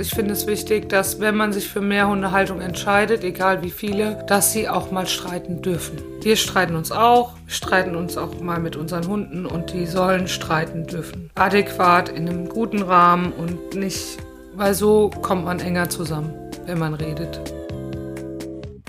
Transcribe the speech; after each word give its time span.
Ich 0.00 0.10
finde 0.10 0.32
es 0.32 0.46
wichtig, 0.46 0.88
dass 0.88 1.18
wenn 1.18 1.36
man 1.36 1.52
sich 1.52 1.68
für 1.68 1.80
Mehrhundehaltung 1.80 2.60
entscheidet, 2.60 3.24
egal 3.24 3.62
wie 3.62 3.70
viele, 3.70 4.22
dass 4.28 4.52
sie 4.52 4.68
auch 4.68 4.92
mal 4.92 5.08
streiten 5.08 5.60
dürfen. 5.60 5.98
Wir 6.22 6.36
streiten 6.36 6.76
uns 6.76 6.92
auch, 6.92 7.32
streiten 7.48 7.96
uns 7.96 8.16
auch 8.16 8.40
mal 8.40 8.60
mit 8.60 8.76
unseren 8.76 9.08
Hunden 9.08 9.44
und 9.44 9.72
die 9.72 9.86
sollen 9.86 10.28
streiten 10.28 10.86
dürfen. 10.86 11.30
Adäquat, 11.34 12.10
in 12.10 12.28
einem 12.28 12.48
guten 12.48 12.82
Rahmen 12.82 13.32
und 13.32 13.74
nicht, 13.74 14.18
weil 14.54 14.74
so 14.74 15.10
kommt 15.22 15.44
man 15.44 15.58
enger 15.58 15.88
zusammen, 15.88 16.32
wenn 16.66 16.78
man 16.78 16.94
redet. 16.94 17.40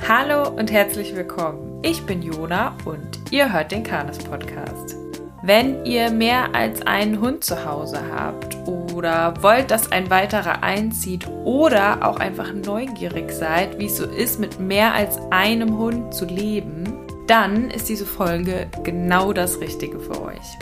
Hallo 0.07 0.49
und 0.49 0.71
herzlich 0.71 1.15
willkommen. 1.15 1.81
Ich 1.81 2.03
bin 2.03 2.21
Jona 2.21 2.75
und 2.85 3.19
ihr 3.31 3.51
hört 3.51 3.71
den 3.71 3.83
Kanes 3.83 4.19
Podcast. 4.19 4.95
Wenn 5.41 5.85
ihr 5.85 6.11
mehr 6.11 6.53
als 6.53 6.85
einen 6.85 7.21
Hund 7.21 7.45
zu 7.45 7.65
Hause 7.65 8.01
habt 8.13 8.57
oder 8.67 9.33
wollt, 9.41 9.71
dass 9.71 9.91
ein 9.91 10.09
weiterer 10.09 10.63
einzieht 10.63 11.25
oder 11.45 12.05
auch 12.05 12.19
einfach 12.19 12.53
neugierig 12.53 13.31
seid, 13.31 13.79
wie 13.79 13.85
es 13.85 13.97
so 13.97 14.05
ist, 14.05 14.39
mit 14.39 14.59
mehr 14.59 14.93
als 14.93 15.17
einem 15.31 15.77
Hund 15.77 16.13
zu 16.13 16.25
leben, 16.25 16.83
dann 17.27 17.69
ist 17.69 17.87
diese 17.87 18.05
Folge 18.05 18.67
genau 18.83 19.31
das 19.31 19.61
Richtige 19.61 19.99
für 19.99 20.21
euch. 20.21 20.57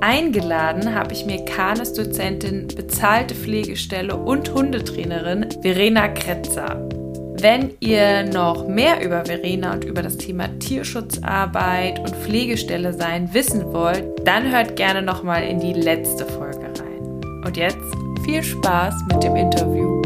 Eingeladen 0.00 0.94
habe 0.94 1.12
ich 1.12 1.26
mir 1.26 1.44
Kanes-Dozentin, 1.44 2.68
bezahlte 2.68 3.34
Pflegestelle 3.34 4.14
und 4.14 4.52
Hundetrainerin 4.52 5.48
Verena 5.62 6.06
Kretzer. 6.08 6.88
Wenn 7.38 7.74
ihr 7.80 8.22
noch 8.24 8.66
mehr 8.66 9.04
über 9.04 9.26
Verena 9.26 9.74
und 9.74 9.84
über 9.84 10.00
das 10.00 10.16
Thema 10.16 10.48
Tierschutzarbeit 10.58 11.98
und 11.98 12.16
Pflegestelle 12.16 12.94
sein 12.94 13.34
wissen 13.34 13.74
wollt, 13.74 14.04
dann 14.24 14.50
hört 14.50 14.76
gerne 14.76 15.02
nochmal 15.02 15.44
in 15.44 15.60
die 15.60 15.74
letzte 15.74 16.24
Folge 16.24 16.64
rein. 16.80 17.42
Und 17.44 17.56
jetzt 17.58 17.76
viel 18.24 18.42
Spaß 18.42 18.94
mit 19.12 19.22
dem 19.22 19.36
Interview. 19.36 20.00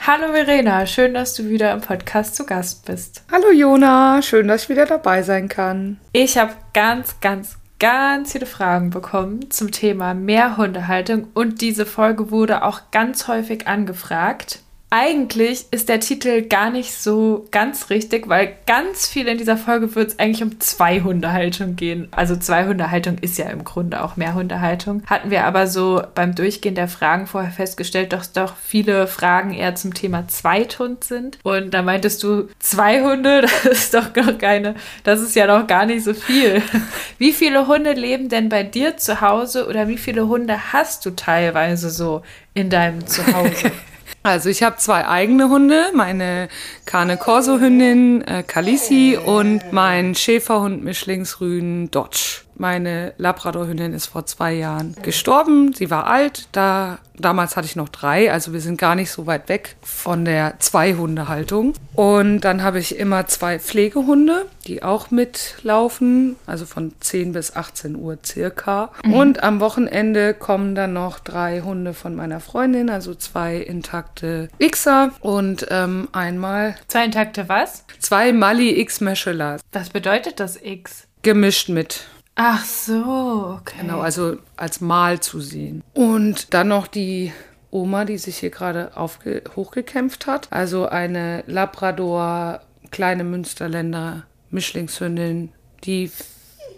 Hallo 0.00 0.32
Verena, 0.32 0.84
schön, 0.84 1.14
dass 1.14 1.34
du 1.34 1.48
wieder 1.48 1.72
im 1.72 1.80
Podcast 1.80 2.34
zu 2.34 2.44
Gast 2.44 2.84
bist. 2.86 3.22
Hallo 3.30 3.52
Jona, 3.52 4.20
schön, 4.20 4.48
dass 4.48 4.64
ich 4.64 4.68
wieder 4.68 4.86
dabei 4.86 5.22
sein 5.22 5.48
kann. 5.48 6.00
Ich 6.12 6.36
habe 6.36 6.52
ganz, 6.72 7.20
ganz, 7.20 7.56
ganz 7.84 8.32
viele 8.32 8.46
Fragen 8.46 8.88
bekommen 8.88 9.50
zum 9.50 9.70
Thema 9.70 10.14
Mehrhundehaltung 10.14 11.26
und 11.34 11.60
diese 11.60 11.84
Folge 11.84 12.30
wurde 12.30 12.64
auch 12.64 12.80
ganz 12.92 13.28
häufig 13.28 13.68
angefragt. 13.68 14.60
Eigentlich 14.96 15.66
ist 15.72 15.88
der 15.88 15.98
Titel 15.98 16.42
gar 16.42 16.70
nicht 16.70 16.94
so 16.94 17.48
ganz 17.50 17.90
richtig, 17.90 18.28
weil 18.28 18.54
ganz 18.64 19.08
viel 19.08 19.26
in 19.26 19.38
dieser 19.38 19.56
Folge 19.56 19.92
wird 19.96 20.10
es 20.10 20.18
eigentlich 20.20 20.44
um 20.44 20.60
Zwei-Hundehaltung 20.60 21.74
gehen. 21.74 22.06
Also 22.12 22.36
Zwei-Hundehaltung 22.36 23.18
ist 23.18 23.36
ja 23.36 23.46
im 23.46 23.64
Grunde 23.64 24.04
auch 24.04 24.14
Mehrhundehaltung. 24.16 25.02
Hatten 25.08 25.32
wir 25.32 25.46
aber 25.46 25.66
so 25.66 26.00
beim 26.14 26.36
Durchgehen 26.36 26.76
der 26.76 26.86
Fragen 26.86 27.26
vorher 27.26 27.50
festgestellt, 27.50 28.12
dass 28.12 28.30
doch 28.30 28.54
viele 28.54 29.08
Fragen 29.08 29.52
eher 29.52 29.74
zum 29.74 29.94
Thema 29.94 30.28
Zweithund 30.28 31.02
sind. 31.02 31.40
Und 31.42 31.74
da 31.74 31.82
meintest 31.82 32.22
du, 32.22 32.48
zwei 32.60 33.02
Hunde, 33.02 33.40
das 33.64 33.64
ist 33.64 33.94
doch 33.94 34.14
noch 34.14 34.38
keine, 34.38 34.76
das 35.02 35.20
ist 35.20 35.34
ja 35.34 35.48
noch 35.48 35.66
gar 35.66 35.86
nicht 35.86 36.04
so 36.04 36.14
viel. 36.14 36.62
Wie 37.18 37.32
viele 37.32 37.66
Hunde 37.66 37.94
leben 37.94 38.28
denn 38.28 38.48
bei 38.48 38.62
dir 38.62 38.96
zu 38.96 39.20
Hause 39.20 39.66
oder 39.66 39.88
wie 39.88 39.98
viele 39.98 40.28
Hunde 40.28 40.72
hast 40.72 41.04
du 41.04 41.10
teilweise 41.10 41.90
so 41.90 42.22
in 42.54 42.70
deinem 42.70 43.04
Zuhause? 43.08 43.72
Also 44.26 44.48
ich 44.48 44.62
habe 44.62 44.76
zwei 44.78 45.06
eigene 45.06 45.50
Hunde, 45.50 45.90
meine 45.92 46.48
Cane 46.86 47.18
Corso 47.18 47.60
Hündin 47.60 48.22
äh, 48.22 48.42
Kalisi 48.42 49.18
und 49.22 49.70
mein 49.70 50.14
Schäferhund 50.14 50.82
Mischlingsrüden 50.82 51.90
Dodge. 51.90 52.43
Meine 52.56 53.14
Labradorhündin 53.18 53.92
ist 53.92 54.06
vor 54.06 54.26
zwei 54.26 54.52
Jahren 54.52 54.94
gestorben. 55.02 55.72
Sie 55.72 55.90
war 55.90 56.06
alt. 56.06 56.48
Da, 56.52 56.98
damals 57.16 57.56
hatte 57.56 57.66
ich 57.66 57.76
noch 57.76 57.88
drei, 57.88 58.32
also 58.32 58.52
wir 58.52 58.60
sind 58.60 58.78
gar 58.78 58.94
nicht 58.94 59.10
so 59.10 59.26
weit 59.26 59.48
weg 59.48 59.76
von 59.82 60.24
der 60.24 60.58
Zwei-Hunde-Haltung. 60.60 61.74
Und 61.94 62.40
dann 62.40 62.62
habe 62.62 62.78
ich 62.78 62.98
immer 62.98 63.26
zwei 63.26 63.58
Pflegehunde, 63.58 64.46
die 64.66 64.82
auch 64.82 65.10
mitlaufen, 65.10 66.36
also 66.46 66.66
von 66.66 66.92
10 67.00 67.32
bis 67.32 67.54
18 67.54 67.96
Uhr 67.96 68.18
circa. 68.24 68.90
Mhm. 69.04 69.14
Und 69.14 69.42
am 69.42 69.60
Wochenende 69.60 70.34
kommen 70.34 70.74
dann 70.74 70.92
noch 70.92 71.18
drei 71.18 71.60
Hunde 71.60 71.94
von 71.94 72.14
meiner 72.14 72.40
Freundin, 72.40 72.90
also 72.90 73.14
zwei 73.14 73.56
intakte 73.56 74.48
Xer 74.60 75.10
und 75.20 75.66
ähm, 75.70 76.08
einmal. 76.12 76.76
Zwei 76.88 77.04
intakte 77.04 77.48
was? 77.48 77.84
Zwei 77.98 78.32
Mali 78.32 78.80
X 78.80 79.00
Meschelas. 79.00 79.60
Was 79.72 79.90
bedeutet 79.90 80.40
das 80.40 80.60
X? 80.60 81.06
Gemischt 81.22 81.68
mit. 81.68 82.06
Ach 82.36 82.64
so, 82.64 83.58
okay. 83.60 83.78
Genau, 83.80 84.00
also 84.00 84.38
als 84.56 84.80
Mal 84.80 85.20
zu 85.20 85.40
sehen. 85.40 85.82
Und 85.92 86.52
dann 86.52 86.68
noch 86.68 86.86
die 86.86 87.32
Oma, 87.70 88.04
die 88.04 88.18
sich 88.18 88.38
hier 88.38 88.50
gerade 88.50 88.92
hochgekämpft 88.96 90.26
hat. 90.26 90.48
Also 90.50 90.86
eine 90.86 91.44
Labrador, 91.46 92.60
kleine 92.90 93.24
Münsterländer 93.24 94.24
Mischlingshündin, 94.50 95.52
die 95.84 96.10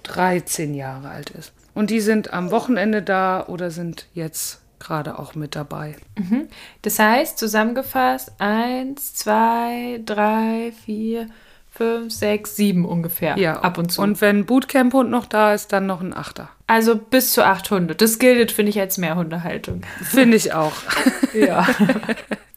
13 0.05 0.75
Jahre 0.75 1.09
alt 1.09 1.31
ist. 1.31 1.53
Und 1.75 1.91
die 1.91 2.01
sind 2.01 2.33
am 2.33 2.51
Wochenende 2.51 3.03
da 3.03 3.47
oder 3.47 3.71
sind 3.71 4.07
jetzt 4.15 4.61
gerade 4.79 5.19
auch 5.19 5.35
mit 5.35 5.55
dabei. 5.55 5.97
Mhm. 6.19 6.49
Das 6.83 6.99
heißt, 6.99 7.39
zusammengefasst, 7.39 8.33
eins, 8.39 9.15
zwei, 9.15 10.01
drei, 10.05 10.73
vier, 10.85 11.29
fünf, 11.77 12.13
sechs, 12.13 12.57
sieben 12.57 12.85
ungefähr. 12.85 13.39
Ja, 13.39 13.61
ab 13.61 13.79
und 13.79 13.93
zu. 13.93 14.03
Und 14.03 14.21
wenn 14.21 14.47
Bootcamp-Hund 14.47 15.11
noch 15.11 15.27
da 15.27 15.55
ist, 15.55 15.73
dann 15.73 15.87
noch 15.87 16.01
ein 16.01 16.15
Achter. 16.15 16.49
Also 16.67 16.97
bis 16.97 17.33
zu 17.33 17.45
acht 17.45 17.71
Hunde. 17.71 17.95
Das 17.95 18.19
gilt, 18.19 18.51
finde 18.51 18.71
ich, 18.71 18.81
als 18.81 18.99
Mehrhundehaltung. 18.99 19.83
Finde 20.03 20.37
ich 20.37 20.53
auch. 20.53 20.73
ja. 21.35 21.67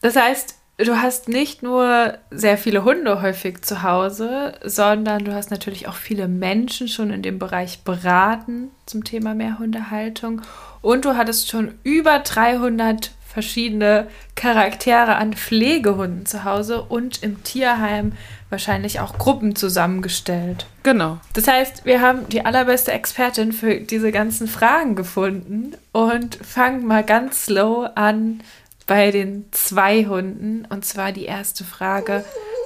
Das 0.02 0.16
heißt, 0.16 0.56
du 0.78 0.96
hast 0.96 1.28
nicht 1.28 1.62
nur 1.62 2.14
sehr 2.30 2.58
viele 2.58 2.84
Hunde 2.84 3.22
häufig 3.22 3.62
zu 3.62 3.82
Hause, 3.82 4.54
sondern 4.64 5.24
du 5.24 5.34
hast 5.34 5.50
natürlich 5.50 5.86
auch 5.86 5.94
viele 5.94 6.26
Menschen 6.26 6.88
schon 6.88 7.10
in 7.10 7.22
dem 7.22 7.38
Bereich 7.38 7.84
beraten 7.84 8.70
zum 8.86 9.04
Thema 9.04 9.34
Mehrhundehaltung. 9.34 10.42
Und 10.82 11.04
du 11.04 11.16
hattest 11.16 11.50
schon 11.50 11.74
über 11.84 12.18
300 12.20 13.12
verschiedene 13.32 14.08
Charaktere 14.34 15.14
an 15.14 15.34
Pflegehunden 15.34 16.26
zu 16.26 16.44
Hause 16.44 16.82
und 16.82 17.22
im 17.22 17.44
Tierheim 17.44 18.12
wahrscheinlich 18.50 19.00
auch 19.00 19.16
Gruppen 19.16 19.56
zusammengestellt. 19.56 20.66
Genau. 20.82 21.18
Das 21.32 21.48
heißt, 21.48 21.84
wir 21.84 22.00
haben 22.00 22.28
die 22.28 22.44
allerbeste 22.44 22.92
Expertin 22.92 23.52
für 23.52 23.76
diese 23.76 24.12
ganzen 24.12 24.48
Fragen 24.48 24.96
gefunden 24.96 25.76
und 25.92 26.36
fangen 26.36 26.86
mal 26.86 27.04
ganz 27.04 27.46
slow 27.46 27.88
an 27.94 28.42
bei 28.86 29.10
den 29.12 29.46
zwei 29.52 30.04
Hunden. 30.04 30.66
Und 30.68 30.84
zwar 30.84 31.12
die 31.12 31.24
erste 31.24 31.64
Frage: 31.64 32.24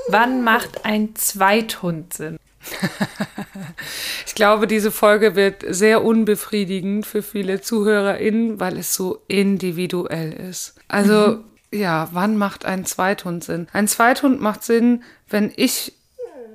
Wann 0.08 0.42
macht 0.42 0.84
ein 0.84 1.14
Zweithund 1.14 2.14
Sinn? 2.14 2.38
ich 4.26 4.34
glaube, 4.34 4.66
diese 4.66 4.90
Folge 4.90 5.36
wird 5.36 5.64
sehr 5.68 6.02
unbefriedigend 6.02 7.04
für 7.04 7.22
viele 7.22 7.60
ZuhörerInnen, 7.60 8.58
weil 8.58 8.78
es 8.78 8.94
so 8.94 9.22
individuell 9.28 10.32
ist. 10.32 10.74
Also, 10.88 11.38
mhm. 11.72 11.78
ja, 11.78 12.08
wann 12.12 12.36
macht 12.36 12.64
ein 12.64 12.86
Zweithund 12.86 13.44
Sinn? 13.44 13.68
Ein 13.72 13.88
Zweithund 13.88 14.40
macht 14.40 14.64
Sinn, 14.64 15.02
wenn 15.28 15.52
ich 15.56 15.92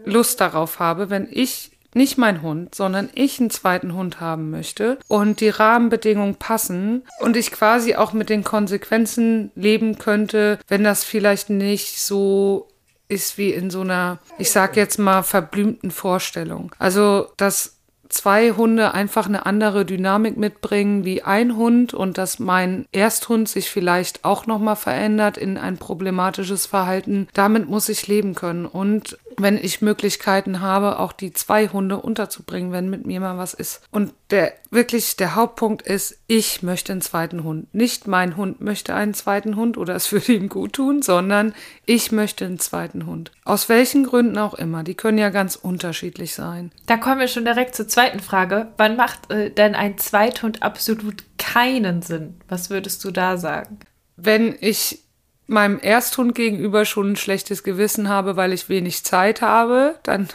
Lust 0.06 0.42
darauf 0.42 0.80
habe, 0.80 1.10
wenn 1.10 1.28
ich 1.30 1.72
nicht 1.94 2.18
mein 2.18 2.42
Hund, 2.42 2.76
sondern 2.76 3.10
ich 3.16 3.40
einen 3.40 3.50
zweiten 3.50 3.94
Hund 3.94 4.20
haben 4.20 4.52
möchte 4.52 5.00
und 5.08 5.42
die 5.42 5.50
Rahmenbedingungen 5.50 6.36
passen 6.36 7.04
und 7.20 7.36
ich 7.36 7.52
quasi 7.52 7.96
auch 7.96 8.14
mit 8.14 8.30
den 8.30 8.44
Konsequenzen 8.44 9.52
leben 9.56 9.98
könnte, 9.98 10.60
wenn 10.68 10.84
das 10.84 11.04
vielleicht 11.04 11.50
nicht 11.50 12.00
so 12.00 12.68
ist 13.08 13.40
wie 13.40 13.52
in 13.52 13.72
so 13.72 13.82
einer, 13.82 14.20
ich 14.38 14.52
sag 14.52 14.76
jetzt 14.76 15.00
mal, 15.00 15.24
verblümten 15.24 15.90
Vorstellung. 15.90 16.72
Also, 16.78 17.32
dass 17.38 17.79
zwei 18.10 18.52
Hunde 18.52 18.94
einfach 18.94 19.28
eine 19.28 19.46
andere 19.46 19.86
Dynamik 19.86 20.36
mitbringen 20.36 21.06
wie 21.06 21.22
ein 21.22 21.56
Hund 21.56 21.94
und 21.94 22.18
dass 22.18 22.40
mein 22.40 22.86
Ersthund 22.92 23.48
sich 23.48 23.70
vielleicht 23.70 24.26
auch 24.26 24.48
noch 24.48 24.60
mal 24.60 24.76
verändert 24.76 25.38
in 25.38 25.58
ein 25.58 25.78
problematisches 25.78 26.66
Verhalten. 26.66 27.28
Damit 27.34 27.70
muss 27.70 27.88
ich 27.88 28.08
leben 28.08 28.36
können 28.36 28.66
und 28.66 29.18
wenn 29.42 29.58
ich 29.58 29.82
Möglichkeiten 29.82 30.62
habe, 30.62 31.00
auch 31.00 31.12
die 31.12 31.34
zwei 31.34 31.68
Hunde 31.68 31.98
unterzubringen, 31.98 32.72
wenn 32.72 32.90
mit 32.90 33.06
mir 33.06 33.20
mal 33.20 33.38
was 33.38 33.54
ist. 33.54 33.82
Und 33.92 34.14
der 34.30 34.54
wirklich 34.72 35.16
der 35.16 35.36
Hauptpunkt 35.36 35.82
ist, 35.82 36.20
ich 36.28 36.62
möchte 36.64 36.92
einen 36.92 37.02
zweiten 37.02 37.44
Hund. 37.44 37.74
Nicht 37.74 38.08
mein 38.08 38.38
Hund 38.38 38.62
möchte 38.62 38.94
einen 38.94 39.14
zweiten 39.14 39.56
Hund 39.56 39.78
oder 39.78 39.96
es 39.96 40.12
würde 40.12 40.34
ihm 40.34 40.50
gut 40.50 40.74
tun, 40.74 41.02
sondern 41.02 41.54
ich 41.86 42.12
möchte 42.12 42.46
einen 42.46 42.60
zweiten 42.60 43.06
Hund. 43.06 43.32
Aus 43.46 43.70
welchen 43.70 44.04
Gründen 44.04 44.38
auch 44.38 44.54
immer. 44.54 44.84
Die 44.84 44.96
können 44.96 45.18
ja 45.18 45.30
ganz 45.30 45.56
unterschiedlich 45.56 46.36
sein. 46.36 46.72
Da 46.86 46.98
kommen 46.98 47.20
wir 47.20 47.28
schon 47.28 47.46
direkt 47.46 47.76
zur 47.76 47.88
zweiten 47.88 48.20
Frage. 48.20 48.68
Wann 48.78 48.96
macht 48.96 49.32
äh, 49.32 49.52
denn 49.52 49.76
ein 49.76 49.98
Zweithund 49.98 50.64
absolut 50.64 51.24
keinen 51.38 52.02
Sinn? 52.02 52.40
Was 52.48 52.70
würdest 52.70 53.04
du 53.04 53.12
da 53.12 53.38
sagen? 53.38 53.80
Wenn 54.16 54.56
ich 54.60 55.04
meinem 55.50 55.80
Ersthund 55.80 56.36
gegenüber 56.36 56.86
schon 56.86 57.14
ein 57.14 57.16
schlechtes 57.16 57.64
Gewissen 57.64 58.10
habe, 58.10 58.36
weil 58.36 58.54
ich 58.54 58.70
wenig 58.70 59.04
Zeit 59.04 59.42
habe, 59.42 59.96
dann 60.04 60.30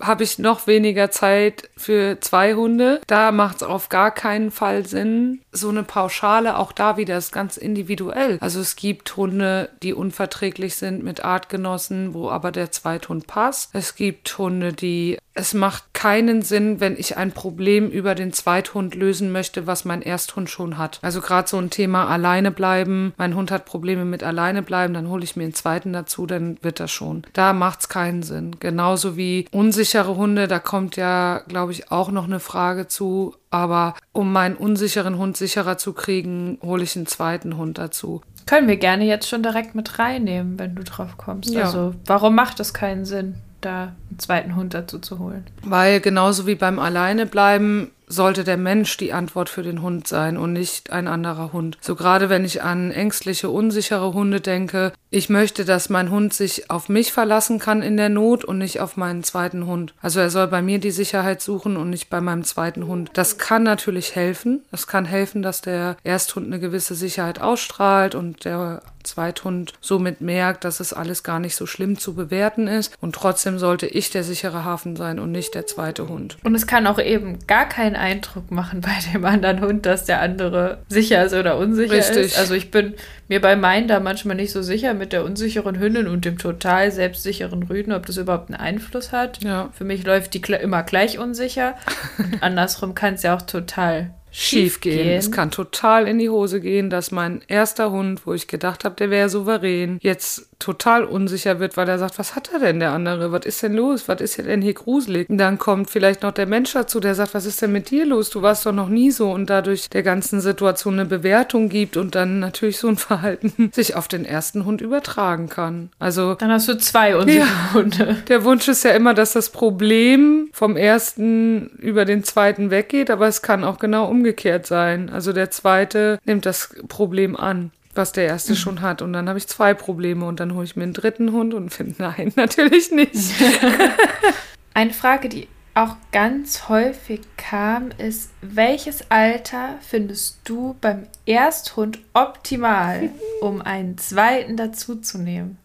habe 0.00 0.24
ich 0.24 0.38
noch 0.38 0.66
weniger 0.66 1.10
Zeit 1.10 1.68
für 1.76 2.18
zwei 2.20 2.54
Hunde. 2.54 3.00
Da 3.06 3.32
macht 3.32 3.56
es 3.56 3.62
auf 3.62 3.88
gar 3.88 4.10
keinen 4.10 4.50
Fall 4.50 4.86
Sinn. 4.86 5.42
So 5.52 5.68
eine 5.68 5.82
Pauschale, 5.82 6.56
auch 6.56 6.72
da 6.72 6.96
wieder, 6.96 7.18
ist 7.18 7.32
ganz 7.32 7.56
individuell. 7.56 8.38
Also 8.40 8.60
es 8.60 8.76
gibt 8.76 9.16
Hunde, 9.16 9.70
die 9.82 9.94
unverträglich 9.94 10.76
sind 10.76 11.02
mit 11.02 11.24
Artgenossen, 11.24 12.14
wo 12.14 12.30
aber 12.30 12.50
der 12.52 12.70
Zweithund 12.70 13.26
passt. 13.26 13.70
Es 13.74 13.94
gibt 13.94 14.38
Hunde, 14.38 14.72
die 14.72 15.18
es 15.40 15.54
macht 15.54 15.94
keinen 15.94 16.42
Sinn, 16.42 16.80
wenn 16.80 16.96
ich 16.96 17.16
ein 17.16 17.32
Problem 17.32 17.88
über 17.88 18.14
den 18.14 18.32
Zweithund 18.32 18.94
lösen 18.94 19.32
möchte, 19.32 19.66
was 19.66 19.86
mein 19.86 20.02
Ersthund 20.02 20.50
schon 20.50 20.76
hat. 20.76 20.98
Also 21.02 21.22
gerade 21.22 21.48
so 21.48 21.56
ein 21.56 21.70
Thema 21.70 22.08
alleine 22.08 22.50
bleiben. 22.50 23.14
Mein 23.16 23.34
Hund 23.34 23.50
hat 23.50 23.64
Probleme 23.64 24.04
mit 24.04 24.22
alleine 24.22 24.62
bleiben, 24.62 24.92
dann 24.92 25.08
hole 25.08 25.24
ich 25.24 25.36
mir 25.36 25.44
einen 25.44 25.54
zweiten 25.54 25.94
dazu, 25.94 26.26
dann 26.26 26.58
wird 26.60 26.78
das 26.78 26.90
schon. 26.90 27.26
Da 27.32 27.54
macht 27.54 27.80
es 27.80 27.88
keinen 27.88 28.22
Sinn. 28.22 28.56
Genauso 28.60 29.16
wie 29.16 29.46
unsichere 29.50 30.14
Hunde, 30.14 30.46
da 30.46 30.58
kommt 30.58 30.96
ja, 30.96 31.38
glaube 31.48 31.72
ich, 31.72 31.90
auch 31.90 32.10
noch 32.10 32.24
eine 32.24 32.40
Frage 32.40 32.86
zu. 32.86 33.34
Aber 33.50 33.94
um 34.12 34.32
meinen 34.32 34.56
unsicheren 34.56 35.16
Hund 35.16 35.36
sicherer 35.36 35.78
zu 35.78 35.94
kriegen, 35.94 36.58
hole 36.62 36.82
ich 36.82 36.94
einen 36.96 37.06
zweiten 37.06 37.56
Hund 37.56 37.78
dazu. 37.78 38.20
Können 38.46 38.68
wir 38.68 38.76
gerne 38.76 39.04
jetzt 39.04 39.28
schon 39.28 39.42
direkt 39.42 39.74
mit 39.74 39.98
reinnehmen, 39.98 40.58
wenn 40.58 40.74
du 40.74 40.84
drauf 40.84 41.16
kommst. 41.16 41.50
Ja. 41.50 41.64
Also, 41.64 41.94
warum 42.04 42.34
macht 42.34 42.60
das 42.60 42.74
keinen 42.74 43.04
Sinn? 43.04 43.36
Da 43.60 43.94
einen 44.10 44.18
zweiten 44.18 44.56
Hund 44.56 44.74
dazu 44.74 44.98
zu 44.98 45.18
holen. 45.18 45.44
Weil 45.62 46.00
genauso 46.00 46.46
wie 46.46 46.54
beim 46.54 46.78
Alleinebleiben 46.78 47.90
sollte 48.10 48.42
der 48.42 48.56
Mensch 48.56 48.96
die 48.96 49.12
Antwort 49.12 49.48
für 49.48 49.62
den 49.62 49.82
Hund 49.82 50.08
sein 50.08 50.36
und 50.36 50.52
nicht 50.52 50.90
ein 50.90 51.06
anderer 51.06 51.52
Hund. 51.52 51.78
So 51.80 51.94
gerade 51.94 52.28
wenn 52.28 52.44
ich 52.44 52.62
an 52.62 52.90
ängstliche, 52.90 53.48
unsichere 53.48 54.12
Hunde 54.12 54.40
denke, 54.40 54.92
ich 55.10 55.28
möchte, 55.28 55.64
dass 55.64 55.88
mein 55.90 56.10
Hund 56.10 56.34
sich 56.34 56.70
auf 56.70 56.88
mich 56.88 57.12
verlassen 57.12 57.60
kann 57.60 57.82
in 57.82 57.96
der 57.96 58.08
Not 58.08 58.44
und 58.44 58.58
nicht 58.58 58.80
auf 58.80 58.96
meinen 58.96 59.22
zweiten 59.22 59.66
Hund. 59.66 59.94
Also 60.02 60.20
er 60.20 60.30
soll 60.30 60.48
bei 60.48 60.60
mir 60.60 60.80
die 60.80 60.90
Sicherheit 60.90 61.40
suchen 61.40 61.76
und 61.76 61.90
nicht 61.90 62.10
bei 62.10 62.20
meinem 62.20 62.44
zweiten 62.44 62.86
Hund. 62.86 63.10
Das 63.14 63.38
kann 63.38 63.62
natürlich 63.62 64.16
helfen. 64.16 64.64
Es 64.72 64.88
kann 64.88 65.04
helfen, 65.04 65.42
dass 65.42 65.60
der 65.60 65.96
Ersthund 66.02 66.46
eine 66.46 66.58
gewisse 66.58 66.96
Sicherheit 66.96 67.40
ausstrahlt 67.40 68.16
und 68.16 68.44
der 68.44 68.82
Zweithund 69.02 69.72
somit 69.80 70.20
merkt, 70.20 70.64
dass 70.64 70.80
es 70.80 70.92
alles 70.92 71.22
gar 71.22 71.40
nicht 71.40 71.56
so 71.56 71.66
schlimm 71.66 71.98
zu 71.98 72.14
bewerten 72.14 72.66
ist. 72.66 72.96
Und 73.00 73.14
trotzdem 73.14 73.58
sollte 73.58 73.86
ich 73.86 74.10
der 74.10 74.24
sichere 74.24 74.64
Hafen 74.64 74.96
sein 74.96 75.18
und 75.18 75.32
nicht 75.32 75.54
der 75.54 75.66
zweite 75.66 76.08
Hund. 76.08 76.36
Und 76.44 76.54
es 76.54 76.66
kann 76.66 76.86
auch 76.86 76.98
eben 76.98 77.38
gar 77.46 77.68
keinen 77.68 77.96
Eindruck 77.96 78.50
machen 78.50 78.80
bei 78.80 78.96
dem 79.12 79.24
anderen 79.24 79.60
Hund, 79.60 79.86
dass 79.86 80.04
der 80.04 80.20
andere 80.20 80.78
sicher 80.88 81.24
ist 81.24 81.34
oder 81.34 81.56
unsicher 81.56 81.94
Richtig. 81.94 82.26
ist. 82.26 82.38
Also 82.38 82.54
ich 82.54 82.70
bin 82.70 82.94
mir 83.28 83.40
bei 83.40 83.56
meinen 83.56 83.88
da 83.88 84.00
manchmal 84.00 84.36
nicht 84.36 84.52
so 84.52 84.62
sicher 84.62 84.94
mit 84.94 85.12
der 85.12 85.24
unsicheren 85.24 85.78
Hündin 85.78 86.06
und 86.06 86.24
dem 86.24 86.38
total 86.38 86.90
selbstsicheren 86.90 87.62
Rüden, 87.62 87.92
ob 87.92 88.06
das 88.06 88.16
überhaupt 88.16 88.50
einen 88.50 88.60
Einfluss 88.60 89.12
hat. 89.12 89.42
Ja. 89.42 89.70
Für 89.72 89.84
mich 89.84 90.04
läuft 90.04 90.34
die 90.34 90.40
immer 90.54 90.82
gleich 90.82 91.18
unsicher. 91.18 91.74
Und 92.18 92.42
andersrum 92.42 92.94
kann 92.94 93.14
es 93.14 93.22
ja 93.22 93.36
auch 93.36 93.42
total 93.42 94.14
schief 94.30 94.80
gehen. 94.80 94.98
gehen. 94.98 95.18
Es 95.18 95.30
kann 95.30 95.50
total 95.50 96.06
in 96.06 96.18
die 96.18 96.30
Hose 96.30 96.60
gehen, 96.60 96.90
dass 96.90 97.10
mein 97.10 97.42
erster 97.48 97.90
Hund, 97.90 98.26
wo 98.26 98.34
ich 98.34 98.46
gedacht 98.46 98.84
habe, 98.84 98.94
der 98.96 99.10
wäre 99.10 99.28
souverän, 99.28 99.98
jetzt 100.00 100.48
total 100.58 101.04
unsicher 101.04 101.58
wird, 101.58 101.76
weil 101.76 101.88
er 101.88 101.98
sagt, 101.98 102.18
was 102.18 102.36
hat 102.36 102.52
er 102.52 102.60
denn 102.60 102.80
der 102.80 102.92
andere? 102.92 103.32
Was 103.32 103.46
ist 103.46 103.62
denn 103.62 103.74
los? 103.74 104.08
Was 104.08 104.20
ist 104.20 104.38
denn 104.38 104.62
hier 104.62 104.74
gruselig? 104.74 105.28
Und 105.28 105.38
dann 105.38 105.58
kommt 105.58 105.90
vielleicht 105.90 106.22
noch 106.22 106.32
der 106.32 106.46
Mensch 106.46 106.72
dazu, 106.74 107.00
der 107.00 107.14
sagt, 107.14 107.34
was 107.34 107.46
ist 107.46 107.62
denn 107.62 107.72
mit 107.72 107.90
dir 107.90 108.04
los? 108.04 108.30
Du 108.30 108.42
warst 108.42 108.66
doch 108.66 108.72
noch 108.72 108.88
nie 108.88 109.10
so 109.10 109.32
und 109.32 109.48
dadurch 109.48 109.88
der 109.88 110.02
ganzen 110.02 110.40
Situation 110.40 110.94
eine 110.94 111.06
Bewertung 111.06 111.68
gibt 111.68 111.96
und 111.96 112.14
dann 112.14 112.38
natürlich 112.38 112.78
so 112.78 112.88
ein 112.88 112.96
Verhalten 113.00 113.70
sich 113.72 113.96
auf 113.96 114.06
den 114.06 114.24
ersten 114.24 114.64
Hund 114.66 114.82
übertragen 114.82 115.48
kann. 115.48 115.88
Also 115.98 116.34
dann 116.34 116.50
hast 116.50 116.68
du 116.68 116.76
zwei 116.76 117.16
unsichere 117.16 117.46
ja, 117.46 117.74
Hunde. 117.74 118.16
Der 118.28 118.44
Wunsch 118.44 118.68
ist 118.68 118.84
ja 118.84 118.90
immer, 118.90 119.14
dass 119.14 119.32
das 119.32 119.48
Problem 119.48 120.50
vom 120.52 120.76
ersten 120.76 121.70
über 121.78 122.04
den 122.04 122.22
zweiten 122.22 122.70
weggeht, 122.70 123.10
aber 123.10 123.26
es 123.26 123.40
kann 123.40 123.64
auch 123.64 123.78
genau 123.78 124.06
umgehen 124.06 124.19
umgekehrt 124.20 124.66
sein. 124.66 125.10
Also 125.10 125.32
der 125.32 125.50
zweite 125.50 126.18
nimmt 126.24 126.46
das 126.46 126.74
Problem 126.88 127.36
an 127.36 127.72
was 127.94 128.12
der 128.12 128.26
erste 128.26 128.52
mhm. 128.52 128.56
schon 128.56 128.80
hat. 128.82 129.02
Und 129.02 129.12
dann 129.12 129.28
habe 129.28 129.38
ich 129.38 129.46
zwei 129.48 129.74
Probleme 129.74 130.24
und 130.24 130.40
dann 130.40 130.54
hole 130.54 130.64
ich 130.64 130.76
mir 130.76 130.84
einen 130.84 130.92
dritten 130.92 131.32
Hund 131.32 131.54
und 131.54 131.70
finde, 131.70 131.94
nein, 131.98 132.32
natürlich 132.36 132.90
nicht. 132.90 133.14
Eine 134.74 134.92
Frage, 134.92 135.28
die 135.28 135.48
auch 135.74 135.96
ganz 136.12 136.68
häufig 136.68 137.20
kam, 137.36 137.90
ist, 137.98 138.30
welches 138.40 139.10
Alter 139.10 139.78
findest 139.80 140.38
du 140.44 140.76
beim 140.80 141.06
Ersthund 141.26 141.98
optimal, 142.12 143.10
um 143.40 143.62
einen 143.62 143.98
zweiten 143.98 144.56
dazuzunehmen? 144.56 145.58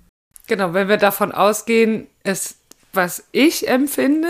Genau, 0.47 0.73
wenn 0.73 0.87
wir 0.87 0.97
davon 0.97 1.31
ausgehen, 1.31 2.07
es, 2.23 2.57
was 2.93 3.23
ich 3.31 3.67
empfinde, 3.67 4.29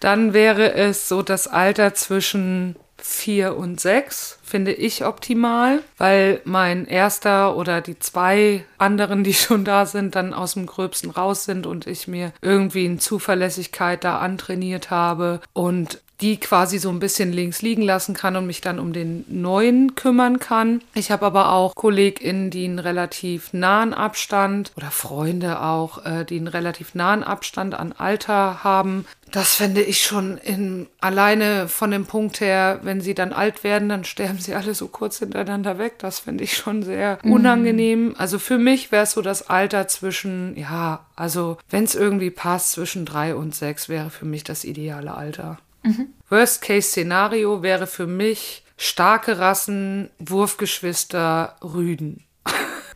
dann 0.00 0.34
wäre 0.34 0.74
es 0.74 1.08
so 1.08 1.22
das 1.22 1.48
Alter 1.48 1.94
zwischen 1.94 2.76
vier 3.04 3.56
und 3.56 3.80
sechs 3.80 4.38
finde 4.42 4.72
ich 4.72 5.04
optimal, 5.04 5.82
weil 5.98 6.40
mein 6.44 6.86
erster 6.86 7.56
oder 7.56 7.80
die 7.80 7.98
zwei 7.98 8.64
anderen, 8.78 9.24
die 9.24 9.34
schon 9.34 9.64
da 9.64 9.86
sind, 9.86 10.14
dann 10.14 10.34
aus 10.34 10.54
dem 10.54 10.66
Gröbsten 10.66 11.10
raus 11.10 11.44
sind 11.44 11.66
und 11.66 11.86
ich 11.86 12.08
mir 12.08 12.32
irgendwie 12.42 12.84
in 12.84 12.98
Zuverlässigkeit 12.98 14.04
da 14.04 14.18
antrainiert 14.18 14.90
habe 14.90 15.40
und 15.52 16.00
die 16.22 16.38
quasi 16.38 16.78
so 16.78 16.88
ein 16.88 17.00
bisschen 17.00 17.32
links 17.32 17.62
liegen 17.62 17.82
lassen 17.82 18.14
kann 18.14 18.36
und 18.36 18.46
mich 18.46 18.60
dann 18.60 18.78
um 18.78 18.92
den 18.92 19.24
neuen 19.28 19.96
kümmern 19.96 20.38
kann. 20.38 20.80
Ich 20.94 21.10
habe 21.10 21.26
aber 21.26 21.52
auch 21.52 21.74
KollegInnen, 21.74 22.50
die 22.50 22.64
einen 22.64 22.78
relativ 22.78 23.52
nahen 23.52 23.92
Abstand 23.92 24.72
oder 24.76 24.90
Freunde 24.90 25.60
auch, 25.60 26.06
äh, 26.06 26.24
die 26.24 26.36
einen 26.36 26.46
relativ 26.46 26.94
nahen 26.94 27.24
Abstand 27.24 27.74
an 27.74 27.92
Alter 27.92 28.62
haben, 28.62 29.04
das 29.32 29.54
fände 29.54 29.82
ich 29.82 30.02
schon 30.02 30.36
in, 30.36 30.86
alleine 31.00 31.66
von 31.66 31.90
dem 31.90 32.04
Punkt 32.04 32.40
her, 32.40 32.80
wenn 32.82 33.00
sie 33.00 33.14
dann 33.14 33.32
alt 33.32 33.64
werden, 33.64 33.88
dann 33.88 34.04
sterben 34.04 34.38
sie 34.38 34.54
alle 34.54 34.74
so 34.74 34.88
kurz 34.88 35.18
hintereinander 35.20 35.78
weg. 35.78 35.98
Das 35.98 36.20
finde 36.20 36.44
ich 36.44 36.54
schon 36.56 36.82
sehr 36.82 37.18
mhm. 37.22 37.32
unangenehm. 37.32 38.14
Also 38.18 38.38
für 38.38 38.58
mich 38.58 38.92
wäre 38.92 39.04
es 39.04 39.12
so 39.12 39.22
das 39.22 39.48
Alter 39.48 39.88
zwischen, 39.88 40.54
ja, 40.56 41.06
also 41.16 41.56
wenn 41.70 41.84
es 41.84 41.94
irgendwie 41.94 42.30
passt, 42.30 42.72
zwischen 42.72 43.06
drei 43.06 43.34
und 43.34 43.54
sechs 43.54 43.88
wäre 43.88 44.10
für 44.10 44.26
mich 44.26 44.44
das 44.44 44.64
ideale 44.64 45.14
Alter. 45.14 45.58
Mhm. 45.82 46.08
Worst-Case-Szenario 46.28 47.62
wäre 47.62 47.86
für 47.86 48.06
mich 48.06 48.64
starke 48.76 49.38
Rassen, 49.38 50.10
Wurfgeschwister, 50.18 51.56
Rüden. 51.62 52.24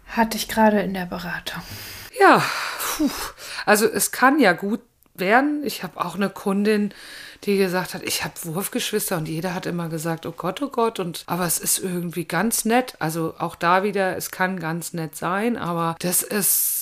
Hatte 0.09 0.37
ich 0.37 0.49
gerade 0.49 0.81
in 0.81 0.93
der 0.93 1.06
Beratung. 1.06 1.62
Ja, 2.21 2.43
puh. 2.79 3.11
also 3.65 3.87
es 3.87 4.12
kann 4.12 4.38
ja 4.38 4.53
gut 4.53 4.81
werden. 5.20 5.62
Ich 5.64 5.82
habe 5.82 6.04
auch 6.04 6.14
eine 6.14 6.30
Kundin, 6.30 6.92
die 7.44 7.58
gesagt 7.58 7.94
hat, 7.94 8.02
ich 8.02 8.24
habe 8.24 8.34
Wurfgeschwister 8.42 9.16
und 9.16 9.28
jeder 9.28 9.54
hat 9.54 9.66
immer 9.66 9.88
gesagt, 9.88 10.26
oh 10.26 10.34
Gott, 10.36 10.62
oh 10.62 10.68
Gott. 10.68 10.98
Und 10.98 11.24
aber 11.26 11.46
es 11.46 11.58
ist 11.58 11.78
irgendwie 11.78 12.25
ganz 12.25 12.64
nett. 12.64 12.94
Also 12.99 13.35
auch 13.38 13.56
da 13.56 13.82
wieder, 13.82 14.16
es 14.16 14.30
kann 14.30 14.58
ganz 14.61 14.92
nett 14.92 15.16
sein, 15.16 15.56
aber 15.56 15.96
das 16.00 16.23
ist 16.23 16.76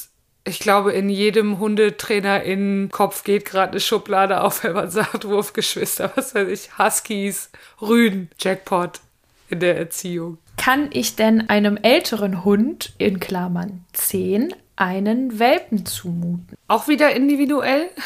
ich 0.46 0.58
glaube, 0.58 0.92
in 0.92 1.08
jedem 1.08 1.58
Hundetrainer 1.58 2.42
in 2.42 2.90
Kopf 2.90 3.24
geht 3.24 3.46
gerade 3.46 3.72
eine 3.72 3.80
Schublade 3.80 4.42
auf, 4.42 4.62
wenn 4.64 4.74
man 4.74 4.90
sagt, 4.90 5.26
Wurfgeschwister, 5.26 6.12
was 6.14 6.34
weiß 6.34 6.48
ich, 6.48 6.78
Huskies, 6.78 7.50
Rüden, 7.80 8.30
Jackpot 8.38 9.00
in 9.48 9.60
der 9.60 9.76
Erziehung. 9.78 10.38
Kann 10.56 10.88
ich 10.92 11.16
denn 11.16 11.48
einem 11.48 11.76
älteren 11.76 12.44
Hund, 12.44 12.92
in 12.98 13.20
Klammern 13.20 13.84
10, 13.92 14.54
einen 14.76 15.38
Welpen 15.38 15.86
zumuten. 15.86 16.56
Auch 16.68 16.88
wieder 16.88 17.14
individuell. 17.14 17.88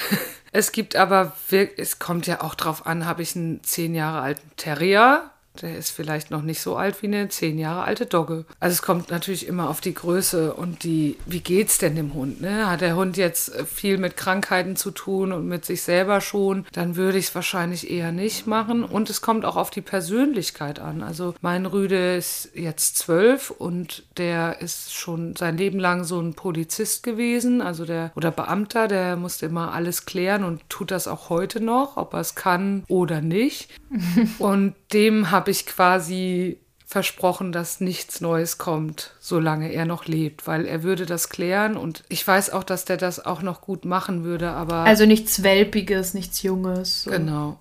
Es 0.50 0.72
gibt 0.72 0.96
aber, 0.96 1.36
es 1.76 1.98
kommt 1.98 2.26
ja 2.26 2.40
auch 2.40 2.54
drauf 2.54 2.86
an, 2.86 3.04
habe 3.04 3.20
ich 3.20 3.36
einen 3.36 3.62
zehn 3.64 3.94
Jahre 3.94 4.22
alten 4.22 4.50
Terrier 4.56 5.30
der 5.62 5.76
ist 5.76 5.90
vielleicht 5.90 6.30
noch 6.30 6.42
nicht 6.42 6.60
so 6.60 6.76
alt 6.76 7.02
wie 7.02 7.06
eine 7.06 7.28
zehn 7.28 7.58
Jahre 7.58 7.84
alte 7.84 8.06
Dogge. 8.06 8.44
Also 8.60 8.74
es 8.74 8.82
kommt 8.82 9.10
natürlich 9.10 9.46
immer 9.46 9.68
auf 9.68 9.80
die 9.80 9.94
Größe 9.94 10.54
und 10.54 10.84
die, 10.84 11.16
wie 11.26 11.40
geht's 11.40 11.78
denn 11.78 11.96
dem 11.96 12.14
Hund? 12.14 12.40
Ne? 12.40 12.68
Hat 12.68 12.80
der 12.80 12.96
Hund 12.96 13.16
jetzt 13.16 13.52
viel 13.66 13.98
mit 13.98 14.16
Krankheiten 14.16 14.76
zu 14.76 14.90
tun 14.90 15.32
und 15.32 15.46
mit 15.48 15.64
sich 15.64 15.82
selber 15.82 16.20
schon, 16.20 16.66
dann 16.72 16.96
würde 16.96 17.18
ich 17.18 17.28
es 17.28 17.34
wahrscheinlich 17.34 17.90
eher 17.90 18.12
nicht 18.12 18.46
machen. 18.46 18.84
Und 18.84 19.10
es 19.10 19.20
kommt 19.20 19.44
auch 19.44 19.56
auf 19.56 19.70
die 19.70 19.80
Persönlichkeit 19.80 20.78
an. 20.78 21.02
Also 21.02 21.34
mein 21.40 21.66
Rüde 21.66 22.16
ist 22.16 22.50
jetzt 22.54 22.98
zwölf 22.98 23.50
und 23.50 24.04
der 24.16 24.60
ist 24.60 24.94
schon 24.94 25.36
sein 25.36 25.56
Leben 25.56 25.78
lang 25.78 26.04
so 26.04 26.20
ein 26.20 26.34
Polizist 26.34 27.02
gewesen, 27.02 27.60
also 27.60 27.84
der 27.84 28.12
oder 28.14 28.30
Beamter, 28.30 28.88
der 28.88 29.16
musste 29.16 29.46
immer 29.46 29.72
alles 29.72 30.06
klären 30.06 30.44
und 30.44 30.62
tut 30.68 30.90
das 30.90 31.08
auch 31.08 31.28
heute 31.28 31.60
noch, 31.60 31.96
ob 31.96 32.14
er 32.14 32.20
es 32.20 32.34
kann 32.34 32.84
oder 32.88 33.20
nicht. 33.20 33.70
und 34.38 34.74
dem 34.92 35.30
habe 35.30 35.47
ich 35.48 35.66
quasi 35.66 36.58
versprochen, 36.88 37.52
dass 37.52 37.80
nichts 37.80 38.22
Neues 38.22 38.56
kommt, 38.56 39.12
solange 39.20 39.70
er 39.72 39.84
noch 39.84 40.06
lebt, 40.06 40.46
weil 40.46 40.64
er 40.64 40.82
würde 40.82 41.04
das 41.04 41.28
klären 41.28 41.76
und 41.76 42.02
ich 42.08 42.26
weiß 42.26 42.50
auch, 42.50 42.64
dass 42.64 42.86
der 42.86 42.96
das 42.96 43.24
auch 43.24 43.42
noch 43.42 43.60
gut 43.60 43.84
machen 43.84 44.24
würde, 44.24 44.52
aber. 44.52 44.84
Also 44.84 45.04
nichts 45.04 45.42
Welpiges, 45.42 46.14
nichts 46.14 46.42
Junges. 46.42 47.02
So. 47.02 47.10
Genau. 47.10 47.60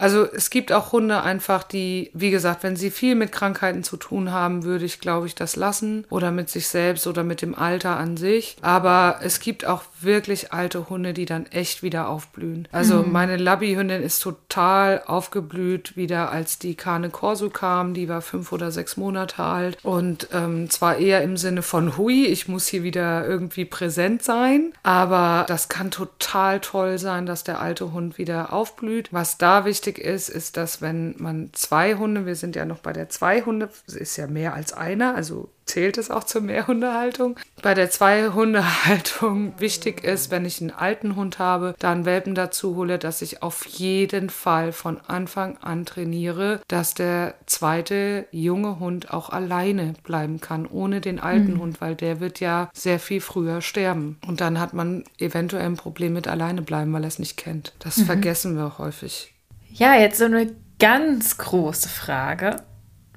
Also 0.00 0.26
es 0.32 0.48
gibt 0.48 0.72
auch 0.72 0.92
Hunde 0.92 1.22
einfach, 1.22 1.62
die, 1.62 2.10
wie 2.14 2.30
gesagt, 2.30 2.62
wenn 2.62 2.74
sie 2.74 2.90
viel 2.90 3.14
mit 3.14 3.32
Krankheiten 3.32 3.84
zu 3.84 3.98
tun 3.98 4.32
haben, 4.32 4.64
würde 4.64 4.86
ich, 4.86 4.98
glaube 4.98 5.26
ich, 5.26 5.34
das 5.34 5.56
lassen. 5.56 6.06
Oder 6.08 6.30
mit 6.30 6.48
sich 6.48 6.68
selbst 6.68 7.06
oder 7.06 7.22
mit 7.22 7.42
dem 7.42 7.54
Alter 7.54 7.96
an 7.96 8.16
sich. 8.16 8.56
Aber 8.62 9.20
es 9.22 9.40
gibt 9.40 9.66
auch 9.66 9.82
wirklich 10.00 10.52
alte 10.52 10.88
Hunde, 10.88 11.12
die 11.12 11.26
dann 11.26 11.46
echt 11.46 11.82
wieder 11.82 12.08
aufblühen. 12.08 12.66
Also 12.72 13.02
mhm. 13.02 13.12
meine 13.12 13.36
Labby-Hündin 13.36 14.02
ist 14.02 14.20
total 14.20 15.02
aufgeblüht 15.06 15.96
wieder, 15.96 16.30
als 16.32 16.58
die 16.58 16.74
Kane 16.74 17.10
Corso 17.10 17.50
kam. 17.50 17.92
Die 17.92 18.08
war 18.08 18.22
fünf 18.22 18.52
oder 18.52 18.70
sechs 18.70 18.96
Monate 18.96 19.42
alt. 19.42 19.78
Und 19.82 20.28
ähm, 20.32 20.70
zwar 20.70 20.96
eher 20.96 21.22
im 21.22 21.36
Sinne 21.36 21.60
von 21.60 21.98
Hui, 21.98 22.24
ich 22.24 22.48
muss 22.48 22.66
hier 22.66 22.82
wieder 22.82 23.26
irgendwie 23.26 23.66
präsent 23.66 24.22
sein. 24.22 24.72
Aber 24.82 25.44
das 25.46 25.68
kann 25.68 25.90
total 25.90 26.60
toll 26.60 26.98
sein, 26.98 27.26
dass 27.26 27.44
der 27.44 27.60
alte 27.60 27.92
Hund 27.92 28.16
wieder 28.16 28.54
aufblüht. 28.54 29.12
Was 29.12 29.36
da 29.36 29.66
wichtig 29.66 29.89
ist, 29.98 30.28
ist, 30.28 30.56
dass 30.56 30.80
wenn 30.80 31.14
man 31.18 31.50
zwei 31.52 31.94
Hunde, 31.94 32.26
wir 32.26 32.36
sind 32.36 32.56
ja 32.56 32.64
noch 32.64 32.78
bei 32.78 32.92
der 32.92 33.08
zwei 33.08 33.42
Hunde, 33.42 33.68
ist 33.86 34.16
ja 34.16 34.26
mehr 34.26 34.54
als 34.54 34.72
einer, 34.72 35.14
also 35.14 35.50
zählt 35.70 35.98
es 35.98 36.10
auch 36.10 36.24
zur 36.24 36.40
Mehrhundehaltung. 36.40 37.38
Bei 37.62 37.74
der 37.74 37.90
Zweihundehaltung 37.90 39.54
wichtig 39.58 40.02
ist, 40.02 40.30
wenn 40.30 40.44
ich 40.44 40.60
einen 40.60 40.72
alten 40.72 41.14
Hund 41.14 41.38
habe, 41.38 41.74
da 41.78 41.92
einen 41.92 42.04
Welpen 42.04 42.34
dazu 42.34 42.74
hole, 42.74 42.98
dass 42.98 43.22
ich 43.22 43.42
auf 43.42 43.64
jeden 43.66 44.30
Fall 44.30 44.72
von 44.72 45.00
Anfang 45.06 45.56
an 45.58 45.86
trainiere, 45.86 46.60
dass 46.66 46.94
der 46.94 47.34
zweite 47.46 48.26
junge 48.32 48.80
Hund 48.80 49.12
auch 49.12 49.30
alleine 49.30 49.94
bleiben 50.02 50.40
kann, 50.40 50.66
ohne 50.66 51.00
den 51.00 51.20
alten 51.20 51.54
mhm. 51.54 51.60
Hund, 51.60 51.80
weil 51.80 51.94
der 51.94 52.18
wird 52.18 52.40
ja 52.40 52.68
sehr 52.72 52.98
viel 52.98 53.20
früher 53.20 53.62
sterben. 53.62 54.18
Und 54.26 54.40
dann 54.40 54.58
hat 54.58 54.74
man 54.74 55.04
eventuell 55.18 55.66
ein 55.66 55.76
Problem 55.76 56.14
mit 56.14 56.26
alleine 56.26 56.62
bleiben, 56.62 56.92
weil 56.92 57.04
er 57.04 57.08
es 57.08 57.20
nicht 57.20 57.36
kennt. 57.36 57.74
Das 57.78 57.98
mhm. 57.98 58.06
vergessen 58.06 58.56
wir 58.56 58.78
häufig. 58.78 59.32
Ja, 59.72 59.94
jetzt 59.94 60.18
so 60.18 60.24
eine 60.24 60.54
ganz 60.78 61.38
große 61.38 61.88
Frage. 61.88 62.56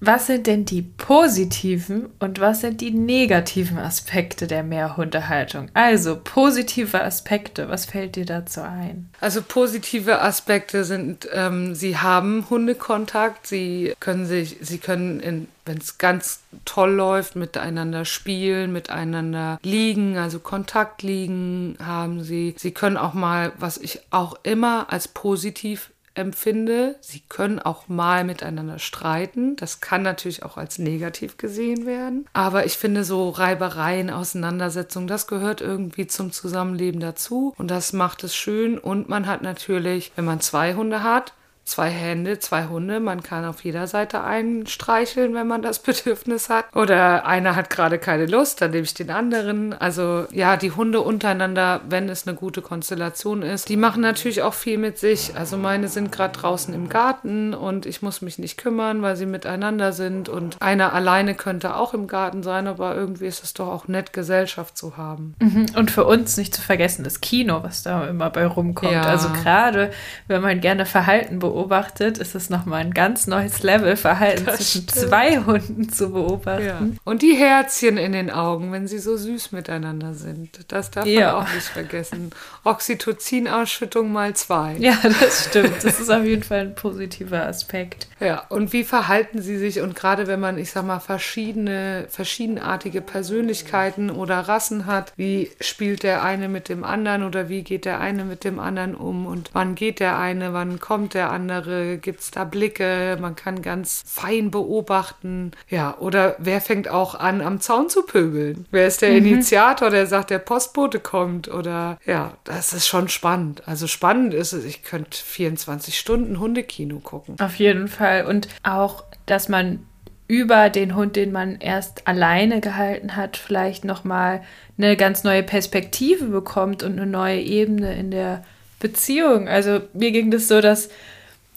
Was 0.06 0.28
sind 0.28 0.48
denn 0.48 0.66
die 0.66 0.82
positiven 0.82 2.10
und 2.20 2.42
was 2.42 2.60
sind 2.60 2.82
die 2.82 2.92
negativen 2.92 3.78
Aspekte 3.78 4.48
der 4.48 4.62
Mehrhundehaltung? 4.62 5.70
Also 5.74 6.20
positive 6.22 7.02
Aspekte, 7.02 7.70
was 7.70 7.86
fällt 7.86 8.18
dir 8.18 8.26
dazu 8.26 8.60
ein? 8.60 9.10
Also 9.22 9.42
positive 9.42 10.22
Aspekte 10.22 10.84
sind, 10.84 11.30
ähm, 11.32 11.74
sie 11.74 11.98
haben 11.98 12.46
Hundekontakt, 12.50 13.48
sie 13.48 13.94
können 14.02 14.26
sich, 14.26 14.58
sie 14.60 14.80
können 14.80 15.48
wenn 15.66 15.78
es 15.78 15.98
ganz 15.98 16.42
toll 16.66 16.92
läuft, 16.92 17.38
miteinander 17.38 18.04
spielen, 18.04 18.74
miteinander 18.74 19.58
liegen, 19.64 20.18
also 20.18 20.40
Kontakt 20.40 21.04
liegen 21.04 21.78
haben 21.82 22.24
sie. 22.24 22.56
Sie 22.58 22.72
können 22.72 22.98
auch 22.98 23.14
mal, 23.14 23.54
was 23.58 23.78
ich 23.78 24.02
auch 24.12 24.36
immer 24.44 24.92
als 24.92 25.08
positiv 25.08 25.93
empfinde. 26.16 26.96
Sie 27.02 27.22
können 27.28 27.60
auch 27.60 27.88
mal 27.88 28.24
miteinander 28.24 28.80
streiten. 28.80 29.56
Das 29.56 29.82
kann 29.82 30.04
natürlich 30.04 30.44
auch 30.44 30.58
als 30.58 30.80
negativ 30.80 31.38
gesehen 31.38 31.86
werden. 31.86 32.28
Aber 32.34 32.66
ich 32.66 32.78
finde 32.78 33.04
so 33.04 33.30
Reibereien, 33.30 34.10
Auseinandersetzungen, 34.10 35.08
das 35.08 35.28
gehört 35.28 35.62
irgendwie 35.62 36.08
zum 36.08 36.32
Zusammenleben 36.32 37.00
dazu. 37.00 37.54
Und 37.58 37.70
das 37.72 37.94
macht 37.94 38.24
es 38.24 38.36
schön. 38.36 38.78
Und 38.78 39.10
man 39.10 39.28
hat 39.28 39.42
natürlich, 39.42 40.12
wenn 40.16 40.26
man 40.26 40.40
zwei 40.42 40.76
Hunde 40.76 41.04
hat, 41.04 41.34
zwei 41.66 41.90
Hände, 41.90 42.40
zwei 42.40 42.66
Hunde. 42.66 43.00
Man 43.00 43.24
kann 43.24 43.46
auf 43.46 43.64
jeder 43.64 43.88
Seite 43.88 44.24
einen 44.24 44.68
streicheln, 44.68 45.34
wenn 45.34 45.48
man 45.48 45.62
das 45.62 45.80
Bedürfnis 45.84 46.50
hat. 46.50 46.66
Oder 46.76 47.26
einer 47.26 47.56
hat 47.56 47.70
gerade 47.70 47.98
keine 47.98 48.26
Lust, 48.26 48.62
dann 48.62 48.72
nehme 48.72 48.84
ich 48.84 48.94
den 48.94 49.10
anderen. 49.10 49.74
Also 49.74 50.26
ja, 50.32 50.58
die 50.58 50.72
Hunde 50.72 51.02
untereinander, 51.02 51.82
wenn 51.88 52.10
es 52.10 52.28
eine 52.28 52.36
gute 52.36 52.62
Konstellation 52.62 53.42
ist, 53.42 53.70
die 53.70 53.78
machen 53.78 54.02
natürlich 54.02 54.42
auch 54.42 54.54
viel 54.54 54.78
mit 54.78 54.98
sich. 54.98 55.36
Also 55.36 55.58
meine 55.58 55.88
sind 55.88 56.12
gerade 56.12 56.38
draußen 56.38 56.74
im 56.74 56.90
Garten 56.90 57.54
und 57.54 57.86
ich 57.86 58.02
muss 58.02 58.22
mich 58.22 58.40
nicht 58.40 58.58
kümmern, 58.58 59.02
weil 59.02 59.16
sie 59.16 59.26
miteinander 59.26 59.94
sind. 59.94 60.30
Und 60.30 60.62
einer 60.62 60.94
alleine 60.94 61.34
könnte 61.36 61.76
auch 61.76 61.94
im 61.94 62.08
Garten 62.08 62.44
sein, 62.44 62.68
aber 62.68 62.96
irgendwie 62.96 63.28
ist 63.28 63.44
es 63.44 63.54
doch 63.54 63.68
auch 63.68 63.88
nett, 63.88 64.14
Gesellschaft 64.14 64.78
zu 64.78 64.98
haben. 64.98 65.36
Mhm. 65.40 65.68
Und 65.76 65.92
für 65.92 66.06
uns 66.06 66.38
nicht 66.38 66.54
zu 66.54 66.62
vergessen, 66.62 67.04
das 67.04 67.22
Kino, 67.22 67.64
was 67.64 67.84
da 67.84 68.08
immer 68.08 68.30
bei 68.30 68.46
rumkommt. 68.46 68.92
Ja. 68.92 69.04
Also 69.04 69.30
gerade, 69.30 69.92
wenn 70.28 70.42
man 70.42 70.60
gerne 70.60 70.86
Verhalten 70.86 71.40
beobachtet, 71.40 71.53
beobachtet, 71.54 72.18
ist 72.18 72.34
es 72.34 72.50
nochmal 72.50 72.82
ein 72.82 72.94
ganz 72.94 73.28
neues 73.28 73.62
Level, 73.62 73.96
Verhalten 73.96 74.46
das 74.46 74.58
zwischen 74.58 74.90
stimmt. 74.90 75.10
zwei 75.10 75.38
Hunden 75.38 75.90
zu 75.90 76.12
beobachten. 76.12 76.66
Ja. 76.66 77.02
Und 77.04 77.22
die 77.22 77.36
Herzchen 77.36 77.98
in 77.98 78.12
den 78.12 78.32
Augen, 78.32 78.72
wenn 78.72 78.88
sie 78.88 78.98
so 78.98 79.16
süß 79.16 79.52
miteinander 79.52 80.14
sind. 80.14 80.72
Das 80.72 80.90
darf 80.90 81.06
ja. 81.06 81.34
man 81.34 81.44
auch 81.44 81.54
nicht 81.54 81.68
vergessen. 81.68 82.32
Oxytocin-Ausschüttung 82.64 84.12
mal 84.12 84.36
zwei. 84.36 84.78
Ja, 84.84 84.98
das 85.02 85.46
stimmt. 85.46 85.84
Das 85.84 86.00
ist 86.00 86.10
auf 86.10 86.26
jeden 86.26 86.44
Fall 86.44 86.60
ein 86.60 86.76
positiver 86.76 87.46
Aspekt. 87.46 88.08
Ja, 88.20 88.44
und 88.50 88.74
wie 88.74 88.84
verhalten 88.84 89.42
sie 89.42 89.58
sich? 89.58 89.80
Und 89.80 89.96
gerade 89.96 90.28
wenn 90.28 90.40
man, 90.40 90.58
ich 90.58 90.72
sag 90.72 90.86
mal, 90.86 91.00
verschiedene, 91.00 92.06
verschiedenartige 92.10 93.02
Persönlichkeiten 93.02 94.10
oder 94.10 94.40
Rassen 94.40 94.86
hat, 94.88 95.14
wie 95.16 95.52
spielt 95.62 96.04
der 96.04 96.24
eine 96.24 96.50
mit 96.50 96.68
dem 96.68 96.84
anderen 96.84 97.24
oder 97.24 97.48
wie 97.48 97.64
geht 97.64 97.86
der 97.86 98.02
eine 98.02 98.26
mit 98.26 98.44
dem 98.44 98.60
anderen 98.60 98.96
um 98.96 99.26
und 99.26 99.52
wann 99.54 99.76
geht 99.76 100.00
der 100.02 100.18
eine, 100.18 100.54
wann 100.54 100.82
kommt 100.82 101.14
der 101.14 101.32
andere? 101.32 101.43
Andere? 101.52 101.98
Gibt 101.98 102.22
es 102.22 102.32
da 102.32 102.44
Blicke? 102.44 103.18
Man 103.20 103.36
kann 103.36 103.62
ganz 103.62 104.04
fein 104.06 104.52
beobachten. 104.52 105.52
Ja, 105.70 105.98
oder 106.00 106.36
wer 106.40 106.62
fängt 106.62 106.88
auch 106.88 107.16
an, 107.16 107.42
am 107.42 107.60
Zaun 107.60 107.90
zu 107.90 108.04
pöbeln? 108.04 108.66
Wer 108.72 108.88
ist 108.88 109.02
der 109.02 109.12
mhm. 109.12 109.26
Initiator, 109.28 109.90
der 109.90 110.08
sagt, 110.08 110.30
der 110.30 110.40
Postbote 110.40 111.00
kommt? 111.00 111.48
Oder 111.48 111.98
ja, 112.06 112.38
das 112.44 112.74
ist 112.74 112.88
schon 112.88 113.10
spannend. 113.10 113.68
Also 113.68 113.88
spannend 113.88 114.34
ist 114.34 114.54
es, 114.54 114.64
ich 114.66 114.84
könnte 114.84 115.18
24 115.18 115.98
Stunden 115.98 116.40
Hundekino 116.40 117.00
gucken. 117.00 117.36
Auf 117.40 117.56
jeden 117.56 117.88
Fall. 117.88 118.26
Und 118.26 118.48
auch, 118.64 119.04
dass 119.26 119.50
man 119.50 119.86
über 120.28 120.70
den 120.70 120.96
Hund, 120.96 121.16
den 121.16 121.32
man 121.32 121.60
erst 121.60 122.08
alleine 122.08 122.62
gehalten 122.62 123.16
hat, 123.16 123.38
vielleicht 123.38 123.86
nochmal 123.86 124.42
eine 124.78 124.96
ganz 124.96 125.24
neue 125.24 125.44
Perspektive 125.44 126.26
bekommt 126.26 126.82
und 126.82 126.94
eine 126.94 127.06
neue 127.06 127.40
Ebene 127.42 127.94
in 127.96 128.12
der 128.12 128.44
Beziehung. 128.80 129.48
Also 129.48 129.82
mir 129.94 130.12
ging 130.12 130.32
das 130.32 130.48
so, 130.48 130.62
dass 130.62 130.90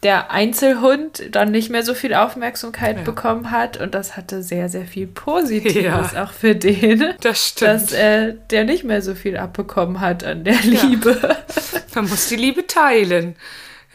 der 0.07 0.31
Einzelhund 0.31 1.35
dann 1.35 1.51
nicht 1.51 1.69
mehr 1.69 1.83
so 1.83 1.93
viel 1.93 2.15
Aufmerksamkeit 2.15 2.99
ja. 2.99 3.03
bekommen 3.03 3.51
hat. 3.51 3.81
Und 3.81 3.93
das 3.93 4.17
hatte 4.17 4.41
sehr, 4.41 4.69
sehr 4.69 4.85
viel 4.87 5.09
Positives 5.09 6.13
ja. 6.13 6.23
auch 6.23 6.31
für 6.31 6.55
den. 6.55 7.15
Das 7.21 7.49
stimmt. 7.49 7.71
Dass 7.73 7.93
äh, 7.93 8.35
der 8.53 8.63
nicht 8.63 8.85
mehr 8.85 9.03
so 9.03 9.17
viel 9.17 9.37
abbekommen 9.37 10.01
hat 10.01 10.23
an 10.23 10.45
der 10.45 10.61
Liebe. 10.63 11.19
Ja. 11.21 11.37
Man 11.97 12.09
muss 12.09 12.29
die 12.29 12.37
Liebe 12.37 12.69
teilen. 12.69 13.35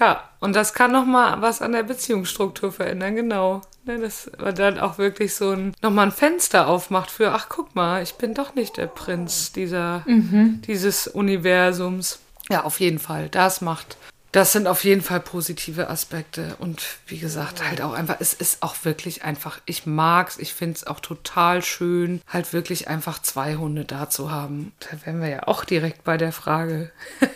Ja, 0.01 0.25
und 0.41 0.53
das 0.53 0.74
kann 0.74 0.91
nochmal 0.91 1.41
was 1.41 1.62
an 1.62 1.72
der 1.72 1.84
Beziehungsstruktur 1.84 2.74
verändern, 2.74 3.15
genau. 3.15 3.62
Ne, 3.86 3.98
dass 4.00 4.30
man 4.38 4.53
dann 4.53 4.80
auch 4.80 4.98
wirklich 4.98 5.34
so 5.34 5.51
ein, 5.51 5.74
nochmal 5.82 6.08
ein 6.08 6.12
Fenster 6.12 6.68
aufmacht 6.68 7.10
für, 7.10 7.32
ach 7.32 7.48
guck 7.48 7.74
mal, 7.74 8.03
ich 8.03 8.15
bin 8.15 8.34
doch 8.34 8.53
nicht 8.53 8.75
der 8.75 8.88
Prinz 8.88 9.53
dieser, 9.53 10.03
mhm. 10.06 10.62
dieses 10.68 11.08
Universums. 11.08 12.20
Ja, 12.50 12.65
auf 12.65 12.82
jeden 12.82 13.00
Fall. 13.00 13.30
Das 13.30 13.62
macht 13.62 13.96
das 14.31 14.53
sind 14.53 14.67
auf 14.67 14.83
jeden 14.83 15.01
Fall 15.01 15.19
positive 15.19 15.89
Aspekte. 15.89 16.55
Und 16.59 16.81
wie 17.07 17.17
gesagt, 17.17 17.67
halt 17.67 17.81
auch 17.81 17.93
einfach, 17.93 18.17
es 18.19 18.33
ist 18.33 18.63
auch 18.63 18.75
wirklich 18.83 19.23
einfach, 19.23 19.59
ich 19.65 19.85
mag's, 19.85 20.38
ich 20.38 20.53
finde 20.53 20.77
es 20.77 20.88
auch 20.88 21.00
total 21.00 21.61
schön, 21.63 22.21
halt 22.27 22.53
wirklich 22.53 22.88
einfach 22.88 23.21
zwei 23.21 23.55
Hunde 23.55 23.83
da 23.83 24.09
zu 24.09 24.31
haben. 24.31 24.71
Da 24.79 25.05
wären 25.05 25.21
wir 25.21 25.29
ja 25.29 25.47
auch 25.47 25.65
direkt 25.65 26.03
bei 26.03 26.17
der 26.17 26.31
Frage. 26.31 26.91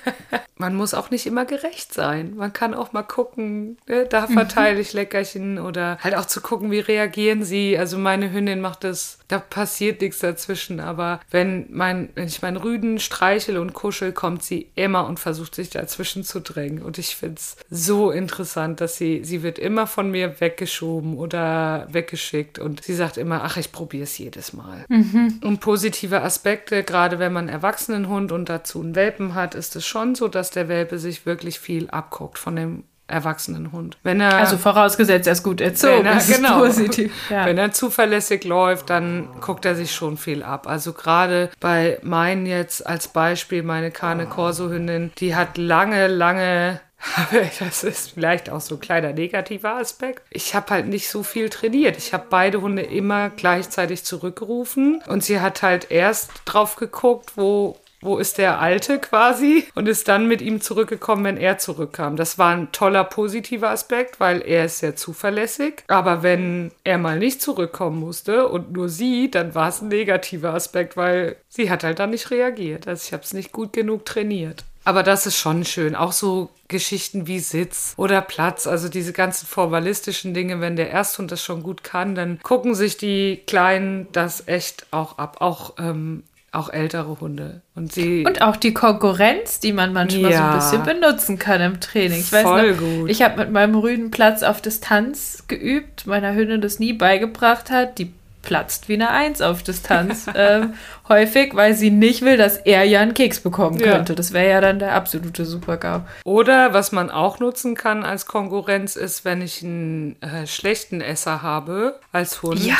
Man 0.57 0.75
muss 0.75 0.93
auch 0.93 1.09
nicht 1.09 1.25
immer 1.25 1.43
gerecht 1.43 1.93
sein. 1.93 2.35
Man 2.37 2.53
kann 2.53 2.73
auch 2.73 2.93
mal 2.93 3.03
gucken, 3.03 3.77
ne, 3.87 4.05
da 4.05 4.27
mhm. 4.27 4.33
verteile 4.33 4.79
ich 4.79 4.93
Leckerchen 4.93 5.59
oder 5.59 5.97
halt 5.99 6.15
auch 6.15 6.25
zu 6.25 6.39
gucken, 6.39 6.71
wie 6.71 6.79
reagieren 6.79 7.43
sie. 7.43 7.77
Also 7.77 7.97
meine 7.97 8.31
Hündin 8.31 8.61
macht 8.61 8.85
das, 8.85 9.19
da 9.27 9.39
passiert 9.39 9.99
nichts 9.99 10.19
dazwischen, 10.19 10.79
aber 10.79 11.19
wenn 11.29 11.65
mein, 11.71 12.09
wenn 12.15 12.27
ich 12.27 12.41
meinen 12.41 12.55
Rüden 12.55 12.99
streichel 12.99 13.57
und 13.57 13.73
kuschel, 13.73 14.13
kommt 14.13 14.43
sie 14.43 14.71
immer 14.75 15.05
und 15.07 15.19
versucht 15.19 15.55
sich 15.55 15.71
dazwischen 15.71 16.23
zu 16.23 16.39
drängen. 16.39 16.84
Und 16.85 16.97
ich 16.97 17.15
finde 17.15 17.35
es 17.35 17.57
so 17.69 18.11
interessant, 18.11 18.79
dass 18.79 18.95
sie, 18.95 19.23
sie 19.23 19.43
wird 19.43 19.59
immer 19.59 19.87
von 19.87 20.09
mir 20.11 20.39
weggeschoben 20.39 21.17
oder 21.17 21.87
weggeschickt. 21.91 22.59
Und 22.59 22.83
sie 22.83 22.93
sagt 22.93 23.17
immer, 23.17 23.43
ach, 23.43 23.57
ich 23.57 23.71
probiere 23.71 24.03
es 24.03 24.17
jedes 24.17 24.53
Mal. 24.53 24.85
Mhm. 24.87 25.39
Und 25.43 25.59
positive 25.59 26.21
Aspekte, 26.21 26.83
gerade 26.83 27.19
wenn 27.19 27.33
man 27.33 27.49
einen 27.49 27.55
Erwachsenenhund 27.55 28.31
und 28.31 28.49
dazu 28.49 28.81
einen 28.81 28.95
Welpen 28.95 29.35
hat, 29.35 29.55
ist 29.55 29.75
es 29.75 29.85
schon 29.85 30.15
so, 30.15 30.27
dass 30.27 30.51
der 30.51 30.67
Welpe 30.67 30.99
sich 30.99 31.25
wirklich 31.25 31.59
viel 31.59 31.89
abguckt 31.89 32.37
von 32.37 32.55
dem 32.55 32.83
erwachsenen 33.07 33.71
Hund. 33.71 33.97
Wenn 34.03 34.19
er, 34.19 34.35
also 34.35 34.57
vorausgesetzt, 34.57 35.27
er 35.27 35.33
ist 35.33 35.43
gut 35.43 35.61
erzogen. 35.61 36.05
Wenn 36.05 36.05
er, 36.05 36.23
genau, 36.23 36.59
positiv. 36.59 37.13
Ja. 37.29 37.45
Wenn 37.45 37.57
er 37.57 37.71
zuverlässig 37.71 38.43
läuft, 38.43 38.89
dann 38.89 39.29
guckt 39.41 39.65
er 39.65 39.75
sich 39.75 39.93
schon 39.93 40.17
viel 40.17 40.43
ab. 40.43 40.67
Also 40.67 40.93
gerade 40.93 41.49
bei 41.59 41.99
meinen 42.01 42.45
jetzt 42.45 42.85
als 42.85 43.07
Beispiel, 43.07 43.63
meine 43.63 43.91
Cane 43.91 44.25
Corso 44.25 44.69
Hündin, 44.69 45.11
die 45.17 45.35
hat 45.35 45.57
lange, 45.57 46.07
lange 46.07 46.81
das 47.59 47.83
ist 47.83 48.11
vielleicht 48.11 48.49
auch 48.49 48.61
so 48.61 48.75
ein 48.75 48.81
kleiner 48.81 49.13
negativer 49.13 49.75
Aspekt. 49.75 50.23
Ich 50.31 50.55
habe 50.55 50.71
halt 50.71 50.87
nicht 50.87 51.09
so 51.09 51.23
viel 51.23 51.49
trainiert. 51.49 51.97
Ich 51.97 52.13
habe 52.13 52.25
beide 52.29 52.61
Hunde 52.61 52.81
immer 52.81 53.29
gleichzeitig 53.29 54.03
zurückgerufen 54.03 55.01
und 55.07 55.23
sie 55.23 55.39
hat 55.39 55.61
halt 55.61 55.91
erst 55.91 56.31
drauf 56.45 56.75
geguckt, 56.75 57.33
wo 57.35 57.77
wo 58.05 58.17
ist 58.17 58.37
der 58.37 58.59
Alte 58.59 58.99
quasi 58.99 59.65
und 59.75 59.87
ist 59.87 60.07
dann 60.07 60.27
mit 60.27 60.41
ihm 60.41 60.61
zurückgekommen, 60.61 61.25
wenn 61.25 61.37
er 61.37 61.57
zurückkam. 61.57 62.15
Das 62.15 62.37
war 62.37 62.55
ein 62.55 62.71
toller 62.71 63.03
positiver 63.03 63.69
Aspekt, 63.69 64.19
weil 64.19 64.41
er 64.41 64.65
ist 64.65 64.79
sehr 64.79 64.95
zuverlässig. 64.95 65.83
Aber 65.87 66.23
wenn 66.23 66.71
er 66.83 66.97
mal 66.97 67.19
nicht 67.19 67.41
zurückkommen 67.41 67.99
musste 67.99 68.47
und 68.47 68.71
nur 68.71 68.89
sie, 68.89 69.29
dann 69.29 69.55
war 69.55 69.69
es 69.69 69.81
ein 69.81 69.89
negativer 69.89 70.53
Aspekt, 70.53 70.95
weil 70.95 71.35
sie 71.49 71.69
hat 71.69 71.83
halt 71.83 71.99
dann 71.99 72.11
nicht 72.11 72.31
reagiert. 72.31 72.87
Also 72.87 73.03
ich 73.07 73.13
habe 73.13 73.23
es 73.23 73.33
nicht 73.33 73.51
gut 73.51 73.73
genug 73.73 74.05
trainiert. 74.05 74.63
Aber 74.85 75.01
das 75.01 75.25
ist 75.25 75.37
schon 75.37 75.65
schön. 75.65 75.95
Auch 75.95 76.11
so 76.11 76.49
Geschichten 76.67 77.25
wie 77.25 77.39
Sitz 77.39 77.95
oder 77.97 78.21
Platz, 78.21 78.67
also 78.67 78.87
diese 78.87 79.13
ganzen 79.13 79.47
formalistischen 79.47 80.35
Dinge, 80.35 80.61
wenn 80.61 80.75
der 80.75 80.91
Ersthund 80.91 81.31
das 81.31 81.43
schon 81.43 81.63
gut 81.63 81.83
kann, 81.83 82.13
dann 82.13 82.39
gucken 82.43 82.75
sich 82.75 82.95
die 82.97 83.41
Kleinen 83.47 84.07
das 84.11 84.47
echt 84.47 84.85
auch 84.91 85.17
ab. 85.17 85.37
Auch 85.39 85.73
ähm, 85.79 86.23
auch 86.55 86.69
ältere 86.69 87.19
Hunde. 87.19 87.61
Und, 87.75 87.91
sie 87.91 88.25
und 88.25 88.41
auch 88.41 88.55
die 88.55 88.73
Konkurrenz, 88.73 89.59
die 89.59 89.73
man 89.73 89.93
manchmal 89.93 90.31
ja, 90.31 90.37
so 90.37 90.43
ein 90.43 90.83
bisschen 90.83 91.01
benutzen 91.01 91.39
kann 91.39 91.61
im 91.61 91.79
Training. 91.79 92.19
Ich 92.19 92.31
weiß 92.31 92.43
voll 92.43 92.71
noch, 92.71 92.79
gut. 92.79 93.09
ich 93.09 93.21
habe 93.21 93.37
mit 93.37 93.51
meinem 93.51 93.75
Rüden 93.75 94.11
Platz 94.11 94.43
auf 94.43 94.61
Distanz 94.61 95.43
geübt, 95.47 96.07
meiner 96.07 96.33
Hündin 96.33 96.61
das 96.61 96.79
nie 96.79 96.93
beigebracht 96.93 97.69
hat. 97.69 97.97
Die 97.99 98.13
platzt 98.45 98.87
wie 98.87 98.93
eine 98.93 99.09
Eins 99.09 99.41
auf 99.41 99.63
Distanz. 99.63 100.27
ähm, 100.35 100.75
häufig, 101.09 101.55
weil 101.55 101.73
sie 101.73 101.91
nicht 101.91 102.21
will, 102.21 102.37
dass 102.37 102.57
er 102.57 102.83
ja 102.83 103.01
einen 103.01 103.13
Keks 103.13 103.41
bekommen 103.41 103.79
könnte. 103.79 104.13
Ja. 104.13 104.15
Das 104.15 104.31
wäre 104.31 104.49
ja 104.49 104.61
dann 104.61 104.79
der 104.79 104.93
absolute 104.93 105.45
Supergau. 105.45 106.01
Oder 106.23 106.73
was 106.73 106.91
man 106.91 107.09
auch 107.09 107.39
nutzen 107.39 107.75
kann 107.75 108.03
als 108.03 108.25
Konkurrenz 108.25 108.95
ist, 108.95 109.25
wenn 109.25 109.41
ich 109.41 109.63
einen 109.63 110.21
äh, 110.21 110.47
schlechten 110.47 111.01
Esser 111.01 111.41
habe 111.41 111.99
als 112.13 112.41
Hund. 112.41 112.63
Ja. 112.63 112.77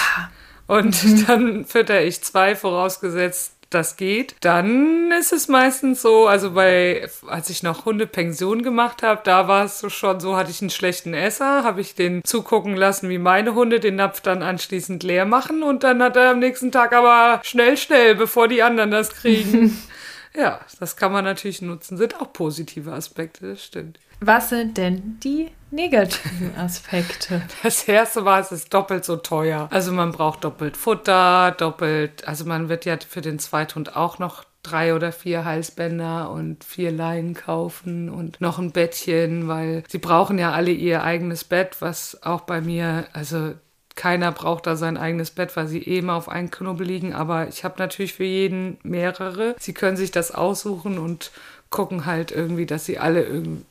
Und 0.68 1.28
dann 1.28 1.66
fütter 1.66 2.02
ich 2.02 2.22
zwei, 2.24 2.56
vorausgesetzt, 2.56 3.55
das 3.76 3.98
geht, 3.98 4.36
dann 4.40 5.12
ist 5.12 5.34
es 5.34 5.48
meistens 5.48 6.02
so, 6.02 6.28
also 6.28 6.52
bei, 6.52 7.08
als 7.28 7.50
ich 7.50 7.62
noch 7.62 7.86
Hundepension 7.86 8.64
gemacht 8.64 9.04
habe, 9.04 9.22
da 9.24 9.48
war 9.48 9.66
es 9.66 9.80
so 9.80 9.90
schon 9.90 10.20
so, 10.20 10.36
hatte 10.36 10.50
ich 10.50 10.62
einen 10.62 10.72
schlechten 10.72 11.14
Esser, 11.14 11.64
habe 11.64 11.82
ich 11.82 11.94
den 11.94 12.24
zugucken 12.24 12.76
lassen, 12.76 13.10
wie 13.10 13.20
meine 13.20 13.54
Hunde 13.54 13.80
den 13.80 13.98
Napf 13.98 14.22
dann 14.22 14.42
anschließend 14.42 15.04
leer 15.04 15.26
machen 15.26 15.62
und 15.62 15.84
dann 15.84 16.02
hat 16.02 16.16
er 16.16 16.32
am 16.32 16.40
nächsten 16.40 16.72
Tag 16.72 16.94
aber 16.94 17.42
schnell, 17.44 17.78
schnell, 17.78 18.16
bevor 18.16 18.48
die 18.48 18.64
anderen 18.64 18.92
das 18.92 19.10
kriegen. 19.10 19.78
ja, 20.36 20.60
das 20.80 20.96
kann 20.96 21.12
man 21.12 21.26
natürlich 21.26 21.62
nutzen, 21.62 21.98
sind 21.98 22.20
auch 22.20 22.34
positive 22.34 22.92
Aspekte, 22.94 23.50
das 23.50 23.64
stimmt. 23.64 24.00
Was 24.20 24.50
sind 24.50 24.78
denn 24.78 25.20
die 25.24 25.50
negativen 25.72 26.56
Aspekte? 26.58 27.42
Das 27.64 27.88
erste 27.88 28.26
war, 28.26 28.40
es 28.40 28.52
ist 28.52 28.74
doppelt 28.74 29.06
so 29.06 29.18
teuer. 29.18 29.68
Also 29.72 29.92
man 29.92 30.12
braucht 30.12 30.44
doppelt 30.44 30.78
Futter, 30.78 31.52
doppelt, 31.52 32.28
also 32.28 32.46
man 32.46 32.70
wird 32.70 32.86
ja 32.86 32.98
für 33.08 33.22
den 33.22 33.40
Zweithund 33.40 33.96
auch 33.96 34.20
noch 34.20 34.44
drei 34.64 34.96
oder 34.96 35.12
vier 35.12 35.46
Halsbänder 35.46 36.32
und 36.32 36.64
vier 36.64 36.92
Leinen 36.92 37.36
kaufen 37.36 38.10
und 38.10 38.42
noch 38.42 38.58
ein 38.58 38.72
Bettchen, 38.72 39.48
weil 39.48 39.84
sie 39.88 40.00
brauchen 40.00 40.40
ja 40.40 40.52
alle 40.52 40.72
ihr 40.72 41.04
eigenes 41.04 41.44
Bett, 41.44 41.78
was 41.82 42.24
auch 42.24 42.42
bei 42.42 42.62
mir, 42.62 43.06
also 43.14 43.54
keiner 43.96 44.32
braucht 44.34 44.68
da 44.68 44.76
sein 44.76 44.98
eigenes 44.98 45.32
Bett, 45.32 45.56
weil 45.56 45.68
sie 45.68 45.82
eben 45.82 46.10
auf 46.10 46.28
einen 46.28 46.52
Knubbel 46.52 46.86
liegen, 46.86 47.14
aber 47.14 47.48
ich 47.48 47.64
habe 47.64 47.76
natürlich 47.78 48.14
für 48.14 48.26
jeden 48.26 48.78
mehrere. 48.84 49.56
Sie 49.58 49.74
können 49.74 49.96
sich 49.98 50.12
das 50.12 50.32
aussuchen 50.34 50.98
und 50.98 51.32
gucken 51.76 52.06
halt 52.06 52.32
irgendwie, 52.32 52.66
dass 52.66 52.86
sie 52.86 52.98
alle 52.98 53.24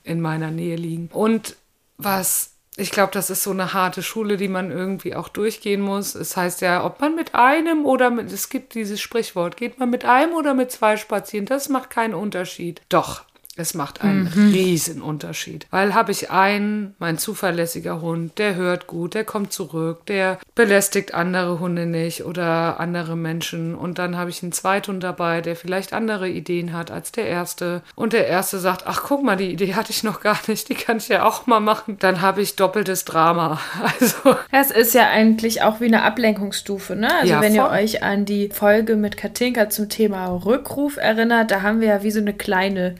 in 0.03 0.21
meiner 0.21 0.51
Nähe 0.51 0.77
liegen. 0.77 1.09
Und 1.11 1.57
was 1.97 2.51
ich 2.77 2.91
glaube, 2.91 3.13
das 3.13 3.31
ist 3.31 3.45
so 3.45 3.53
eine 3.53 3.73
harte 3.73 4.03
Schule, 4.03 4.37
die 4.37 4.49
man 4.49 4.71
irgendwie 4.71 5.15
auch 5.15 5.29
durchgehen 5.29 5.81
muss. 5.81 6.17
Es 6.17 6.37
heißt 6.37 6.61
ja, 6.61 6.85
ob 6.85 7.01
man 7.01 7.15
mit 7.15 7.35
einem 7.35 7.87
oder 7.87 8.11
mit, 8.11 8.33
es 8.33 8.49
gibt 8.49 8.75
dieses 8.75 9.01
Sprichwort, 9.01 9.57
geht 9.57 9.79
man 9.79 9.91
mit 9.91 10.05
einem 10.05 10.35
oder 10.35 10.55
mit 10.55 10.73
zwei 10.73 10.97
spazieren, 10.97 11.47
das 11.47 11.69
macht 11.69 11.91
keinen 11.91 12.15
Unterschied. 12.15 12.83
Doch, 12.89 13.23
es 13.57 13.75
macht 13.75 14.03
einen 14.03 14.31
mhm. 14.35 14.53
riesen 14.53 15.01
Unterschied. 15.01 15.67
Weil 15.71 15.95
habe 15.95 16.11
ich 16.11 16.31
einen, 16.31 16.95
mein 16.99 17.19
zuverlässiger 17.19 18.01
Hund, 18.01 18.39
der 18.39 18.57
hört 18.57 18.89
gut, 18.89 19.15
der 19.15 19.25
kommt 19.25 19.53
zurück, 19.53 20.07
der 20.07 20.39
belästigt 20.57 21.15
andere 21.15 21.61
Hunde 21.61 21.87
nicht 21.87 22.25
oder 22.25 22.81
andere 22.81 23.17
Menschen. 23.17 23.77
Und 23.77 23.99
dann 23.99 24.17
habe 24.17 24.31
ich 24.31 24.43
einen 24.43 24.51
Zweithund 24.51 25.05
dabei, 25.05 25.41
der 25.41 25.55
vielleicht 25.55 25.93
andere 25.93 26.29
Ideen 26.29 26.73
hat 26.73 26.91
als 26.91 27.13
der 27.13 27.27
erste. 27.27 27.83
Und 27.95 28.13
der 28.13 28.27
erste 28.27 28.59
sagt, 28.59 28.87
ach 28.87 29.03
guck 29.05 29.23
mal, 29.23 29.37
die 29.37 29.53
Idee 29.53 29.75
hatte 29.75 29.93
ich 29.93 30.03
noch 30.03 30.21
gar 30.21 30.39
nicht, 30.49 30.69
die 30.69 30.75
kann 30.75 30.97
ich 30.97 31.09
ja 31.09 31.25
auch 31.25 31.47
mal 31.47 31.61
machen. 31.61 31.97
Dann 32.01 32.21
habe 32.21 32.43
ich 32.43 32.57
doppeltes 32.57 33.05
Drama. 33.05 33.61
Also. 34.01 34.37
Es 34.51 34.71
ist 34.71 34.95
ja 34.95 35.09
eigentlich 35.11 35.63
auch 35.63 35.81
wie 35.81 35.87
eine 35.87 36.03
Ablenkungsstufe, 36.03 36.97
ne? 36.97 37.15
Also 37.21 37.35
ja, 37.35 37.41
wenn 37.41 37.55
ihr 37.55 37.69
euch 37.69 38.03
an 38.03 38.25
die 38.25 38.49
Folge 38.49 38.97
mit 38.97 39.17
Katinka 39.17 39.69
zum 39.69 39.89
Thema 39.89 40.27
Rückruf 40.29 40.97
erinnert, 40.97 41.51
da 41.51 41.63
haben 41.63 41.81
wir 41.81 41.89
ja 41.89 42.03
wie 42.03 42.11
so 42.11 42.21
eine 42.21 42.33
kleine 42.33 42.95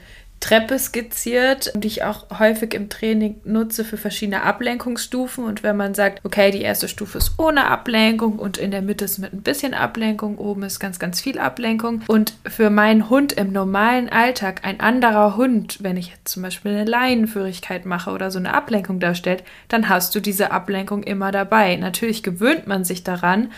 Treppe 0.45 0.79
skizziert, 0.79 1.73
die 1.75 1.87
ich 1.87 2.05
auch 2.05 2.27
häufig 2.39 2.75
im 2.75 2.91
Training 2.91 3.41
nutze 3.45 3.83
für 3.83 3.97
verschiedene 3.97 4.43
Ablenkungsstufen. 4.43 5.43
Und 5.43 5.63
wenn 5.63 5.75
man 5.75 5.95
sagt, 5.95 6.23
okay, 6.23 6.51
die 6.51 6.61
erste 6.61 6.87
Stufe 6.87 7.17
ist 7.17 7.39
ohne 7.39 7.67
Ablenkung 7.67 8.39
und 8.39 8.59
in 8.59 8.71
der 8.71 8.83
Mitte 8.83 9.07
ist 9.07 9.17
mit 9.17 9.33
ein 9.33 9.41
bisschen 9.41 9.73
Ablenkung, 9.73 10.37
oben 10.37 10.65
ist 10.65 10.81
ganz, 10.81 10.99
ganz 10.99 11.23
viel 11.23 11.39
Ablenkung. 11.39 12.03
Und 12.09 12.35
für 12.47 12.69
meinen 12.69 13.09
Hund 13.09 13.33
im 13.33 13.53
normalen 13.53 14.11
Alltag 14.11 14.61
ein 14.65 14.81
anderer 14.81 15.39
Hund, 15.39 15.79
wenn 15.81 15.97
ich 15.97 16.09
jetzt 16.09 16.29
zum 16.29 16.43
Beispiel 16.43 16.73
eine 16.73 16.85
Leinenführigkeit 16.85 17.87
mache 17.87 18.11
oder 18.11 18.31
so 18.31 18.39
eine 18.39 18.53
Ablenkung 18.53 19.01
darstellt, 19.01 19.45
dann 19.69 19.89
hast 19.89 20.15
du 20.15 20.21
diese 20.21 20.51
Ablenkung 20.51 21.05
immer 21.05 21.33
dabei. 21.33 21.77
Natürlich 21.77 22.23
gewöhnt 22.23 22.67
man 22.67 22.85
sich 22.85 23.03
daran, 23.03 23.51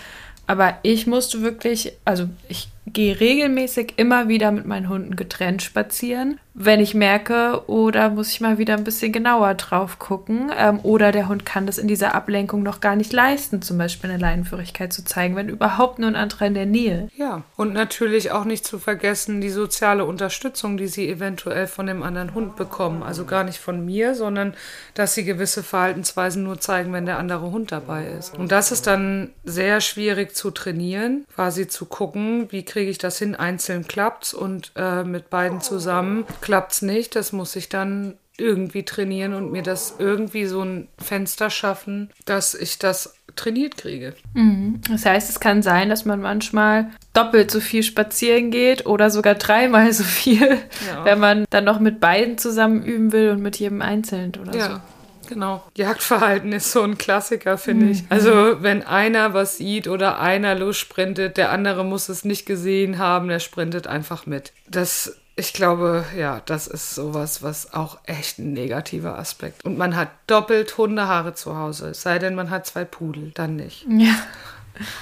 aber 0.47 0.79
ich 0.83 1.09
musste 1.09 1.43
wirklich, 1.43 1.95
also 2.05 2.29
ich 2.49 2.69
gehe 2.87 3.19
regelmäßig 3.19 3.95
immer 3.97 4.29
wieder 4.29 4.53
mit 4.53 4.67
meinen 4.67 4.89
Hunden 4.89 5.17
getrennt 5.17 5.63
spazieren, 5.63 6.39
wenn 6.55 6.81
ich 6.81 6.95
merke, 6.95 7.69
oder 7.69 8.09
muss 8.09 8.31
ich 8.31 8.41
mal 8.41 8.57
wieder 8.57 8.75
ein 8.75 8.85
bisschen 8.85 9.13
genauer 9.13 9.55
drauf 9.55 9.99
gucken. 9.99 10.51
Ähm, 10.57 10.81
oder 10.83 11.13
der 11.13 11.29
Hund 11.29 11.45
kann 11.45 11.67
das 11.67 11.77
in 11.77 11.89
dieser 11.89 12.15
Ablenkung 12.15 12.63
noch 12.63 12.81
gar 12.81 12.97
nicht 12.97 13.13
leisten, 13.13 13.61
zum 13.61 13.77
Beispiel 13.77 14.09
eine 14.09 14.19
Leinenführigkeit 14.19 14.93
zu 14.93 15.05
zeigen, 15.05 15.37
wenn 15.37 15.51
überhaupt 15.51 15.99
nur 15.99 16.09
ein 16.09 16.17
anderer 16.17 16.47
in 16.47 16.55
der 16.55 16.65
Nähe. 16.65 17.09
Ja, 17.17 17.43
und 17.57 17.75
natürlich 17.75 18.31
auch 18.31 18.45
nicht 18.45 18.67
zu 18.67 18.79
vergessen 18.79 19.43
die 19.43 19.51
soziale 19.51 20.07
Unterstützung, 20.07 20.79
die 20.79 20.87
sie 20.87 21.11
eventuell 21.11 21.67
von 21.67 21.87
dem 21.87 22.03
anderen 22.03 22.33
Hund 22.35 22.57
bekommen. 22.57 23.03
Also 23.03 23.27
gar 23.27 23.45
nicht 23.45 23.59
von 23.59 23.85
mir, 23.85 24.15
sondern 24.15 24.55
dass 24.95 25.15
sie 25.15 25.25
gewisse 25.25 25.63
Verhaltensweisen 25.63 26.43
nur 26.43 26.59
zeigen, 26.61 26.93
wenn 26.93 27.05
der 27.05 27.19
andere 27.19 27.51
Hund 27.51 27.71
dabei 27.71 28.07
ist. 28.07 28.39
Und 28.39 28.51
das 28.51 28.73
ist 28.73 28.87
dann 28.87 29.31
sehr 29.45 29.83
schwierig 29.83 30.35
zu 30.35 30.51
trainieren, 30.51 31.27
quasi 31.35 31.69
zu 31.69 31.85
gucken, 31.85 32.47
wie 32.51 32.65
kriege 32.65 32.76
ich 32.81 32.99
das 32.99 33.19
hin, 33.19 33.35
einzeln 33.35 33.87
klappt's 33.87 34.35
und 34.35 34.73
äh, 34.77 35.05
mit 35.05 35.31
beiden 35.31 35.61
zusammen 35.61 36.25
klappt's 36.41 36.83
nicht. 36.83 37.17
Das 37.17 37.33
muss 37.33 37.57
ich 37.57 37.69
dann 37.69 38.19
irgendwie 38.39 38.85
trainieren 38.85 39.35
und 39.35 39.51
mir 39.51 39.63
das 39.63 39.95
irgendwie 39.99 40.47
so 40.47 40.63
ein 40.63 40.89
Fenster 40.99 41.51
schaffen, 41.51 42.11
dass 42.27 42.55
ich 42.55 42.79
das 42.79 43.15
trainiert 43.35 43.77
kriege. 43.77 44.15
Mhm. 44.35 44.81
Das 44.91 45.07
heißt, 45.07 45.31
es 45.31 45.41
kann 45.41 45.63
sein, 45.63 45.89
dass 45.89 46.05
man 46.05 46.21
manchmal 46.21 46.91
doppelt 47.13 47.51
so 47.51 47.61
viel 47.61 47.83
spazieren 47.83 48.51
geht 48.51 48.87
oder 48.87 49.11
sogar 49.11 49.35
dreimal 49.35 49.93
so 49.93 50.05
viel, 50.05 50.59
ja. 50.87 51.05
wenn 51.05 51.19
man 51.19 51.45
dann 51.51 51.65
noch 51.65 51.81
mit 51.81 52.01
beiden 52.01 52.39
zusammen 52.39 52.83
üben 52.83 53.13
will 53.13 53.31
und 53.31 53.43
mit 53.43 53.57
jedem 53.57 53.83
einzeln 53.83 54.33
oder 54.41 54.55
ja. 54.57 54.67
so. 54.67 54.81
Genau. 55.29 55.63
Jagdverhalten 55.77 56.53
ist 56.53 56.73
so 56.73 56.83
ein 56.83 56.99
Klassiker, 56.99 57.59
finde 57.59 57.87
mhm. 57.87 57.93
ich. 57.93 58.05
Also, 58.09 58.63
wenn 58.63 58.83
einer 58.83 59.35
was 59.35 59.57
sieht 59.57 59.89
oder 59.89 60.21
einer 60.21 60.55
lossprintet, 60.55 61.37
der 61.37 61.51
andere 61.51 61.85
muss 61.85 62.09
es 62.09 62.25
nicht 62.25 62.47
gesehen 62.47 62.99
haben, 62.99 63.29
der 63.29 63.41
sprintet 63.41 63.87
einfach 63.87 64.27
mit. 64.27 64.53
Das, 64.69 65.17
ich 65.37 65.53
glaube, 65.53 66.05
ja, 66.17 66.43
das 66.47 66.67
ist 66.67 66.95
sowas, 66.95 67.43
was 67.43 67.73
auch 67.73 67.99
echt 68.05 68.39
ein 68.39 68.53
negativer 68.53 69.19
Aspekt. 69.19 69.65
Und 69.65 69.79
man 69.79 69.97
hat 69.97 70.11
doppelt 70.27 70.79
Hundehaare 70.79 71.35
zu 71.35 71.57
Hause, 71.57 71.91
es 71.91 72.03
sei 72.03 72.19
denn, 72.19 72.35
man 72.35 72.51
hat 72.51 72.67
zwei 72.67 72.85
Pudel, 72.85 73.33
dann 73.35 73.57
nicht. 73.57 73.87
Ja. 73.89 74.15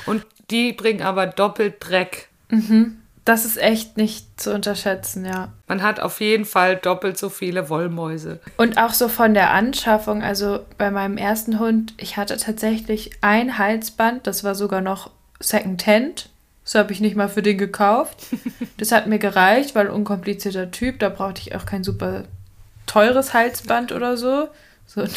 Und 0.06 0.24
die 0.50 0.72
bringen 0.72 1.02
aber 1.02 1.26
doppelt 1.26 1.76
Dreck. 1.80 2.28
Mhm. 2.48 2.98
Das 3.24 3.46
ist 3.46 3.56
echt 3.56 3.96
nicht 3.96 4.38
zu 4.38 4.52
unterschätzen, 4.52 5.24
ja. 5.24 5.48
Man 5.66 5.82
hat 5.82 5.98
auf 5.98 6.20
jeden 6.20 6.44
Fall 6.44 6.76
doppelt 6.76 7.16
so 7.16 7.30
viele 7.30 7.70
Wollmäuse. 7.70 8.38
Und 8.58 8.76
auch 8.76 8.92
so 8.92 9.08
von 9.08 9.32
der 9.32 9.50
Anschaffung, 9.50 10.22
also 10.22 10.60
bei 10.76 10.90
meinem 10.90 11.16
ersten 11.16 11.58
Hund, 11.58 11.94
ich 11.96 12.18
hatte 12.18 12.36
tatsächlich 12.36 13.12
ein 13.22 13.56
Halsband, 13.56 14.26
das 14.26 14.44
war 14.44 14.54
sogar 14.54 14.82
noch 14.82 15.10
Secondhand. 15.40 16.28
Das 16.64 16.74
habe 16.74 16.92
ich 16.92 17.00
nicht 17.00 17.16
mal 17.16 17.28
für 17.28 17.42
den 17.42 17.58
gekauft. 17.58 18.26
Das 18.76 18.90
hat 18.90 19.06
mir 19.06 19.20
gereicht, 19.20 19.76
weil 19.76 19.86
unkomplizierter 19.86 20.72
Typ, 20.72 20.98
da 20.98 21.08
brauchte 21.08 21.40
ich 21.40 21.54
auch 21.54 21.64
kein 21.64 21.84
super 21.84 22.24
teures 22.86 23.32
Halsband 23.32 23.92
oder 23.92 24.16
so. 24.16 24.48
So 24.86 25.02
ein 25.02 25.10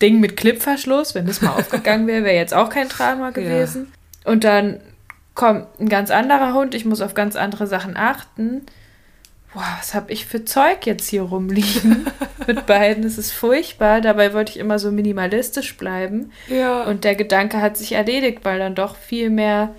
Ding 0.00 0.20
mit 0.20 0.36
Clipverschluss, 0.36 1.14
wenn 1.14 1.26
das 1.26 1.42
mal 1.42 1.50
aufgegangen 1.58 2.06
wäre, 2.06 2.24
wäre 2.24 2.36
jetzt 2.36 2.54
auch 2.54 2.70
kein 2.70 2.88
Drama 2.88 3.30
gewesen. 3.30 3.92
Ja. 4.24 4.30
Und 4.30 4.44
dann 4.44 4.80
kommt 5.34 5.66
ein 5.80 5.88
ganz 5.88 6.10
anderer 6.10 6.54
Hund, 6.54 6.74
ich 6.74 6.84
muss 6.84 7.00
auf 7.00 7.14
ganz 7.14 7.36
andere 7.36 7.66
Sachen 7.66 7.96
achten. 7.96 8.62
Boah, 9.52 9.66
was 9.78 9.94
habe 9.94 10.12
ich 10.12 10.26
für 10.26 10.44
Zeug 10.44 10.84
jetzt 10.84 11.08
hier 11.08 11.22
rumliegen 11.22 12.06
mit 12.46 12.66
beiden? 12.66 13.04
Das 13.04 13.18
ist 13.18 13.30
furchtbar. 13.30 14.00
Dabei 14.00 14.32
wollte 14.32 14.50
ich 14.50 14.58
immer 14.58 14.80
so 14.80 14.90
minimalistisch 14.90 15.76
bleiben. 15.76 16.32
Ja. 16.48 16.82
Und 16.82 17.04
der 17.04 17.14
Gedanke 17.14 17.60
hat 17.60 17.76
sich 17.76 17.92
erledigt, 17.92 18.40
weil 18.42 18.58
dann 18.58 18.74
doch 18.74 18.96
viel 18.96 19.30
mehr 19.30 19.74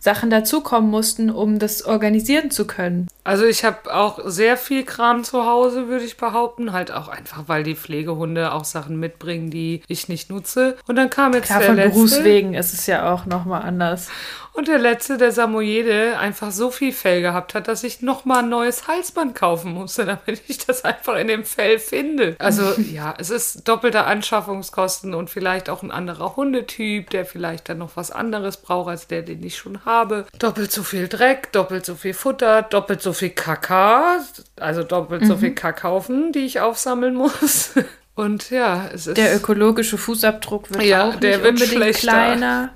Sachen 0.00 0.30
dazukommen 0.30 0.90
mussten, 0.90 1.28
um 1.28 1.58
das 1.58 1.84
organisieren 1.84 2.50
zu 2.50 2.66
können. 2.66 3.08
Also 3.24 3.44
ich 3.44 3.64
habe 3.64 3.92
auch 3.94 4.20
sehr 4.24 4.56
viel 4.56 4.84
Kram 4.84 5.24
zu 5.24 5.44
Hause, 5.44 5.88
würde 5.88 6.04
ich 6.04 6.16
behaupten. 6.16 6.72
Halt 6.72 6.92
auch 6.92 7.08
einfach, 7.08 7.44
weil 7.46 7.64
die 7.64 7.74
Pflegehunde 7.74 8.52
auch 8.52 8.64
Sachen 8.64 8.98
mitbringen, 8.98 9.50
die 9.50 9.82
ich 9.88 10.08
nicht 10.08 10.30
nutze. 10.30 10.76
Und 10.86 10.96
dann 10.96 11.10
kam 11.10 11.34
jetzt 11.34 11.46
Klar, 11.46 11.58
der 11.58 11.68
von 11.68 11.76
letzte. 11.76 11.94
Berufswegen 11.94 12.54
ist 12.54 12.72
es 12.72 12.86
ja 12.86 13.12
auch 13.12 13.26
nochmal 13.26 13.62
anders. 13.62 14.08
Und 14.58 14.66
der 14.66 14.78
letzte, 14.80 15.18
der 15.18 15.30
Samoyede, 15.30 16.18
einfach 16.18 16.50
so 16.50 16.72
viel 16.72 16.92
Fell 16.92 17.22
gehabt 17.22 17.54
hat, 17.54 17.68
dass 17.68 17.84
ich 17.84 18.02
nochmal 18.02 18.40
ein 18.42 18.48
neues 18.48 18.88
Halsband 18.88 19.36
kaufen 19.36 19.72
musste, 19.72 20.04
damit 20.04 20.42
ich 20.48 20.58
das 20.58 20.84
einfach 20.84 21.14
in 21.14 21.28
dem 21.28 21.44
Fell 21.44 21.78
finde. 21.78 22.34
Also 22.40 22.74
ja, 22.92 23.14
es 23.18 23.30
ist 23.30 23.68
doppelte 23.68 24.02
Anschaffungskosten 24.02 25.14
und 25.14 25.30
vielleicht 25.30 25.70
auch 25.70 25.84
ein 25.84 25.92
anderer 25.92 26.34
Hundetyp, 26.34 27.08
der 27.10 27.24
vielleicht 27.24 27.68
dann 27.68 27.78
noch 27.78 27.92
was 27.94 28.10
anderes 28.10 28.56
braucht 28.56 28.88
als 28.88 29.06
der, 29.06 29.22
den 29.22 29.44
ich 29.44 29.56
schon 29.56 29.84
habe. 29.84 30.26
Doppelt 30.40 30.72
so 30.72 30.82
viel 30.82 31.06
Dreck, 31.06 31.52
doppelt 31.52 31.86
so 31.86 31.94
viel 31.94 32.12
Futter, 32.12 32.62
doppelt 32.62 33.00
so 33.00 33.12
viel 33.12 33.30
Kaka, 33.30 34.24
also 34.56 34.82
doppelt 34.82 35.24
so 35.24 35.36
viel 35.36 35.52
Kackhaufen, 35.54 36.32
die 36.32 36.40
ich 36.40 36.58
aufsammeln 36.58 37.14
muss. 37.14 37.74
Und 38.16 38.50
ja, 38.50 38.90
es 38.92 39.06
ist. 39.06 39.18
Der 39.18 39.36
ökologische 39.36 39.98
Fußabdruck 39.98 40.68
wird 40.70 40.82
Ja, 40.82 41.10
auch 41.10 41.14
der 41.14 41.38
nicht 41.38 41.46
unbedingt 41.46 41.70
schlechter. 41.70 42.10
kleiner. 42.10 42.70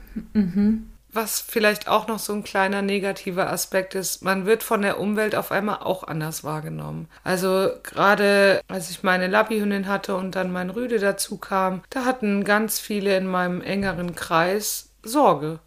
Was 1.14 1.40
vielleicht 1.40 1.88
auch 1.88 2.06
noch 2.08 2.18
so 2.18 2.32
ein 2.32 2.42
kleiner 2.42 2.80
negativer 2.80 3.50
Aspekt 3.50 3.94
ist, 3.94 4.22
man 4.22 4.46
wird 4.46 4.62
von 4.62 4.80
der 4.80 4.98
Umwelt 4.98 5.34
auf 5.34 5.52
einmal 5.52 5.80
auch 5.80 6.04
anders 6.04 6.42
wahrgenommen. 6.42 7.06
Also 7.22 7.70
gerade 7.82 8.62
als 8.68 8.88
ich 8.90 9.02
meine 9.02 9.26
Lappihündin 9.26 9.88
hatte 9.88 10.16
und 10.16 10.34
dann 10.34 10.50
mein 10.50 10.70
Rüde 10.70 10.98
dazu 10.98 11.36
kam, 11.36 11.82
da 11.90 12.06
hatten 12.06 12.44
ganz 12.44 12.80
viele 12.80 13.14
in 13.16 13.26
meinem 13.26 13.60
engeren 13.60 14.14
Kreis 14.14 14.88
Sorge, 15.02 15.58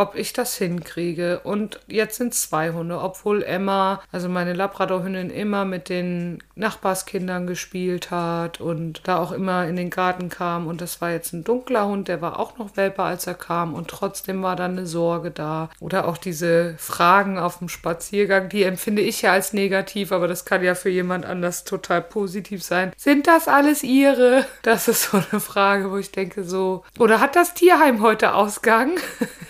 ob 0.00 0.14
ich 0.14 0.32
das 0.32 0.56
hinkriege. 0.56 1.40
Und 1.40 1.78
jetzt 1.86 2.16
sind 2.16 2.32
zwei 2.32 2.72
Hunde, 2.72 2.98
obwohl 2.98 3.42
Emma, 3.42 4.00
also 4.10 4.30
meine 4.30 4.54
Labradorhündin, 4.54 5.28
immer 5.28 5.66
mit 5.66 5.90
den 5.90 6.42
Nachbarskindern 6.54 7.46
gespielt 7.46 8.10
hat 8.10 8.62
und 8.62 9.02
da 9.04 9.18
auch 9.18 9.30
immer 9.30 9.66
in 9.66 9.76
den 9.76 9.90
Garten 9.90 10.30
kam. 10.30 10.66
Und 10.66 10.80
das 10.80 11.02
war 11.02 11.10
jetzt 11.10 11.34
ein 11.34 11.44
dunkler 11.44 11.86
Hund, 11.86 12.08
der 12.08 12.22
war 12.22 12.40
auch 12.40 12.56
noch 12.56 12.78
Welpe, 12.78 13.02
als 13.02 13.26
er 13.26 13.34
kam. 13.34 13.74
Und 13.74 13.88
trotzdem 13.88 14.42
war 14.42 14.56
dann 14.56 14.72
eine 14.72 14.86
Sorge 14.86 15.30
da. 15.30 15.68
Oder 15.80 16.08
auch 16.08 16.16
diese 16.16 16.74
Fragen 16.78 17.38
auf 17.38 17.58
dem 17.58 17.68
Spaziergang, 17.68 18.48
die 18.48 18.62
empfinde 18.62 19.02
ich 19.02 19.20
ja 19.20 19.32
als 19.32 19.52
negativ, 19.52 20.12
aber 20.12 20.28
das 20.28 20.46
kann 20.46 20.64
ja 20.64 20.74
für 20.74 20.90
jemand 20.90 21.26
anders 21.26 21.64
total 21.64 22.00
positiv 22.00 22.62
sein. 22.62 22.92
Sind 22.96 23.26
das 23.26 23.48
alles 23.48 23.82
ihre? 23.82 24.46
Das 24.62 24.88
ist 24.88 25.10
so 25.10 25.22
eine 25.30 25.40
Frage, 25.40 25.90
wo 25.90 25.98
ich 25.98 26.10
denke 26.10 26.44
so, 26.44 26.84
oder 26.98 27.20
hat 27.20 27.36
das 27.36 27.52
Tierheim 27.52 28.00
heute 28.00 28.34
Ausgang? 28.34 28.92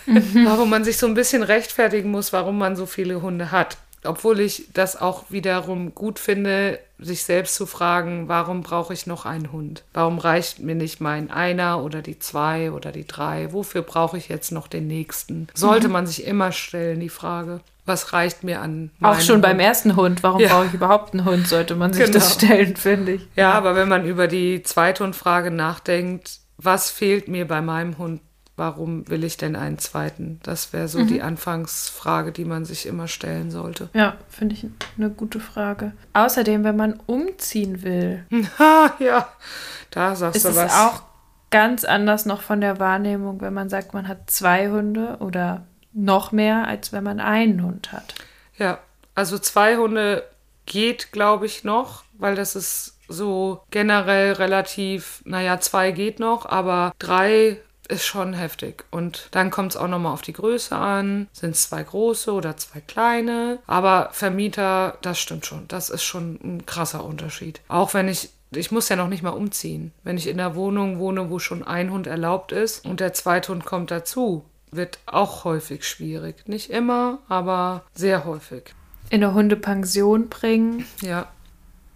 warum 0.45 0.69
man 0.69 0.83
sich 0.83 0.97
so 0.97 1.07
ein 1.07 1.13
bisschen 1.13 1.43
rechtfertigen 1.43 2.11
muss, 2.11 2.33
warum 2.33 2.57
man 2.57 2.75
so 2.75 2.85
viele 2.85 3.21
Hunde 3.21 3.51
hat. 3.51 3.77
Obwohl 4.03 4.39
ich 4.39 4.65
das 4.73 4.99
auch 4.99 5.25
wiederum 5.29 5.93
gut 5.93 6.17
finde, 6.17 6.79
sich 6.97 7.23
selbst 7.23 7.53
zu 7.53 7.67
fragen, 7.67 8.27
warum 8.27 8.61
brauche 8.63 8.93
ich 8.93 9.05
noch 9.05 9.25
einen 9.27 9.51
Hund? 9.51 9.83
Warum 9.93 10.17
reicht 10.17 10.57
mir 10.59 10.73
nicht 10.73 11.01
mein 11.01 11.29
einer 11.29 11.83
oder 11.83 12.01
die 12.01 12.17
zwei 12.17 12.71
oder 12.71 12.91
die 12.91 13.05
drei? 13.05 13.53
Wofür 13.53 13.83
brauche 13.83 14.17
ich 14.17 14.27
jetzt 14.27 14.51
noch 14.51 14.67
den 14.67 14.87
nächsten? 14.87 15.47
Sollte 15.53 15.87
man 15.87 16.07
sich 16.07 16.25
immer 16.25 16.51
stellen, 16.51 16.99
die 16.99 17.09
Frage. 17.09 17.59
Was 17.85 18.11
reicht 18.13 18.43
mir 18.43 18.61
an? 18.61 18.89
Auch 19.01 19.19
schon 19.19 19.35
Hund? 19.35 19.43
beim 19.43 19.59
ersten 19.59 19.95
Hund. 19.95 20.23
Warum 20.23 20.39
Ja. 20.41 20.49
brauche 20.49 20.65
ich 20.67 20.73
überhaupt 20.73 21.13
einen 21.13 21.25
Hund? 21.25 21.47
Sollte 21.47 21.75
man 21.75 21.93
sich 21.93 22.03
Genau. 22.05 22.13
das 22.13 22.33
stellen, 22.33 22.75
finde 22.75 23.13
ich. 23.13 23.27
Ja, 23.35 23.51
aber 23.53 23.75
wenn 23.75 23.87
man 23.89 24.05
über 24.05 24.27
die 24.27 24.63
Zweithundfrage 24.63 25.51
nachdenkt, 25.51 26.39
was 26.57 26.89
fehlt 26.89 27.27
mir 27.27 27.47
bei 27.47 27.61
meinem 27.61 27.97
Hund? 27.99 28.21
Warum 28.61 29.09
will 29.09 29.23
ich 29.23 29.37
denn 29.37 29.55
einen 29.55 29.79
zweiten? 29.79 30.39
Das 30.43 30.71
wäre 30.71 30.87
so 30.87 31.03
die 31.03 31.23
Anfangsfrage, 31.23 32.31
die 32.31 32.45
man 32.45 32.63
sich 32.63 32.85
immer 32.85 33.07
stellen 33.07 33.49
sollte. 33.49 33.89
Ja, 33.95 34.17
finde 34.29 34.53
ich 34.53 34.67
eine 34.99 35.09
gute 35.09 35.39
Frage. 35.39 35.93
Außerdem, 36.13 36.63
wenn 36.63 36.75
man 36.75 36.99
umziehen 37.07 37.81
will, 37.81 38.23
ja, 38.99 39.27
da 39.89 40.15
sagst 40.15 40.35
ist 40.35 40.45
du 40.45 40.49
es 40.49 40.57
was. 40.57 40.75
auch 40.79 41.01
ganz 41.49 41.85
anders 41.85 42.27
noch 42.27 42.43
von 42.43 42.61
der 42.61 42.79
Wahrnehmung, 42.79 43.41
wenn 43.41 43.55
man 43.55 43.67
sagt, 43.67 43.95
man 43.95 44.07
hat 44.07 44.29
zwei 44.29 44.69
Hunde 44.69 45.17
oder 45.21 45.65
noch 45.91 46.31
mehr, 46.31 46.67
als 46.67 46.93
wenn 46.93 47.03
man 47.03 47.19
einen 47.19 47.63
Hund 47.63 47.91
hat. 47.91 48.13
Ja, 48.59 48.77
also 49.15 49.39
zwei 49.39 49.77
Hunde 49.77 50.23
geht, 50.67 51.11
glaube 51.11 51.47
ich, 51.47 51.63
noch, 51.63 52.03
weil 52.13 52.35
das 52.35 52.55
ist 52.55 52.99
so 53.07 53.63
generell 53.71 54.33
relativ, 54.33 55.23
naja, 55.25 55.59
zwei 55.59 55.89
geht 55.89 56.19
noch, 56.19 56.45
aber 56.45 56.91
drei 56.99 57.57
ist 57.91 58.05
schon 58.05 58.33
heftig. 58.33 58.85
Und 58.89 59.27
dann 59.31 59.51
kommt 59.51 59.71
es 59.71 59.77
auch 59.77 59.87
nochmal 59.87 60.13
auf 60.13 60.21
die 60.21 60.33
Größe 60.33 60.75
an. 60.75 61.27
Sind 61.33 61.51
es 61.51 61.69
zwei 61.69 61.83
große 61.83 62.31
oder 62.31 62.57
zwei 62.57 62.79
kleine? 62.81 63.59
Aber 63.67 64.09
Vermieter, 64.13 64.97
das 65.01 65.19
stimmt 65.19 65.45
schon. 65.45 65.67
Das 65.67 65.89
ist 65.89 66.03
schon 66.03 66.39
ein 66.43 66.65
krasser 66.65 67.03
Unterschied. 67.03 67.61
Auch 67.67 67.93
wenn 67.93 68.07
ich 68.07 68.29
ich 68.53 68.69
muss 68.69 68.89
ja 68.89 68.97
noch 68.97 69.07
nicht 69.07 69.23
mal 69.23 69.29
umziehen. 69.29 69.93
Wenn 70.03 70.17
ich 70.17 70.27
in 70.27 70.37
einer 70.37 70.55
Wohnung 70.55 70.99
wohne, 70.99 71.29
wo 71.29 71.39
schon 71.39 71.63
ein 71.63 71.89
Hund 71.89 72.05
erlaubt 72.05 72.51
ist 72.51 72.85
und 72.85 72.99
der 72.99 73.13
zweite 73.13 73.53
Hund 73.53 73.63
kommt 73.63 73.91
dazu, 73.91 74.43
wird 74.71 74.99
auch 75.05 75.45
häufig 75.45 75.87
schwierig. 75.87 76.47
Nicht 76.47 76.69
immer, 76.69 77.19
aber 77.29 77.83
sehr 77.93 78.25
häufig. 78.25 78.73
In 79.09 79.23
eine 79.23 79.33
Hundepension 79.33 80.27
bringen. 80.27 80.85
Ja, 81.01 81.27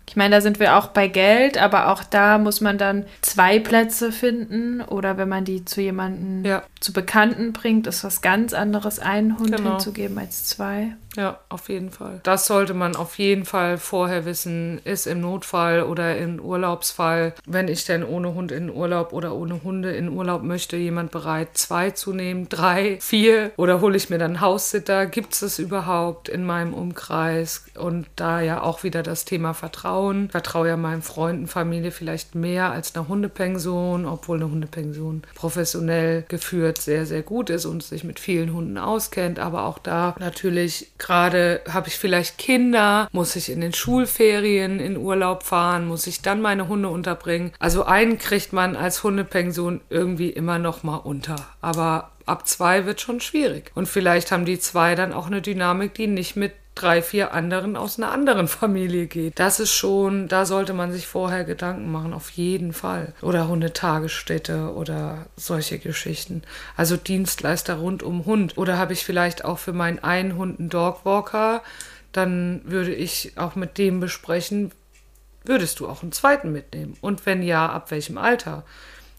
Ich 0.07 0.15
meine, 0.15 0.35
da 0.35 0.41
sind 0.41 0.59
wir 0.59 0.77
auch 0.77 0.87
bei 0.87 1.07
Geld, 1.07 1.57
aber 1.57 1.91
auch 1.91 2.03
da 2.03 2.37
muss 2.37 2.61
man 2.61 2.77
dann 2.77 3.05
zwei 3.21 3.59
Plätze 3.59 4.11
finden 4.11 4.81
oder 4.81 5.17
wenn 5.17 5.27
man 5.27 5.45
die 5.45 5.65
zu 5.65 5.81
jemandem, 5.81 6.45
Ja. 6.45 6.63
zu 6.79 6.93
Bekannten 6.93 7.53
bringt, 7.53 7.87
ist 7.87 8.03
was 8.03 8.21
ganz 8.21 8.53
anderes, 8.53 8.99
einen 8.99 9.37
Hund 9.39 9.55
Genau. 9.55 9.71
hinzugeben 9.71 10.17
als 10.19 10.45
zwei. 10.45 10.95
Ja, 11.15 11.39
auf 11.49 11.69
jeden 11.69 11.91
Fall. 11.91 12.19
Das 12.23 12.45
sollte 12.45 12.73
man 12.73 12.95
auf 12.95 13.17
jeden 13.17 13.45
Fall 13.45 13.77
vorher 13.77 14.25
wissen. 14.25 14.79
Ist 14.83 15.07
im 15.07 15.21
Notfall 15.21 15.83
oder 15.83 16.17
im 16.17 16.39
Urlaubsfall, 16.39 17.33
wenn 17.45 17.67
ich 17.67 17.85
denn 17.85 18.03
ohne 18.03 18.33
Hund 18.33 18.51
in 18.51 18.69
Urlaub 18.69 19.13
oder 19.13 19.33
ohne 19.33 19.63
Hunde 19.63 19.91
in 19.91 20.09
Urlaub 20.09 20.43
möchte, 20.43 20.77
jemand 20.77 21.11
bereit, 21.11 21.49
zwei 21.53 21.91
zu 21.91 22.13
nehmen, 22.13 22.49
drei, 22.49 22.97
vier 23.01 23.51
oder 23.57 23.81
hole 23.81 23.97
ich 23.97 24.09
mir 24.09 24.17
dann 24.17 24.41
Haussitter? 24.41 25.05
Gibt 25.05 25.33
es 25.33 25.39
das 25.39 25.59
überhaupt 25.59 26.29
in 26.29 26.45
meinem 26.45 26.73
Umkreis? 26.73 27.65
Und 27.77 28.07
da 28.15 28.41
ja 28.41 28.61
auch 28.61 28.83
wieder 28.83 29.03
das 29.03 29.25
Thema 29.25 29.53
Vertrauen. 29.53 30.25
Ich 30.25 30.31
vertraue 30.31 30.67
ja 30.67 30.77
meinen 30.77 31.01
Freunden, 31.01 31.47
Familie 31.47 31.91
vielleicht 31.91 32.35
mehr 32.35 32.71
als 32.71 32.95
einer 32.95 33.07
Hundepension, 33.07 34.05
obwohl 34.05 34.37
eine 34.37 34.51
Hundepension 34.51 35.23
professionell 35.35 36.25
geführt 36.27 36.79
sehr, 36.79 37.05
sehr 37.05 37.21
gut 37.21 37.49
ist 37.49 37.65
und 37.65 37.83
sich 37.83 38.03
mit 38.03 38.19
vielen 38.19 38.53
Hunden 38.53 38.77
auskennt. 38.77 39.39
Aber 39.39 39.65
auch 39.65 39.79
da 39.79 40.15
natürlich, 40.19 40.91
gerade 41.05 41.61
habe 41.71 41.87
ich 41.87 41.97
vielleicht 41.97 42.39
Kinder, 42.39 43.07
muss 43.11 43.35
ich 43.35 43.51
in 43.51 43.61
den 43.61 43.73
Schulferien 43.73 44.79
in 44.79 44.97
Urlaub 44.97 45.43
fahren, 45.43 45.87
muss 45.87 46.07
ich 46.07 46.23
dann 46.23 46.41
meine 46.41 46.67
Hunde 46.67 46.89
unterbringen. 46.89 47.51
Also 47.59 47.85
einen 47.85 48.17
kriegt 48.17 48.53
man 48.53 48.75
als 48.75 49.03
Hundepension 49.03 49.81
irgendwie 49.91 50.31
immer 50.31 50.57
noch 50.57 50.81
mal 50.81 50.97
unter. 50.97 51.35
Aber 51.61 52.09
ab 52.25 52.47
zwei 52.47 52.85
wird 52.85 53.01
schon 53.01 53.21
schwierig. 53.21 53.71
Und 53.75 53.87
vielleicht 53.87 54.31
haben 54.31 54.45
die 54.45 54.59
zwei 54.59 54.95
dann 54.95 55.13
auch 55.13 55.27
eine 55.27 55.41
Dynamik, 55.41 55.93
die 55.93 56.07
nicht 56.07 56.35
mit 56.35 56.53
drei, 56.75 57.01
vier 57.01 57.33
anderen 57.33 57.77
aus 57.77 57.97
einer 57.97 58.11
anderen 58.11 58.47
Familie 58.49 59.07
geht. 59.07 59.39
Das 59.39 59.59
ist 59.59 59.73
schon, 59.73 60.27
da 60.27 60.45
sollte 60.45 60.73
man 60.73 60.91
sich 60.91 61.07
vorher 61.07 61.43
Gedanken 61.43 61.91
machen, 61.91 62.13
auf 62.13 62.29
jeden 62.31 62.73
Fall. 62.73 63.13
Oder 63.21 63.47
Hundetagesstätte 63.47 64.73
oder 64.75 65.25
solche 65.37 65.79
Geschichten. 65.79 66.43
Also 66.75 66.97
Dienstleister 66.97 67.75
rund 67.75 68.03
um 68.03 68.25
Hund. 68.25 68.57
Oder 68.57 68.77
habe 68.77 68.93
ich 68.93 69.05
vielleicht 69.05 69.45
auch 69.45 69.57
für 69.57 69.73
meinen 69.73 69.99
einen 69.99 70.35
Hund 70.35 70.59
einen 70.59 70.69
Dogwalker, 70.69 71.63
dann 72.11 72.61
würde 72.65 72.93
ich 72.93 73.33
auch 73.35 73.55
mit 73.55 73.77
dem 73.77 73.99
besprechen, 73.99 74.71
würdest 75.43 75.79
du 75.79 75.87
auch 75.87 76.01
einen 76.01 76.11
zweiten 76.11 76.51
mitnehmen? 76.51 76.97
Und 77.01 77.25
wenn 77.25 77.43
ja, 77.43 77.67
ab 77.67 77.91
welchem 77.91 78.17
Alter? 78.17 78.63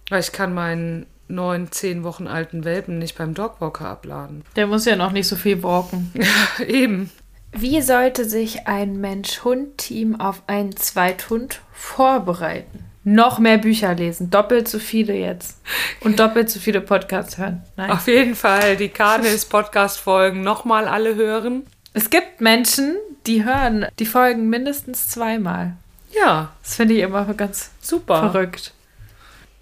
Weil 0.09 0.21
ich 0.21 0.33
kann 0.33 0.55
meinen 0.55 1.07
neun, 1.29 1.71
zehn 1.73 2.05
Wochen 2.05 2.27
alten 2.27 2.65
Welpen 2.65 2.99
nicht 2.99 3.17
beim 3.19 3.35
Dogwalker 3.35 3.89
abladen. 3.89 4.45
Der 4.57 4.67
muss 4.67 4.85
ja 4.85 4.97
noch 4.97 5.13
nicht 5.13 5.29
so 5.29 5.37
viel 5.37 5.63
walken. 5.63 6.13
Eben. 6.67 7.11
Wie 7.53 7.81
sollte 7.81 8.25
sich 8.27 8.67
ein 8.67 9.01
Mensch-Hund-Team 9.01 10.21
auf 10.21 10.43
einen 10.47 10.77
Zweithund 10.77 11.61
vorbereiten? 11.73 12.85
Noch 13.05 13.39
mehr 13.39 13.59
Bücher 13.59 13.95
lesen, 13.95 14.31
doppelt 14.31 14.67
so 14.69 14.79
viele 14.81 15.15
jetzt. 15.15 15.61
Und 16.01 16.19
doppelt 16.19 16.51
so 16.51 16.59
viele 16.59 16.81
Podcasts 16.81 17.39
hören. 17.39 17.63
Nein. 17.77 17.91
Auf 17.93 18.09
jeden 18.09 18.35
Fall 18.35 18.77
die 18.77 18.89
Karnes-Podcast-Folgen 18.89 20.43
nochmal 20.43 20.89
alle 20.89 21.15
hören. 21.15 21.63
Es 21.93 22.11
gibt 22.11 22.41
Menschen, 22.41 22.97
die 23.27 23.45
hören 23.45 23.87
die 23.99 24.07
Folgen 24.07 24.49
mindestens 24.51 25.09
zweimal. 25.09 25.77
Ja, 26.13 26.53
Das 26.63 26.75
finde 26.77 26.95
ich 26.95 27.01
immer 27.01 27.25
ganz 27.35 27.71
super. 27.81 28.19
verrückt. 28.31 28.73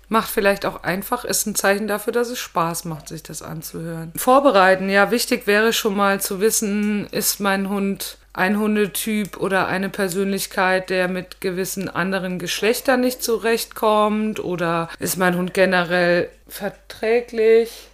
Macht 0.09 0.31
vielleicht 0.31 0.67
auch 0.67 0.83
einfach, 0.83 1.25
ist 1.25 1.47
ein 1.47 1.55
Zeichen 1.55 1.89
dafür, 1.89 2.13
dass 2.13 2.31
es 2.31 2.39
Spaß 2.39 2.85
macht, 2.85 3.09
sich 3.09 3.23
das 3.23 3.43
anzuhören. 3.43 4.13
Vorbereiten, 4.17 4.89
ja, 4.89 5.11
wichtig 5.11 5.47
wäre 5.47 5.73
schon 5.73 5.97
mal 5.97 6.21
zu 6.21 6.41
wissen, 6.41 7.07
ist 7.11 7.41
mein 7.41 7.69
Hund 7.69 8.19
ein 8.33 8.59
Hundetyp 8.59 9.37
oder 9.37 9.69
eine 9.69 9.89
Persönlichkeit, 9.89 10.91
der 10.91 11.07
mit 11.07 11.41
gewissen 11.41 11.89
anderen 11.89 12.41
Geschlechtern 12.41 13.01
nicht 13.01 13.23
zurechtkommt 13.23 14.43
oder 14.43 14.89
ist 14.99 15.17
mein 15.17 15.37
Hund 15.37 15.55
generell 15.55 16.29
verträglich? 16.49 17.89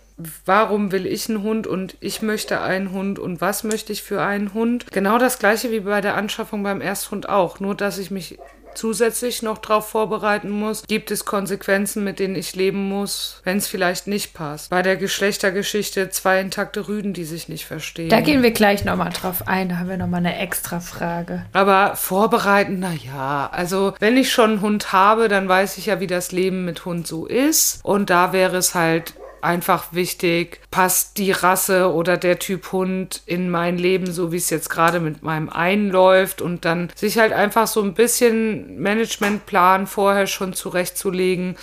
warum 0.44 0.92
will 0.92 1.06
ich 1.06 1.28
einen 1.28 1.42
Hund 1.42 1.66
und 1.66 1.96
ich 2.00 2.22
möchte 2.22 2.60
einen 2.60 2.92
Hund 2.92 3.18
und 3.18 3.40
was 3.40 3.64
möchte 3.64 3.92
ich 3.92 4.02
für 4.02 4.20
einen 4.22 4.54
Hund. 4.54 4.86
Genau 4.92 5.18
das 5.18 5.38
gleiche 5.38 5.70
wie 5.70 5.80
bei 5.80 6.00
der 6.00 6.16
Anschaffung 6.16 6.62
beim 6.62 6.80
Ersthund 6.80 7.28
auch, 7.28 7.60
nur 7.60 7.74
dass 7.74 7.98
ich 7.98 8.10
mich 8.10 8.38
zusätzlich 8.74 9.42
noch 9.42 9.58
darauf 9.58 9.88
vorbereiten 9.88 10.50
muss, 10.50 10.84
gibt 10.86 11.10
es 11.10 11.24
Konsequenzen, 11.24 12.04
mit 12.04 12.18
denen 12.18 12.36
ich 12.36 12.54
leben 12.54 12.88
muss, 12.88 13.40
wenn 13.44 13.58
es 13.58 13.68
vielleicht 13.68 14.06
nicht 14.06 14.34
passt. 14.34 14.70
Bei 14.70 14.82
der 14.82 14.96
Geschlechtergeschichte 14.96 16.10
zwei 16.10 16.40
intakte 16.40 16.88
Rüden, 16.88 17.12
die 17.12 17.24
sich 17.24 17.48
nicht 17.48 17.66
verstehen. 17.66 18.10
Da 18.10 18.20
gehen 18.20 18.42
wir 18.42 18.52
gleich 18.52 18.84
nochmal 18.84 19.10
drauf 19.10 19.46
ein, 19.46 19.68
da 19.68 19.76
haben 19.76 19.88
wir 19.88 19.96
nochmal 19.96 20.20
eine 20.20 20.38
extra 20.38 20.80
Frage. 20.80 21.44
Aber 21.52 21.96
vorbereiten, 21.96 22.78
na 22.80 22.92
ja, 22.92 23.48
also 23.52 23.94
wenn 23.98 24.16
ich 24.16 24.32
schon 24.32 24.50
einen 24.50 24.60
Hund 24.60 24.92
habe, 24.92 25.28
dann 25.28 25.48
weiß 25.48 25.78
ich 25.78 25.86
ja, 25.86 26.00
wie 26.00 26.06
das 26.06 26.32
Leben 26.32 26.64
mit 26.64 26.84
Hund 26.84 27.06
so 27.06 27.26
ist. 27.26 27.80
Und 27.82 28.10
da 28.10 28.32
wäre 28.32 28.56
es 28.56 28.74
halt 28.74 29.14
einfach 29.42 29.92
wichtig, 29.92 30.60
passt 30.70 31.18
die 31.18 31.32
Rasse 31.32 31.92
oder 31.92 32.16
der 32.16 32.38
Typ 32.38 32.72
Hund 32.72 33.22
in 33.26 33.50
mein 33.50 33.78
Leben, 33.78 34.10
so 34.10 34.32
wie 34.32 34.36
es 34.36 34.50
jetzt 34.50 34.70
gerade 34.70 35.00
mit 35.00 35.22
meinem 35.22 35.48
einen 35.48 35.90
läuft 35.90 36.42
und 36.42 36.64
dann 36.64 36.90
sich 36.94 37.18
halt 37.18 37.32
einfach 37.32 37.66
so 37.66 37.82
ein 37.82 37.94
bisschen 37.94 38.80
Managementplan 38.80 39.86
vorher 39.86 40.26
schon 40.26 40.52
zurechtzulegen 40.52 41.56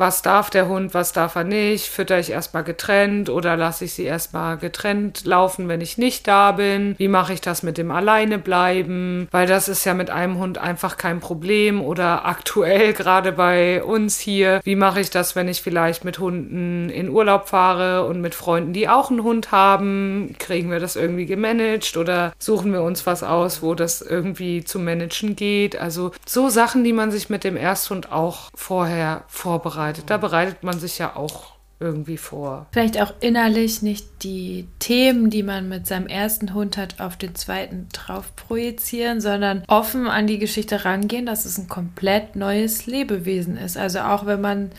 was 0.00 0.22
darf 0.22 0.50
der 0.50 0.66
Hund, 0.66 0.94
was 0.94 1.12
darf 1.12 1.36
er 1.36 1.44
nicht, 1.44 1.86
fütter 1.86 2.18
ich 2.18 2.30
erstmal 2.30 2.64
getrennt 2.64 3.28
oder 3.28 3.56
lasse 3.56 3.84
ich 3.84 3.92
sie 3.92 4.04
erstmal 4.04 4.56
getrennt 4.56 5.24
laufen, 5.26 5.68
wenn 5.68 5.82
ich 5.82 5.98
nicht 5.98 6.26
da 6.26 6.52
bin, 6.52 6.94
wie 6.98 7.08
mache 7.08 7.34
ich 7.34 7.42
das 7.42 7.62
mit 7.62 7.78
dem 7.78 7.90
alleine 7.90 8.38
bleiben, 8.38 9.28
weil 9.30 9.46
das 9.46 9.68
ist 9.68 9.84
ja 9.84 9.92
mit 9.92 10.10
einem 10.10 10.38
Hund 10.38 10.56
einfach 10.58 10.96
kein 10.96 11.20
Problem 11.20 11.82
oder 11.82 12.24
aktuell 12.24 12.92
gerade 12.94 13.32
bei 13.32 13.84
uns 13.84 14.18
hier, 14.18 14.60
wie 14.64 14.74
mache 14.74 15.00
ich 15.00 15.10
das, 15.10 15.36
wenn 15.36 15.48
ich 15.48 15.60
vielleicht 15.62 16.04
mit 16.04 16.18
Hunden 16.18 16.88
in 16.88 17.10
Urlaub 17.10 17.48
fahre 17.48 18.06
und 18.06 18.22
mit 18.22 18.34
Freunden, 18.34 18.72
die 18.72 18.88
auch 18.88 19.10
einen 19.10 19.22
Hund 19.22 19.52
haben, 19.52 20.34
kriegen 20.38 20.70
wir 20.70 20.80
das 20.80 20.96
irgendwie 20.96 21.26
gemanagt 21.26 21.98
oder 21.98 22.32
suchen 22.38 22.72
wir 22.72 22.82
uns 22.82 23.06
was 23.06 23.22
aus, 23.22 23.62
wo 23.62 23.74
das 23.74 24.00
irgendwie 24.00 24.64
zu 24.64 24.78
managen 24.78 25.36
geht, 25.36 25.78
also 25.78 26.12
so 26.26 26.48
Sachen, 26.48 26.84
die 26.84 26.94
man 26.94 27.10
sich 27.10 27.28
mit 27.28 27.44
dem 27.44 27.56
Ersthund 27.56 28.10
auch 28.10 28.48
vorher 28.54 29.24
vorbereitet 29.28 29.89
vorbereitet. 29.90 30.10
Da 30.10 30.16
bereitet 30.16 30.62
man 30.62 30.78
sich 30.78 30.98
ja 30.98 31.16
auch 31.16 31.54
irgendwie 31.78 32.18
vor. 32.18 32.66
Vielleicht 32.72 33.00
auch 33.00 33.14
innerlich 33.20 33.80
nicht 33.80 34.22
die 34.22 34.68
Themen, 34.80 35.30
die 35.30 35.42
man 35.42 35.68
mit 35.68 35.86
seinem 35.86 36.06
ersten 36.08 36.52
Hund 36.52 36.76
hat, 36.76 37.00
auf 37.00 37.16
den 37.16 37.34
zweiten 37.34 37.88
drauf 37.90 38.36
projizieren, 38.36 39.22
sondern 39.22 39.64
offen 39.66 40.06
an 40.06 40.26
die 40.26 40.38
Geschichte 40.38 40.84
rangehen, 40.84 41.24
dass 41.24 41.46
es 41.46 41.56
ein 41.56 41.68
komplett 41.68 42.36
neues 42.36 42.84
Lebewesen 42.84 43.56
ist. 43.56 43.78
Also 43.78 44.00
auch 44.00 44.26
wenn 44.26 44.42
man 44.42 44.70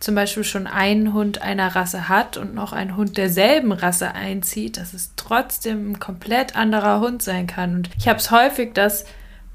zum 0.00 0.14
Beispiel 0.14 0.44
schon 0.44 0.66
einen 0.66 1.14
Hund 1.14 1.40
einer 1.40 1.74
Rasse 1.74 2.10
hat 2.10 2.36
und 2.36 2.54
noch 2.54 2.74
einen 2.74 2.96
Hund 2.96 3.16
derselben 3.16 3.72
Rasse 3.72 4.14
einzieht, 4.14 4.76
dass 4.76 4.92
es 4.92 5.12
trotzdem 5.16 5.92
ein 5.92 5.98
komplett 5.98 6.56
anderer 6.56 7.00
Hund 7.00 7.22
sein 7.22 7.46
kann. 7.46 7.74
Und 7.74 7.90
ich 7.98 8.06
habe 8.06 8.18
es 8.18 8.30
häufig, 8.30 8.74
dass 8.74 9.06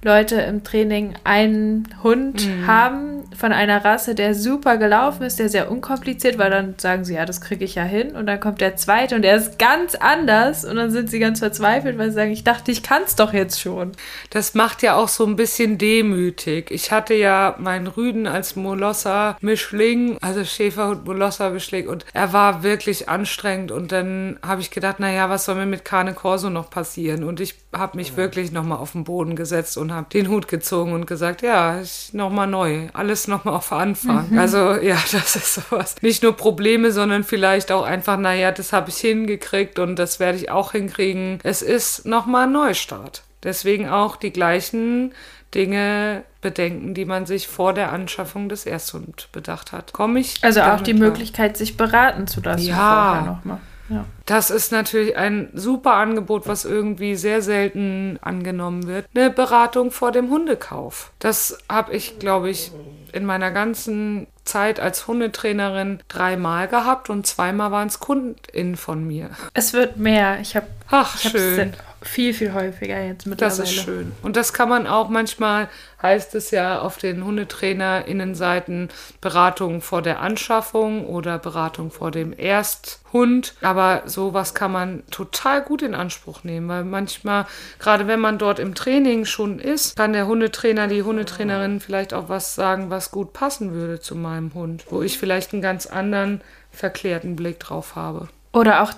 Leute 0.06 0.36
im 0.36 0.63
Training 0.63 1.15
einen 1.24 1.88
Hund 2.04 2.48
mhm. 2.48 2.68
haben 2.68 3.15
von 3.36 3.52
einer 3.52 3.84
Rasse, 3.84 4.15
der 4.15 4.36
super 4.36 4.78
gelaufen 4.78 5.24
ist, 5.24 5.39
der 5.39 5.50
sehr 5.50 5.72
unkompliziert 5.72 6.38
war, 6.38 6.50
dann 6.50 6.76
sagen 6.78 7.06
sie, 7.06 7.15
ja, 7.15 7.26
das 7.26 7.41
kriege 7.41 7.65
ich 7.65 7.76
ja 7.76 7.84
hin. 7.84 8.15
Und 8.15 8.28
dann 8.28 8.39
kommt 8.39 8.62
der 8.62 8.76
zweite 8.76 9.15
und 9.15 9.24
der 9.24 9.36
ist 9.36 9.60
ganz 9.60 9.96
anders. 9.96 10.63
Und 10.63 10.76
dann 10.76 10.91
sind 10.91 11.10
sie 11.10 11.20
ganz 11.20 11.39
verzweifelt, 11.39 11.98
weil 11.98 12.10
sie 12.10 12.15
sagen, 12.15 12.32
ich 12.32 12.44
dachte, 12.44 12.72
ich 12.72 12.84
kann 12.84 13.02
es 13.04 13.15
doch 13.15 13.34
jetzt 13.34 13.60
schon. 13.60 13.94
Das 14.30 14.54
macht 14.54 14.84
ja 14.84 14.96
auch 14.96 15.08
so 15.08 15.26
ein 15.26 15.36
bisschen 15.36 15.78
demütig. 15.78 16.72
Ich 16.72 16.91
hatte 16.91 17.13
ja 17.13 17.56
meinen 17.58 17.88
Rüden 17.88 18.28
als 18.28 18.56
Molosser-Mischling, 18.56 20.18
also 20.22 20.46
Schäferhund 20.46 21.06
Molosser-Mischling. 21.06 21.88
Und 21.88 22.06
er 22.13 22.32
war 22.32 22.63
wirklich 22.63 23.10
anstrengend. 23.10 23.72
Und 23.72 23.91
dann 23.91 24.38
habe 24.46 24.62
ich 24.62 24.72
gedacht, 24.72 25.00
naja, 25.00 25.30
was 25.30 25.46
soll 25.46 25.56
mir 25.56 25.65
mit 25.65 25.84
Cane 25.84 26.13
Corso 26.13 26.50
noch 26.50 26.70
passieren? 26.70 27.24
Und 27.24 27.39
ich 27.39 27.56
habe 27.74 27.98
mich 27.98 28.10
ja. 28.10 28.18
wirklich 28.18 28.52
nochmal 28.52 28.78
auf 28.78 28.91
den 28.91 29.04
Boden 29.04 29.36
gesetzt 29.36 29.78
und 29.78 29.95
habe 29.96 30.08
den 30.12 30.30
Hut 30.30 30.48
gezogen 30.48 30.94
und 30.94 31.08
gesagt, 31.08 31.42
ja, 31.42 31.82
nochmal 32.12 32.48
neu, 32.48 32.88
alles 32.94 33.28
nochmal 33.28 33.56
auf 33.56 33.72
Anfang. 33.72 34.32
Mhm. 34.32 34.40
Also 34.40 34.76
ja, 34.76 34.98
das 35.12 35.36
ist 35.36 35.56
sowas. 35.56 35.96
Nicht 36.02 36.24
nur 36.24 36.34
Probleme, 36.34 36.92
sondern 36.92 37.24
vielleicht 37.24 37.72
auch 37.72 37.84
einfach, 37.84 38.18
naja, 38.18 38.52
das 38.52 38.74
habe 38.74 38.90
ich 38.90 38.98
hingekriegt 38.98 39.80
und 39.80 39.98
das 39.98 40.20
werde 40.20 40.38
ich 40.38 40.52
auch 40.52 40.74
hinkriegen. 40.74 41.40
Es 41.44 41.62
ist 41.62 42.06
nochmal 42.06 42.48
ein 42.48 42.54
Neustart. 42.54 43.24
Deswegen 43.44 43.90
auch 43.90 44.16
die 44.16 44.32
gleichen 44.32 45.14
Dinge 45.54 46.24
bedenken, 46.42 46.94
die 46.94 47.06
man 47.06 47.26
sich 47.26 47.48
vor 47.48 47.74
der 47.74 47.92
Anschaffung 47.92 48.50
des 48.50 48.66
Ersthund 48.66 49.30
bedacht 49.32 49.72
hat. 49.72 49.94
Komme 49.94 50.20
ich? 50.20 50.44
Also 50.44 50.62
auch 50.62 50.82
die 50.82 50.94
klar? 50.94 51.10
Möglichkeit, 51.10 51.58
sich 51.58 51.78
beraten 51.78 52.28
zu 52.28 52.42
lassen 52.42 52.68
ja. 52.68 52.76
vorher 52.76 53.22
nochmal. 53.34 53.60
Ja. 53.89 54.06
Das 54.26 54.50
ist 54.50 54.71
natürlich 54.71 55.15
ein 55.15 55.50
super 55.54 55.93
Angebot, 55.93 56.48
was 56.48 56.65
irgendwie 56.65 57.15
sehr 57.15 57.41
selten 57.41 58.17
angenommen 58.21 58.88
wird. 58.88 59.06
Eine 59.13 59.30
Beratung 59.30 59.91
vor 59.91 60.12
dem 60.12 60.30
Hundekauf. 60.30 61.12
Das 61.19 61.60
habe 61.69 61.93
ich, 61.93 62.17
glaube 62.17 62.50
ich, 62.50 62.71
in 63.13 63.26
meiner 63.26 63.52
ganzen 63.52 64.28
Zeit 64.43 64.80
als 64.80 65.08
Hundetrainerin 65.08 66.00
dreimal 66.08 66.67
gehabt 66.67 67.10
und 67.10 67.26
zweimal 67.26 67.71
waren 67.71 67.88
es 67.88 68.00
KundInnen 68.00 68.76
von 68.76 69.06
mir. 69.06 69.30
Es 69.54 69.74
wird 69.74 69.98
mehr. 69.98 70.39
Ich 70.39 70.56
habe 70.56 70.67
Ach, 70.89 71.17
schön 71.17 71.74
viel, 72.08 72.34
viel 72.34 72.54
häufiger 72.54 73.02
jetzt 73.02 73.26
mittlerweile. 73.26 73.60
Das 73.60 73.70
ist 73.70 73.84
schön. 73.84 74.12
Und 74.22 74.36
das 74.36 74.54
kann 74.54 74.70
man 74.70 74.88
auch 74.88 75.10
manchmal, 75.10 75.70
heißt 76.02 76.36
es 76.36 76.52
ja 76.52 76.80
auf 76.80 76.98
den 76.98 77.26
HundetrainerInnenseiten, 77.26 78.89
Beratung 79.22 79.82
vor 79.82 80.02
der 80.02 80.22
Anschaffung 80.22 81.06
oder 81.08 81.39
Beratung 81.39 81.91
vor 81.91 82.12
dem 82.12 82.34
Ersthund. 82.34 83.56
Aber 83.62 84.04
sowas 84.06 84.54
kann 84.54 84.72
man 84.72 85.04
total 85.10 85.62
gut 85.62 85.82
in 85.82 85.96
Anspruch 85.96 86.44
nehmen, 86.44 86.68
weil 86.70 86.84
manchmal, 86.84 87.46
gerade 87.80 88.08
wenn 88.08 88.20
man 88.20 88.38
dort 88.38 88.60
im 88.60 88.76
Training 88.76 89.26
schon 89.26 89.60
ist, 89.60 89.96
kann 89.96 90.13
der 90.13 90.28
Hundetrainer, 90.28 90.88
die 90.88 91.04
Hundetrainerin 91.04 91.80
vielleicht 91.80 92.13
auch 92.13 92.30
was 92.30 92.56
sagen, 92.56 92.89
was 92.89 93.12
gut 93.12 93.34
passen 93.34 93.74
würde 93.74 94.00
zu 94.00 94.15
meinem 94.15 94.54
Hund, 94.54 94.86
wo 94.89 95.02
ich 95.02 95.18
vielleicht 95.18 95.54
einen 95.54 95.62
ganz 95.62 95.86
anderen 95.86 96.41
verklärten 96.72 97.36
Blick 97.36 97.60
drauf 97.60 97.96
habe. 97.96 98.28
Oder 98.52 98.84
auch 98.84 98.94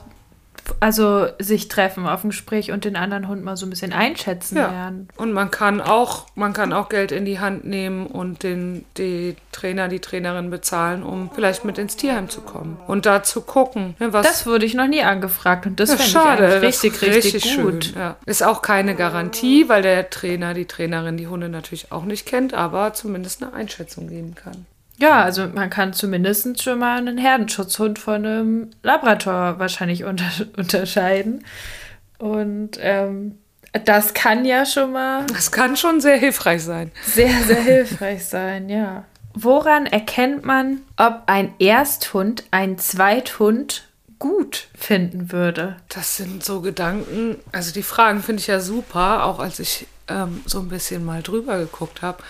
also 0.79 1.27
sich 1.39 1.67
treffen 1.67 2.05
auf 2.07 2.23
ein 2.23 2.29
Gespräch 2.29 2.71
und 2.71 2.85
den 2.85 2.95
anderen 2.95 3.27
Hund 3.27 3.43
mal 3.43 3.57
so 3.57 3.65
ein 3.65 3.69
bisschen 3.69 3.93
einschätzen 3.93 4.57
ja. 4.57 4.67
lernen. 4.67 5.07
Und 5.17 5.33
man 5.33 5.51
kann 5.51 5.81
auch, 5.81 6.27
man 6.35 6.53
kann 6.53 6.73
auch 6.73 6.89
Geld 6.89 7.11
in 7.11 7.25
die 7.25 7.39
Hand 7.39 7.65
nehmen 7.65 8.07
und 8.07 8.43
den 8.43 8.85
die 8.97 9.35
Trainer, 9.51 9.87
die 9.87 9.99
Trainerin 9.99 10.49
bezahlen, 10.49 11.03
um 11.03 11.29
vielleicht 11.33 11.65
mit 11.65 11.77
ins 11.77 11.95
Tierheim 11.95 12.29
zu 12.29 12.41
kommen 12.41 12.77
und 12.87 13.05
da 13.05 13.23
zu 13.23 13.41
gucken. 13.41 13.95
Ne, 13.99 14.13
was 14.13 14.27
das 14.27 14.45
wurde 14.45 14.65
ich 14.65 14.73
noch 14.73 14.87
nie 14.87 15.01
angefragt 15.01 15.65
und 15.65 15.79
das 15.79 15.89
ja, 15.89 15.97
finde 15.97 16.57
ich 16.57 16.61
richtig, 16.63 17.01
richtig, 17.01 17.35
richtig 17.35 17.57
gut. 17.57 17.85
Schön, 17.85 17.95
ja. 17.95 18.15
Ist 18.25 18.43
auch 18.43 18.61
keine 18.61 18.95
Garantie, 18.95 19.69
weil 19.69 19.81
der 19.81 20.09
Trainer, 20.09 20.53
die 20.53 20.65
Trainerin 20.65 21.17
die 21.17 21.27
Hunde 21.27 21.49
natürlich 21.49 21.91
auch 21.91 22.03
nicht 22.03 22.25
kennt, 22.25 22.53
aber 22.53 22.93
zumindest 22.93 23.41
eine 23.41 23.53
Einschätzung 23.53 24.09
geben 24.09 24.35
kann. 24.35 24.65
Ja, 24.99 25.23
also 25.23 25.47
man 25.47 25.69
kann 25.69 25.93
zumindest 25.93 26.61
schon 26.61 26.79
mal 26.79 26.97
einen 26.97 27.17
Herdenschutzhund 27.17 27.99
von 27.99 28.25
einem 28.25 28.69
Labrator 28.81 29.59
wahrscheinlich 29.59 30.03
unter 30.03 30.25
unterscheiden. 30.57 31.45
Und 32.17 32.79
ähm, 32.81 33.37
das 33.85 34.13
kann 34.13 34.43
ja 34.43 34.65
schon 34.65 34.91
mal. 34.91 35.25
Das 35.27 35.51
kann 35.51 35.77
schon 35.77 36.01
sehr 36.01 36.17
hilfreich 36.17 36.63
sein. 36.63 36.91
Sehr, 37.05 37.43
sehr 37.43 37.61
hilfreich 37.61 38.25
sein, 38.25 38.69
ja. 38.69 39.05
Woran 39.33 39.85
erkennt 39.85 40.43
man, 40.43 40.81
ob 40.95 41.23
ein 41.27 41.53
Ersthund 41.59 42.45
einen 42.49 42.79
Zweithund 42.79 43.87
gut 44.17 44.67
finden 44.75 45.31
würde? 45.31 45.75
Das 45.89 46.17
sind 46.17 46.43
so 46.43 46.61
Gedanken. 46.61 47.37
Also 47.51 47.71
die 47.71 47.83
Fragen 47.83 48.23
finde 48.23 48.39
ich 48.39 48.47
ja 48.47 48.59
super, 48.59 49.25
auch 49.25 49.37
als 49.37 49.59
ich 49.59 49.85
ähm, 50.07 50.41
so 50.47 50.59
ein 50.59 50.69
bisschen 50.69 51.05
mal 51.05 51.21
drüber 51.21 51.59
geguckt 51.59 52.01
habe 52.01 52.23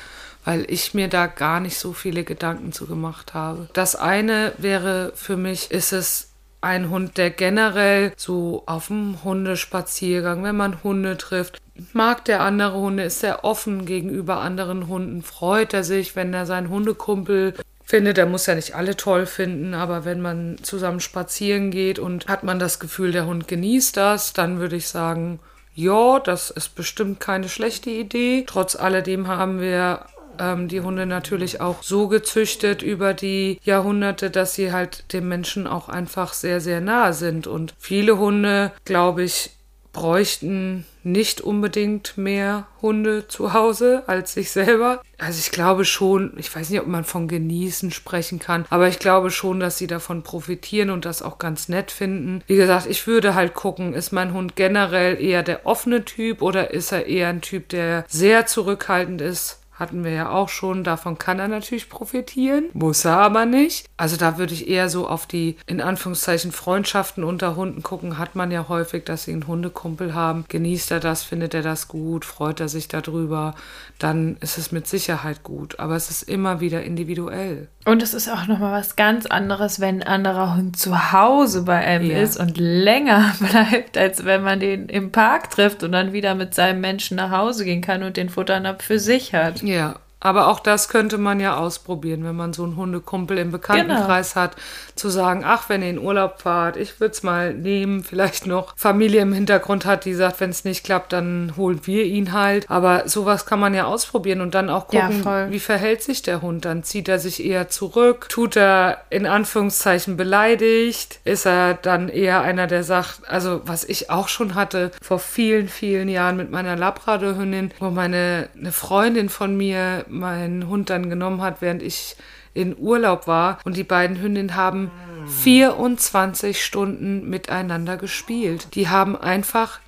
weil 0.48 0.66
ich 0.72 0.94
mir 0.94 1.10
da 1.10 1.28
gar 1.28 1.60
nicht 1.60 1.78
so 1.78 1.92
viele 1.92 2.24
Gedanken 2.24 2.72
zu 2.72 2.88
gemacht 2.88 3.34
habe. 3.34 3.68
Das 3.74 3.98
eine 3.98 4.54
wäre 4.58 5.12
für 5.14 5.36
mich, 5.36 5.72
ist 5.72 5.92
es 5.92 6.30
ein 6.62 6.90
Hund, 6.90 7.18
der 7.18 7.32
generell 7.32 8.14
so 8.16 8.64
auf 8.66 8.88
dem 8.88 9.26
Hundespaziergang, 9.26 10.44
wenn 10.44 10.56
man 10.56 10.86
Hunde 10.86 11.18
trifft, 11.18 11.62
mag 11.92 12.24
der 12.24 12.40
andere 12.40 12.80
Hunde, 12.80 13.04
ist 13.04 13.26
er 13.26 13.44
offen 13.44 13.86
gegenüber 13.86 14.38
anderen 14.38 14.88
Hunden, 14.88 15.22
freut 15.22 15.74
er 15.74 15.84
sich, 15.84 16.16
wenn 16.16 16.34
er 16.34 16.46
seinen 16.46 16.70
Hundekumpel 16.70 17.54
findet. 17.84 18.18
Er 18.18 18.26
muss 18.26 18.46
ja 18.46 18.56
nicht 18.56 18.74
alle 18.74 18.96
toll 18.96 19.26
finden, 19.26 19.74
aber 19.74 20.06
wenn 20.06 20.22
man 20.22 20.60
zusammen 20.62 21.02
spazieren 21.02 21.72
geht 21.72 22.00
und 22.00 22.28
hat 22.30 22.46
man 22.46 22.58
das 22.58 22.80
Gefühl, 22.80 23.12
der 23.12 23.26
Hund 23.26 23.50
genießt 23.50 23.98
das, 23.98 24.32
dann 24.32 24.60
würde 24.62 24.78
ich 24.78 24.88
sagen, 24.88 25.42
ja, 25.76 26.20
das 26.20 26.52
ist 26.52 26.74
bestimmt 26.74 27.20
keine 27.20 27.50
schlechte 27.50 27.90
Idee. 27.90 28.46
Trotz 28.48 28.78
alledem 28.78 29.28
haben 29.28 29.60
wir 29.60 30.06
ähm, 30.40 30.68
die 30.68 30.82
Hunde 30.82 31.06
natürlich 31.06 31.62
auch 31.62 31.84
so 31.84 32.08
gezüchtet 32.08 32.82
über 32.82 33.14
die 33.14 33.60
Jahrhunderte, 33.64 34.30
dass 34.30 34.56
sie 34.56 34.72
halt 34.72 35.14
dem 35.14 35.28
Menschen 35.28 35.68
auch 35.68 35.90
einfach 35.90 36.34
sehr, 36.34 36.62
sehr 36.62 36.82
nahe 36.82 37.14
sind. 37.14 37.48
Und 37.48 37.74
viele 37.80 38.18
Hunde, 38.18 38.72
glaube 38.86 39.24
ich, 39.24 39.52
bräuchten 39.98 40.86
nicht 41.04 41.42
unbedingt 41.42 42.20
mehr 42.20 42.68
Hunde 42.84 43.28
zu 43.28 43.54
Hause 43.54 44.04
als 44.06 44.34
sich 44.34 44.52
selber. 44.52 45.02
Also 45.18 45.40
ich 45.40 45.50
glaube 45.50 45.86
schon, 45.86 46.34
ich 46.38 46.56
weiß 46.56 46.70
nicht, 46.70 46.80
ob 46.80 46.86
man 46.86 47.04
von 47.04 47.28
genießen 47.28 47.90
sprechen 47.90 48.38
kann, 48.38 48.66
aber 48.70 48.88
ich 48.90 49.00
glaube 49.00 49.32
schon, 49.32 49.60
dass 49.60 49.80
sie 49.80 49.88
davon 49.88 50.22
profitieren 50.22 50.92
und 50.92 51.06
das 51.06 51.24
auch 51.24 51.40
ganz 51.40 51.68
nett 51.68 51.90
finden. 51.90 52.44
Wie 52.46 52.58
gesagt, 52.58 52.86
ich 52.86 53.08
würde 53.08 53.34
halt 53.34 53.56
gucken, 53.56 53.96
ist 53.96 54.12
mein 54.12 54.34
Hund 54.34 54.56
generell 54.56 55.20
eher 55.20 55.42
der 55.42 55.66
offene 55.66 56.06
Typ 56.06 56.44
oder 56.44 56.72
ist 56.72 56.92
er 56.92 57.08
eher 57.08 57.30
ein 57.30 57.42
Typ, 57.42 57.70
der 57.70 58.06
sehr 58.08 58.46
zurückhaltend 58.46 59.22
ist? 59.22 59.62
Hatten 59.78 60.04
wir 60.04 60.12
ja 60.12 60.30
auch 60.30 60.50
schon. 60.50 60.84
Davon 60.84 61.18
kann 61.18 61.40
er 61.40 61.48
natürlich 61.48 61.90
profitieren, 61.90 62.66
muss 62.74 63.06
er 63.06 63.18
aber 63.18 63.46
nicht. 63.46 63.86
Also 63.96 64.18
da 64.18 64.38
würde 64.38 64.54
ich 64.54 64.68
eher 64.68 64.90
so 64.90 65.08
auf 65.08 65.28
die, 65.28 65.58
in 65.68 65.82
Anführungszeichen, 65.82 66.52
Freundschaften 66.52 67.24
unter 67.24 67.56
Hunden 67.56 67.84
gucken. 67.84 68.18
Hat 68.18 68.36
man 68.36 68.52
ja 68.52 68.68
häufig, 68.70 69.06
dass 69.06 69.24
sie 69.24 69.34
einen 69.34 69.48
Hundekumpel 69.48 70.16
haben. 70.16 70.46
Genießt 70.48 70.92
er 70.92 71.00
das, 71.00 71.24
findet 71.24 71.54
er 71.54 71.62
das 71.62 71.88
gut, 71.88 72.26
freut 72.26 72.60
er 72.60 72.70
sich 72.70 72.88
darüber, 72.88 73.54
dann 74.00 74.38
ist 74.42 74.58
es 74.58 74.72
mit 74.72 74.88
Sicherheit 74.88 75.44
gut. 75.44 75.80
Aber 75.80 75.96
es 75.96 76.10
ist 76.10 76.24
immer 76.24 76.60
wieder 76.60 76.84
individuell. 76.84 77.68
Und 77.86 78.04
es 78.04 78.14
ist 78.14 78.30
auch 78.30 78.48
nochmal 78.48 78.74
was 78.74 78.98
ganz 78.98 79.28
anderes, 79.28 79.80
wenn 79.80 80.02
ein 80.02 80.08
anderer 80.08 80.56
Hund 80.58 80.78
zu 80.78 81.14
Hause 81.14 81.62
bei 81.62 81.78
einem 81.78 82.12
ja. 82.12 82.18
ist 82.18 82.38
und 82.38 82.58
länger 82.58 83.34
bleibt, 83.40 83.98
als 83.98 84.26
wenn 84.26 84.44
man 84.44 84.60
den 84.60 84.90
im 84.90 85.12
Park 85.12 85.52
trifft 85.52 85.84
und 85.84 85.94
dann 85.94 86.12
wieder 86.12 86.36
mit 86.36 86.54
seinem 86.54 86.82
Menschen 86.82 87.16
nach 87.16 87.32
Hause 87.32 87.64
gehen 87.64 87.82
kann 87.82 88.04
und 88.04 88.18
den 88.18 88.28
Futternapf 88.28 88.84
für 88.84 89.00
sich 89.00 89.34
hat. 89.34 89.64
Ja, 89.68 90.00
aber 90.28 90.48
auch 90.48 90.60
das 90.60 90.90
könnte 90.90 91.18
man 91.18 91.40
ja 91.40 91.56
ausprobieren, 91.56 92.24
wenn 92.26 92.36
man 92.36 92.52
so 92.52 92.64
einen 92.64 92.76
Hundekumpel 92.76 93.38
im 93.38 93.52
Bekanntenkreis 93.52 94.34
genau. 94.34 94.44
hat, 94.44 94.56
zu 94.96 95.10
sagen, 95.10 95.44
ach, 95.46 95.70
wenn 95.70 95.82
ihr 95.82 95.90
in 95.90 96.00
Urlaub 96.00 96.42
fahrt, 96.42 96.76
ich 96.76 97.00
würde 97.00 97.14
es 97.14 97.24
mal 97.24 97.54
nehmen, 97.54 98.04
vielleicht 98.04 98.46
noch 98.46 98.76
Familie 98.76 99.22
im 99.22 99.32
Hintergrund 99.32 99.86
hat, 99.86 100.06
die 100.06 100.14
sagt, 100.14 100.42
wenn 100.42 100.50
es 100.50 100.66
nicht 100.66 100.84
klappt, 100.84 101.14
dann 101.14 101.54
holen 101.56 101.82
wir 101.86 102.04
ihn 102.04 102.34
halt. 102.34 102.70
Aber 102.70 103.08
sowas 103.08 103.46
kann 103.46 103.60
man 103.60 103.74
ja 103.74 103.86
ausprobieren 103.86 104.42
und 104.42 104.54
dann 104.54 104.70
auch 104.70 104.88
gucken, 104.88 105.24
ja, 105.24 105.50
wie 105.50 105.60
verhält 105.60 106.04
sich 106.04 106.22
der 106.22 106.42
Hund. 106.42 106.66
Dann 106.66 106.84
zieht 106.84 107.08
er 107.08 107.20
sich 107.20 107.46
eher 107.46 107.70
zurück, 107.70 108.28
tut 108.30 108.58
er 108.58 109.02
in 109.10 109.26
Anführungszeichen 109.26 110.18
beleidigt, 110.18 111.20
ist 111.24 111.46
er 111.46 111.76
dann 111.76 112.10
eher 112.10 112.42
einer, 112.42 112.68
der 112.68 112.84
sagt, 112.84 113.22
also 113.28 113.62
was 113.64 113.84
ich 113.86 114.10
auch 114.10 114.28
schon 114.28 114.56
hatte 114.56 114.92
vor 115.02 115.20
vielen, 115.20 115.70
vielen 115.70 116.10
Jahren 116.10 116.38
mit 116.38 116.52
meiner 116.52 116.76
Labradorhündin, 116.76 117.72
wo 117.80 117.90
meine 117.90 118.50
eine 118.58 118.72
Freundin 118.72 119.30
von 119.30 119.56
mir 119.56 120.06
meinen 120.18 120.68
Hund 120.68 120.90
dann 120.90 121.10
genommen 121.10 121.42
hat, 121.42 121.62
während 121.62 121.82
ich 121.82 122.16
in 122.54 122.76
Urlaub 122.78 123.28
war. 123.28 123.60
Und 123.66 123.78
die 123.78 123.84
beiden 123.84 124.20
Hündinnen 124.20 124.56
haben 124.56 124.92
24 125.28 126.64
Stunden 126.64 127.30
miteinander 127.30 127.98
gespielt. 127.98 128.76
Die 128.76 128.90
haben 128.90 129.16
einfach 129.16 129.80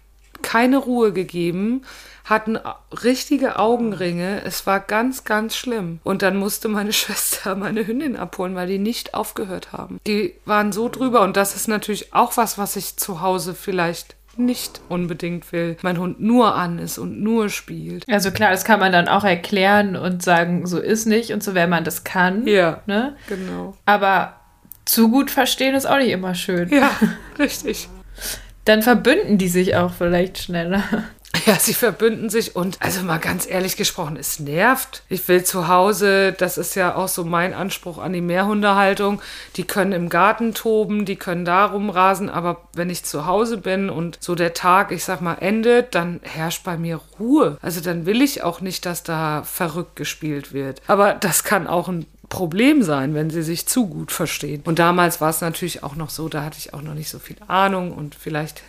keine 0.42 0.78
Ruhe 0.78 1.12
gegeben, 1.12 1.82
hatten 2.24 2.58
richtige 3.04 3.58
Augenringe. 3.58 4.44
Es 4.44 4.68
war 4.68 4.80
ganz, 4.80 5.24
ganz 5.24 5.56
schlimm. 5.56 6.00
Und 6.04 6.22
dann 6.22 6.38
musste 6.38 6.70
meine 6.70 6.94
Schwester 7.00 7.56
meine 7.56 7.86
Hündin 7.88 8.16
abholen, 8.16 8.56
weil 8.56 8.68
die 8.68 8.80
nicht 8.80 9.14
aufgehört 9.14 9.72
haben. 9.72 10.00
Die 10.06 10.36
waren 10.46 10.72
so 10.72 10.90
drüber. 10.90 11.22
Und 11.22 11.38
das 11.38 11.56
ist 11.56 11.68
natürlich 11.68 12.14
auch 12.14 12.38
was, 12.38 12.58
was 12.58 12.76
ich 12.76 12.98
zu 12.98 13.22
Hause 13.22 13.54
vielleicht 13.54 14.16
nicht 14.40 14.82
unbedingt 14.90 15.52
will, 15.52 15.78
mein 15.82 16.00
Hund 16.00 16.20
nur 16.20 16.56
an 16.56 16.80
ist 16.80 16.98
und 16.98 17.22
nur 17.22 17.50
spielt. 17.50 18.08
Also 18.10 18.32
klar, 18.32 18.52
das 18.52 18.66
kann 18.66 18.80
man 18.80 18.92
dann 18.92 19.08
auch 19.08 19.24
erklären 19.24 19.96
und 19.96 20.24
sagen, 20.24 20.66
so 20.66 20.80
ist 20.80 21.06
nicht 21.06 21.32
und 21.32 21.44
so, 21.44 21.54
wenn 21.54 21.70
man 21.70 21.84
das 21.84 22.04
kann. 22.04 22.48
Ja, 22.48 22.82
ne? 22.86 23.16
genau. 23.28 23.76
Aber 23.86 24.40
zu 24.86 25.10
gut 25.10 25.30
verstehen 25.30 25.76
ist 25.76 25.86
auch 25.86 25.98
nicht 25.98 26.12
immer 26.12 26.34
schön. 26.34 26.70
Ja, 26.70 26.92
richtig. 27.40 27.90
Dann 28.66 28.82
verbünden 28.82 29.38
die 29.38 29.48
sich 29.48 29.76
auch 29.76 29.94
vielleicht 29.94 30.38
schneller. 30.38 30.84
Ja, 31.46 31.56
sie 31.56 31.74
verbünden 31.74 32.30
sich 32.30 32.56
und 32.56 32.78
also 32.80 33.02
mal 33.04 33.18
ganz 33.18 33.48
ehrlich 33.48 33.76
gesprochen, 33.76 34.18
es 34.18 34.40
nervt. 34.40 35.04
Ich 35.10 35.28
will 35.28 35.44
zu 35.44 35.68
Hause, 35.68 36.34
das 36.34 36.58
ist 36.58 36.76
ja 36.76 36.96
auch 36.96 37.08
so 37.08 37.24
mein 37.24 37.54
Anspruch 37.54 37.98
an 37.98 38.14
die 38.14 38.22
Mehrhundehaltung, 38.22 39.22
die 39.56 39.64
können 39.64 39.92
im 39.92 40.10
Garten 40.10 40.54
toben, 40.54 41.06
die 41.06 41.16
können 41.16 41.46
da 41.46 41.66
rumrasen, 41.66 42.30
aber 42.30 42.68
wenn 42.74 42.90
ich 42.90 43.04
zu 43.04 43.26
Hause 43.26 43.58
bin 43.58 43.90
und 43.90 44.18
so 44.22 44.36
der 44.36 44.54
Tag, 44.54 44.92
ich 44.92 45.04
sag 45.04 45.22
mal, 45.22 45.36
endet, 45.36 45.96
dann 45.96 46.20
herrscht 46.24 46.64
bei 46.64 46.78
mir 46.78 47.00
Ruhe. 47.20 47.58
Also 47.62 47.82
dann 47.82 48.06
will 48.06 48.22
ich 48.22 48.44
auch 48.44 48.62
nicht, 48.62 48.86
dass 48.86 49.04
da 49.04 49.44
verrückt 49.44 49.96
gespielt 49.96 50.54
wird. 50.54 50.82
Aber 50.88 51.14
das 51.14 51.44
kann 51.44 51.68
auch 51.68 51.88
ein 51.88 52.06
Problem 52.30 52.84
sein, 52.84 53.16
wenn 53.16 53.32
sie 53.32 53.42
sich 53.42 53.68
zu 53.68 53.88
gut 53.88 54.12
verstehen. 54.12 54.62
Und 54.66 54.80
damals 54.80 55.20
war 55.20 55.32
es 55.32 55.42
natürlich 55.42 55.84
auch 55.84 55.96
noch 55.96 56.12
so, 56.12 56.30
da 56.30 56.44
hatte 56.44 56.60
ich 56.60 56.74
auch 56.74 56.82
noch 56.82 56.94
nicht 56.94 57.10
so 57.10 57.18
viel 57.18 57.38
Ahnung 57.48 57.92
und 57.92 58.16
vielleicht 58.16 58.62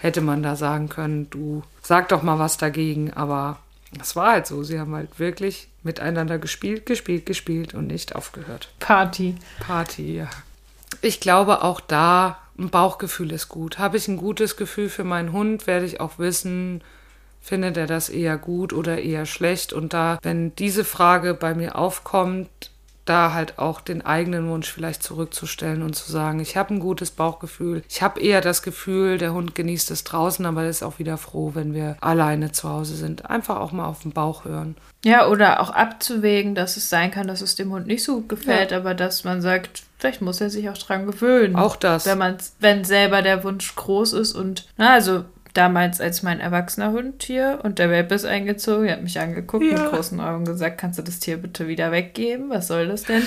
hätte 0.00 0.20
man 0.22 0.42
da 0.42 0.56
sagen 0.56 0.88
können, 0.88 1.28
du 1.30 1.62
sag 1.82 2.08
doch 2.08 2.22
mal 2.22 2.38
was 2.38 2.56
dagegen, 2.56 3.12
aber 3.12 3.58
das 3.92 4.16
war 4.16 4.32
halt 4.32 4.46
so. 4.46 4.62
Sie 4.62 4.80
haben 4.80 4.94
halt 4.94 5.18
wirklich 5.18 5.68
miteinander 5.82 6.38
gespielt, 6.38 6.86
gespielt, 6.86 7.26
gespielt 7.26 7.74
und 7.74 7.86
nicht 7.86 8.16
aufgehört. 8.16 8.70
Party. 8.78 9.36
Party, 9.60 10.16
ja. 10.16 10.28
Ich 11.02 11.20
glaube 11.20 11.62
auch 11.62 11.80
da, 11.80 12.38
ein 12.58 12.70
Bauchgefühl 12.70 13.32
ist 13.32 13.48
gut. 13.48 13.78
Habe 13.78 13.96
ich 13.96 14.08
ein 14.08 14.16
gutes 14.16 14.56
Gefühl 14.56 14.88
für 14.88 15.04
meinen 15.04 15.32
Hund, 15.32 15.66
werde 15.66 15.86
ich 15.86 16.00
auch 16.00 16.18
wissen, 16.18 16.82
findet 17.40 17.76
er 17.76 17.86
das 17.86 18.08
eher 18.08 18.36
gut 18.36 18.72
oder 18.72 19.00
eher 19.00 19.26
schlecht. 19.26 19.72
Und 19.72 19.92
da, 19.92 20.18
wenn 20.22 20.54
diese 20.56 20.84
Frage 20.84 21.34
bei 21.34 21.54
mir 21.54 21.76
aufkommt, 21.76 22.69
da 23.04 23.32
halt 23.32 23.58
auch 23.58 23.80
den 23.80 24.04
eigenen 24.04 24.48
Wunsch 24.48 24.70
vielleicht 24.70 25.02
zurückzustellen 25.02 25.82
und 25.82 25.94
zu 25.94 26.10
sagen, 26.10 26.40
ich 26.40 26.56
habe 26.56 26.74
ein 26.74 26.80
gutes 26.80 27.10
Bauchgefühl. 27.10 27.82
Ich 27.88 28.02
habe 28.02 28.20
eher 28.20 28.40
das 28.40 28.62
Gefühl, 28.62 29.18
der 29.18 29.32
Hund 29.32 29.54
genießt 29.54 29.90
es 29.90 30.04
draußen, 30.04 30.44
aber 30.46 30.66
ist 30.66 30.82
auch 30.82 30.98
wieder 30.98 31.16
froh, 31.16 31.52
wenn 31.54 31.74
wir 31.74 31.96
alleine 32.00 32.52
zu 32.52 32.68
Hause 32.68 32.94
sind. 32.94 33.28
Einfach 33.28 33.58
auch 33.58 33.72
mal 33.72 33.86
auf 33.86 34.02
den 34.02 34.12
Bauch 34.12 34.44
hören. 34.44 34.76
Ja, 35.04 35.28
oder 35.28 35.60
auch 35.60 35.70
abzuwägen, 35.70 36.54
dass 36.54 36.76
es 36.76 36.90
sein 36.90 37.10
kann, 37.10 37.26
dass 37.26 37.40
es 37.40 37.54
dem 37.54 37.72
Hund 37.72 37.86
nicht 37.86 38.04
so 38.04 38.16
gut 38.16 38.28
gefällt, 38.28 38.70
ja. 38.70 38.76
aber 38.76 38.94
dass 38.94 39.24
man 39.24 39.40
sagt, 39.40 39.82
vielleicht 39.98 40.20
muss 40.20 40.40
er 40.40 40.50
sich 40.50 40.68
auch 40.68 40.78
dran 40.78 41.06
gewöhnen. 41.06 41.56
Auch 41.56 41.76
das. 41.76 42.06
Wenn 42.06 42.18
man, 42.18 42.36
wenn 42.58 42.84
selber 42.84 43.22
der 43.22 43.42
Wunsch 43.42 43.74
groß 43.74 44.12
ist 44.12 44.34
und, 44.34 44.68
na, 44.76 44.92
also 44.92 45.24
damals 45.54 46.00
als 46.00 46.22
mein 46.22 46.40
erwachsener 46.40 46.92
Hund 46.92 47.22
hier 47.22 47.60
und 47.62 47.78
der 47.78 47.90
Welpe 47.90 48.14
ist 48.14 48.24
eingezogen, 48.24 48.86
er 48.86 48.94
hat 48.94 49.02
mich 49.02 49.18
angeguckt 49.18 49.64
ja. 49.64 49.82
mit 49.82 49.92
großen 49.92 50.20
Augen 50.20 50.44
gesagt, 50.44 50.78
kannst 50.78 50.98
du 50.98 51.02
das 51.02 51.18
Tier 51.18 51.36
bitte 51.36 51.68
wieder 51.68 51.92
weggeben? 51.92 52.50
Was 52.50 52.68
soll 52.68 52.88
das 52.88 53.04
denn? 53.04 53.22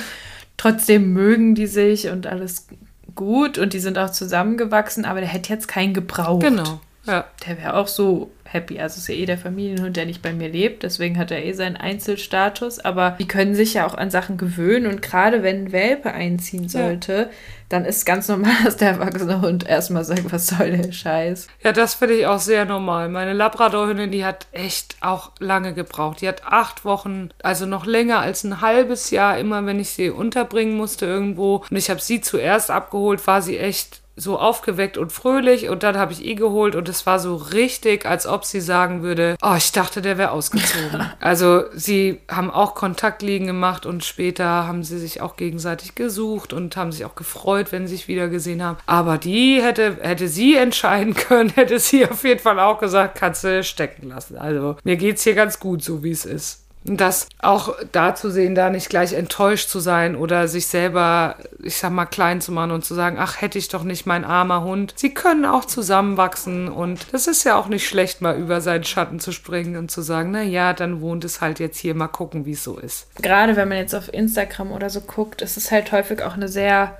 Trotzdem 0.58 1.14
mögen 1.14 1.56
die 1.56 1.68
sich 1.68 2.10
und 2.10 2.28
alles 2.28 2.68
gut 3.16 3.58
und 3.58 3.74
die 3.74 3.80
sind 3.80 3.98
auch 3.98 4.12
zusammengewachsen, 4.12 5.06
aber 5.06 5.20
der 5.20 5.30
hätte 5.30 5.52
jetzt 5.52 5.68
keinen 5.68 5.94
gebraucht. 5.94 6.44
Genau. 6.44 6.80
Ja. 7.06 7.26
Der 7.46 7.58
wäre 7.58 7.76
auch 7.76 7.88
so 7.88 8.32
happy. 8.54 8.80
Also 8.80 9.00
ist 9.00 9.08
ja 9.08 9.16
eh 9.16 9.26
der 9.26 9.38
Familienhund, 9.38 9.98
der 9.98 10.06
nicht 10.06 10.22
bei 10.22 10.32
mir 10.32 10.48
lebt, 10.48 10.84
deswegen 10.84 11.18
hat 11.18 11.32
er 11.32 11.44
eh 11.44 11.54
seinen 11.54 11.76
Einzelstatus. 11.76 12.80
Aber 12.80 13.18
die 13.20 13.28
können 13.28 13.56
sich 13.56 13.74
ja 13.74 13.86
auch 13.86 13.96
an 13.96 14.12
Sachen 14.12 14.38
gewöhnen 14.38 14.86
und 14.86 15.02
gerade 15.02 15.44
wenn 15.44 15.66
ein 15.66 15.72
Welpe 15.72 16.14
einziehen 16.14 16.70
sollte, 16.70 17.14
ja. 17.14 17.30
dann 17.70 17.86
ist 17.86 18.06
ganz 18.06 18.28
normal, 18.28 18.54
dass 18.64 18.78
der 18.78 18.92
erwachsene 18.92 19.42
Hund 19.42 19.68
erstmal 19.68 20.06
sagt, 20.06 20.32
was 20.32 20.48
soll 20.48 20.78
der 20.78 20.92
Scheiß. 20.92 21.48
Ja, 21.64 21.72
das 21.72 21.96
finde 21.96 22.16
ich 22.16 22.28
auch 22.28 22.40
sehr 22.40 22.66
normal. 22.66 23.10
Meine 23.10 23.34
Labradorhündin, 23.34 24.12
die 24.12 24.26
hat 24.26 24.48
echt 24.52 24.98
auch 25.02 25.32
lange 25.40 25.74
gebraucht. 25.74 26.22
Die 26.22 26.28
hat 26.28 26.46
acht 26.46 26.86
Wochen, 26.86 27.30
also 27.42 27.66
noch 27.66 27.86
länger 27.86 28.20
als 28.20 28.44
ein 28.44 28.62
halbes 28.62 29.10
Jahr, 29.10 29.38
immer 29.38 29.66
wenn 29.66 29.80
ich 29.80 29.90
sie 29.90 30.10
unterbringen 30.12 30.78
musste 30.78 31.06
irgendwo. 31.06 31.64
Und 31.70 31.78
ich 31.78 31.90
habe 31.90 32.00
sie 32.00 32.22
zuerst 32.22 32.70
abgeholt, 32.70 33.26
war 33.26 33.42
sie 33.42 33.58
echt 33.58 34.03
so 34.16 34.38
aufgeweckt 34.38 34.98
und 34.98 35.12
fröhlich 35.12 35.70
und 35.70 35.84
dann 35.84 35.98
habe 35.98 36.14
ich 36.14 36.24
ihn 36.24 36.38
geholt 36.38 36.76
und 36.76 36.88
es 36.88 37.06
war 37.06 37.20
so 37.20 37.36
richtig, 37.36 38.06
als 38.06 38.28
ob 38.28 38.46
sie 38.46 38.62
sagen 38.62 39.02
würde, 39.02 39.36
oh, 39.42 39.56
ich 39.58 39.72
dachte, 39.72 40.02
der 40.02 40.18
wäre 40.18 40.32
ausgezogen. 40.32 41.06
also 41.20 41.64
sie 41.74 42.20
haben 42.30 42.52
auch 42.52 42.76
Kontaktliegen 42.76 43.48
gemacht 43.48 43.86
und 43.86 44.04
später 44.04 44.46
haben 44.46 44.84
sie 44.84 45.00
sich 45.00 45.22
auch 45.22 45.36
gegenseitig 45.36 45.96
gesucht 45.96 46.54
und 46.54 46.78
haben 46.78 46.92
sich 46.92 47.06
auch 47.06 47.16
gefreut, 47.16 47.72
wenn 47.72 47.88
sie 47.88 47.96
sich 47.96 48.08
wieder 48.08 48.28
gesehen 48.28 48.64
haben. 48.64 48.78
Aber 48.86 49.18
die 49.18 49.62
hätte, 49.62 49.98
hätte 50.02 50.28
sie 50.28 50.56
entscheiden 50.56 51.14
können, 51.16 51.50
hätte 51.50 51.80
sie 51.80 52.06
auf 52.08 52.24
jeden 52.24 52.40
Fall 52.40 52.60
auch 52.60 52.80
gesagt, 52.80 53.16
kannst 53.16 53.44
du 53.44 53.64
stecken 53.64 54.10
lassen. 54.10 54.38
Also 54.38 54.78
mir 54.84 54.98
geht 54.98 55.18
es 55.18 55.24
hier 55.24 55.36
ganz 55.36 55.60
gut, 55.60 55.84
so 55.84 56.04
wie 56.04 56.12
es 56.12 56.26
ist 56.26 56.63
das 56.86 57.30
auch 57.42 57.76
da 57.92 58.14
zu 58.14 58.30
sehen, 58.30 58.56
da 58.56 58.70
nicht 58.70 58.90
gleich 58.90 59.14
enttäuscht 59.14 59.70
zu 59.70 59.80
sein 59.80 60.16
oder 60.16 60.48
sich 60.48 60.68
selber, 60.68 61.38
ich 61.62 61.78
sag 61.78 61.92
mal, 61.92 62.06
klein 62.06 62.42
zu 62.42 62.52
machen 62.52 62.72
und 62.72 62.84
zu 62.84 62.94
sagen, 62.94 63.18
ach, 63.20 63.42
hätte 63.42 63.58
ich 63.58 63.70
doch 63.70 63.84
nicht 63.84 64.06
mein 64.06 64.26
armer 64.26 64.64
Hund. 64.64 64.94
Sie 64.96 65.14
können 65.14 65.46
auch 65.46 65.66
zusammenwachsen 65.66 66.68
und 66.68 67.14
das 67.14 67.28
ist 67.28 67.44
ja 67.46 67.58
auch 67.58 67.68
nicht 67.68 67.88
schlecht, 67.88 68.22
mal 68.22 68.38
über 68.38 68.60
seinen 68.60 68.84
Schatten 68.84 69.20
zu 69.20 69.32
springen 69.32 69.78
und 69.78 69.92
zu 69.92 70.02
sagen, 70.02 70.32
na 70.32 70.42
ja, 70.42 70.74
dann 70.74 71.02
wohnt 71.02 71.24
es 71.24 71.42
halt 71.42 71.60
jetzt 71.60 71.78
hier, 71.78 71.96
mal 71.96 72.08
gucken, 72.08 72.46
wie 72.46 72.52
es 72.52 72.64
so 72.64 72.78
ist. 72.78 73.08
Gerade 73.22 73.56
wenn 73.56 73.70
man 73.70 73.78
jetzt 73.78 73.96
auf 73.96 74.14
Instagram 74.14 74.72
oder 74.72 74.90
so 74.90 75.02
guckt, 75.02 75.42
ist 75.42 75.58
es 75.58 75.72
halt 75.72 75.92
häufig 75.92 76.22
auch 76.22 76.34
eine 76.34 76.50
sehr 76.50 76.98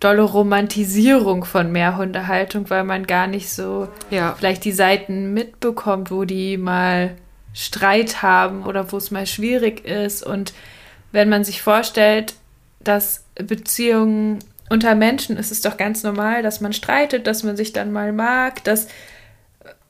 dolle 0.00 0.22
Romantisierung 0.22 1.44
von 1.44 1.70
Mehrhundehaltung, 1.70 2.70
weil 2.70 2.84
man 2.84 3.06
gar 3.06 3.26
nicht 3.26 3.52
so 3.52 3.88
ja. 4.10 4.34
vielleicht 4.38 4.64
die 4.64 4.72
Seiten 4.72 5.34
mitbekommt, 5.34 6.10
wo 6.10 6.24
die 6.24 6.56
mal 6.56 7.16
Streit 7.52 8.22
haben 8.22 8.64
oder 8.64 8.92
wo 8.92 8.96
es 8.96 9.10
mal 9.10 9.26
schwierig 9.26 9.84
ist. 9.84 10.22
Und 10.22 10.52
wenn 11.12 11.28
man 11.28 11.44
sich 11.44 11.62
vorstellt, 11.62 12.34
dass 12.80 13.24
Beziehungen 13.34 14.38
unter 14.68 14.94
Menschen 14.94 15.36
ist 15.36 15.50
es 15.50 15.62
doch 15.62 15.76
ganz 15.76 16.04
normal, 16.04 16.42
dass 16.42 16.60
man 16.60 16.72
streitet, 16.72 17.26
dass 17.26 17.42
man 17.42 17.56
sich 17.56 17.72
dann 17.72 17.92
mal 17.92 18.12
mag, 18.12 18.62
dass 18.64 18.86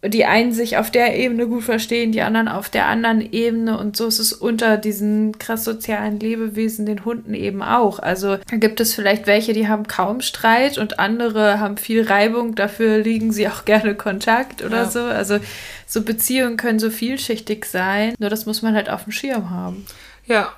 die 0.03 0.25
einen 0.25 0.53
sich 0.53 0.79
auf 0.79 0.91
der 0.91 1.17
Ebene 1.17 1.47
gut 1.47 1.63
verstehen, 1.63 2.11
die 2.13 2.23
anderen 2.23 2.49
auf 2.49 2.71
der 2.71 2.87
anderen 2.87 3.21
Ebene 3.33 3.79
und 3.79 3.97
so 3.99 4.07
ist 4.07 4.19
es 4.19 4.33
unter 4.33 4.79
diesen 4.79 5.39
krass 5.39 5.65
sozialen 5.65 6.19
Lebewesen, 6.19 6.87
den 6.87 7.05
Hunden 7.05 7.35
eben 7.35 7.63
auch. 7.63 7.99
Also 7.99 8.39
gibt 8.51 8.81
es 8.81 8.95
vielleicht 8.95 9.27
welche, 9.27 9.53
die 9.53 9.69
haben 9.69 9.87
kaum 9.87 10.23
Streit 10.23 10.79
und 10.79 10.99
andere 10.99 11.61
haben 11.61 11.77
viel 11.77 12.03
Reibung, 12.03 12.55
dafür 12.55 12.99
liegen 12.99 13.31
sie 13.31 13.47
auch 13.47 13.65
gerne 13.67 13.95
Kontakt 13.95 14.65
oder 14.65 14.85
ja. 14.85 14.91
so. 14.91 15.01
Also 15.01 15.39
so 15.87 16.03
Beziehungen 16.03 16.57
können 16.57 16.79
so 16.79 16.89
vielschichtig 16.89 17.67
sein, 17.67 18.15
nur 18.19 18.31
das 18.31 18.47
muss 18.47 18.63
man 18.63 18.75
halt 18.75 18.89
auf 18.89 19.05
dem 19.05 19.13
Schirm 19.13 19.51
haben. 19.51 19.85
Ja, 20.25 20.51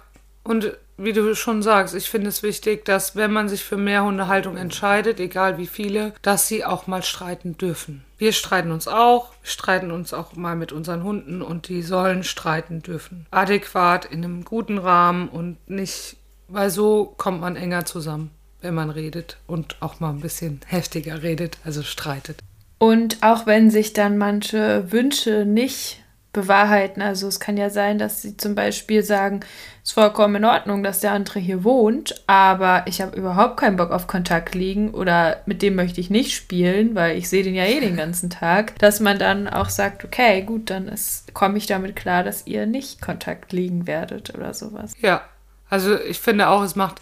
und 0.45 0.73
wie 1.05 1.13
du 1.13 1.35
schon 1.35 1.63
sagst, 1.63 1.95
ich 1.95 2.09
finde 2.09 2.29
es 2.29 2.43
wichtig, 2.43 2.85
dass 2.85 3.17
wenn 3.17 3.33
man 3.33 3.49
sich 3.49 3.65
für 3.65 3.77
mehr 3.77 4.05
Hundehaltung 4.05 4.57
entscheidet, 4.57 5.21
egal 5.21 5.59
wie 5.59 5.67
viele, 5.67 6.15
dass 6.23 6.49
sie 6.49 6.65
auch 6.65 6.87
mal 6.87 7.03
streiten 7.03 7.57
dürfen. 7.59 8.05
Wir 8.19 8.33
streiten 8.33 8.71
uns 8.71 8.87
auch, 8.87 9.33
streiten 9.43 9.91
uns 9.91 10.15
auch 10.15 10.35
mal 10.35 10.55
mit 10.55 10.71
unseren 10.73 11.03
Hunden 11.03 11.43
und 11.43 11.69
die 11.69 11.83
sollen 11.83 12.23
streiten 12.23 12.83
dürfen. 12.83 13.27
Adäquat, 13.31 14.05
in 14.05 14.25
einem 14.25 14.45
guten 14.45 14.79
Rahmen 14.79 15.29
und 15.29 15.59
nicht, 15.69 16.17
weil 16.49 16.71
so 16.71 17.15
kommt 17.17 17.41
man 17.41 17.57
enger 17.57 17.85
zusammen, 17.85 18.31
wenn 18.61 18.75
man 18.75 18.91
redet 18.91 19.39
und 19.47 19.77
auch 19.81 19.99
mal 20.01 20.11
ein 20.11 20.21
bisschen 20.21 20.61
heftiger 20.67 21.23
redet, 21.23 21.59
also 21.65 21.83
streitet. 21.83 22.39
Und 22.79 23.19
auch 23.23 23.47
wenn 23.47 23.71
sich 23.71 23.93
dann 23.93 24.19
manche 24.19 24.91
Wünsche 24.91 25.45
nicht 25.45 26.02
bewahrheiten. 26.33 27.03
Also 27.03 27.29
es 27.29 27.41
kann 27.41 27.57
ja 27.57 27.69
sein, 27.69 27.99
dass 27.99 28.23
sie 28.23 28.37
zum 28.37 28.55
Beispiel 28.55 29.03
sagen, 29.03 29.41
es 29.83 29.91
ist 29.91 29.93
vollkommen 29.93 30.37
in 30.37 30.45
Ordnung, 30.45 30.83
dass 30.83 31.01
der 31.01 31.13
andere 31.13 31.39
hier 31.39 31.65
wohnt, 31.65 32.23
aber 32.27 32.85
ich 32.87 33.03
habe 33.03 33.17
überhaupt 33.17 33.59
keinen 33.59 33.77
Bock 33.77 33.91
auf 33.91 34.07
Kontakt 34.07 34.55
liegen 34.55 34.93
oder 34.93 35.43
mit 35.47 35.61
dem 35.61 35.75
möchte 35.75 36.01
ich 36.01 36.09
nicht 36.09 36.33
spielen, 36.33 36.95
weil 36.95 37.19
ich 37.19 37.29
sehe 37.29 37.43
den 37.43 37.55
ja 37.55 37.65
eh 37.65 37.81
den 37.81 37.97
ganzen 37.97 38.31
Tag, 38.31 38.79
dass 38.79 39.01
man 39.01 39.19
dann 39.19 39.49
auch 39.49 39.69
sagt, 39.69 40.05
okay, 40.05 40.43
gut, 40.43 40.71
dann 40.71 40.91
komme 41.35 41.59
ich 41.59 41.67
damit 41.67 41.97
klar, 41.97 42.25
dass 42.25 42.47
ihr 42.47 42.67
nicht 42.67 43.03
Kontakt 43.03 43.53
liegen 43.53 43.87
werdet 43.87 44.35
oder 44.35 44.55
sowas. 44.55 44.95
Ja, 45.01 45.23
also 45.69 45.99
ich 46.01 46.21
finde 46.21 46.49
auch, 46.49 46.63
es 46.63 46.77
macht 46.77 47.01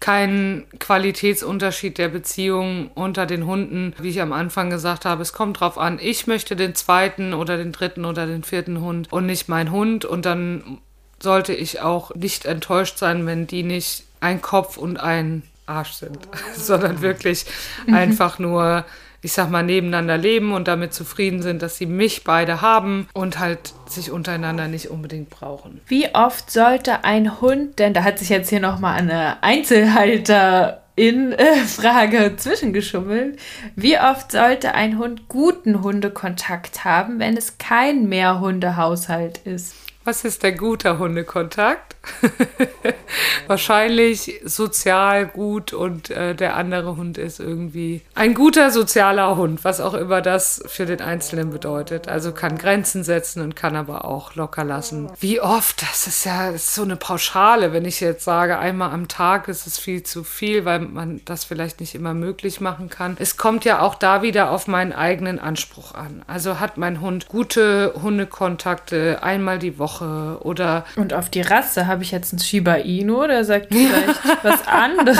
keinen 0.00 0.66
Qualitätsunterschied 0.78 1.98
der 1.98 2.08
Beziehung 2.08 2.90
unter 2.94 3.26
den 3.26 3.46
Hunden. 3.46 3.94
Wie 4.00 4.08
ich 4.08 4.22
am 4.22 4.32
Anfang 4.32 4.70
gesagt 4.70 5.04
habe, 5.04 5.22
es 5.22 5.34
kommt 5.34 5.60
drauf 5.60 5.76
an, 5.76 5.98
ich 6.00 6.26
möchte 6.26 6.56
den 6.56 6.74
zweiten 6.74 7.34
oder 7.34 7.58
den 7.58 7.72
dritten 7.72 8.06
oder 8.06 8.26
den 8.26 8.42
vierten 8.42 8.80
Hund 8.80 9.12
und 9.12 9.26
nicht 9.26 9.48
mein 9.48 9.70
Hund. 9.70 10.06
Und 10.06 10.24
dann 10.24 10.78
sollte 11.22 11.52
ich 11.52 11.82
auch 11.82 12.14
nicht 12.14 12.46
enttäuscht 12.46 12.96
sein, 12.96 13.26
wenn 13.26 13.46
die 13.46 13.62
nicht 13.62 14.04
ein 14.20 14.40
Kopf 14.40 14.78
und 14.78 14.98
ein 14.98 15.42
Arsch 15.66 15.92
sind, 15.92 16.18
sondern 16.56 17.02
wirklich 17.02 17.44
mhm. 17.86 17.94
einfach 17.94 18.38
nur 18.38 18.86
ich 19.22 19.32
sag 19.32 19.50
mal, 19.50 19.62
nebeneinander 19.62 20.16
leben 20.16 20.52
und 20.52 20.68
damit 20.68 20.94
zufrieden 20.94 21.42
sind, 21.42 21.62
dass 21.62 21.76
sie 21.76 21.86
mich 21.86 22.24
beide 22.24 22.60
haben 22.60 23.08
und 23.12 23.38
halt 23.38 23.74
sich 23.86 24.10
untereinander 24.10 24.68
nicht 24.68 24.90
unbedingt 24.90 25.30
brauchen. 25.30 25.80
Wie 25.86 26.14
oft 26.14 26.50
sollte 26.50 27.04
ein 27.04 27.40
Hund, 27.40 27.78
denn 27.78 27.94
da 27.94 28.04
hat 28.04 28.18
sich 28.18 28.28
jetzt 28.28 28.48
hier 28.48 28.60
nochmal 28.60 28.98
eine 28.98 29.42
Einzelhalter 29.42 30.82
in 30.96 31.32
äh, 31.32 31.56
Frage 31.56 32.34
zwischengeschummelt. 32.36 33.38
Wie 33.74 33.98
oft 33.98 34.32
sollte 34.32 34.74
ein 34.74 34.98
Hund 34.98 35.28
guten 35.28 35.82
Hundekontakt 35.82 36.84
haben, 36.84 37.18
wenn 37.18 37.36
es 37.36 37.58
kein 37.58 38.08
Mehrhundehaushalt 38.08 39.38
ist? 39.38 39.74
Was 40.02 40.24
ist 40.24 40.42
der 40.42 40.52
gute 40.52 40.98
Hundekontakt? 40.98 41.94
Wahrscheinlich 43.46 44.40
sozial 44.44 45.26
gut 45.26 45.74
und 45.74 46.08
äh, 46.08 46.34
der 46.34 46.56
andere 46.56 46.96
Hund 46.96 47.18
ist 47.18 47.38
irgendwie 47.38 48.00
ein 48.14 48.32
guter 48.32 48.70
sozialer 48.70 49.36
Hund, 49.36 49.62
was 49.62 49.82
auch 49.82 49.92
immer 49.92 50.22
das 50.22 50.62
für 50.66 50.86
den 50.86 51.02
Einzelnen 51.02 51.50
bedeutet. 51.50 52.08
Also 52.08 52.32
kann 52.32 52.56
Grenzen 52.56 53.04
setzen 53.04 53.42
und 53.42 53.56
kann 53.56 53.76
aber 53.76 54.06
auch 54.06 54.36
locker 54.36 54.64
lassen. 54.64 55.10
Wie 55.20 55.42
oft? 55.42 55.82
Das 55.82 56.06
ist 56.06 56.24
ja 56.24 56.56
so 56.56 56.82
eine 56.82 56.96
Pauschale. 56.96 57.74
Wenn 57.74 57.84
ich 57.84 58.00
jetzt 58.00 58.24
sage, 58.24 58.58
einmal 58.58 58.92
am 58.92 59.06
Tag 59.06 59.48
ist 59.48 59.66
es 59.66 59.78
viel 59.78 60.02
zu 60.02 60.24
viel, 60.24 60.64
weil 60.64 60.78
man 60.78 61.20
das 61.26 61.44
vielleicht 61.44 61.80
nicht 61.80 61.94
immer 61.94 62.14
möglich 62.14 62.62
machen 62.62 62.88
kann. 62.88 63.18
Es 63.18 63.36
kommt 63.36 63.66
ja 63.66 63.82
auch 63.82 63.96
da 63.96 64.22
wieder 64.22 64.50
auf 64.50 64.66
meinen 64.66 64.94
eigenen 64.94 65.38
Anspruch 65.38 65.94
an. 65.94 66.22
Also 66.26 66.58
hat 66.58 66.78
mein 66.78 67.02
Hund 67.02 67.28
gute 67.28 67.92
Hundekontakte 68.00 69.22
einmal 69.22 69.58
die 69.58 69.78
Woche 69.78 69.89
Woche 69.90 70.38
oder. 70.42 70.84
Und 70.96 71.14
auf 71.14 71.28
die 71.28 71.40
Rasse 71.40 71.86
habe 71.86 72.02
ich 72.02 72.10
jetzt 72.10 72.32
einen 72.32 72.40
Shiba 72.40 72.74
Inu, 72.74 73.26
der 73.26 73.44
sagt 73.44 73.68
vielleicht 73.70 74.20
was 74.42 74.66
anderes. 74.66 75.18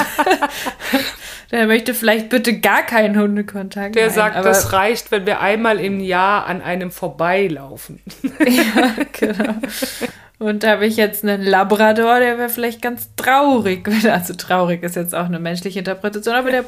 der 1.50 1.66
möchte 1.66 1.94
vielleicht 1.94 2.28
bitte 2.28 2.58
gar 2.60 2.82
keinen 2.82 3.18
Hundekontakt. 3.18 3.94
Der 3.94 4.06
Nein, 4.06 4.14
sagt, 4.14 4.44
das 4.44 4.72
reicht, 4.72 5.10
wenn 5.10 5.26
wir 5.26 5.40
einmal 5.40 5.80
im 5.80 6.00
Jahr 6.00 6.46
an 6.46 6.62
einem 6.62 6.90
vorbeilaufen. 6.90 8.00
ja, 8.38 8.94
genau. 9.12 9.54
Und 10.38 10.62
da 10.62 10.70
habe 10.70 10.86
ich 10.86 10.96
jetzt 10.96 11.22
einen 11.22 11.42
Labrador, 11.42 12.18
der 12.18 12.38
wäre 12.38 12.48
vielleicht 12.48 12.80
ganz 12.80 13.10
traurig. 13.16 13.88
Also 14.10 14.34
traurig 14.34 14.82
ist 14.82 14.96
jetzt 14.96 15.14
auch 15.14 15.26
eine 15.26 15.38
menschliche 15.38 15.80
Interpretation, 15.80 16.34
aber 16.34 16.50
der 16.50 16.64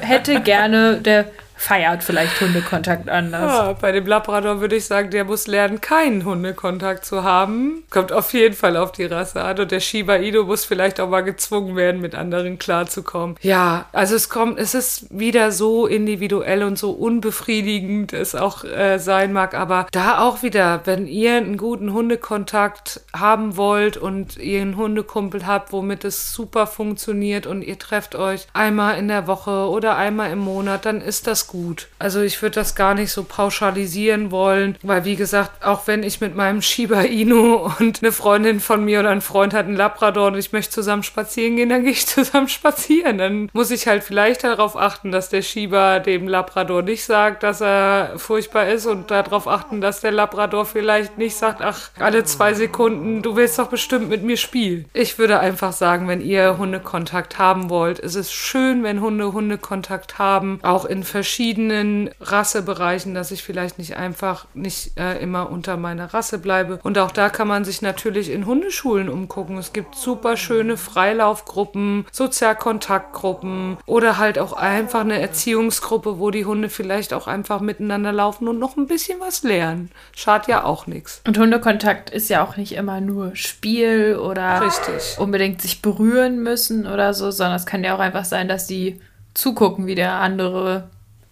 hätte 0.00 0.40
gerne, 0.40 0.98
der 0.98 1.26
feiert 1.58 2.04
vielleicht 2.04 2.40
Hundekontakt 2.40 3.08
anders. 3.08 3.52
Ja, 3.52 3.72
bei 3.72 3.90
dem 3.90 4.06
Labrador 4.06 4.60
würde 4.60 4.76
ich 4.76 4.86
sagen, 4.86 5.10
der 5.10 5.24
muss 5.24 5.48
lernen, 5.48 5.80
keinen 5.80 6.24
Hundekontakt 6.24 7.04
zu 7.04 7.24
haben. 7.24 7.82
Kommt 7.90 8.12
auf 8.12 8.32
jeden 8.32 8.54
Fall 8.54 8.76
auf 8.76 8.92
die 8.92 9.04
Rasse 9.04 9.42
an. 9.42 9.58
Und 9.58 9.72
der 9.72 9.80
Shiba 9.80 10.14
Inu 10.14 10.44
muss 10.44 10.64
vielleicht 10.64 11.00
auch 11.00 11.08
mal 11.08 11.22
gezwungen 11.22 11.74
werden, 11.74 12.00
mit 12.00 12.14
anderen 12.14 12.60
klarzukommen. 12.60 13.36
Ja, 13.42 13.86
also 13.92 14.14
es 14.14 14.28
kommt, 14.28 14.58
es 14.60 14.74
ist 14.74 15.06
wieder 15.10 15.50
so 15.50 15.88
individuell 15.88 16.62
und 16.62 16.78
so 16.78 16.92
unbefriedigend 16.92 18.12
es 18.12 18.36
auch 18.36 18.62
äh, 18.62 18.98
sein 18.98 19.32
mag. 19.32 19.54
Aber 19.54 19.88
da 19.90 20.20
auch 20.20 20.44
wieder, 20.44 20.82
wenn 20.84 21.08
ihr 21.08 21.38
einen 21.38 21.56
guten 21.56 21.92
Hundekontakt 21.92 23.00
haben 23.12 23.56
wollt 23.56 23.96
und 23.96 24.36
ihr 24.36 24.60
einen 24.60 24.76
Hundekumpel 24.76 25.44
habt, 25.44 25.72
womit 25.72 26.04
es 26.04 26.32
super 26.32 26.68
funktioniert 26.68 27.48
und 27.48 27.62
ihr 27.62 27.80
trefft 27.80 28.14
euch 28.14 28.46
einmal 28.52 28.96
in 28.96 29.08
der 29.08 29.26
Woche 29.26 29.68
oder 29.68 29.96
einmal 29.96 30.30
im 30.30 30.38
Monat, 30.38 30.86
dann 30.86 31.00
ist 31.00 31.26
das 31.26 31.47
gut. 31.48 31.88
Also 31.98 32.20
ich 32.20 32.40
würde 32.40 32.54
das 32.54 32.76
gar 32.76 32.94
nicht 32.94 33.10
so 33.10 33.24
pauschalisieren 33.24 34.30
wollen, 34.30 34.76
weil 34.82 35.04
wie 35.04 35.16
gesagt, 35.16 35.64
auch 35.64 35.86
wenn 35.86 36.04
ich 36.04 36.20
mit 36.20 36.36
meinem 36.36 36.62
Shiba 36.62 37.00
Inu 37.00 37.68
und 37.80 38.02
eine 38.02 38.12
Freundin 38.12 38.60
von 38.60 38.84
mir 38.84 39.00
oder 39.00 39.10
ein 39.10 39.20
Freund 39.20 39.54
hat 39.54 39.66
einen 39.66 39.76
Labrador 39.76 40.28
und 40.28 40.36
ich 40.36 40.52
möchte 40.52 40.74
zusammen 40.74 41.02
spazieren 41.02 41.56
gehen, 41.56 41.70
dann 41.70 41.82
gehe 41.82 41.92
ich 41.92 42.06
zusammen 42.06 42.48
spazieren. 42.48 43.18
Dann 43.18 43.50
muss 43.52 43.72
ich 43.72 43.88
halt 43.88 44.04
vielleicht 44.04 44.44
darauf 44.44 44.76
achten, 44.76 45.10
dass 45.10 45.30
der 45.30 45.42
Shiba 45.42 45.98
dem 45.98 46.28
Labrador 46.28 46.82
nicht 46.82 47.04
sagt, 47.04 47.42
dass 47.42 47.60
er 47.60 48.12
furchtbar 48.16 48.68
ist 48.68 48.86
und 48.86 49.10
darauf 49.10 49.48
achten, 49.48 49.80
dass 49.80 50.00
der 50.00 50.12
Labrador 50.12 50.66
vielleicht 50.66 51.18
nicht 51.18 51.36
sagt, 51.36 51.62
ach, 51.62 51.90
alle 51.98 52.22
zwei 52.24 52.54
Sekunden, 52.54 53.22
du 53.22 53.34
willst 53.34 53.58
doch 53.58 53.68
bestimmt 53.68 54.10
mit 54.10 54.22
mir 54.22 54.36
spielen. 54.36 54.84
Ich 54.92 55.18
würde 55.18 55.40
einfach 55.40 55.72
sagen, 55.72 56.06
wenn 56.06 56.20
ihr 56.20 56.58
Hundekontakt 56.58 57.38
haben 57.38 57.70
wollt, 57.70 57.98
ist 57.98 58.14
es 58.14 58.30
schön, 58.30 58.82
wenn 58.82 59.00
Hunde 59.00 59.32
Hundekontakt 59.32 60.18
haben, 60.18 60.60
auch 60.62 60.84
in 60.84 61.02
verschiedenen 61.02 61.37
verschiedenen 61.38 62.10
Rassebereichen, 62.20 63.14
dass 63.14 63.30
ich 63.30 63.44
vielleicht 63.44 63.78
nicht 63.78 63.96
einfach 63.96 64.46
nicht 64.54 64.98
äh, 64.98 65.22
immer 65.22 65.52
unter 65.52 65.76
meiner 65.76 66.12
Rasse 66.12 66.40
bleibe. 66.40 66.80
Und 66.82 66.98
auch 66.98 67.12
da 67.12 67.28
kann 67.28 67.46
man 67.46 67.64
sich 67.64 67.80
natürlich 67.80 68.32
in 68.32 68.44
Hundeschulen 68.44 69.08
umgucken. 69.08 69.56
Es 69.56 69.72
gibt 69.72 69.94
super 69.94 70.36
schöne 70.36 70.76
Freilaufgruppen, 70.76 72.06
Sozialkontaktgruppen 72.10 73.76
oder 73.86 74.18
halt 74.18 74.40
auch 74.40 74.52
einfach 74.52 75.02
eine 75.02 75.20
Erziehungsgruppe, 75.20 76.18
wo 76.18 76.32
die 76.32 76.44
Hunde 76.44 76.68
vielleicht 76.68 77.14
auch 77.14 77.28
einfach 77.28 77.60
miteinander 77.60 78.12
laufen 78.12 78.48
und 78.48 78.58
noch 78.58 78.76
ein 78.76 78.88
bisschen 78.88 79.20
was 79.20 79.44
lernen. 79.44 79.92
Schadet 80.16 80.48
ja 80.48 80.64
auch 80.64 80.88
nichts. 80.88 81.22
Und 81.24 81.38
Hundekontakt 81.38 82.10
ist 82.10 82.28
ja 82.30 82.44
auch 82.44 82.56
nicht 82.56 82.72
immer 82.72 83.00
nur 83.00 83.36
Spiel 83.36 84.16
oder 84.20 84.62
Richtig. 84.62 85.20
unbedingt 85.20 85.62
sich 85.62 85.82
berühren 85.82 86.42
müssen 86.42 86.88
oder 86.88 87.14
so, 87.14 87.30
sondern 87.30 87.54
es 87.54 87.64
kann 87.64 87.84
ja 87.84 87.94
auch 87.94 88.00
einfach 88.00 88.24
sein, 88.24 88.48
dass 88.48 88.66
sie 88.66 89.00
zugucken, 89.34 89.86
wie 89.86 89.94
der 89.94 90.14
andere 90.14 90.88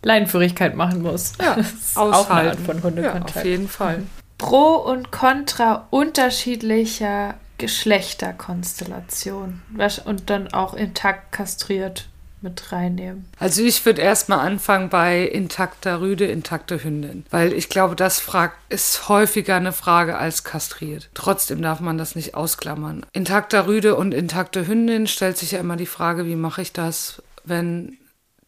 Leinenführigkeit 0.06 0.74
machen 0.76 1.02
muss. 1.02 1.32
Ja, 1.40 1.56
auch 1.96 2.30
eine 2.30 2.50
Art 2.50 2.60
von 2.60 2.80
Hundekontakt. 2.82 3.34
Ja, 3.34 3.40
auf 3.40 3.44
jeden 3.44 3.68
Fall. 3.68 4.04
Pro 4.38 4.76
und 4.76 5.10
Contra 5.10 5.88
unterschiedlicher 5.90 7.34
Geschlechterkonstellation 7.58 9.62
und 10.04 10.30
dann 10.30 10.52
auch 10.52 10.74
intakt 10.74 11.32
kastriert 11.32 12.06
mit 12.42 12.70
reinnehmen. 12.70 13.24
Also 13.38 13.62
ich 13.62 13.86
würde 13.86 14.02
erstmal 14.02 14.46
anfangen 14.46 14.90
bei 14.90 15.22
intakter 15.22 16.02
Rüde, 16.02 16.26
intakte 16.26 16.84
Hündin, 16.84 17.24
weil 17.30 17.54
ich 17.54 17.70
glaube, 17.70 17.96
das 17.96 18.22
ist 18.68 19.08
häufiger 19.08 19.56
eine 19.56 19.72
Frage 19.72 20.18
als 20.18 20.44
kastriert. 20.44 21.08
Trotzdem 21.14 21.62
darf 21.62 21.80
man 21.80 21.96
das 21.98 22.14
nicht 22.14 22.34
ausklammern. 22.34 23.06
Intakter 23.12 23.66
Rüde 23.66 23.96
und 23.96 24.12
intakte 24.12 24.68
Hündin 24.68 25.06
stellt 25.06 25.38
sich 25.38 25.52
ja 25.52 25.60
immer 25.60 25.76
die 25.76 25.86
Frage, 25.86 26.26
wie 26.26 26.36
mache 26.36 26.60
ich 26.62 26.74
das, 26.74 27.22
wenn 27.44 27.96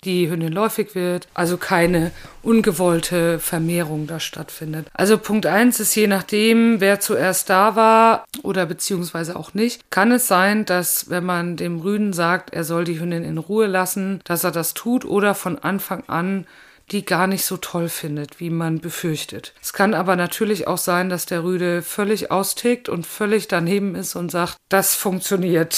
die 0.05 0.30
Hündin 0.30 0.53
läufig 0.53 0.94
wird, 0.94 1.28
also 1.34 1.57
keine 1.57 2.12
ungewollte 2.42 3.38
Vermehrung 3.38 4.07
da 4.07 4.20
stattfindet. 4.20 4.86
Also 4.94 5.18
Punkt 5.18 5.46
eins 5.46 5.80
ist 5.80 5.94
je 5.94 6.07
nachdem, 6.07 6.80
wer 6.80 7.01
zuerst 7.01 7.51
da 7.51 7.76
war 7.76 8.24
oder 8.42 8.66
beziehungsweise 8.66 9.36
auch 9.36 9.55
nicht, 9.55 9.90
kann 9.90 10.12
es 10.12 10.28
sein, 10.28 10.64
dass 10.64 11.11
wenn 11.11 11.24
man 11.24 11.57
dem 11.57 11.80
Rüden 11.80 12.12
sagt, 12.12 12.53
er 12.53 12.64
soll 12.64 12.84
die 12.84 13.01
Hündin 13.01 13.24
in 13.24 13.38
Ruhe 13.38 13.66
lassen, 13.66 14.20
dass 14.24 14.44
er 14.44 14.53
das 14.53 14.74
tut 14.74 15.05
oder 15.05 15.34
von 15.34 15.59
Anfang 15.59 16.05
an 16.07 16.46
die 16.90 17.05
gar 17.05 17.26
nicht 17.26 17.44
so 17.44 17.57
toll 17.57 17.88
findet, 17.88 18.40
wie 18.40 18.51
man 18.51 18.80
befürchtet. 18.80 19.53
Es 19.61 19.72
kann 19.72 19.94
aber 19.94 20.16
natürlich 20.16 20.66
auch 20.66 20.78
sein, 20.78 21.11
dass 21.11 21.26
der 21.26 21.44
Rüde 21.44 21.82
völlig 21.82 22.30
austickt 22.30 22.88
und 22.88 23.07
völlig 23.07 23.49
daneben 23.49 23.94
ist 23.94 24.16
und 24.16 24.30
sagt, 24.30 24.57
das 24.68 24.94
funktioniert 24.94 25.74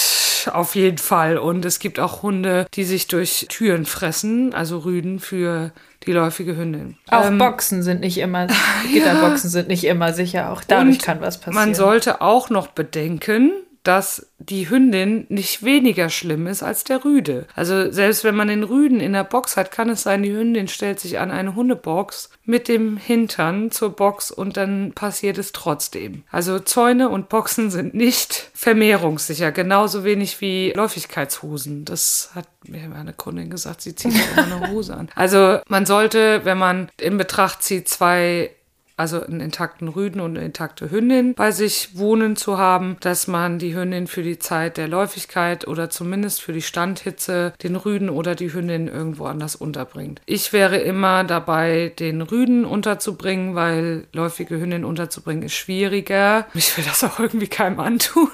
auf 0.49 0.75
jeden 0.75 0.99
Fall. 0.99 1.39
Und 1.39 1.65
es 1.65 1.79
gibt 1.79 2.01
auch 2.01 2.23
Hunde, 2.23 2.67
die 2.75 2.85
sich 2.85 3.07
durch 3.07 3.47
Türen 3.49 3.87
fressen, 3.87 4.55
also 4.55 4.79
Rüden 4.79 5.21
für 5.21 5.73
die 6.07 6.13
läufige 6.13 6.57
Hündin. 6.57 6.97
Auch 7.11 7.27
ähm, 7.27 7.39
Boxen 7.39 7.83
sind 7.83 8.01
nicht 8.01 8.19
immer, 8.19 8.47
Gitterboxen 8.93 9.49
ja. 9.49 9.53
sind 9.53 9.69
nicht 9.69 9.85
immer 9.85 10.13
sicher. 10.13 10.51
Auch 10.51 10.63
dadurch 10.67 10.99
kann 10.99 11.21
was 11.21 11.39
passieren. 11.39 11.55
Man 11.55 11.75
sollte 11.75 12.21
auch 12.21 12.51
noch 12.51 12.69
bedenken, 12.69 13.53
dass 13.91 14.31
die 14.39 14.71
Hündin 14.71 15.27
nicht 15.31 15.65
weniger 15.65 16.11
schlimm 16.11 16.47
ist 16.47 16.63
als 16.63 16.85
der 16.85 17.05
Rüde. 17.05 17.49
Also 17.57 17.91
selbst 17.91 18.23
wenn 18.23 18.37
man 18.37 18.47
den 18.47 18.63
Rüden 18.63 19.01
in 19.01 19.15
der 19.15 19.25
Box 19.25 19.57
hat, 19.57 19.73
kann 19.73 19.89
es 19.89 20.05
sein, 20.05 20.23
die 20.23 20.33
Hündin 20.33 20.69
stellt 20.69 21.01
sich 21.01 21.19
an 21.19 21.33
eine 21.33 21.57
Hundebox 21.57 22.31
mit 22.45 22.69
dem 22.69 22.97
Hintern 22.97 23.73
zur 23.73 23.91
Box 23.91 24.31
und 24.31 24.57
dann 24.57 24.93
passiert 24.93 25.39
es 25.39 25.51
trotzdem. 25.51 26.23
Also 26.31 26.61
Zäune 26.61 27.09
und 27.09 27.29
Boxen 27.29 27.73
sind 27.73 27.93
nicht 27.93 28.51
vermehrungssicher, 28.55 29.51
genauso 29.51 30.05
wenig 30.05 30.41
wie 30.41 30.71
Läufigkeitshosen. 30.71 31.85
Das 31.85 32.31
hat 32.37 32.47
mir 32.69 32.95
eine 32.95 33.13
Kundin 33.13 33.51
gesagt, 33.51 33.83
sie 33.83 33.97
zieht 33.97 34.13
immer 34.15 34.45
eine 34.45 34.69
Hose 34.71 34.97
an. 34.97 35.09
Also 35.17 35.59
man 35.67 35.85
sollte, 35.85 36.45
wenn 36.45 36.59
man 36.59 36.93
in 37.01 37.19
Betracht 37.19 37.65
zieht, 37.65 37.89
zwei 37.89 38.53
also 39.01 39.25
einen 39.25 39.41
intakten 39.41 39.89
Rüden 39.89 40.21
und 40.21 40.37
eine 40.37 40.47
intakte 40.47 40.91
Hündin 40.91 41.35
bei 41.35 41.51
sich 41.51 41.97
wohnen 41.97 42.37
zu 42.37 42.59
haben, 42.59 42.99
dass 43.01 43.27
man 43.27 43.59
die 43.59 43.75
Hündin 43.75 44.07
für 44.07 44.23
die 44.23 44.39
Zeit 44.39 44.77
der 44.77 44.89
Läufigkeit 44.89 45.67
oder 45.67 45.89
zumindest 45.89 46.43
für 46.43 46.53
die 46.53 46.63
Standhitze 46.63 47.55
den 47.63 47.77
Rüden 47.77 48.11
oder 48.11 48.35
die 48.35 48.53
Hündin 48.53 48.89
irgendwo 48.89 49.25
anders 49.25 49.57
unterbringt. 49.57 50.21
Ich 50.27 50.53
wäre 50.53 50.77
immer 50.77 51.25
dabei, 51.25 51.93
den 51.99 52.21
Rüden 52.21 52.65
unterzubringen, 52.65 53.55
weil 53.55 54.07
läufige 54.13 54.61
Hündin 54.61 54.85
unterzubringen 54.85 55.45
ist 55.45 55.55
schwieriger. 55.55 56.47
Ich 56.55 56.77
will 56.77 56.85
das 56.85 57.03
auch 57.03 57.19
irgendwie 57.19 57.49
keinem 57.49 57.81
antun. 57.81 58.29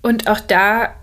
Und 0.00 0.28
auch 0.28 0.40
da 0.40 0.94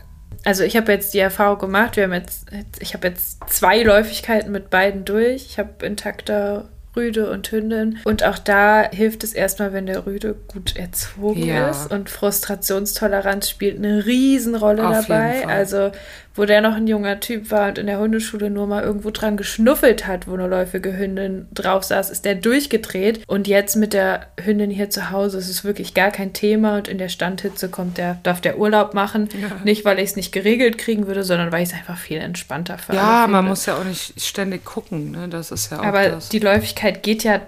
also 0.45 0.63
ich 0.63 0.77
habe 0.77 0.91
jetzt 0.91 1.13
die 1.13 1.19
Erfahrung 1.19 1.59
gemacht, 1.59 1.97
wir 1.97 2.05
haben 2.05 2.13
jetzt, 2.13 2.47
ich 2.79 2.93
habe 2.93 3.07
jetzt 3.07 3.39
zwei 3.49 3.83
Läufigkeiten 3.83 4.51
mit 4.51 4.69
beiden 4.69 5.03
durch. 5.03 5.45
Ich 5.45 5.59
habe 5.59 5.85
intakter 5.85 6.69
Rüde 6.95 7.29
und 7.29 7.51
Hündin. 7.51 7.99
Und 8.03 8.23
auch 8.23 8.39
da 8.39 8.89
hilft 8.89 9.23
es 9.23 9.33
erstmal, 9.33 9.73
wenn 9.73 9.85
der 9.85 10.05
Rüde 10.05 10.35
gut 10.47 10.75
erzogen 10.75 11.45
ja. 11.45 11.69
ist. 11.69 11.91
Und 11.91 12.09
Frustrationstoleranz 12.09 13.49
spielt 13.49 13.77
eine 13.77 14.05
Riesenrolle 14.05 14.87
Auf 14.87 15.07
dabei. 15.07 15.47
Also 15.47 15.91
wo 16.35 16.45
der 16.45 16.61
noch 16.61 16.75
ein 16.75 16.87
junger 16.87 17.19
Typ 17.19 17.51
war 17.51 17.69
und 17.69 17.77
in 17.77 17.87
der 17.87 17.99
Hundeschule 17.99 18.49
nur 18.49 18.67
mal 18.67 18.83
irgendwo 18.83 19.11
dran 19.11 19.35
geschnuffelt 19.37 20.07
hat, 20.07 20.27
wo 20.27 20.33
eine 20.33 20.47
läufige 20.47 20.97
Hündin 20.97 21.47
drauf 21.53 21.83
saß, 21.83 22.09
ist 22.09 22.25
der 22.25 22.35
durchgedreht. 22.35 23.21
Und 23.27 23.47
jetzt 23.47 23.75
mit 23.75 23.93
der 23.93 24.27
Hündin 24.41 24.69
hier 24.69 24.89
zu 24.89 25.11
Hause 25.11 25.37
ist 25.37 25.49
es 25.49 25.63
wirklich 25.63 25.93
gar 25.93 26.11
kein 26.11 26.33
Thema 26.33 26.77
und 26.77 26.87
in 26.87 26.97
der 26.97 27.09
Standhitze 27.09 27.69
kommt 27.69 27.97
der, 27.97 28.19
darf 28.23 28.41
der 28.41 28.57
Urlaub 28.57 28.93
machen. 28.93 29.29
Ja. 29.39 29.49
Nicht, 29.63 29.85
weil 29.85 29.99
ich 29.99 30.11
es 30.11 30.15
nicht 30.15 30.31
geregelt 30.31 30.77
kriegen 30.77 31.07
würde, 31.07 31.23
sondern 31.23 31.51
weil 31.51 31.63
ich 31.63 31.69
es 31.69 31.75
einfach 31.75 31.97
viel 31.97 32.17
entspannter 32.19 32.77
finde. 32.77 33.01
Ja, 33.01 33.27
man 33.27 33.45
muss 33.45 33.65
ja 33.65 33.75
auch 33.75 33.83
nicht 33.83 34.21
ständig 34.21 34.63
gucken, 34.65 35.11
ne? 35.11 35.27
Das 35.29 35.51
ist 35.51 35.71
ja 35.71 35.79
auch 35.79 35.85
Aber 35.85 36.07
das. 36.07 36.29
die 36.29 36.39
Läufigkeit 36.39 37.03
geht 37.03 37.23
ja 37.23 37.41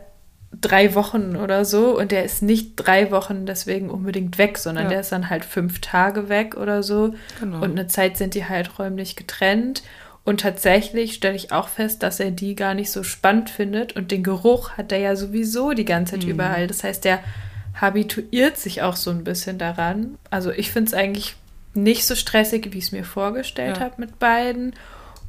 drei 0.59 0.95
Wochen 0.95 1.35
oder 1.37 1.63
so 1.63 1.97
und 1.97 2.11
der 2.11 2.25
ist 2.25 2.41
nicht 2.41 2.75
drei 2.75 3.09
Wochen 3.11 3.45
deswegen 3.45 3.89
unbedingt 3.89 4.37
weg, 4.37 4.57
sondern 4.57 4.85
ja. 4.85 4.89
der 4.91 4.99
ist 5.01 5.11
dann 5.11 5.29
halt 5.29 5.45
fünf 5.45 5.79
Tage 5.79 6.29
weg 6.29 6.57
oder 6.57 6.83
so. 6.83 7.13
Genau. 7.39 7.61
Und 7.61 7.71
eine 7.71 7.87
Zeit 7.87 8.17
sind 8.17 8.35
die 8.35 8.45
halt 8.45 8.77
räumlich 8.77 9.15
getrennt. 9.15 9.83
Und 10.23 10.41
tatsächlich 10.41 11.13
stelle 11.13 11.35
ich 11.35 11.51
auch 11.51 11.67
fest, 11.67 12.03
dass 12.03 12.19
er 12.19 12.29
die 12.29 12.53
gar 12.55 12.75
nicht 12.75 12.91
so 12.91 13.01
spannend 13.01 13.49
findet. 13.49 13.95
Und 13.95 14.11
den 14.11 14.23
Geruch 14.23 14.71
hat 14.71 14.91
er 14.91 14.99
ja 14.99 15.15
sowieso 15.15 15.71
die 15.71 15.85
ganze 15.85 16.13
Zeit 16.13 16.25
mhm. 16.25 16.31
überall. 16.31 16.67
Das 16.67 16.83
heißt, 16.83 17.05
der 17.05 17.19
habituiert 17.79 18.57
sich 18.57 18.83
auch 18.83 18.95
so 18.95 19.09
ein 19.09 19.23
bisschen 19.23 19.57
daran. 19.57 20.17
Also 20.29 20.51
ich 20.51 20.71
finde 20.71 20.89
es 20.89 20.93
eigentlich 20.93 21.35
nicht 21.73 22.05
so 22.05 22.15
stressig, 22.15 22.67
wie 22.71 22.77
ich 22.77 22.85
es 22.85 22.91
mir 22.91 23.05
vorgestellt 23.05 23.77
ja. 23.77 23.83
habe 23.83 23.95
mit 23.97 24.19
beiden. 24.19 24.73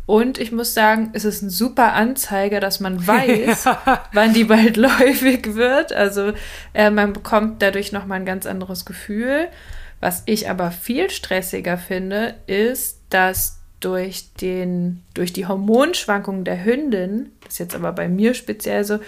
Und 0.06 0.38
ich 0.38 0.50
muss 0.52 0.74
sagen, 0.74 1.10
es 1.12 1.24
ist 1.24 1.42
ein 1.42 1.50
super 1.50 1.92
Anzeiger, 1.92 2.60
dass 2.60 2.80
man 2.80 3.06
weiß, 3.06 3.64
ja. 3.64 4.04
wann 4.12 4.34
die 4.34 4.44
bald 4.44 4.76
läufig 4.78 5.54
wird. 5.54 5.92
Also 5.92 6.32
äh, 6.74 6.90
man 6.90 7.12
bekommt 7.12 7.62
dadurch 7.62 7.92
nochmal 7.92 8.20
ein 8.20 8.26
ganz 8.26 8.46
anderes 8.46 8.84
Gefühl. 8.84 9.48
Was 10.00 10.22
ich 10.26 10.50
aber 10.50 10.72
viel 10.72 11.10
stressiger 11.10 11.78
finde, 11.78 12.34
ist, 12.46 13.00
dass 13.10 13.60
durch, 13.78 14.32
den, 14.34 15.02
durch 15.14 15.32
die 15.32 15.46
Hormonschwankungen 15.46 16.44
der 16.44 16.64
Hündin, 16.64 17.30
das 17.44 17.54
ist 17.54 17.58
jetzt 17.58 17.74
aber 17.74 17.92
bei 17.92 18.08
mir 18.08 18.34
speziell 18.34 18.84
so, 18.84 18.98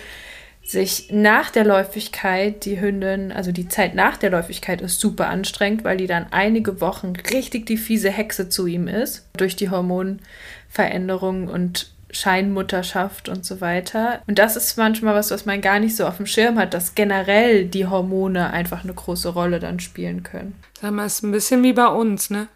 sich 0.65 1.09
nach 1.13 1.51
der 1.51 1.65
Läufigkeit, 1.65 2.65
die 2.65 2.81
Hündin, 2.81 3.33
also 3.33 3.53
die 3.53 3.69
Zeit 3.69 3.95
nach 3.95 4.17
der 4.17 4.31
Läufigkeit 4.31 4.81
ist 4.81 4.99
super 4.99 5.29
anstrengend, 5.29 5.85
weil 5.85 5.99
die 5.99 6.07
dann 6.07 6.27
einige 6.31 6.81
Wochen 6.81 7.13
richtig 7.33 7.67
die 7.67 7.77
fiese 7.77 8.11
Hexe 8.11 8.49
zu 8.49 8.67
ihm 8.67 8.89
ist, 8.89 9.29
durch 9.37 9.57
die 9.57 9.69
Hormonveränderungen 9.69 11.49
und 11.49 11.95
Scheinmutterschaft 12.11 13.29
und 13.29 13.45
so 13.45 13.61
weiter. 13.61 14.23
Und 14.27 14.39
das 14.39 14.57
ist 14.57 14.79
manchmal 14.79 15.15
was, 15.15 15.31
was 15.31 15.47
man 15.47 15.61
gar 15.61 15.81
nicht 15.81 15.97
so 15.97 16.07
auf 16.07 16.17
dem 16.17 16.27
Schirm 16.27 16.59
hat, 16.59 16.73
dass 16.73 16.95
generell 16.95 17.67
die 17.67 17.87
Hormone 17.87 18.51
einfach 18.51 18.85
eine 18.85 18.95
große 18.95 19.31
Rolle 19.31 19.59
dann 19.61 19.81
spielen 19.81 20.23
können. 20.23 20.55
Sag 20.81 20.93
mal, 20.93 21.07
ist 21.07 21.23
ein 21.23 21.33
bisschen 21.33 21.63
wie 21.63 21.73
bei 21.73 21.89
uns, 21.89 22.31
ne? 22.31 22.49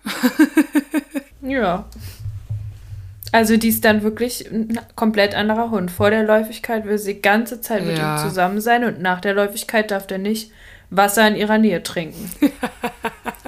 ja. 1.43 1.87
Also 3.33 3.57
die 3.57 3.69
ist 3.69 3.85
dann 3.85 4.03
wirklich 4.03 4.51
ein 4.51 4.79
komplett 4.97 5.35
anderer 5.35 5.71
Hund. 5.71 5.91
Vor 5.91 6.11
der 6.11 6.25
Läufigkeit 6.25 6.87
will 6.87 6.99
sie 6.99 7.15
die 7.15 7.23
ganze 7.23 7.61
Zeit 7.61 7.85
mit 7.85 7.99
ja. 7.99 8.17
ihm 8.17 8.29
zusammen 8.29 8.61
sein 8.61 8.85
und 8.85 9.01
nach 9.01 9.21
der 9.21 9.35
Läufigkeit 9.35 9.91
darf 9.91 10.07
der 10.07 10.19
nicht 10.19 10.51
Wasser 10.91 11.29
in 11.29 11.37
ihrer 11.37 11.59
Nähe 11.59 11.83
trinken. 11.83 12.31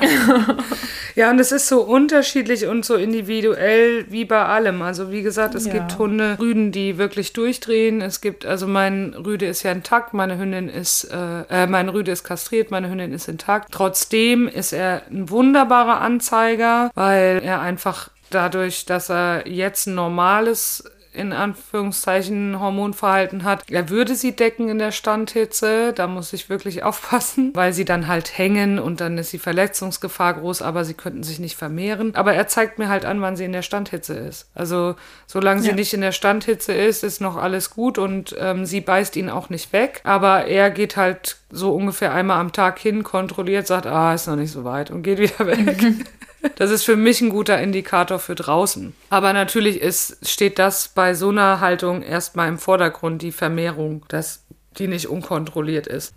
ja, 1.15 1.31
und 1.31 1.39
es 1.39 1.53
ist 1.53 1.69
so 1.69 1.83
unterschiedlich 1.83 2.67
und 2.67 2.85
so 2.85 2.95
individuell 2.97 4.07
wie 4.11 4.25
bei 4.25 4.45
allem. 4.45 4.83
Also 4.83 5.11
wie 5.11 5.23
gesagt, 5.23 5.55
es 5.55 5.67
ja. 5.67 5.73
gibt 5.73 5.99
Hunde, 5.99 6.37
Rüden, 6.39 6.73
die 6.73 6.99
wirklich 6.99 7.33
durchdrehen. 7.33 8.01
Es 8.01 8.21
gibt, 8.21 8.47
also 8.47 8.67
mein 8.67 9.15
Rüde 9.15 9.47
ist 9.47 9.63
ja 9.63 9.73
intakt, 9.73 10.15
meine 10.15 10.39
Hündin 10.39 10.69
ist, 10.69 11.05
äh, 11.05 11.43
äh, 11.51 11.67
mein 11.67 11.89
Rüde 11.89 12.13
ist 12.13 12.25
kastriert, 12.25 12.71
meine 12.71 12.91
Hündin 12.91 13.13
ist 13.13 13.29
intakt. 13.29 13.69
Trotzdem 13.73 14.49
ist 14.49 14.73
er 14.73 15.03
ein 15.11 15.31
wunderbarer 15.31 16.01
Anzeiger, 16.01 16.91
weil 16.95 17.41
er 17.45 17.61
einfach 17.61 18.11
dadurch, 18.31 18.87
dass 18.87 19.11
er 19.11 19.47
jetzt 19.47 19.87
ein 19.87 19.95
normales 19.95 20.85
in 21.13 21.33
Anführungszeichen 21.33 22.61
Hormonverhalten 22.61 23.43
hat. 23.43 23.65
Er 23.69 23.89
würde 23.89 24.15
sie 24.15 24.33
decken 24.33 24.69
in 24.69 24.79
der 24.79 24.93
Standhitze, 24.93 25.93
da 25.93 26.07
muss 26.07 26.33
ich 26.33 26.49
wirklich 26.49 26.83
aufpassen, 26.85 27.51
weil 27.55 27.73
sie 27.73 27.85
dann 27.85 28.07
halt 28.07 28.39
hängen 28.39 28.79
und 28.79 29.01
dann 29.01 29.19
ist 29.19 29.33
die 29.33 29.39
Verletzungsgefahr 29.39 30.35
groß, 30.35 30.63
aber 30.63 30.85
sie 30.85 30.95
könnten 30.95 31.23
sich 31.23 31.41
nicht 31.41 31.57
vermehren. 31.57 32.15
Aber 32.15 32.35
er 32.35 32.47
zeigt 32.47 32.79
mir 32.79 32.89
halt 32.89 33.05
an, 33.05 33.21
wann 33.21 33.37
sie 33.37 33.45
in 33.45 33.53
der 33.53 33.63
Standhitze 33.63 34.15
ist. 34.15 34.49
Also 34.55 34.95
solange 35.27 35.63
sie 35.63 35.73
nicht 35.73 35.93
in 35.93 36.01
der 36.01 36.13
Standhitze 36.13 36.73
ist, 36.73 37.03
ist 37.03 37.21
noch 37.21 37.37
alles 37.37 37.71
gut 37.71 37.99
und 37.99 38.37
ähm, 38.39 38.65
sie 38.65 38.81
beißt 38.81 39.17
ihn 39.17 39.31
auch 39.31 39.51
nicht 39.51 39.73
weg. 39.73 40.01
Aber 40.05 40.45
er 40.47 40.71
geht 40.71 40.97
halt 40.97 41.39
so 41.51 41.75
ungefähr 41.75 42.13
einmal 42.13 42.39
am 42.39 42.53
Tag 42.53 42.79
hin, 42.79 43.03
kontrolliert, 43.03 43.67
sagt, 43.67 43.87
ah, 43.87 44.15
ist 44.15 44.29
noch 44.29 44.37
nicht 44.37 44.53
so 44.53 44.63
weit 44.63 44.91
und 44.91 45.03
geht 45.03 45.19
wieder 45.19 45.47
weg. 45.47 45.77
Das 46.57 46.71
ist 46.71 46.85
für 46.85 46.97
mich 46.97 47.21
ein 47.21 47.31
guter 47.31 47.61
Indikator 47.61 48.19
für 48.19 48.35
draußen. 48.35 48.95
Aber 49.11 49.33
natürlich 49.33 49.81
ist, 49.81 50.29
steht 50.29 50.59
das 50.59 50.89
bei 50.89 51.15
so 51.15 51.29
einer 51.31 51.61
Haltung 51.61 52.03
erstmal 52.03 52.49
im 52.49 52.59
Vordergrund, 52.59 53.23
die 53.23 53.33
Vermehrung, 53.33 54.05
dass 54.09 54.45
die 54.79 54.89
nicht 54.89 55.09
unkontrolliert 55.09 55.87
ist. 55.87 56.15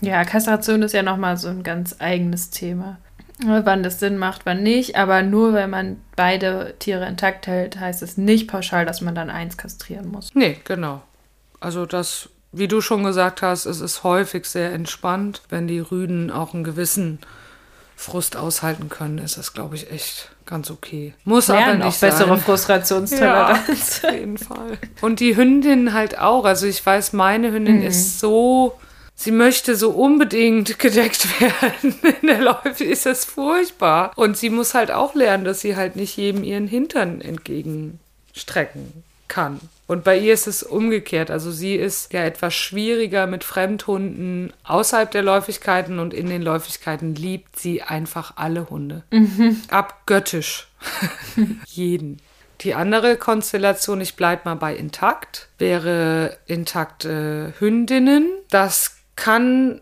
Ja, 0.00 0.24
Kastration 0.24 0.82
ist 0.82 0.94
ja 0.94 1.02
nochmal 1.02 1.36
so 1.36 1.48
ein 1.48 1.62
ganz 1.62 1.96
eigenes 1.98 2.50
Thema. 2.50 2.98
Wann 3.44 3.84
das 3.84 4.00
Sinn 4.00 4.18
macht, 4.18 4.46
wann 4.46 4.62
nicht. 4.62 4.96
Aber 4.96 5.22
nur 5.22 5.52
wenn 5.52 5.70
man 5.70 6.00
beide 6.16 6.74
Tiere 6.78 7.06
intakt 7.06 7.46
hält, 7.46 7.78
heißt 7.78 8.02
es 8.02 8.16
nicht 8.16 8.48
pauschal, 8.48 8.84
dass 8.84 9.00
man 9.00 9.14
dann 9.14 9.30
eins 9.30 9.56
kastrieren 9.56 10.08
muss. 10.08 10.30
Nee, 10.34 10.56
genau. 10.64 11.02
Also 11.60 11.86
das, 11.86 12.30
wie 12.52 12.68
du 12.68 12.80
schon 12.80 13.04
gesagt 13.04 13.42
hast, 13.42 13.66
es 13.66 13.80
ist 13.80 14.02
häufig 14.02 14.44
sehr 14.46 14.72
entspannt, 14.72 15.42
wenn 15.50 15.68
die 15.68 15.80
Rüden 15.80 16.32
auch 16.32 16.52
einen 16.52 16.64
gewissen 16.64 17.20
Frust 17.98 18.36
aushalten 18.36 18.88
können, 18.88 19.18
ist 19.18 19.36
das, 19.36 19.52
glaube 19.52 19.74
ich, 19.74 19.90
echt 19.90 20.30
ganz 20.46 20.70
okay. 20.70 21.14
Muss 21.24 21.48
Lernen 21.48 21.82
aber 21.82 21.86
nicht 21.86 21.96
auch 21.96 22.00
bessere 22.00 22.28
sein. 22.28 22.40
Frustrationstoleranz. 22.40 24.00
Ja, 24.02 24.08
auf 24.08 24.14
jeden 24.14 24.38
Fall. 24.38 24.78
Und 25.00 25.18
die 25.18 25.36
Hündin 25.36 25.92
halt 25.92 26.16
auch. 26.18 26.44
Also 26.44 26.66
ich 26.66 26.84
weiß, 26.84 27.12
meine 27.12 27.50
Hündin 27.50 27.80
mhm. 27.80 27.86
ist 27.86 28.20
so 28.20 28.78
sie 29.16 29.32
möchte 29.32 29.74
so 29.74 29.90
unbedingt 29.90 30.78
gedeckt 30.78 31.40
werden. 31.40 31.94
In 32.22 32.28
der 32.28 32.40
Läufe 32.40 32.84
ist 32.84 33.04
das 33.04 33.24
furchtbar. 33.24 34.12
Und 34.14 34.36
sie 34.36 34.48
muss 34.48 34.74
halt 34.74 34.92
auch 34.92 35.14
lernen, 35.16 35.44
dass 35.44 35.60
sie 35.60 35.74
halt 35.74 35.96
nicht 35.96 36.16
jedem 36.16 36.44
ihren 36.44 36.68
Hintern 36.68 37.20
entgegenstrecken 37.20 39.02
kann. 39.26 39.60
Und 39.88 40.04
bei 40.04 40.18
ihr 40.18 40.34
ist 40.34 40.46
es 40.46 40.62
umgekehrt. 40.62 41.30
Also 41.30 41.50
sie 41.50 41.74
ist 41.74 42.12
ja 42.12 42.22
etwas 42.22 42.54
schwieriger 42.54 43.26
mit 43.26 43.42
Fremdhunden 43.42 44.52
außerhalb 44.62 45.10
der 45.10 45.22
Läufigkeiten 45.22 45.98
und 45.98 46.12
in 46.12 46.28
den 46.28 46.42
Läufigkeiten 46.42 47.14
liebt 47.14 47.58
sie 47.58 47.82
einfach 47.82 48.34
alle 48.36 48.68
Hunde. 48.68 49.02
Mhm. 49.10 49.62
Abgöttisch. 49.68 50.68
Jeden. 51.66 52.20
Die 52.60 52.74
andere 52.74 53.16
Konstellation, 53.16 54.02
ich 54.02 54.14
bleibe 54.14 54.42
mal 54.44 54.56
bei 54.56 54.76
intakt, 54.76 55.48
wäre 55.56 56.36
intakte 56.46 57.54
Hündinnen. 57.58 58.28
Das 58.50 58.96
kann, 59.16 59.80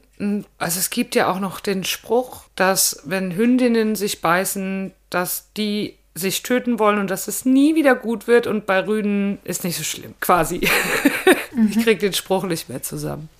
also 0.59 0.78
es 0.78 0.90
gibt 0.90 1.16
ja 1.16 1.28
auch 1.28 1.40
noch 1.40 1.59
den 1.59 1.82
Spruch, 1.82 2.44
dass 2.54 3.02
wenn 3.04 3.34
Hündinnen 3.34 3.96
sich 3.96 4.20
beißen, 4.20 4.92
dass 5.11 5.52
die 5.57 5.96
sich 6.16 6.42
töten 6.42 6.78
wollen 6.78 6.98
und 6.98 7.10
dass 7.10 7.28
es 7.28 7.44
nie 7.44 7.74
wieder 7.74 7.94
gut 7.94 8.26
wird 8.26 8.46
und 8.46 8.66
bei 8.66 8.84
Rüden 8.84 9.38
ist 9.44 9.64
nicht 9.64 9.76
so 9.76 9.84
schlimm, 9.84 10.14
quasi. 10.20 10.60
Mhm. 11.56 11.68
Ich 11.70 11.84
kriege 11.84 12.00
den 12.00 12.12
Spruch 12.12 12.44
nicht 12.44 12.68
mehr 12.68 12.82
zusammen. 12.82 13.30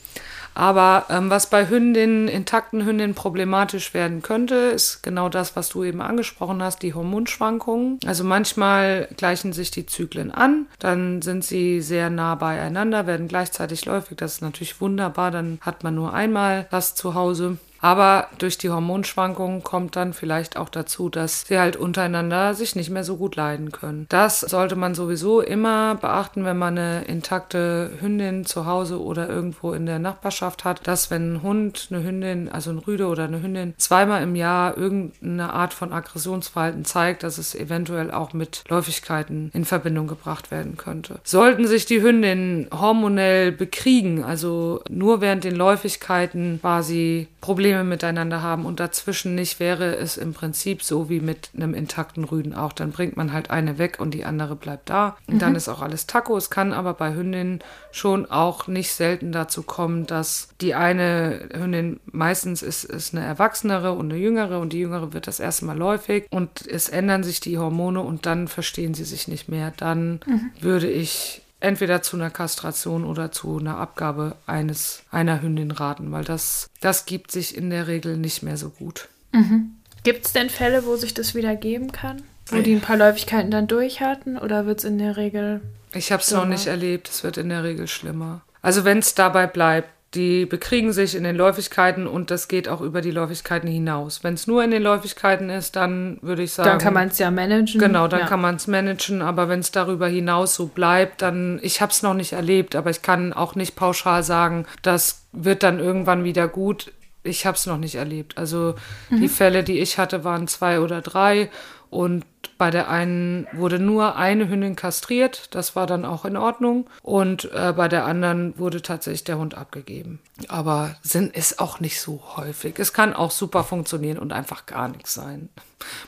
Aber 0.57 1.05
ähm, 1.11 1.29
was 1.29 1.51
bei 1.51 1.69
Hündinnen, 1.69 2.29
intakten 2.29 2.87
Hündinnen 2.87 3.15
problematisch 3.15 3.93
werden 3.93 4.23
könnte, 4.23 4.55
ist 4.55 5.03
genau 5.03 5.29
das, 5.29 5.55
was 5.55 5.69
du 5.69 5.85
eben 5.85 6.01
angesprochen 6.01 6.63
hast, 6.63 6.79
die 6.83 6.95
Hormonschwankungen. 6.95 8.01
Also 8.07 8.25
manchmal 8.25 9.07
gleichen 9.19 9.53
sich 9.53 9.71
die 9.71 9.85
Zyklen 9.85 10.31
an, 10.31 10.65
dann 10.79 11.21
sind 11.21 11.45
sie 11.45 11.83
sehr 11.83 12.09
nah 12.09 12.37
beieinander, 12.37 13.07
werden 13.07 13.29
gleichzeitig 13.29 13.85
läufig. 13.85 14.17
Das 14.17 14.37
ist 14.37 14.41
natürlich 14.41 14.81
wunderbar, 14.81 15.31
dann 15.31 15.59
hat 15.61 15.85
man 15.85 15.95
nur 15.95 16.15
einmal 16.15 16.67
das 16.71 16.95
zu 16.95 17.13
Hause. 17.13 17.59
Aber 17.87 18.27
durch 18.39 18.59
die 18.59 18.71
Hormonschwankungen 18.71 19.63
kommt 19.63 19.95
dann 19.95 20.13
vielleicht 20.13 20.57
auch 20.57 20.69
dazu, 20.69 21.09
dass 21.09 21.43
sie 21.43 21.57
halt 21.57 21.77
untereinander 21.77 22.53
sich 22.53 22.75
nicht 22.75 22.91
mehr 22.91 23.05
so 23.05 23.17
gut 23.17 23.37
leiden 23.37 23.71
können. 23.71 24.07
Das 24.09 24.41
sollte 24.41 24.75
man 24.75 24.97
sowieso 24.97 25.41
immer 25.41 25.95
beachten, 25.95 26.45
wenn 26.45 26.59
man 26.59 26.77
eine 26.77 27.05
intakte 27.05 27.93
Hündin 28.01 28.45
zu 28.45 28.67
Hause 28.67 29.01
oder 29.01 29.29
irgendwo 29.29 29.73
in 29.73 29.87
der 29.87 30.01
Nachbarschaft 30.01 30.65
hat, 30.65 30.85
dass 30.89 31.13
wenn 31.13 31.35
ein 31.35 31.43
Hund, 31.43 31.87
eine 31.93 32.03
Hündin, 32.03 32.49
also 32.49 32.71
ein 32.71 32.79
Rüde 32.79 33.07
oder 33.07 33.23
eine 33.23 33.41
Hündin 33.41 33.75
zweimal 33.77 34.21
im 34.25 34.35
Jahr 34.35 34.77
irgendeine 34.77 35.53
Art 35.53 35.73
von 35.73 35.93
Aggressionsverhalten 35.93 36.85
zeigt, 36.85 37.23
dass 37.23 37.39
es 37.39 37.55
eventuell 37.55 38.11
auch 38.11 38.33
mit 38.33 38.65
Läufigkeiten 38.67 39.53
in 39.55 39.65
Verbindung 39.65 40.09
gebracht 40.09 40.51
werden 40.51 40.77
könnte. 40.77 41.21
Sollten 41.23 41.69
sich 41.69 41.87
die 41.87 42.03
Hündinnen 42.03 42.67
hormonell 42.77 43.53
bekriegen, 43.53 44.25
also 44.25 44.83
nur 44.91 45.21
während 45.21 45.45
den 45.45 45.55
Läufigkeiten 45.55 46.59
quasi 46.61 47.29
Probleme 47.41 47.76
Probleme 47.77 47.85
miteinander 47.85 48.43
haben 48.43 48.65
und 48.65 48.81
dazwischen 48.81 49.35
nicht, 49.35 49.61
wäre 49.61 49.97
es 49.97 50.17
im 50.17 50.33
Prinzip 50.33 50.83
so 50.83 51.09
wie 51.09 51.21
mit 51.21 51.51
einem 51.55 51.75
intakten 51.75 52.25
Rüden 52.25 52.55
auch. 52.55 52.73
Dann 52.73 52.93
bringt 52.93 53.17
man 53.17 53.33
halt 53.33 53.51
eine 53.51 53.79
weg 53.79 53.99
und 54.01 54.15
die 54.15 54.25
andere 54.25 54.57
bleibt 54.57 54.89
da. 54.89 55.17
Mhm. 55.27 55.39
dann 55.39 55.55
ist 55.55 55.69
auch 55.69 55.83
alles 55.83 56.07
Taco. 56.07 56.37
Es 56.37 56.51
kann 56.51 56.73
aber 56.73 56.95
bei 56.95 57.15
Hündinnen 57.15 57.61
schon 57.93 58.27
auch 58.27 58.67
nicht 58.67 58.93
selten 58.93 59.33
dazu 59.33 59.63
kommen, 59.63 60.07
dass 60.07 60.49
die 60.61 60.75
eine 60.75 61.49
Hündin 61.53 62.01
meistens 62.07 62.63
ist, 62.63 62.85
ist 62.85 63.15
eine 63.15 63.25
erwachsenere 63.25 63.93
und 63.93 64.11
eine 64.11 64.21
jüngere 64.21 64.61
und 64.61 64.73
die 64.73 64.81
jüngere 64.81 65.13
wird 65.13 65.27
das 65.27 65.41
erste 65.41 65.65
Mal 65.65 65.77
läufig 65.77 66.27
und 66.31 66.67
es 66.67 66.89
ändern 66.89 67.25
sich 67.25 67.41
die 67.41 67.59
Hormone 67.59 68.01
und 68.01 68.27
dann 68.27 68.49
verstehen 68.49 68.95
sie 68.95 69.05
sich 69.05 69.29
nicht 69.29 69.49
mehr. 69.49 69.73
Dann 69.77 70.21
mhm. 70.27 70.51
würde 70.61 70.89
ich 70.89 71.43
entweder 71.61 72.03
zu 72.03 72.17
einer 72.17 72.31
Kastration 72.31 73.05
oder 73.05 73.33
zu 73.33 73.59
einer 73.59 73.79
Abgabe 73.79 74.37
eines 74.47 75.03
einer 75.11 75.43
Hündin 75.43 75.71
raten, 75.71 76.13
weil 76.13 76.25
das, 76.25 76.69
das 76.81 77.07
gibt 77.07 77.31
sich 77.31 77.57
in 77.57 77.71
der 77.71 77.87
Regel 77.87 78.17
nicht 78.17 78.43
mehr 78.43 78.57
so 78.57 78.71
gut. 78.71 79.09
Mhm. 79.33 79.73
Gibt 80.03 80.27
es 80.27 80.33
denn 80.33 80.51
Fälle, 80.51 80.85
wo 80.87 80.97
sich 80.97 81.15
das 81.15 81.35
wieder 81.35 81.57
geben 81.57 81.93
kann? 81.93 82.23
Wo 82.49 82.61
die 82.61 82.75
ein 82.75 82.81
paar 82.81 82.97
Läufigkeiten 82.97 83.51
dann 83.51 83.67
durch 83.67 84.01
hatten 84.01 84.39
oder 84.39 84.67
wird 84.67 84.79
es 84.79 84.85
in 84.85 84.99
der 84.99 85.17
Regel. 85.17 85.61
Ich 85.93 86.13
habe 86.13 86.23
es 86.23 86.31
noch 86.31 86.47
nicht 86.47 86.69
erlebt, 86.69 87.09
es 87.09 87.25
wird 87.25 87.39
in 87.39 87.49
der 87.49 87.65
Regel 87.65 87.89
schlimmer. 87.89 88.43
Also 88.63 88.85
wenn 88.85 88.99
es 88.99 89.15
dabei 89.15 89.47
bleibt, 89.47 89.89
die 90.17 90.47
bekriegen 90.47 90.93
sich 90.93 91.15
in 91.15 91.25
den 91.25 91.37
Läufigkeiten 91.37 92.07
und 92.07 92.31
das 92.31 92.49
geht 92.49 92.69
auch 92.69 92.81
über 92.81 93.03
die 93.03 93.11
Läufigkeiten 93.11 93.69
hinaus. 93.69 94.25
Wenn 94.25 94.35
es 94.35 94.47
nur 94.47 94.65
in 94.65 94.71
den 94.71 94.83
Läufigkeiten 94.83 95.51
ist, 95.51 95.77
dann 95.77 96.19
würde 96.23 96.43
ich 96.43 96.53
sagen. 96.53 96.71
Dann 96.71 96.79
kann 96.79 96.95
man 96.95 97.09
es 97.09 97.19
ja 97.19 97.31
managen. 97.31 97.79
Genau, 97.79 98.09
dann 98.09 98.21
ja. 98.21 98.27
kann 98.27 98.41
man 98.41 98.57
es 98.57 98.67
managen, 98.67 99.21
aber 99.21 99.49
wenn 99.49 99.61
es 99.61 99.71
darüber 99.71 100.09
hinaus 100.09 100.55
so 100.55 100.67
bleibt, 100.67 101.23
dann, 101.23 101.61
ich 101.63 101.81
habe 101.81 101.93
es 101.93 102.03
noch 102.03 102.15
nicht 102.15 102.33
erlebt, 102.33 102.75
aber 102.75 102.91
ich 102.91 103.03
kann 103.03 103.33
auch 103.33 103.55
nicht 103.55 103.77
pauschal 103.77 104.23
sagen, 104.23 104.67
das 104.83 105.27
wird 105.33 105.63
dann 105.63 105.79
irgendwann 105.79 106.25
wieder 106.25 106.49
gut. 106.49 106.93
Ich 107.23 107.45
habe 107.45 107.57
es 107.57 107.67
noch 107.67 107.79
nicht 107.79 107.97
erlebt. 107.97 108.39
Also 108.39 108.75
mhm. 109.11 109.21
die 109.21 109.29
Fälle, 109.29 109.65
die 109.65 109.81
ich 109.81 109.99
hatte, 109.99 110.25
waren 110.25 110.49
zwei 110.49 110.81
oder 110.81 111.03
drei 111.03 111.51
und 111.91 112.25
bei 112.59 112.71
der 112.71 112.89
einen 112.89 113.47
wurde 113.53 113.79
nur 113.79 114.17
eine 114.17 114.49
Hündin 114.49 114.77
kastriert, 114.77 115.55
das 115.55 115.77
war 115.77 115.87
dann 115.87 116.05
auch 116.05 116.25
in 116.25 116.37
Ordnung. 116.37 116.89
Und 117.03 117.51
äh, 117.53 117.73
bei 117.77 117.89
der 117.89 118.05
anderen 118.05 118.59
wurde 118.59 118.83
tatsächlich 118.83 119.25
der 119.25 119.39
Hund 119.39 119.57
abgegeben. 119.57 120.21
Aber 120.49 120.97
Sinn 121.03 121.31
ist 121.31 121.61
auch 121.61 121.81
nicht 121.81 122.01
so 122.01 122.23
häufig. 122.37 122.79
Es 122.79 122.93
kann 122.93 123.15
auch 123.15 123.31
super 123.31 123.65
funktionieren 123.65 124.19
und 124.19 124.33
einfach 124.33 124.67
gar 124.67 124.89
nichts 124.89 125.15
sein. 125.15 125.49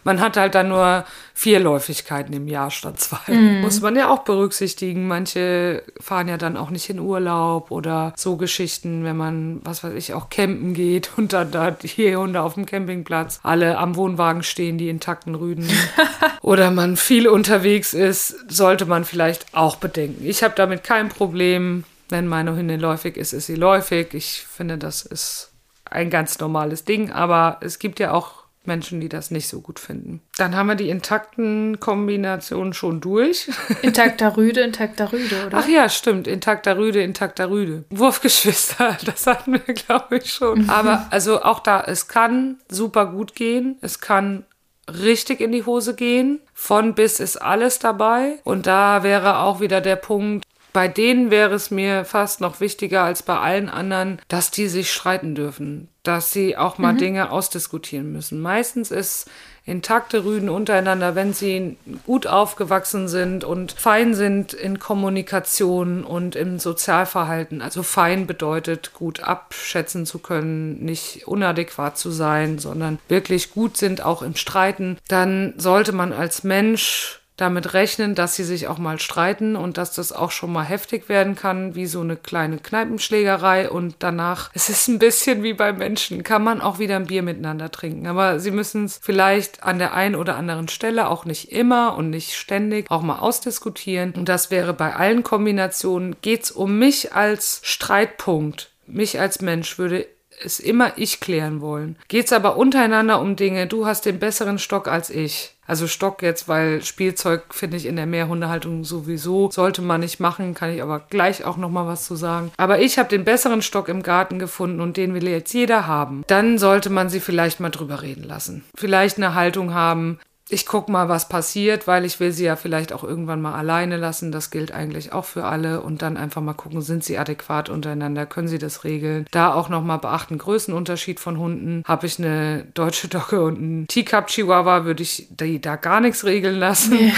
Man 0.03 0.21
hat 0.21 0.37
halt 0.37 0.55
dann 0.55 0.69
nur 0.69 1.05
vier 1.35 1.61
Läufigkeiten 1.61 2.33
im 2.33 2.49
Jahr 2.49 2.71
statt 2.71 2.99
zwei. 2.99 3.33
Mm. 3.33 3.61
Muss 3.61 3.81
man 3.81 3.97
ja 3.97 4.09
auch 4.09 4.21
berücksichtigen. 4.21 5.07
Manche 5.07 5.83
fahren 6.01 6.29
ja 6.29 6.39
dann 6.39 6.57
auch 6.57 6.71
nicht 6.71 6.89
in 6.89 6.99
Urlaub 6.99 7.71
oder 7.71 8.13
so 8.17 8.37
Geschichten, 8.37 9.05
wenn 9.05 9.17
man, 9.17 9.61
was 9.65 9.85
weiß 9.85 9.93
ich, 9.95 10.15
auch 10.15 10.31
campen 10.31 10.73
geht 10.73 11.11
und 11.17 11.33
dann 11.33 11.51
da 11.51 11.71
die 11.71 12.17
Hunde 12.17 12.43
auf 12.43 12.55
dem 12.55 12.67
Campingplatz 12.67 13.41
alle 13.43 13.79
am 13.79 13.97
Wohnwagen 13.97 14.43
stehen, 14.43 14.79
die 14.79 14.89
intakten 14.89 15.35
Rüden. 15.35 15.69
oder 16.41 16.71
man 16.71 16.97
viel 16.97 17.29
unterwegs 17.29 17.95
ist, 17.95 18.51
sollte 18.51 18.87
man 18.87 19.05
vielleicht 19.05 19.47
auch 19.55 19.77
bedenken. 19.77 20.25
Ich 20.25 20.43
habe 20.43 20.55
damit 20.57 20.85
kein 20.85 21.09
Problem. 21.09 21.85
Wenn 22.11 22.27
meine 22.27 22.57
Hündin 22.57 22.81
läufig 22.81 23.19
ist, 23.19 23.35
ist 23.35 23.47
sie 23.47 23.55
läufig. 23.55 24.15
Ich 24.15 24.47
finde, 24.47 24.79
das 24.79 25.03
ist 25.03 25.53
ein 25.85 26.09
ganz 26.09 26.39
normales 26.39 26.85
Ding. 26.85 27.13
Aber 27.13 27.59
es 27.61 27.79
gibt 27.79 28.01
ja 28.01 28.13
auch 28.13 28.45
Menschen, 28.69 29.01
die 29.01 29.09
das 29.09 29.33
nicht 29.33 29.49
so 29.49 29.61
gut 29.61 29.81
finden. 29.81 30.21
Dann 30.37 30.55
haben 30.55 30.69
wir 30.69 30.77
die 30.77 30.91
intakten 30.91 31.81
Kombinationen 31.81 32.73
schon 32.73 33.01
durch. 33.01 33.51
Intakter 33.83 34.37
Rüde, 34.37 34.61
intakter 34.61 35.13
Rüde, 35.13 35.47
oder? 35.47 35.59
Ach 35.59 35.69
ja, 35.69 35.89
stimmt. 35.89 36.29
Intakter 36.29 36.79
Rüde, 36.79 37.03
intakter 37.03 37.51
Rüde. 37.51 37.85
Wurfgeschwister, 37.91 38.97
das 39.05 39.27
hatten 39.27 39.55
wir, 39.55 39.75
glaube 39.75 40.19
ich, 40.19 40.33
schon. 40.33 40.63
Mhm. 40.63 40.71
Aber 40.71 41.09
also 41.11 41.43
auch 41.43 41.61
da, 41.61 41.81
es 41.81 42.07
kann 42.07 42.59
super 42.69 43.07
gut 43.07 43.35
gehen. 43.35 43.77
Es 43.81 44.01
kann 44.01 44.45
richtig 44.89 45.41
in 45.41 45.53
die 45.53 45.65
Hose 45.65 45.95
gehen. 45.95 46.41
Von 46.55 46.95
bis 46.95 47.21
ist 47.21 47.37
alles 47.37 47.79
dabei. 47.79 48.39
Und 48.45 48.67
da 48.67 49.03
wäre 49.03 49.39
auch 49.39 49.61
wieder 49.61 49.81
der 49.81 49.97
Punkt, 49.97 50.45
bei 50.73 50.87
denen 50.87 51.31
wäre 51.31 51.55
es 51.55 51.71
mir 51.71 52.05
fast 52.05 52.41
noch 52.41 52.61
wichtiger 52.61 53.03
als 53.03 53.23
bei 53.23 53.39
allen 53.39 53.69
anderen, 53.69 54.21
dass 54.29 54.51
die 54.51 54.69
sich 54.69 54.93
streiten 54.93 55.35
dürfen, 55.35 55.89
dass 56.09 56.33
sie 56.33 56.57
auch 56.57 56.79
mal 56.79 56.95
mhm. 56.95 56.99
Dinge 56.99 57.31
ausdiskutieren 57.31 58.11
müssen. 58.11 58.41
Meistens 58.41 58.91
ist 58.91 59.31
intakte 59.67 60.25
Rüden 60.25 60.49
untereinander, 60.49 61.15
wenn 61.15 61.35
sie 61.35 61.77
gut 62.07 62.27
aufgewachsen 62.27 63.09
sind 63.09 63.45
und 63.45 63.73
fein 63.73 64.15
sind 64.15 64.55
in 64.55 64.79
Kommunikation 64.79 66.05
und 66.05 66.35
im 66.35 66.59
Sozialverhalten. 66.59 67.61
Also 67.61 67.83
fein 67.83 68.27
bedeutet 68.27 68.95
gut 68.95 69.21
abschätzen 69.21 70.07
zu 70.07 70.19
können, 70.19 70.83
nicht 70.83 71.29
unadäquat 71.29 71.99
zu 71.99 72.11
sein, 72.11 72.59
sondern 72.59 72.99
wirklich 73.09 73.53
gut 73.53 73.77
sind 73.77 74.03
auch 74.03 74.23
im 74.23 74.35
Streiten. 74.35 74.97
Dann 75.09 75.53
sollte 75.59 75.93
man 75.93 76.15
als 76.15 76.43
Mensch 76.43 77.21
damit 77.39 77.73
rechnen, 77.73 78.15
dass 78.15 78.37
sie 78.37 78.45
sich 78.45 78.67
auch 78.67 78.79
mal 78.79 78.99
streiten 78.99 79.57
und 79.57 79.79
dass 79.79 79.95
das 79.95 80.13
auch 80.13 80.33
schon 80.33 80.53
mal 80.53 80.65
heftig 80.65 81.09
werden 81.09 81.37
kann, 81.37 81.75
wie 81.75 81.87
so 81.87 82.01
eine 82.01 82.17
kleine 82.17 82.59
Kneipenschlägerei 82.59 83.71
und 83.71 83.95
danach, 84.01 84.51
es 84.55 84.69
ist 84.69 84.89
ein 84.89 84.99
bisschen 84.99 85.43
wie 85.43 85.55
bei 85.55 85.73
Menschen, 85.73 86.25
kann 86.25 86.43
man 86.43 86.61
auch 86.61 86.79
wieder 86.81 86.97
ein 86.97 87.07
Bier 87.07 87.23
miteinander 87.23 87.71
trinken. 87.71 88.07
Aber 88.09 88.41
sie 88.41 88.51
müssen 88.51 88.85
es 88.85 88.99
vielleicht 89.01 89.63
an 89.63 89.79
der 89.79 89.95
einen 89.95 90.17
oder 90.17 90.37
anderen 90.37 90.69
Stelle 90.69 91.09
auch 91.09 91.25
nicht 91.25 91.53
immer 91.53 91.97
und 91.97 92.11
nicht 92.11 92.35
ständig 92.35 92.91
auch 92.91 93.03
mal 93.03 93.21
ausdiskutieren. 93.21 94.13
Und 94.17 94.29
das 94.29 94.51
wäre 94.51 94.75
bei 94.75 94.95
allen 94.95 95.23
Kombinationen, 95.23 96.17
geht's 96.21 96.51
um 96.51 96.79
mich 96.79 97.15
als 97.15 97.61
Streitpunkt, 97.63 98.71
mich 98.87 99.21
als 99.21 99.41
Mensch 99.41 99.79
würde 99.79 100.07
es 100.43 100.61
immer 100.61 100.93
ich 100.97 101.21
klären 101.21 101.61
wollen. 101.61 101.97
Geht's 102.09 102.33
aber 102.33 102.57
untereinander 102.57 103.21
um 103.21 103.37
Dinge, 103.37 103.67
du 103.67 103.87
hast 103.87 104.07
den 104.07 104.19
besseren 104.19 104.59
Stock 104.59 104.89
als 104.89 105.11
ich 105.11 105.55
also 105.69 105.87
Stock 105.87 106.23
jetzt, 106.23 106.49
weil 106.49 106.83
Spielzeug 106.83 107.43
finde 107.51 107.77
ich 107.77 107.85
in 107.85 107.97
der 107.97 108.07
Mehrhundehaltung 108.07 108.85
sowieso 108.85 109.51
sollte 109.51 109.83
man 109.83 110.01
nicht 110.01 110.19
machen, 110.19 110.55
kann 110.55 110.75
ich 110.75 110.83
aber 110.83 111.01
gleich 111.11 111.45
auch 111.45 111.59
noch 111.59 111.69
mal 111.69 111.87
was 111.87 112.07
zu 112.07 112.17
sagen. 112.17 112.51
Aber 112.57 112.81
ich 112.81 112.99
habe 112.99 113.11
den 113.11 113.27
besseren 113.27 113.61
Stock 113.61 113.91
im 113.91 114.03
Garten 114.03 114.39
gefunden 114.39 114.81
und 114.81 114.97
den 114.97 115.13
will 115.13 115.29
jetzt 115.29 115.53
jeder 115.53 115.87
haben. 115.87 116.25
Dann 116.27 116.57
sollte 116.57 116.89
man 116.89 117.11
sie 117.11 117.21
vielleicht 117.21 117.61
mal 117.61 117.69
drüber 117.69 118.01
reden 118.01 118.25
lassen. 118.25 118.65
Vielleicht 118.77 119.19
eine 119.19 119.35
Haltung 119.35 119.75
haben, 119.75 120.19
ich 120.51 120.67
gucke 120.67 120.91
mal, 120.91 121.09
was 121.09 121.29
passiert, 121.29 121.87
weil 121.87 122.05
ich 122.05 122.21
will 122.21 122.33
sie 122.33 122.45
ja 122.45 122.57
vielleicht 122.57 122.93
auch 122.93 123.05
irgendwann 123.05 123.41
mal 123.41 123.55
alleine 123.55 123.97
lassen. 123.97 124.33
Das 124.33 124.51
gilt 124.51 124.73
eigentlich 124.73 125.13
auch 125.13 125.25
für 125.25 125.45
alle. 125.45 125.83
Und 125.83 126.01
dann 126.01 126.17
einfach 126.17 126.41
mal 126.41 126.55
gucken, 126.55 126.81
sind 126.81 127.05
sie 127.05 127.19
adäquat 127.19 127.69
untereinander, 127.69 128.25
können 128.25 128.49
sie 128.49 128.59
das 128.59 128.85
regeln. 128.85 129.27
Da 129.31 129.53
auch 129.53 129.69
nochmal 129.69 129.99
beachten, 129.99 130.39
Größenunterschied 130.39 131.21
von 131.21 131.39
Hunden. 131.39 131.83
Habe 131.87 132.07
ich 132.07 132.19
eine 132.19 132.67
deutsche 132.75 133.09
Dogge 133.09 133.43
und 133.43 133.59
einen 133.59 133.87
Teacup 133.89 134.29
Chihuahua, 134.29 134.85
würde 134.85 135.03
ich 135.03 135.29
die 135.31 135.61
da 135.61 135.77
gar 135.77 136.01
nichts 136.01 136.25
regeln 136.25 136.57
lassen. 136.59 136.95
Nee. 136.95 137.13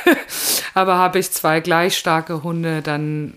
Aber 0.74 0.96
habe 0.96 1.18
ich 1.18 1.30
zwei 1.30 1.60
gleich 1.60 1.96
starke 1.96 2.42
Hunde, 2.42 2.82
dann 2.82 3.34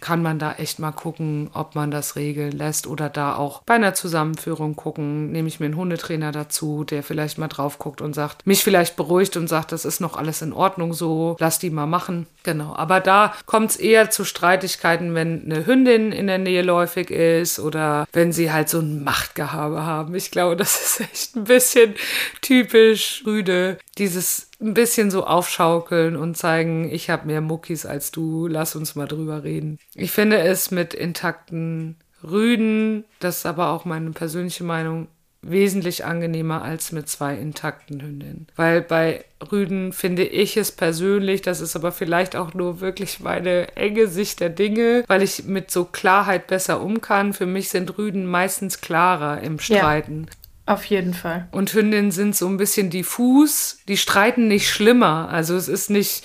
kann 0.00 0.22
man 0.22 0.38
da 0.38 0.52
echt 0.52 0.78
mal 0.78 0.92
gucken, 0.92 1.50
ob 1.52 1.74
man 1.74 1.90
das 1.90 2.16
regeln 2.16 2.52
lässt 2.52 2.86
oder 2.86 3.08
da 3.08 3.36
auch 3.36 3.62
bei 3.62 3.74
einer 3.74 3.94
Zusammenführung 3.94 4.76
gucken. 4.76 5.32
Nehme 5.32 5.48
ich 5.48 5.60
mir 5.60 5.66
einen 5.66 5.76
Hundetrainer 5.76 6.32
dazu, 6.32 6.84
der 6.84 7.02
vielleicht 7.02 7.38
mal 7.38 7.48
drauf 7.48 7.78
guckt 7.78 8.00
und 8.00 8.14
sagt, 8.14 8.46
mich 8.46 8.64
vielleicht 8.64 8.96
beruhigt 8.96 9.36
und 9.36 9.48
sagt, 9.48 9.72
das 9.72 9.84
ist 9.84 10.00
noch 10.00 10.16
alles 10.16 10.42
in 10.42 10.52
Ordnung 10.52 10.92
so, 10.92 11.36
lass 11.38 11.58
die 11.58 11.70
mal 11.70 11.86
machen. 11.86 12.26
Genau. 12.42 12.74
Aber 12.74 13.00
da 13.00 13.34
kommt 13.46 13.70
es 13.70 13.76
eher 13.76 14.10
zu 14.10 14.24
Streitigkeiten, 14.24 15.14
wenn 15.14 15.44
eine 15.44 15.66
Hündin 15.66 16.12
in 16.12 16.26
der 16.26 16.38
Nähe 16.38 16.62
läufig 16.62 17.10
ist 17.10 17.58
oder 17.58 18.06
wenn 18.12 18.32
sie 18.32 18.52
halt 18.52 18.68
so 18.68 18.80
ein 18.80 19.04
Machtgehabe 19.04 19.84
haben. 19.84 20.14
Ich 20.14 20.30
glaube, 20.30 20.56
das 20.56 20.80
ist 20.98 21.00
echt 21.00 21.36
ein 21.36 21.44
bisschen 21.44 21.94
typisch 22.40 23.22
Rüde. 23.26 23.78
Dieses 23.98 24.49
ein 24.60 24.74
bisschen 24.74 25.10
so 25.10 25.24
aufschaukeln 25.24 26.16
und 26.16 26.36
zeigen, 26.36 26.90
ich 26.90 27.10
habe 27.10 27.26
mehr 27.26 27.40
Muckis 27.40 27.86
als 27.86 28.12
du, 28.12 28.46
lass 28.46 28.76
uns 28.76 28.94
mal 28.94 29.08
drüber 29.08 29.42
reden. 29.42 29.78
Ich 29.94 30.10
finde 30.10 30.38
es 30.38 30.70
mit 30.70 30.94
intakten 30.94 31.96
Rüden, 32.22 33.04
das 33.18 33.38
ist 33.38 33.46
aber 33.46 33.70
auch 33.70 33.84
meine 33.84 34.10
persönliche 34.10 34.64
Meinung, 34.64 35.08
wesentlich 35.42 36.04
angenehmer 36.04 36.62
als 36.62 36.92
mit 36.92 37.08
zwei 37.08 37.34
intakten 37.34 38.02
Hündinnen. 38.02 38.46
Weil 38.56 38.82
bei 38.82 39.24
Rüden 39.50 39.92
finde 39.92 40.24
ich 40.24 40.56
es 40.56 40.70
persönlich, 40.70 41.40
das 41.40 41.62
ist 41.62 41.76
aber 41.76 41.92
vielleicht 41.92 42.36
auch 42.36 42.52
nur 42.52 42.80
wirklich 42.80 43.20
meine 43.20 43.74
enge 43.76 44.06
Sicht 44.06 44.40
der 44.40 44.50
Dinge, 44.50 45.04
weil 45.06 45.22
ich 45.22 45.44
mit 45.44 45.70
so 45.70 45.86
Klarheit 45.86 46.46
besser 46.46 46.82
um 46.82 47.00
kann. 47.00 47.32
Für 47.32 47.46
mich 47.46 47.70
sind 47.70 47.96
Rüden 47.96 48.26
meistens 48.26 48.82
klarer 48.82 49.40
im 49.40 49.58
Streiten. 49.58 50.26
Ja. 50.28 50.36
Auf 50.70 50.84
jeden 50.84 51.14
Fall. 51.14 51.48
Und 51.50 51.74
Hündinnen 51.74 52.12
sind 52.12 52.36
so 52.36 52.46
ein 52.46 52.56
bisschen 52.56 52.90
diffus, 52.90 53.78
die 53.88 53.96
streiten 53.96 54.46
nicht 54.46 54.70
schlimmer. 54.70 55.28
Also 55.28 55.56
es 55.56 55.66
ist 55.66 55.90
nicht 55.90 56.24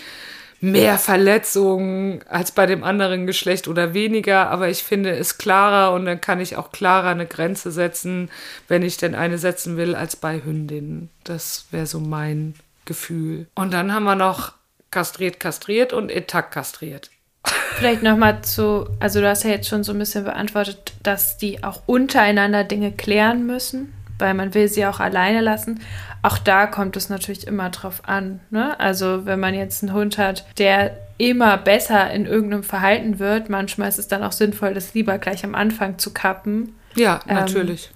mehr 0.61 0.99
Verletzungen 0.99 2.19
als 2.29 2.51
bei 2.51 2.67
dem 2.67 2.83
anderen 2.83 3.25
Geschlecht 3.25 3.67
oder 3.67 3.95
weniger, 3.95 4.51
aber 4.51 4.69
ich 4.69 4.83
finde 4.83 5.09
es 5.17 5.39
klarer 5.39 5.95
und 5.95 6.05
dann 6.05 6.21
kann 6.21 6.39
ich 6.39 6.57
auch 6.57 6.71
klarer 6.71 7.09
eine 7.09 7.25
Grenze 7.25 7.71
setzen, 7.71 8.29
wenn 8.67 8.83
ich 8.83 8.97
denn 8.97 9.15
eine 9.15 9.39
setzen 9.39 9.77
will, 9.77 9.95
als 9.95 10.15
bei 10.15 10.43
Hündinnen. 10.45 11.09
Das 11.23 11.65
wäre 11.71 11.87
so 11.87 11.99
mein 11.99 12.53
Gefühl. 12.85 13.47
Und 13.55 13.73
dann 13.73 13.95
haben 13.95 14.03
wir 14.03 14.13
noch 14.13 14.53
kastriert, 14.91 15.39
kastriert 15.39 15.91
und 15.91 16.11
intakt 16.11 16.53
kastriert. 16.53 17.09
Vielleicht 17.77 18.03
nochmal 18.03 18.43
zu, 18.43 18.87
also 18.99 19.21
du 19.21 19.27
hast 19.27 19.43
ja 19.43 19.49
jetzt 19.49 19.69
schon 19.69 19.83
so 19.83 19.91
ein 19.91 19.97
bisschen 19.97 20.23
beantwortet, 20.23 20.93
dass 21.01 21.39
die 21.39 21.63
auch 21.63 21.81
untereinander 21.87 22.63
Dinge 22.63 22.91
klären 22.91 23.47
müssen 23.47 23.94
weil 24.19 24.33
man 24.33 24.53
will 24.53 24.67
sie 24.67 24.85
auch 24.85 24.99
alleine 24.99 25.41
lassen. 25.41 25.79
Auch 26.21 26.37
da 26.37 26.67
kommt 26.67 26.97
es 26.97 27.09
natürlich 27.09 27.47
immer 27.47 27.69
drauf 27.69 28.01
an. 28.05 28.39
Ne? 28.49 28.79
Also 28.79 29.25
wenn 29.25 29.39
man 29.39 29.53
jetzt 29.53 29.83
einen 29.83 29.93
Hund 29.93 30.17
hat, 30.17 30.45
der 30.57 30.97
immer 31.17 31.57
besser 31.57 32.11
in 32.11 32.25
irgendeinem 32.25 32.63
Verhalten 32.63 33.19
wird, 33.19 33.49
manchmal 33.49 33.89
ist 33.89 33.99
es 33.99 34.07
dann 34.07 34.23
auch 34.23 34.31
sinnvoll, 34.31 34.73
das 34.73 34.93
lieber 34.93 35.17
gleich 35.17 35.43
am 35.45 35.55
Anfang 35.55 35.97
zu 35.97 36.11
kappen. 36.11 36.75
Ja, 36.95 37.19
ähm, 37.27 37.35
natürlich. 37.35 37.91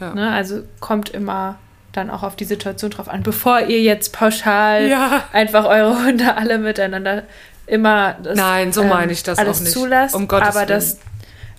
Ja. 0.00 0.14
Ne? 0.14 0.30
Also 0.30 0.62
kommt 0.80 1.10
immer 1.10 1.58
dann 1.92 2.10
auch 2.10 2.22
auf 2.22 2.36
die 2.36 2.44
Situation 2.44 2.90
drauf 2.90 3.08
an, 3.08 3.22
bevor 3.22 3.60
ihr 3.60 3.80
jetzt 3.80 4.12
pauschal 4.12 4.86
ja. 4.88 5.24
einfach 5.32 5.64
eure 5.64 6.04
Hunde 6.04 6.36
alle 6.36 6.58
miteinander 6.58 7.22
immer 7.66 8.16
das, 8.22 8.36
Nein, 8.36 8.72
so 8.72 8.84
meine 8.84 9.12
ich 9.12 9.22
das 9.22 9.38
alles 9.38 9.58
auch 9.58 9.62
nicht. 9.62 9.72
zulasst. 9.72 10.14
Um 10.14 10.28
Gottes 10.28 10.48
aber 10.48 10.60
Willen. 10.60 10.68
das 10.68 10.98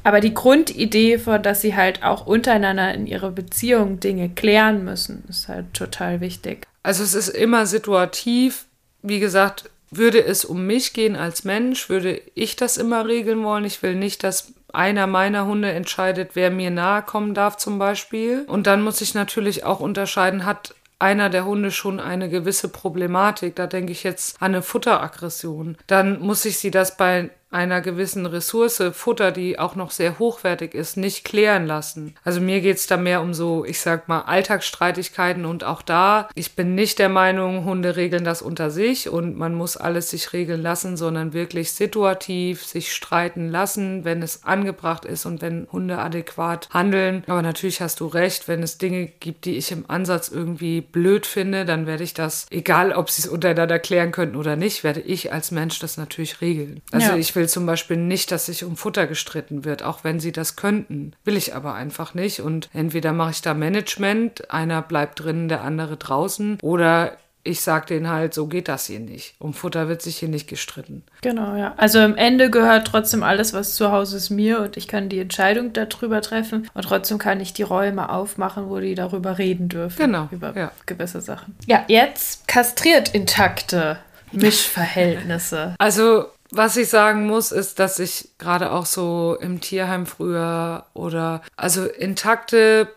aber 0.08 0.22
die 0.22 0.34
Grundidee 0.34 1.18
von, 1.18 1.44
dass 1.44 1.60
sie 1.60 1.76
halt 1.76 2.02
auch 2.02 2.26
untereinander 2.26 2.94
in 2.94 3.08
ihrer 3.08 3.30
Beziehung 3.30 4.00
Dinge 4.00 4.30
klären 4.30 4.86
müssen, 4.86 5.26
ist 5.28 5.50
halt 5.50 5.74
total 5.74 6.22
wichtig. 6.22 6.66
Also 6.82 7.04
es 7.04 7.14
ist 7.14 7.28
immer 7.28 7.66
situativ. 7.66 8.68
Wie 9.02 9.20
gesagt, 9.20 9.70
würde 9.92 10.24
es 10.24 10.46
um 10.46 10.66
mich 10.66 10.94
gehen 10.94 11.18
als 11.18 11.44
Mensch, 11.44 11.90
würde 11.90 12.22
ich 12.36 12.56
das 12.56 12.78
immer 12.78 13.06
regeln 13.06 13.44
wollen. 13.44 13.66
Ich 13.66 13.84
will 13.84 13.96
nicht, 13.96 14.24
dass 14.24 14.54
einer 14.72 15.08
meiner 15.08 15.46
Hunde 15.46 15.74
entscheidet, 15.74 16.32
wer 16.36 16.52
mir 16.52 16.72
nahe 16.72 17.02
kommen 17.02 17.34
darf 17.34 17.58
zum 17.58 17.78
Beispiel. 17.78 18.46
Und 18.48 18.66
dann 18.66 18.84
muss 18.84 19.02
ich 19.02 19.14
natürlich 19.14 19.66
auch 19.66 19.82
unterscheiden, 19.82 20.46
hat 20.46 20.74
einer 21.00 21.30
der 21.30 21.44
Hunde 21.44 21.70
schon 21.70 22.00
eine 22.00 22.30
gewisse 22.30 22.70
Problematik, 22.70 23.58
da 23.58 23.68
denke 23.68 23.92
ich 23.92 24.04
jetzt 24.04 24.42
an 24.42 24.54
eine 24.54 24.62
Futteraggression, 24.62 25.78
dann 25.86 26.22
muss 26.22 26.46
ich 26.46 26.60
sie 26.60 26.72
das 26.72 26.96
bei 26.96 27.30
einer 27.58 27.82
gewissen 27.82 28.28
Ressource, 28.28 28.84
Futter, 28.94 29.32
die 29.32 29.58
auch 29.58 29.76
noch 29.76 29.90
sehr 29.90 30.20
hochwertig 30.20 30.76
ist, 30.76 30.96
nicht 30.96 31.26
klären 31.26 31.66
lassen. 31.66 32.16
Also 32.24 32.40
mir 32.40 32.62
geht's 32.62 32.86
da 32.86 32.98
mehr 32.98 33.22
um 33.22 33.34
so, 33.34 33.66
ich 33.66 33.82
sag 33.82 34.08
mal, 34.08 34.22
Alltagsstreitigkeiten 34.22 35.44
und 35.44 35.64
auch 35.64 35.82
da, 35.82 36.30
ich 36.36 36.56
bin 36.56 36.76
nicht 36.76 37.00
der 37.00 37.10
Meinung, 37.10 37.66
Hunde 37.66 37.96
regeln 37.96 38.24
das 38.24 38.44
unter 38.44 38.70
sich 38.70 39.10
und 39.10 39.38
man 39.38 39.56
muss 39.56 39.76
alles 39.76 40.12
sich 40.12 40.34
regeln 40.34 40.62
lassen, 40.62 40.98
sondern 40.98 41.34
wirklich 41.34 41.72
situativ 41.72 42.64
sich 42.64 42.94
streiten 42.94 43.50
lassen, 43.50 44.06
wenn 44.06 44.22
es 44.22 44.44
angebracht 44.44 45.06
ist 45.06 45.26
und 45.26 45.42
wenn 45.42 45.68
Hunde 45.72 45.98
adäquat 45.98 46.70
handeln. 46.72 47.24
Aber 47.26 47.42
natürlich 47.42 47.82
hast 47.82 48.00
du 48.02 48.06
recht, 48.06 48.48
wenn 48.48 48.62
es 48.62 48.78
Dinge 48.78 49.08
gibt, 49.08 49.46
die 49.46 49.58
ich 49.58 49.72
im 49.72 49.86
Ansatz 49.88 50.30
irgendwie 50.30 50.82
blöd 50.82 51.26
finde, 51.26 51.66
dann 51.66 51.88
werde 51.88 52.04
ich 52.04 52.14
das, 52.14 52.46
egal 52.52 52.92
ob 52.92 53.10
sie 53.10 53.24
es 53.24 53.28
untereinander 53.28 53.80
klären 53.80 54.12
könnten 54.12 54.36
oder 54.36 54.56
nicht, 54.56 54.84
werde 54.84 55.02
ich 55.02 55.34
als 55.34 55.50
Mensch 55.50 55.80
das 55.80 55.98
natürlich 55.98 56.40
regeln. 56.40 56.82
Also 56.92 57.08
ja. 57.08 57.18
ich 57.18 57.36
will 57.36 57.47
zum 57.48 57.66
Beispiel 57.66 57.98
nicht, 57.98 58.32
dass 58.32 58.48
sich 58.48 58.64
um 58.64 58.76
Futter 58.76 59.08
gestritten 59.08 59.66
wird, 59.66 59.84
auch 59.84 60.04
wenn 60.04 60.20
sie 60.20 60.32
das 60.32 60.56
könnten. 60.56 61.14
Will 61.24 61.38
ich 61.38 61.56
aber 61.56 61.74
einfach 61.74 62.14
nicht. 62.14 62.42
Und 62.42 62.70
entweder 62.74 63.14
mache 63.14 63.32
ich 63.32 63.42
da 63.42 63.54
Management, 63.54 64.52
einer 64.52 64.82
bleibt 64.82 65.24
drin, 65.24 65.50
der 65.50 65.62
andere 65.62 65.98
draußen, 65.98 66.60
oder 66.62 67.18
ich 67.48 67.62
sage 67.62 67.86
denen 67.88 68.10
halt, 68.10 68.34
so 68.34 68.48
geht 68.48 68.68
das 68.68 68.88
hier 68.88 69.00
nicht. 69.00 69.36
Um 69.40 69.54
Futter 69.54 69.88
wird 69.88 70.02
sich 70.02 70.18
hier 70.18 70.30
nicht 70.30 70.48
gestritten. 70.48 71.04
Genau, 71.22 71.56
ja. 71.56 71.74
Also 71.78 72.00
am 72.00 72.16
Ende 72.16 72.50
gehört 72.50 72.88
trotzdem 72.88 73.24
alles, 73.24 73.54
was 73.54 73.76
zu 73.76 73.92
Hause 73.92 74.18
ist, 74.18 74.30
mir 74.30 74.60
und 74.60 74.78
ich 74.78 74.88
kann 74.88 75.10
die 75.10 75.20
Entscheidung 75.20 75.74
darüber 75.74 76.22
treffen 76.22 76.70
und 76.74 76.84
trotzdem 76.84 77.18
kann 77.18 77.40
ich 77.40 77.54
die 77.54 77.64
Räume 77.64 78.10
aufmachen, 78.10 78.70
wo 78.70 78.80
die 78.80 78.96
darüber 78.96 79.38
reden 79.38 79.70
dürfen. 79.70 79.98
Genau. 79.98 80.28
Über 80.32 80.56
ja. 80.56 80.72
gewisse 80.86 81.22
Sachen. 81.22 81.56
Ja, 81.66 81.86
jetzt 81.88 82.48
kastriert 82.48 83.10
intakte 83.10 83.98
Mischverhältnisse. 84.32 85.76
Also 85.78 86.26
was 86.52 86.78
ich 86.78 86.90
sagen 86.90 87.28
muss, 87.28 87.52
ist, 87.52 87.80
dass 87.80 88.00
ich 88.00 88.30
gerade 88.38 88.72
auch 88.72 88.86
so 88.86 89.38
im 89.40 89.62
Tierheim 89.62 90.06
früher 90.06 90.86
oder 90.94 91.42
also 91.56 91.86
intakte 91.86 92.88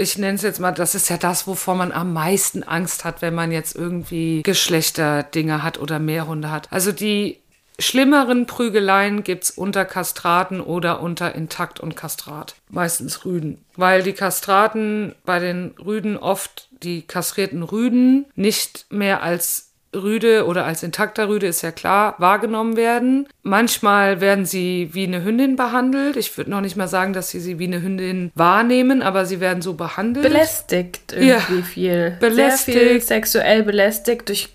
ich 0.00 0.16
nenne 0.16 0.36
es 0.36 0.42
jetzt 0.42 0.60
mal, 0.60 0.72
das 0.72 0.94
ist 0.94 1.10
ja 1.10 1.18
das, 1.18 1.46
wovor 1.46 1.74
man 1.74 1.92
am 1.92 2.14
meisten 2.14 2.62
Angst 2.62 3.04
hat, 3.04 3.20
wenn 3.20 3.34
man 3.34 3.52
jetzt 3.52 3.76
irgendwie 3.76 4.42
Geschlechterdinge 4.42 5.62
hat 5.62 5.78
oder 5.78 5.98
Mehrhunde 5.98 6.50
hat. 6.50 6.72
Also 6.72 6.90
die 6.90 7.38
schlimmeren 7.78 8.46
Prügeleien 8.46 9.24
gibt 9.24 9.44
es 9.44 9.50
unter 9.50 9.84
Kastraten 9.84 10.62
oder 10.62 11.00
unter 11.00 11.34
Intakt 11.34 11.80
und 11.80 11.96
Kastrat. 11.96 12.54
Meistens 12.70 13.26
Rüden. 13.26 13.62
Weil 13.76 14.02
die 14.02 14.14
Kastraten 14.14 15.14
bei 15.26 15.38
den 15.38 15.74
Rüden 15.78 16.16
oft 16.16 16.68
die 16.82 17.02
kastrierten 17.02 17.62
Rüden 17.62 18.24
nicht 18.34 18.86
mehr 18.88 19.22
als 19.22 19.69
Rüde 19.94 20.46
oder 20.46 20.64
als 20.64 20.82
intakter 20.82 21.28
Rüde 21.28 21.46
ist 21.46 21.62
ja 21.62 21.72
klar, 21.72 22.14
wahrgenommen 22.18 22.76
werden. 22.76 23.26
Manchmal 23.42 24.20
werden 24.20 24.46
sie 24.46 24.90
wie 24.92 25.04
eine 25.04 25.24
Hündin 25.24 25.56
behandelt. 25.56 26.16
Ich 26.16 26.36
würde 26.36 26.50
noch 26.50 26.60
nicht 26.60 26.76
mal 26.76 26.88
sagen, 26.88 27.12
dass 27.12 27.30
sie 27.30 27.40
sie 27.40 27.58
wie 27.58 27.64
eine 27.64 27.82
Hündin 27.82 28.30
wahrnehmen, 28.34 29.02
aber 29.02 29.26
sie 29.26 29.40
werden 29.40 29.62
so 29.62 29.74
behandelt. 29.74 30.26
Belästigt 30.26 31.12
irgendwie 31.12 31.28
ja, 31.28 31.62
viel. 31.62 32.16
Belästigt. 32.20 32.78
Sehr 32.78 32.88
viel 32.88 33.00
sexuell 33.00 33.62
belästigt 33.62 34.28
durch 34.28 34.50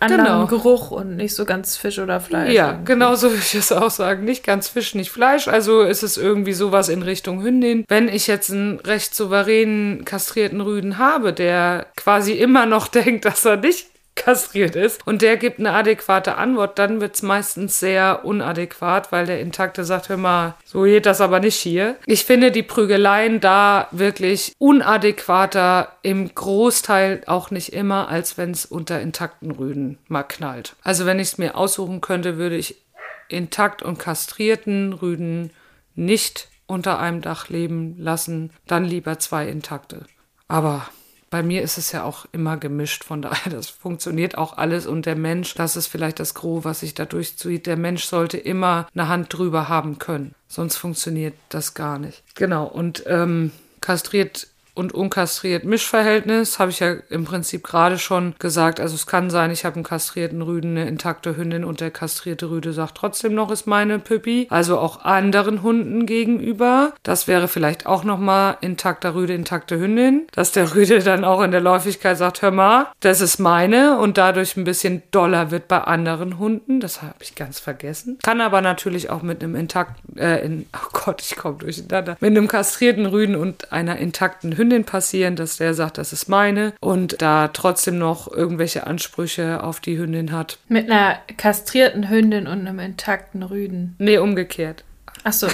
anderen 0.00 0.24
genau. 0.24 0.46
Geruch 0.46 0.90
und 0.90 1.16
nicht 1.16 1.34
so 1.34 1.44
ganz 1.44 1.76
Fisch 1.76 1.98
oder 1.98 2.20
Fleisch. 2.20 2.52
Ja, 2.52 2.70
irgendwie. 2.70 2.84
genau 2.92 3.14
so 3.14 3.30
würde 3.30 3.42
ich 3.42 3.54
es 3.54 3.70
auch 3.70 3.90
sagen. 3.90 4.24
Nicht 4.24 4.44
ganz 4.44 4.68
Fisch, 4.68 4.94
nicht 4.94 5.10
Fleisch. 5.10 5.48
Also 5.48 5.82
ist 5.82 6.02
es 6.02 6.16
irgendwie 6.16 6.52
sowas 6.52 6.88
in 6.88 7.02
Richtung 7.02 7.42
Hündin. 7.42 7.84
Wenn 7.88 8.08
ich 8.08 8.26
jetzt 8.26 8.50
einen 8.50 8.80
recht 8.80 9.14
souveränen, 9.14 10.04
kastrierten 10.04 10.60
Rüden 10.60 10.98
habe, 10.98 11.32
der 11.32 11.86
quasi 11.96 12.32
immer 12.32 12.66
noch 12.66 12.88
denkt, 12.88 13.24
dass 13.24 13.44
er 13.44 13.56
nicht 13.56 13.86
kastriert 14.24 14.76
ist 14.76 15.06
und 15.06 15.22
der 15.22 15.36
gibt 15.36 15.58
eine 15.58 15.72
adäquate 15.72 16.36
Antwort, 16.36 16.78
dann 16.78 17.00
wird 17.00 17.14
es 17.14 17.22
meistens 17.22 17.80
sehr 17.80 18.24
unadäquat, 18.24 19.12
weil 19.12 19.26
der 19.26 19.40
Intakte 19.40 19.84
sagt, 19.84 20.08
hör 20.08 20.16
mal, 20.16 20.54
so 20.64 20.82
geht 20.82 21.06
das 21.06 21.20
aber 21.20 21.40
nicht 21.40 21.56
hier. 21.56 21.96
Ich 22.06 22.24
finde 22.24 22.50
die 22.50 22.62
Prügeleien 22.62 23.40
da 23.40 23.88
wirklich 23.90 24.52
unadäquater, 24.58 25.92
im 26.02 26.34
Großteil 26.34 27.22
auch 27.26 27.50
nicht 27.50 27.72
immer, 27.72 28.08
als 28.08 28.38
wenn 28.38 28.50
es 28.50 28.66
unter 28.66 29.00
intakten 29.00 29.50
Rüden 29.50 29.98
mal 30.08 30.22
knallt. 30.22 30.76
Also 30.82 31.06
wenn 31.06 31.18
ich 31.18 31.28
es 31.28 31.38
mir 31.38 31.56
aussuchen 31.56 32.00
könnte, 32.00 32.38
würde 32.38 32.56
ich 32.56 32.84
intakt 33.28 33.82
und 33.82 33.98
kastrierten 33.98 34.92
Rüden 34.92 35.50
nicht 35.94 36.48
unter 36.66 36.98
einem 36.98 37.20
Dach 37.20 37.48
leben 37.48 37.96
lassen, 37.98 38.50
dann 38.66 38.84
lieber 38.84 39.18
zwei 39.18 39.48
intakte. 39.48 40.06
Aber 40.48 40.86
bei 41.34 41.42
mir 41.42 41.62
ist 41.62 41.78
es 41.78 41.90
ja 41.90 42.04
auch 42.04 42.26
immer 42.30 42.56
gemischt, 42.58 43.02
von 43.02 43.20
daher, 43.20 43.50
das 43.50 43.68
funktioniert 43.68 44.38
auch 44.38 44.56
alles. 44.56 44.86
Und 44.86 45.04
der 45.04 45.16
Mensch, 45.16 45.56
das 45.56 45.74
ist 45.74 45.88
vielleicht 45.88 46.20
das 46.20 46.32
Gros, 46.32 46.64
was 46.64 46.78
sich 46.78 46.94
da 46.94 47.06
durchzieht, 47.06 47.66
der 47.66 47.76
Mensch 47.76 48.04
sollte 48.04 48.36
immer 48.36 48.86
eine 48.94 49.08
Hand 49.08 49.36
drüber 49.36 49.68
haben 49.68 49.98
können, 49.98 50.36
sonst 50.46 50.76
funktioniert 50.76 51.34
das 51.48 51.74
gar 51.74 51.98
nicht. 51.98 52.22
Genau, 52.36 52.66
und 52.66 53.02
ähm, 53.08 53.50
kastriert 53.80 54.46
und 54.74 54.92
unkastriert 54.92 55.64
Mischverhältnis, 55.64 56.58
habe 56.58 56.70
ich 56.70 56.80
ja 56.80 56.94
im 57.08 57.24
Prinzip 57.24 57.62
gerade 57.62 57.98
schon 57.98 58.34
gesagt. 58.38 58.80
Also 58.80 58.96
es 58.96 59.06
kann 59.06 59.30
sein, 59.30 59.50
ich 59.50 59.64
habe 59.64 59.76
einen 59.76 59.84
kastrierten 59.84 60.42
Rüden, 60.42 60.72
eine 60.72 60.88
intakte 60.88 61.36
Hündin 61.36 61.64
und 61.64 61.80
der 61.80 61.92
kastrierte 61.92 62.50
Rüde 62.50 62.72
sagt 62.72 62.96
trotzdem 62.96 63.34
noch, 63.34 63.50
ist 63.50 63.66
meine 63.66 63.98
Püppi. 64.00 64.48
Also 64.50 64.78
auch 64.78 65.04
anderen 65.04 65.62
Hunden 65.62 66.06
gegenüber. 66.06 66.92
Das 67.04 67.28
wäre 67.28 67.46
vielleicht 67.46 67.86
auch 67.86 68.02
nochmal 68.04 68.56
intakter 68.60 69.14
Rüde, 69.14 69.34
intakte 69.34 69.78
Hündin. 69.78 70.26
Dass 70.32 70.50
der 70.50 70.74
Rüde 70.74 70.98
dann 70.98 71.24
auch 71.24 71.42
in 71.42 71.52
der 71.52 71.60
Läufigkeit 71.60 72.18
sagt, 72.18 72.42
hör 72.42 72.50
mal, 72.50 72.88
das 73.00 73.20
ist 73.20 73.38
meine 73.38 73.98
und 73.98 74.18
dadurch 74.18 74.56
ein 74.56 74.64
bisschen 74.64 75.02
doller 75.12 75.52
wird 75.52 75.68
bei 75.68 75.80
anderen 75.80 76.38
Hunden. 76.38 76.80
Das 76.80 77.00
habe 77.02 77.14
ich 77.20 77.36
ganz 77.36 77.60
vergessen. 77.60 78.18
Kann 78.22 78.40
aber 78.40 78.60
natürlich 78.60 79.10
auch 79.10 79.22
mit 79.22 79.42
einem 79.42 79.54
intakten, 79.54 80.18
äh, 80.18 80.44
in, 80.44 80.66
oh 80.74 80.88
Gott, 81.04 81.22
ich 81.22 81.36
komme 81.36 81.58
durcheinander, 81.58 82.16
mit 82.18 82.30
einem 82.30 82.48
kastrierten 82.48 83.06
Rüden 83.06 83.36
und 83.36 83.72
einer 83.72 83.98
intakten 83.98 84.56
Hündin 84.56 84.63
passieren, 84.84 85.36
dass 85.36 85.56
der 85.56 85.74
sagt, 85.74 85.98
das 85.98 86.12
ist 86.12 86.28
meine 86.28 86.72
und 86.80 87.20
da 87.22 87.48
trotzdem 87.48 87.98
noch 87.98 88.30
irgendwelche 88.30 88.86
Ansprüche 88.86 89.62
auf 89.62 89.80
die 89.80 89.98
Hündin 89.98 90.32
hat. 90.32 90.58
Mit 90.68 90.90
einer 90.90 91.18
kastrierten 91.36 92.08
Hündin 92.08 92.46
und 92.46 92.60
einem 92.60 92.78
intakten 92.78 93.42
Rüden. 93.42 93.94
Nee, 93.98 94.18
umgekehrt. 94.18 94.84
Ach 95.22 95.32
so. 95.32 95.48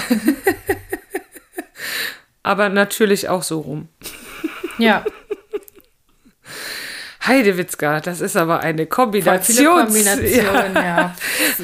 aber 2.43 2.69
natürlich 2.69 3.29
auch 3.29 3.43
so 3.43 3.61
rum. 3.61 3.89
Ja. 4.79 5.05
Heidewitzka, 7.27 8.01
das 8.01 8.23
ist 8.23 8.35
aber 8.35 8.61
eine 8.61 8.87
Kombination. 8.87 9.85
Kombination, 9.85 10.25
ja. 10.75 10.83
ja. 10.83 11.15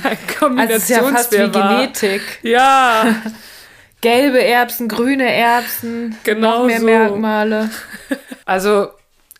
Ein 0.03 0.19
Kombinationswirrwarr. 0.39 0.59
Also 0.59 0.75
ist 0.75 0.89
ja 0.91 1.03
fast 1.03 1.33
wie 1.33 1.51
Genetik. 1.51 2.23
Ja. 2.43 3.23
Gelbe 4.01 4.43
Erbsen, 4.43 4.89
grüne 4.89 5.33
Erbsen, 5.33 6.17
Genau 6.25 6.61
noch 6.61 6.67
mehr 6.67 6.81
so. 6.81 6.87
Merkmale. 6.87 7.71
Also 8.49 8.91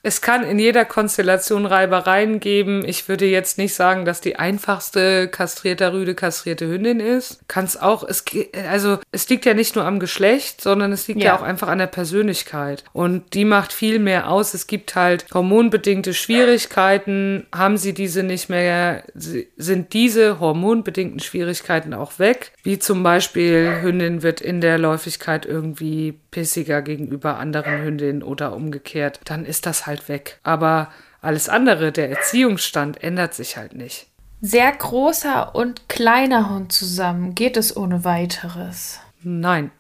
es 0.07 0.21
kann 0.21 0.45
in 0.45 0.61
jeder 0.61 0.85
Konstellation 0.85 1.67
Reibereien 1.67 2.39
geben. 2.39 2.85
Ich 2.87 3.09
würde 3.09 3.27
jetzt 3.27 3.59
nicht 3.59 3.75
sagen, 3.75 4.05
dass 4.05 4.21
die 4.21 4.37
einfachste 4.37 5.27
kastrierte 5.27 5.93
Rüde 5.93 6.15
kastrierte 6.15 6.69
Hündin 6.69 7.01
ist. 7.01 7.41
Kann 7.49 7.65
es 7.65 7.77
auch, 7.77 8.05
es, 8.05 8.25
also 8.71 9.01
es 9.11 9.29
liegt 9.29 9.45
ja 9.47 9.55
nicht 9.55 9.75
nur 9.75 9.85
am 9.85 9.99
Geschlecht, 9.99 10.61
sondern 10.61 10.93
es 10.93 11.09
liegt 11.09 11.23
ja. 11.23 11.27
Ja. 11.27 11.37
auch 11.37 11.43
einfach 11.43 11.67
an 11.67 11.79
der 11.79 11.89
Persönlichkeit. 11.89 12.85
Und 12.93 13.35
die 13.35 13.45
macht 13.45 13.73
viel 13.73 13.99
mehr 13.99 14.31
aus. 14.31 14.55
Es 14.55 14.69
gibt 14.69 14.95
halt 14.95 15.25
hormonbedingte 15.35 16.15
Schwierigkeiten. 16.15 17.49
Haben 17.53 17.77
sie 17.77 17.93
diese 17.93 18.23
nicht 18.23 18.49
mehr, 18.49 19.03
sind 19.17 19.93
diese 19.93 20.39
hormonbedingten 20.39 21.19
Schwierigkeiten 21.19 21.93
auch 21.93 22.21
weg. 22.21 22.53
Wie 22.63 22.79
zum 22.79 23.03
Beispiel 23.03 23.81
Hündin 23.83 24.23
wird 24.23 24.41
in 24.41 24.61
der 24.61 24.79
Läufigkeit 24.79 25.47
irgendwie 25.47 26.15
pissiger 26.37 26.83
gegenüber 26.83 27.39
anderen 27.39 27.83
Hündinnen 27.83 28.23
oder 28.23 28.55
umgekehrt. 28.55 29.21
Dann 29.25 29.47
ist 29.47 29.65
das 29.65 29.87
halt 29.87 29.96
weg. 30.09 30.39
Aber 30.43 30.91
alles 31.21 31.49
andere, 31.49 31.93
der 31.93 32.11
Erziehungsstand 32.11 33.03
ändert 33.03 33.35
sich 33.35 33.57
halt 33.57 33.75
nicht. 33.75 34.07
Sehr 34.41 34.71
großer 34.71 35.55
und 35.55 35.89
kleiner 35.89 36.51
Hund 36.51 36.73
zusammen. 36.73 37.35
Geht 37.35 37.57
es 37.57 37.77
ohne 37.77 38.05
weiteres? 38.05 39.01
Nein, 39.23 39.71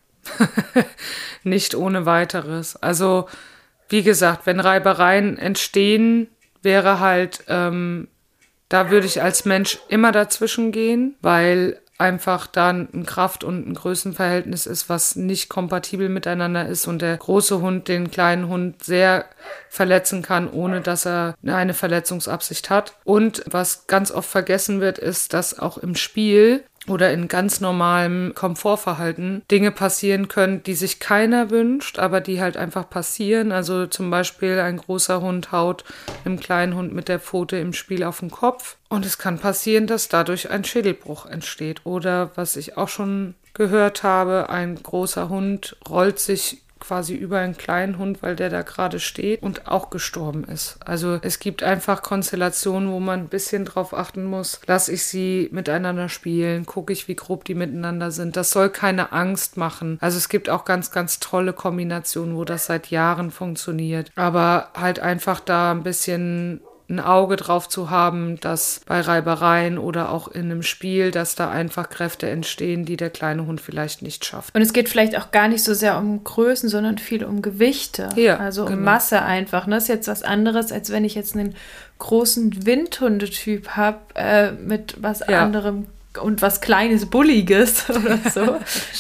nicht 1.45 1.75
ohne 1.75 2.07
weiteres. 2.07 2.77
Also, 2.77 3.29
wie 3.89 4.03
gesagt, 4.03 4.47
wenn 4.47 4.61
Reibereien 4.61 5.39
entstehen, 5.39 6.29
wäre 6.63 7.01
halt, 7.01 7.45
ähm, 7.49 8.09
da 8.69 8.91
würde 8.91 9.07
ich 9.07 9.23
als 9.23 9.45
Mensch 9.45 9.79
immer 9.89 10.11
dazwischen 10.11 10.73
gehen, 10.73 11.15
weil 11.21 11.81
einfach 11.99 12.47
dann 12.47 12.89
ein 12.93 13.07
Kraft- 13.07 13.45
und 13.45 13.67
ein 13.67 13.75
Größenverhältnis 13.75 14.67
ist, 14.67 14.89
was 14.89 15.17
nicht 15.17 15.49
kompatibel 15.49 16.09
miteinander 16.09 16.67
ist 16.67 16.87
und 16.87 17.01
der 17.03 17.17
große 17.17 17.61
Hund 17.61 17.89
den 17.89 18.11
kleinen 18.11 18.49
Hund 18.49 18.85
sehr 18.85 19.25
verletzen 19.69 20.23
kann, 20.23 20.51
ohne 20.51 20.81
dass 20.81 21.07
er 21.07 21.35
eine 21.47 21.75
Verletzungsabsicht 21.75 22.71
hat. 22.71 22.95
Und 23.05 23.45
was 23.51 23.87
ganz 23.87 24.11
oft 24.11 24.29
vergessen 24.29 24.81
wird, 24.81 24.99
ist, 24.99 25.33
dass 25.33 25.59
auch 25.59 25.79
im 25.79 25.95
Spiel 25.95 26.65
oder 26.89 27.13
in 27.13 27.29
ganz 27.29 27.61
normalem 27.61 28.35
Komfortverhalten 28.35 29.43
Dinge 29.51 29.71
passieren 29.71 30.29
können, 30.29 30.63
die 30.63 30.75
sich 30.75 31.01
keiner 31.01 31.51
wünscht, 31.51 31.99
aber 31.99 32.21
die 32.21 32.41
halt 32.41 32.57
einfach 32.57 32.89
passieren. 32.89 33.53
Also 33.53 33.87
zum 33.87 34.11
Beispiel 34.11 34.61
ein 34.61 34.77
großer 34.77 35.21
Hund 35.21 35.53
haut 35.53 35.85
einem 36.25 36.41
kleinen 36.41 36.75
Hund 36.75 36.93
mit 36.93 37.09
der 37.09 37.21
Pfote 37.21 37.57
im 37.57 37.73
Spiel 37.73 38.05
auf 38.05 38.21
den 38.21 38.31
Kopf. 38.31 38.77
Und 38.89 39.05
es 39.05 39.19
kann 39.19 39.39
passieren, 39.39 39.87
dass 39.87 40.09
dadurch 40.09 40.51
ein 40.51 40.65
Schädelbruch 40.65 41.27
entsteht. 41.27 41.85
Oder 41.85 42.31
was 42.37 42.57
ich 42.57 42.77
auch 42.77 42.89
schon 42.89 43.35
gehört 43.55 44.03
habe, 44.03 44.51
ein 44.51 44.81
großer 44.81 45.29
Hund 45.29 45.77
rollt 45.89 46.19
sich 46.19 46.63
quasi 46.81 47.15
über 47.15 47.39
einen 47.39 47.57
kleinen 47.57 47.99
Hund, 47.99 48.23
weil 48.23 48.37
der 48.37 48.51
da 48.51 48.63
gerade 48.63 49.01
steht 49.01 49.43
und 49.43 49.67
auch 49.67 49.91
gestorben 49.91 50.45
ist. 50.45 50.79
Also 50.85 51.19
es 51.23 51.39
gibt 51.39 51.63
einfach 51.63 52.03
Konstellationen, 52.03 52.91
wo 52.91 53.01
man 53.01 53.21
ein 53.21 53.29
bisschen 53.29 53.65
drauf 53.65 53.95
achten 53.95 54.25
muss. 54.25 54.61
Lass 54.67 54.89
ich 54.89 55.05
sie 55.05 55.49
miteinander 55.53 56.09
spielen, 56.09 56.67
gucke 56.67 56.93
ich, 56.93 57.09
wie 57.09 57.17
grob 57.17 57.45
die 57.45 57.55
miteinander 57.55 58.11
sind. 58.11 58.37
Das 58.37 58.51
soll 58.51 58.71
keine 58.71 59.13
Angst 59.13 59.57
machen. 59.57 59.99
Also 60.01 60.19
es 60.19 60.29
gibt 60.29 60.49
auch 60.49 60.65
ganz, 60.65 60.91
ganz 60.91 61.21
tolle 61.21 61.53
Kombinationen, 61.53 62.37
wo 62.37 62.45
das 62.45 62.67
seit 62.67 62.91
Jahren 62.91 63.31
funktioniert. 63.31 64.13
Aber 64.15 64.71
halt 64.75 65.01
einfach 65.01 65.41
da 65.41 65.73
ein 65.73 65.83
bisschen 65.83 66.61
ein 66.89 67.01
Auge 67.01 67.37
drauf 67.37 67.69
zu 67.69 67.91
haben, 67.91 68.39
dass 68.41 68.81
bei 68.87 69.01
Reibereien 69.01 69.77
oder 69.77 70.11
auch 70.13 70.29
in 70.29 70.45
einem 70.45 70.63
Spiel, 70.63 71.11
dass 71.11 71.35
da 71.35 71.51
einfach 71.51 71.89
Kräfte 71.89 72.29
entstehen, 72.31 72.85
die 72.85 72.97
der 72.97 73.11
kleine 73.11 73.47
Hund 73.47 73.61
vielleicht 73.61 74.03
nicht 74.03 74.25
schafft. 74.25 74.55
Und 74.55 74.63
es 74.63 74.73
geht 74.73 74.89
vielleicht 74.89 75.19
auch 75.19 75.33
gar 75.33 75.49
nicht 75.49 75.65
so 75.65 75.75
sehr 75.75 75.99
um 75.99 76.23
Größen, 76.23 76.69
sondern 76.69 76.99
viel 76.99 77.25
um 77.25 77.43
Gewichte. 77.43 78.09
Ja, 78.15 78.37
also 78.37 78.63
um 78.63 78.69
genau. 78.71 78.83
Masse 78.83 79.23
einfach. 79.23 79.67
Das 79.69 79.85
ist 79.85 79.89
jetzt 79.89 80.07
was 80.09 80.23
anderes, 80.23 80.71
als 80.71 80.91
wenn 80.93 81.05
ich 81.05 81.17
jetzt 81.17 81.35
einen 81.35 81.57
großen 81.99 82.67
Windhundetyp 82.67 83.71
habe 83.71 83.99
äh, 84.15 84.53
mit 84.53 84.97
was 85.01 85.21
Ja. 85.29 85.43
anderem 85.43 85.87
und 86.19 86.43
was 86.43 86.61
Kleines, 86.61 87.07
Bulliges 87.07 87.89
oder 87.91 88.19
so. 88.31 88.59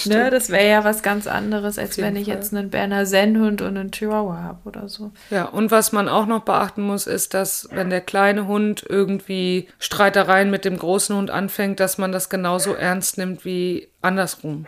ne, 0.08 0.30
das 0.30 0.50
wäre 0.50 0.68
ja 0.68 0.84
was 0.84 1.02
ganz 1.02 1.26
anderes, 1.26 1.78
als 1.78 1.98
wenn 1.98 2.16
ich 2.16 2.26
Fall. 2.26 2.34
jetzt 2.34 2.54
einen 2.54 2.70
Berner 2.70 3.06
Sennhund 3.06 3.62
und 3.62 3.76
einen 3.76 3.90
Chihuahua 3.90 4.42
habe 4.42 4.60
oder 4.64 4.88
so. 4.88 5.12
Ja, 5.30 5.44
und 5.44 5.70
was 5.70 5.92
man 5.92 6.08
auch 6.08 6.26
noch 6.26 6.44
beachten 6.44 6.82
muss, 6.82 7.06
ist, 7.06 7.34
dass 7.34 7.68
wenn 7.72 7.90
der 7.90 8.00
kleine 8.00 8.46
Hund 8.46 8.84
irgendwie 8.88 9.68
Streitereien 9.78 10.50
mit 10.50 10.64
dem 10.64 10.78
großen 10.78 11.16
Hund 11.16 11.30
anfängt, 11.30 11.80
dass 11.80 11.98
man 11.98 12.12
das 12.12 12.28
genauso 12.28 12.74
ernst 12.74 13.18
nimmt 13.18 13.44
wie 13.44 13.88
andersrum. 14.02 14.66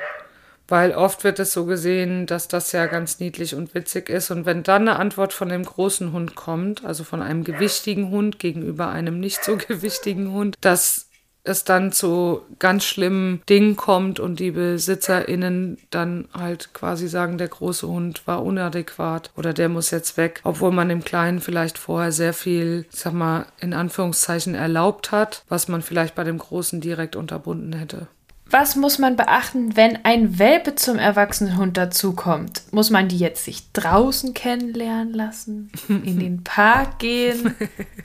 Weil 0.70 0.92
oft 0.92 1.24
wird 1.24 1.38
es 1.38 1.54
so 1.54 1.64
gesehen, 1.64 2.26
dass 2.26 2.46
das 2.46 2.72
ja 2.72 2.84
ganz 2.86 3.20
niedlich 3.20 3.54
und 3.54 3.74
witzig 3.74 4.10
ist. 4.10 4.30
Und 4.30 4.44
wenn 4.44 4.62
dann 4.62 4.82
eine 4.82 4.98
Antwort 4.98 5.32
von 5.32 5.48
dem 5.48 5.64
großen 5.64 6.12
Hund 6.12 6.34
kommt, 6.34 6.84
also 6.84 7.04
von 7.04 7.22
einem 7.22 7.42
gewichtigen 7.42 8.10
Hund 8.10 8.38
gegenüber 8.38 8.90
einem 8.90 9.18
nicht 9.18 9.42
so 9.42 9.56
gewichtigen 9.68 10.30
Hund, 10.30 10.56
dass 10.60 11.07
es 11.48 11.64
dann 11.64 11.92
zu 11.92 12.42
ganz 12.58 12.84
schlimmen 12.84 13.42
Dingen 13.48 13.76
kommt 13.76 14.20
und 14.20 14.38
die 14.40 14.52
BesitzerInnen 14.52 15.78
dann 15.90 16.28
halt 16.32 16.72
quasi 16.74 17.08
sagen, 17.08 17.38
der 17.38 17.48
große 17.48 17.88
Hund 17.88 18.26
war 18.26 18.44
unadäquat 18.44 19.30
oder 19.36 19.52
der 19.52 19.68
muss 19.68 19.90
jetzt 19.90 20.16
weg, 20.16 20.40
obwohl 20.44 20.70
man 20.72 20.88
dem 20.88 21.04
Kleinen 21.04 21.40
vielleicht 21.40 21.78
vorher 21.78 22.12
sehr 22.12 22.32
viel, 22.32 22.86
ich 22.92 23.00
sag 23.00 23.12
mal, 23.12 23.46
in 23.60 23.72
Anführungszeichen 23.72 24.54
erlaubt 24.54 25.10
hat, 25.10 25.44
was 25.48 25.68
man 25.68 25.82
vielleicht 25.82 26.14
bei 26.14 26.24
dem 26.24 26.38
Großen 26.38 26.80
direkt 26.80 27.16
unterbunden 27.16 27.72
hätte. 27.72 28.08
Was 28.50 28.76
muss 28.76 28.98
man 28.98 29.16
beachten, 29.16 29.76
wenn 29.76 30.04
ein 30.06 30.38
Welpe 30.38 30.74
zum 30.74 30.98
erwachsenen 30.98 31.58
Hund 31.58 31.76
dazukommt? 31.76 32.62
Muss 32.70 32.88
man 32.88 33.06
die 33.08 33.18
jetzt 33.18 33.44
sich 33.44 33.72
draußen 33.72 34.32
kennenlernen 34.32 35.12
lassen? 35.12 35.70
In 35.88 36.18
den 36.18 36.44
Park 36.44 36.98
gehen? 36.98 37.54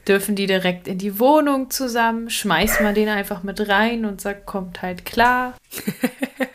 Dürfen 0.06 0.36
die 0.36 0.46
direkt 0.46 0.90
in 0.90 0.98
die 0.98 1.18
Wohnung 1.18 1.70
zusammen? 1.70 2.30
Schmeißt 2.30 2.82
man 2.82 2.94
den 2.94 3.08
einfach 3.08 3.44
mit 3.44 3.70
rein 3.70 4.04
und 4.04 4.20
sagt, 4.20 4.46
kommt 4.46 4.82
halt 4.82 5.06
klar? 5.06 5.54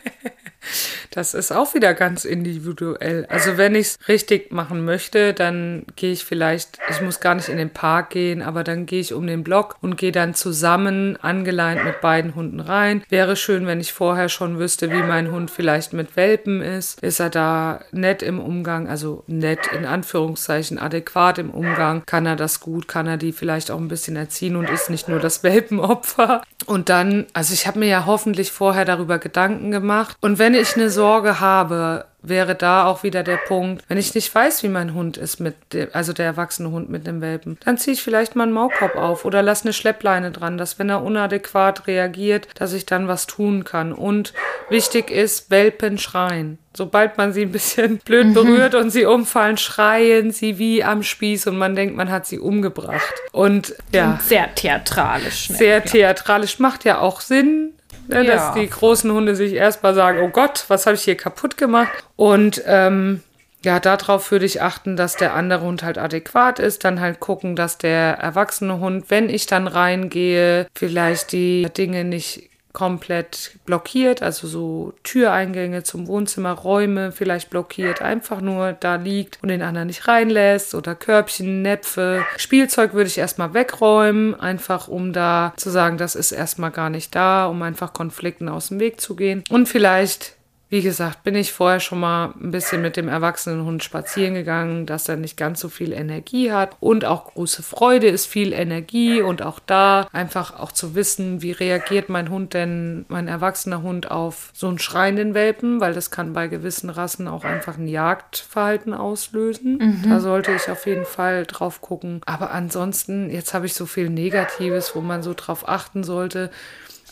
Das 1.11 1.33
ist 1.33 1.51
auch 1.51 1.73
wieder 1.73 1.93
ganz 1.93 2.25
individuell. 2.25 3.25
Also 3.29 3.57
wenn 3.57 3.75
ich 3.75 3.87
es 3.87 3.97
richtig 4.07 4.51
machen 4.51 4.85
möchte, 4.85 5.33
dann 5.33 5.85
gehe 5.95 6.11
ich 6.11 6.25
vielleicht, 6.25 6.79
ich 6.89 7.01
muss 7.01 7.19
gar 7.19 7.35
nicht 7.35 7.49
in 7.49 7.57
den 7.57 7.71
Park 7.71 8.11
gehen, 8.11 8.41
aber 8.41 8.63
dann 8.63 8.85
gehe 8.85 9.01
ich 9.01 9.13
um 9.13 9.25
den 9.25 9.43
Block 9.43 9.77
und 9.81 9.97
gehe 9.97 10.11
dann 10.11 10.33
zusammen 10.33 11.17
angeleint 11.21 11.83
mit 11.83 12.01
beiden 12.01 12.35
Hunden 12.35 12.59
rein. 12.59 13.03
Wäre 13.09 13.35
schön, 13.35 13.65
wenn 13.65 13.79
ich 13.79 13.93
vorher 13.93 14.29
schon 14.29 14.59
wüsste, 14.59 14.91
wie 14.91 15.03
mein 15.03 15.31
Hund 15.31 15.51
vielleicht 15.51 15.93
mit 15.93 16.15
Welpen 16.15 16.61
ist. 16.61 17.01
Ist 17.01 17.19
er 17.19 17.29
da 17.29 17.81
nett 17.91 18.21
im 18.21 18.39
Umgang, 18.39 18.87
also 18.87 19.23
nett 19.27 19.67
in 19.75 19.85
Anführungszeichen, 19.85 20.79
adäquat 20.79 21.39
im 21.39 21.49
Umgang? 21.49 22.03
Kann 22.05 22.25
er 22.25 22.35
das 22.35 22.59
gut? 22.59 22.87
Kann 22.87 23.07
er 23.07 23.17
die 23.17 23.31
vielleicht 23.31 23.71
auch 23.71 23.79
ein 23.79 23.87
bisschen 23.87 24.15
erziehen 24.15 24.55
und 24.55 24.69
ist 24.69 24.89
nicht 24.89 25.07
nur 25.07 25.19
das 25.19 25.43
Welpenopfer? 25.43 26.43
Und 26.65 26.89
dann, 26.89 27.25
also 27.33 27.53
ich 27.53 27.67
habe 27.67 27.79
mir 27.79 27.87
ja 27.87 28.05
hoffentlich 28.05 28.51
vorher 28.51 28.85
darüber 28.85 29.17
Gedanken 29.17 29.71
gemacht. 29.71 30.17
Und 30.21 30.39
wenn 30.39 30.53
ich 30.53 30.75
eine 30.75 30.89
Sorge 30.99 31.39
habe, 31.39 32.03
wäre 32.21 32.55
da 32.55 32.85
auch 32.85 33.03
wieder 33.03 33.23
der 33.23 33.37
Punkt, 33.37 33.85
wenn 33.87 33.97
ich 33.97 34.13
nicht 34.13 34.35
weiß, 34.35 34.63
wie 34.63 34.67
mein 34.67 34.93
Hund 34.93 35.15
ist 35.15 35.39
mit, 35.39 35.55
dem, 35.71 35.87
also 35.93 36.11
der 36.11 36.25
erwachsene 36.25 36.71
Hund 36.71 36.89
mit 36.89 37.07
dem 37.07 37.21
Welpen, 37.21 37.57
dann 37.63 37.77
ziehe 37.77 37.93
ich 37.93 38.03
vielleicht 38.03 38.35
mal 38.35 38.43
einen 38.43 38.51
Maulkorb 38.51 38.97
auf 38.97 39.23
oder 39.23 39.41
lasse 39.41 39.63
eine 39.63 39.71
Schleppleine 39.71 40.31
dran, 40.31 40.57
dass 40.57 40.77
wenn 40.77 40.89
er 40.89 41.03
unadäquat 41.03 41.87
reagiert, 41.87 42.49
dass 42.55 42.73
ich 42.73 42.85
dann 42.85 43.07
was 43.07 43.27
tun 43.27 43.63
kann. 43.63 43.93
Und 43.93 44.33
wichtig 44.69 45.09
ist, 45.09 45.49
Welpen 45.49 45.97
schreien. 45.97 46.57
Sobald 46.75 47.17
man 47.17 47.31
sie 47.31 47.43
ein 47.43 47.53
bisschen 47.53 47.97
blöd 48.05 48.27
mhm. 48.27 48.33
berührt 48.33 48.75
und 48.75 48.89
sie 48.89 49.05
umfallen, 49.05 49.57
schreien 49.57 50.31
sie 50.31 50.59
wie 50.59 50.83
am 50.83 51.03
Spieß 51.03 51.47
und 51.47 51.57
man 51.57 51.75
denkt, 51.75 51.95
man 51.95 52.11
hat 52.11 52.25
sie 52.25 52.39
umgebracht. 52.39 53.13
Und 53.31 53.73
ja. 53.93 54.11
Und 54.11 54.21
sehr 54.23 54.53
theatralisch. 54.53 55.47
Sehr 55.47 55.81
theatralisch. 55.85 56.59
Macht 56.59 56.83
ja 56.83 56.99
auch 56.99 57.21
Sinn, 57.21 57.73
Ne, 58.09 58.25
ja. 58.25 58.35
Dass 58.35 58.53
die 58.55 58.67
großen 58.67 59.11
Hunde 59.11 59.35
sich 59.35 59.53
erstmal 59.53 59.93
sagen, 59.93 60.19
oh 60.23 60.29
Gott, 60.29 60.65
was 60.67 60.87
habe 60.87 60.95
ich 60.95 61.03
hier 61.03 61.15
kaputt 61.15 61.57
gemacht? 61.57 61.91
Und 62.15 62.63
ähm, 62.65 63.21
ja, 63.63 63.79
darauf 63.79 64.31
würde 64.31 64.45
ich 64.45 64.63
achten, 64.63 64.95
dass 64.95 65.15
der 65.15 65.35
andere 65.35 65.61
Hund 65.61 65.83
halt 65.83 65.99
adäquat 65.99 66.57
ist. 66.57 66.85
Dann 66.85 67.01
halt 67.01 67.19
gucken, 67.19 67.55
dass 67.55 67.77
der 67.77 68.17
erwachsene 68.17 68.79
Hund, 68.79 69.05
wenn 69.09 69.29
ich 69.29 69.45
dann 69.45 69.67
reingehe, 69.67 70.65
vielleicht 70.73 71.33
die 71.33 71.67
Dinge 71.77 72.03
nicht 72.03 72.49
komplett 72.79 73.57
blockiert, 73.65 74.23
also 74.23 74.47
so 74.47 74.93
Türeingänge 75.03 75.83
zum 75.83 76.07
Wohnzimmer, 76.07 76.53
Räume 76.53 77.11
vielleicht 77.11 77.49
blockiert, 77.49 78.01
einfach 78.01 78.39
nur 78.39 78.71
da 78.71 78.95
liegt 78.95 79.37
und 79.43 79.49
den 79.49 79.61
anderen 79.61 79.87
nicht 79.87 80.07
reinlässt 80.07 80.73
oder 80.73 80.95
Körbchen, 80.95 81.61
Näpfe. 81.61 82.25
Spielzeug 82.37 82.93
würde 82.93 83.09
ich 83.09 83.17
erstmal 83.17 83.53
wegräumen, 83.53 84.33
einfach 84.39 84.87
um 84.87 85.11
da 85.11 85.51
zu 85.57 85.69
sagen, 85.69 85.97
das 85.97 86.15
ist 86.15 86.31
erstmal 86.31 86.71
gar 86.71 86.89
nicht 86.89 87.13
da, 87.13 87.47
um 87.47 87.61
einfach 87.63 87.91
Konflikten 87.91 88.47
aus 88.47 88.69
dem 88.69 88.79
Weg 88.79 89.01
zu 89.01 89.17
gehen. 89.17 89.43
Und 89.49 89.67
vielleicht 89.67 90.38
wie 90.69 90.81
gesagt, 90.83 91.23
bin 91.23 91.35
ich 91.35 91.51
vorher 91.51 91.79
schon 91.79 91.99
mal 91.99 92.33
ein 92.39 92.51
bisschen 92.51 92.81
mit 92.81 92.95
dem 92.95 93.07
erwachsenen 93.07 93.65
Hund 93.65 93.83
spazieren 93.83 94.35
gegangen, 94.35 94.85
dass 94.85 95.09
er 95.09 95.15
nicht 95.15 95.35
ganz 95.35 95.59
so 95.59 95.67
viel 95.67 95.93
Energie 95.93 96.51
hat 96.51 96.77
und 96.79 97.05
auch 97.05 97.33
große 97.33 97.63
Freude 97.63 98.07
ist 98.07 98.27
viel 98.27 98.53
Energie 98.53 99.21
und 99.21 99.41
auch 99.41 99.59
da 99.59 100.07
einfach 100.13 100.59
auch 100.59 100.71
zu 100.71 100.93
wissen, 100.93 101.41
wie 101.41 101.53
reagiert 101.53 102.09
mein 102.09 102.29
Hund 102.29 102.53
denn, 102.53 103.05
mein 103.07 103.27
erwachsener 103.27 103.81
Hund 103.81 104.11
auf 104.11 104.51
so 104.53 104.67
einen 104.67 104.77
schreienden 104.77 105.33
Welpen, 105.33 105.81
weil 105.81 105.95
das 105.95 106.11
kann 106.11 106.33
bei 106.33 106.47
gewissen 106.47 106.91
Rassen 106.91 107.27
auch 107.27 107.45
einfach 107.45 107.77
ein 107.77 107.87
Jagdverhalten 107.87 108.93
auslösen. 108.93 109.77
Mhm. 109.77 110.09
Da 110.09 110.19
sollte 110.19 110.51
ich 110.51 110.69
auf 110.69 110.85
jeden 110.85 111.05
Fall 111.05 111.47
drauf 111.47 111.81
gucken. 111.81 112.21
Aber 112.25 112.51
ansonsten, 112.51 113.31
jetzt 113.31 113.55
habe 113.55 113.65
ich 113.65 113.73
so 113.73 113.87
viel 113.87 114.09
Negatives, 114.09 114.95
wo 114.95 115.01
man 115.01 115.23
so 115.23 115.33
drauf 115.35 115.67
achten 115.67 116.03
sollte. 116.03 116.51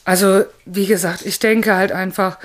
Also, 0.06 0.46
wie 0.66 0.86
gesagt, 0.86 1.26
ich 1.26 1.40
denke 1.40 1.76
halt 1.76 1.92
einfach, 1.92 2.38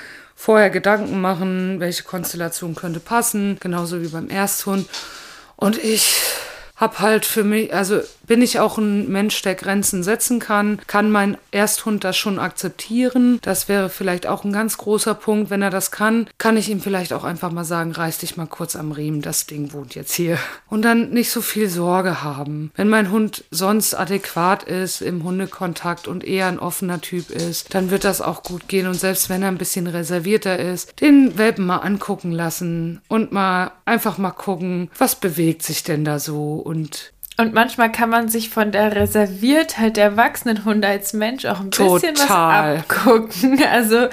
vorher 0.42 0.70
Gedanken 0.70 1.20
machen, 1.20 1.78
welche 1.78 2.02
Konstellation 2.02 2.74
könnte 2.74 2.98
passen, 2.98 3.58
genauso 3.60 4.02
wie 4.02 4.08
beim 4.08 4.28
Ersthund. 4.28 4.88
Und 5.54 5.78
ich 5.78 6.20
habe 6.74 6.98
halt 6.98 7.24
für 7.24 7.44
mich, 7.44 7.72
also 7.72 8.00
bin 8.32 8.40
ich 8.40 8.60
auch 8.60 8.78
ein 8.78 9.12
Mensch, 9.12 9.42
der 9.42 9.54
Grenzen 9.54 10.02
setzen 10.02 10.40
kann? 10.40 10.80
Kann 10.86 11.10
mein 11.10 11.36
Ersthund 11.50 12.02
das 12.02 12.16
schon 12.16 12.38
akzeptieren? 12.38 13.38
Das 13.42 13.68
wäre 13.68 13.90
vielleicht 13.90 14.26
auch 14.26 14.42
ein 14.42 14.54
ganz 14.54 14.78
großer 14.78 15.12
Punkt. 15.12 15.50
Wenn 15.50 15.60
er 15.60 15.68
das 15.68 15.90
kann, 15.90 16.26
kann 16.38 16.56
ich 16.56 16.70
ihm 16.70 16.80
vielleicht 16.80 17.12
auch 17.12 17.24
einfach 17.24 17.52
mal 17.52 17.66
sagen, 17.66 17.92
reiß 17.92 18.16
dich 18.16 18.38
mal 18.38 18.46
kurz 18.46 18.74
am 18.74 18.90
Riemen, 18.90 19.20
das 19.20 19.44
Ding 19.44 19.74
wohnt 19.74 19.94
jetzt 19.94 20.14
hier. 20.14 20.38
Und 20.70 20.80
dann 20.80 21.10
nicht 21.10 21.30
so 21.30 21.42
viel 21.42 21.68
Sorge 21.68 22.22
haben. 22.22 22.72
Wenn 22.74 22.88
mein 22.88 23.10
Hund 23.10 23.44
sonst 23.50 23.92
adäquat 23.92 24.62
ist 24.62 25.02
im 25.02 25.24
Hundekontakt 25.24 26.08
und 26.08 26.24
eher 26.24 26.46
ein 26.46 26.58
offener 26.58 27.02
Typ 27.02 27.28
ist, 27.28 27.74
dann 27.74 27.90
wird 27.90 28.04
das 28.04 28.22
auch 28.22 28.42
gut 28.42 28.66
gehen. 28.66 28.86
Und 28.86 28.94
selbst 28.94 29.28
wenn 29.28 29.42
er 29.42 29.48
ein 29.48 29.58
bisschen 29.58 29.86
reservierter 29.86 30.58
ist, 30.58 30.98
den 31.02 31.36
Welpen 31.36 31.66
mal 31.66 31.80
angucken 31.80 32.32
lassen 32.32 33.02
und 33.08 33.30
mal 33.30 33.72
einfach 33.84 34.16
mal 34.16 34.30
gucken, 34.30 34.88
was 34.96 35.16
bewegt 35.16 35.62
sich 35.62 35.82
denn 35.84 36.06
da 36.06 36.18
so 36.18 36.54
und 36.54 37.11
und 37.38 37.54
manchmal 37.54 37.90
kann 37.90 38.10
man 38.10 38.28
sich 38.28 38.50
von 38.50 38.72
der 38.72 38.94
Reserviertheit 38.94 39.96
der 39.96 40.04
erwachsenen 40.04 40.64
Hunde 40.64 40.88
als 40.88 41.12
Mensch 41.12 41.46
auch 41.46 41.60
ein 41.60 41.70
bisschen 41.70 42.14
Total. 42.14 42.76
was 42.76 42.82
abgucken. 42.82 43.60
Also 43.72 44.08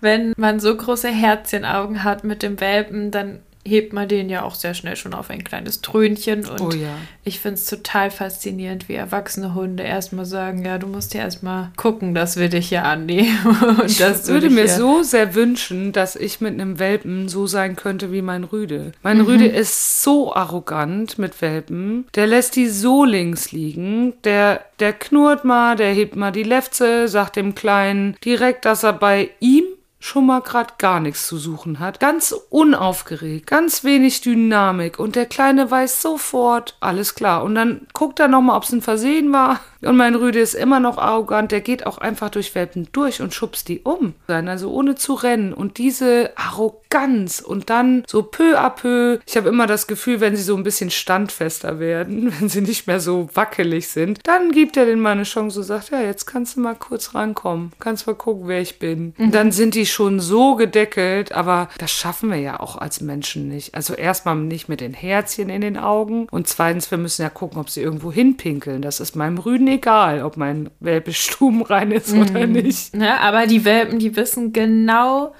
wenn 0.00 0.32
man 0.36 0.58
so 0.58 0.76
große 0.76 1.08
Herzchenaugen 1.08 2.02
hat 2.02 2.24
mit 2.24 2.42
dem 2.42 2.60
Welpen, 2.60 3.10
dann 3.10 3.40
hebt 3.66 3.92
man 3.92 4.08
den 4.08 4.28
ja 4.28 4.42
auch 4.42 4.54
sehr 4.54 4.74
schnell 4.74 4.96
schon 4.96 5.14
auf 5.14 5.30
ein 5.30 5.42
kleines 5.42 5.80
Trönchen. 5.80 6.46
Und 6.46 6.60
oh 6.60 6.70
ja. 6.70 6.96
ich 7.24 7.40
finde 7.40 7.54
es 7.54 7.66
total 7.66 8.10
faszinierend, 8.10 8.88
wie 8.88 8.94
erwachsene 8.94 9.54
Hunde 9.54 9.82
erstmal 9.82 10.26
sagen, 10.26 10.64
ja, 10.64 10.78
du 10.78 10.86
musst 10.86 11.14
ja 11.14 11.22
erstmal 11.22 11.70
gucken, 11.76 12.14
dass 12.14 12.36
wir 12.36 12.48
dich 12.48 12.68
hier 12.68 12.84
annehmen. 12.84 13.38
Und 13.80 13.90
ich 13.90 14.00
würde 14.00 14.50
mir 14.50 14.68
so 14.68 15.02
sehr 15.02 15.34
wünschen, 15.34 15.92
dass 15.92 16.16
ich 16.16 16.40
mit 16.40 16.52
einem 16.54 16.78
Welpen 16.78 17.28
so 17.28 17.46
sein 17.46 17.76
könnte 17.76 18.12
wie 18.12 18.22
mein 18.22 18.44
Rüde. 18.44 18.92
Mein 19.02 19.18
mhm. 19.18 19.24
Rüde 19.24 19.46
ist 19.46 20.02
so 20.02 20.34
arrogant 20.34 21.18
mit 21.18 21.40
Welpen. 21.40 22.06
Der 22.14 22.26
lässt 22.26 22.56
die 22.56 22.68
so 22.68 23.04
links 23.04 23.52
liegen. 23.52 24.12
Der, 24.24 24.64
der 24.78 24.92
knurrt 24.92 25.44
mal, 25.44 25.76
der 25.76 25.92
hebt 25.92 26.16
mal 26.16 26.32
die 26.32 26.42
Lefze, 26.42 27.08
sagt 27.08 27.36
dem 27.36 27.54
Kleinen 27.54 28.16
direkt, 28.24 28.64
dass 28.66 28.82
er 28.82 28.92
bei 28.92 29.30
ihm 29.40 29.64
schon 30.04 30.26
mal 30.26 30.40
gerade 30.40 30.74
gar 30.76 31.00
nichts 31.00 31.26
zu 31.26 31.38
suchen 31.38 31.78
hat. 31.80 31.98
Ganz 31.98 32.32
unaufgeregt, 32.50 33.46
ganz 33.46 33.84
wenig 33.84 34.20
Dynamik 34.20 34.98
und 34.98 35.16
der 35.16 35.24
Kleine 35.24 35.70
weiß 35.70 36.02
sofort, 36.02 36.76
alles 36.80 37.14
klar. 37.14 37.42
Und 37.42 37.54
dann 37.54 37.86
guckt 37.94 38.20
er 38.20 38.28
nochmal, 38.28 38.58
ob 38.58 38.64
es 38.64 38.72
ein 38.72 38.82
Versehen 38.82 39.32
war. 39.32 39.60
Und 39.84 39.96
mein 39.96 40.14
Rüde 40.14 40.40
ist 40.40 40.54
immer 40.54 40.80
noch 40.80 40.98
arrogant, 40.98 41.52
der 41.52 41.60
geht 41.60 41.86
auch 41.86 41.98
einfach 41.98 42.30
durch 42.30 42.54
Welpen 42.54 42.88
durch 42.92 43.20
und 43.20 43.34
schubst 43.34 43.68
die 43.68 43.80
um. 43.80 44.14
Also 44.26 44.70
ohne 44.70 44.94
zu 44.94 45.14
rennen. 45.14 45.52
Und 45.52 45.78
diese 45.78 46.32
Arroganz 46.36 47.40
und 47.40 47.70
dann 47.70 48.04
so 48.06 48.22
peu 48.22 48.58
à 48.58 48.70
peu. 48.70 49.18
Ich 49.26 49.36
habe 49.36 49.48
immer 49.48 49.66
das 49.66 49.86
Gefühl, 49.86 50.20
wenn 50.20 50.36
sie 50.36 50.42
so 50.42 50.56
ein 50.56 50.62
bisschen 50.62 50.90
standfester 50.90 51.78
werden, 51.78 52.32
wenn 52.40 52.48
sie 52.48 52.60
nicht 52.60 52.86
mehr 52.86 53.00
so 53.00 53.28
wackelig 53.34 53.88
sind, 53.88 54.20
dann 54.24 54.52
gibt 54.52 54.76
er 54.76 54.86
denen 54.86 55.02
mal 55.02 55.12
eine 55.12 55.24
Chance 55.24 55.60
und 55.60 55.64
sagt, 55.64 55.90
ja, 55.90 56.00
jetzt 56.00 56.26
kannst 56.26 56.56
du 56.56 56.60
mal 56.60 56.74
kurz 56.74 57.14
rankommen. 57.14 57.72
Kannst 57.80 58.06
mal 58.06 58.14
gucken, 58.14 58.48
wer 58.48 58.60
ich 58.60 58.78
bin. 58.78 59.14
Mhm. 59.16 59.32
Dann 59.32 59.52
sind 59.52 59.74
die 59.74 59.86
schon 59.86 60.20
so 60.20 60.54
gedeckelt, 60.54 61.32
aber 61.32 61.68
das 61.78 61.92
schaffen 61.92 62.30
wir 62.30 62.38
ja 62.38 62.60
auch 62.60 62.76
als 62.76 63.00
Menschen 63.00 63.48
nicht. 63.48 63.74
Also 63.74 63.94
erstmal 63.94 64.36
nicht 64.36 64.68
mit 64.68 64.80
den 64.80 64.94
Herzchen 64.94 65.48
in 65.50 65.60
den 65.60 65.76
Augen 65.76 66.26
und 66.30 66.48
zweitens, 66.48 66.90
wir 66.90 66.98
müssen 66.98 67.22
ja 67.22 67.30
gucken, 67.30 67.58
ob 67.58 67.70
sie 67.70 67.82
irgendwo 67.82 68.12
hinpinkeln. 68.12 68.82
Das 68.82 69.00
ist 69.00 69.16
meinem 69.16 69.38
Rüden 69.38 69.66
egal, 69.74 70.22
ob 70.22 70.36
mein 70.36 70.70
Welpe 70.80 71.12
stubenrein 71.12 71.90
ist 71.92 72.12
mhm. 72.12 72.22
oder 72.22 72.46
nicht. 72.46 72.94
Ja, 72.94 73.18
aber 73.18 73.46
die 73.46 73.64
Welpen, 73.64 73.98
die 73.98 74.16
wissen 74.16 74.52
genau, 74.52 75.34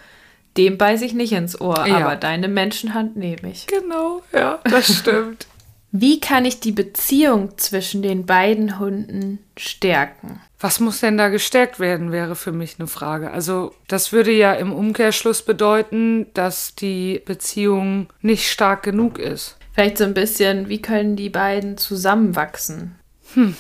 dem 0.57 0.79
beiße 0.79 1.05
ich 1.05 1.15
nicht 1.15 1.33
ins 1.33 1.61
Ohr, 1.61 1.87
ja. 1.87 1.99
aber 1.99 2.17
deine 2.17 2.49
Menschenhand 2.49 3.17
nehme 3.17 3.51
ich. 3.51 3.67
Genau, 3.67 4.23
ja, 4.33 4.59
das 4.65 4.99
stimmt. 4.99 5.47
Wie 5.97 6.19
kann 6.19 6.45
ich 6.45 6.59
die 6.59 6.73
Beziehung 6.73 7.57
zwischen 7.57 8.03
den 8.03 8.27
beiden 8.27 8.81
Hunden 8.81 9.39
stärken? 9.57 10.41
Was 10.59 10.81
muss 10.81 10.99
denn 10.99 11.17
da 11.17 11.29
gestärkt 11.29 11.79
werden, 11.79 12.11
wäre 12.11 12.35
für 12.35 12.51
mich 12.51 12.81
eine 12.81 12.89
Frage. 12.89 13.31
Also 13.31 13.73
das 13.87 14.11
würde 14.11 14.33
ja 14.33 14.55
im 14.55 14.73
Umkehrschluss 14.73 15.43
bedeuten, 15.43 16.27
dass 16.35 16.75
die 16.75 17.23
Beziehung 17.25 18.09
nicht 18.23 18.51
stark 18.51 18.83
genug 18.83 19.21
ist. 19.21 19.57
Vielleicht 19.73 19.99
so 19.99 20.05
ein 20.05 20.15
bisschen, 20.15 20.69
wie 20.69 20.83
können 20.83 21.15
die 21.15 21.31
beiden 21.31 21.79
zusammenwachsen? 21.79 22.97
Hm, 23.35 23.55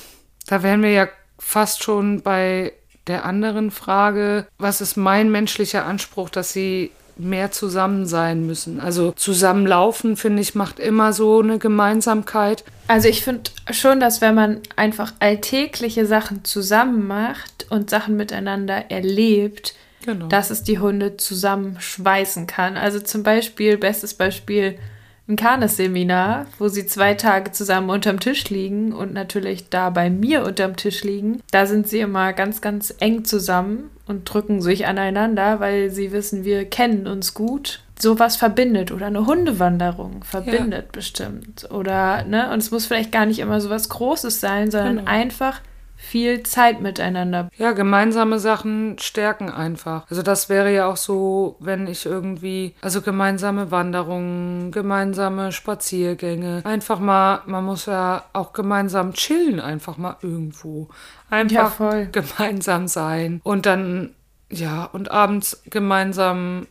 da 0.46 0.62
wären 0.62 0.82
wir 0.82 0.90
ja 0.90 1.08
fast 1.38 1.82
schon 1.82 2.22
bei 2.22 2.72
der 3.06 3.24
anderen 3.24 3.70
Frage, 3.70 4.46
was 4.58 4.80
ist 4.80 4.96
mein 4.96 5.30
menschlicher 5.30 5.84
Anspruch, 5.84 6.30
dass 6.30 6.52
sie 6.52 6.90
mehr 7.16 7.52
zusammen 7.52 8.06
sein 8.06 8.46
müssen. 8.46 8.80
Also 8.80 9.12
zusammenlaufen, 9.12 10.16
finde 10.16 10.42
ich, 10.42 10.54
macht 10.54 10.80
immer 10.80 11.12
so 11.12 11.40
eine 11.40 11.58
Gemeinsamkeit. 11.58 12.64
Also 12.88 13.08
ich 13.08 13.22
finde 13.22 13.50
schon, 13.70 14.00
dass 14.00 14.20
wenn 14.20 14.34
man 14.34 14.60
einfach 14.76 15.12
alltägliche 15.20 16.06
Sachen 16.06 16.44
zusammen 16.44 17.06
macht 17.06 17.66
und 17.70 17.90
Sachen 17.90 18.16
miteinander 18.16 18.90
erlebt, 18.90 19.74
genau. 20.04 20.26
dass 20.26 20.50
es 20.50 20.62
die 20.62 20.78
Hunde 20.78 21.16
zusammenschweißen 21.16 22.46
kann. 22.46 22.76
Also 22.76 23.00
zum 23.00 23.22
Beispiel, 23.22 23.78
bestes 23.78 24.14
Beispiel, 24.14 24.78
ein 25.26 25.36
Kanes-Seminar, 25.36 26.46
wo 26.58 26.68
sie 26.68 26.86
zwei 26.86 27.14
Tage 27.14 27.52
zusammen 27.52 27.88
unterm 27.88 28.20
Tisch 28.20 28.50
liegen 28.50 28.92
und 28.92 29.14
natürlich 29.14 29.70
da 29.70 29.90
bei 29.90 30.10
mir 30.10 30.44
unterm 30.44 30.76
Tisch 30.76 31.02
liegen. 31.02 31.40
Da 31.50 31.66
sind 31.66 31.88
sie 31.88 32.00
immer 32.00 32.32
ganz, 32.34 32.60
ganz 32.60 32.94
eng 33.00 33.24
zusammen 33.24 33.90
und 34.06 34.24
drücken 34.24 34.60
sich 34.60 34.86
aneinander, 34.86 35.60
weil 35.60 35.90
sie 35.90 36.12
wissen, 36.12 36.44
wir 36.44 36.66
kennen 36.66 37.06
uns 37.06 37.32
gut. 37.32 37.80
Sowas 37.98 38.36
verbindet 38.36 38.90
oder 38.90 39.06
eine 39.06 39.24
Hundewanderung 39.24 40.24
verbindet 40.24 40.86
ja. 40.86 40.92
bestimmt. 40.92 41.70
Oder, 41.70 42.24
ne, 42.24 42.50
und 42.52 42.58
es 42.58 42.70
muss 42.70 42.86
vielleicht 42.86 43.12
gar 43.12 43.24
nicht 43.24 43.38
immer 43.38 43.60
so 43.60 43.70
was 43.70 43.88
Großes 43.88 44.40
sein, 44.40 44.70
sondern 44.70 44.96
genau. 44.96 45.10
einfach 45.10 45.60
viel 46.04 46.42
Zeit 46.42 46.80
miteinander. 46.80 47.48
Ja, 47.56 47.72
gemeinsame 47.72 48.38
Sachen 48.38 48.98
stärken 48.98 49.50
einfach. 49.50 50.06
Also 50.10 50.22
das 50.22 50.48
wäre 50.48 50.72
ja 50.72 50.86
auch 50.86 50.96
so, 50.96 51.56
wenn 51.60 51.86
ich 51.86 52.06
irgendwie, 52.06 52.74
also 52.82 53.02
gemeinsame 53.02 53.70
Wanderungen, 53.70 54.70
gemeinsame 54.70 55.50
Spaziergänge, 55.50 56.62
einfach 56.64 57.00
mal, 57.00 57.42
man 57.46 57.64
muss 57.64 57.86
ja 57.86 58.24
auch 58.32 58.52
gemeinsam 58.52 59.14
chillen, 59.14 59.60
einfach 59.60 59.96
mal 59.96 60.16
irgendwo. 60.22 60.88
Einfach 61.30 61.80
ja, 61.80 62.04
gemeinsam 62.04 62.86
sein 62.86 63.40
und 63.42 63.66
dann, 63.66 64.14
ja, 64.50 64.84
und 64.84 65.10
abends 65.10 65.62
gemeinsam 65.68 66.66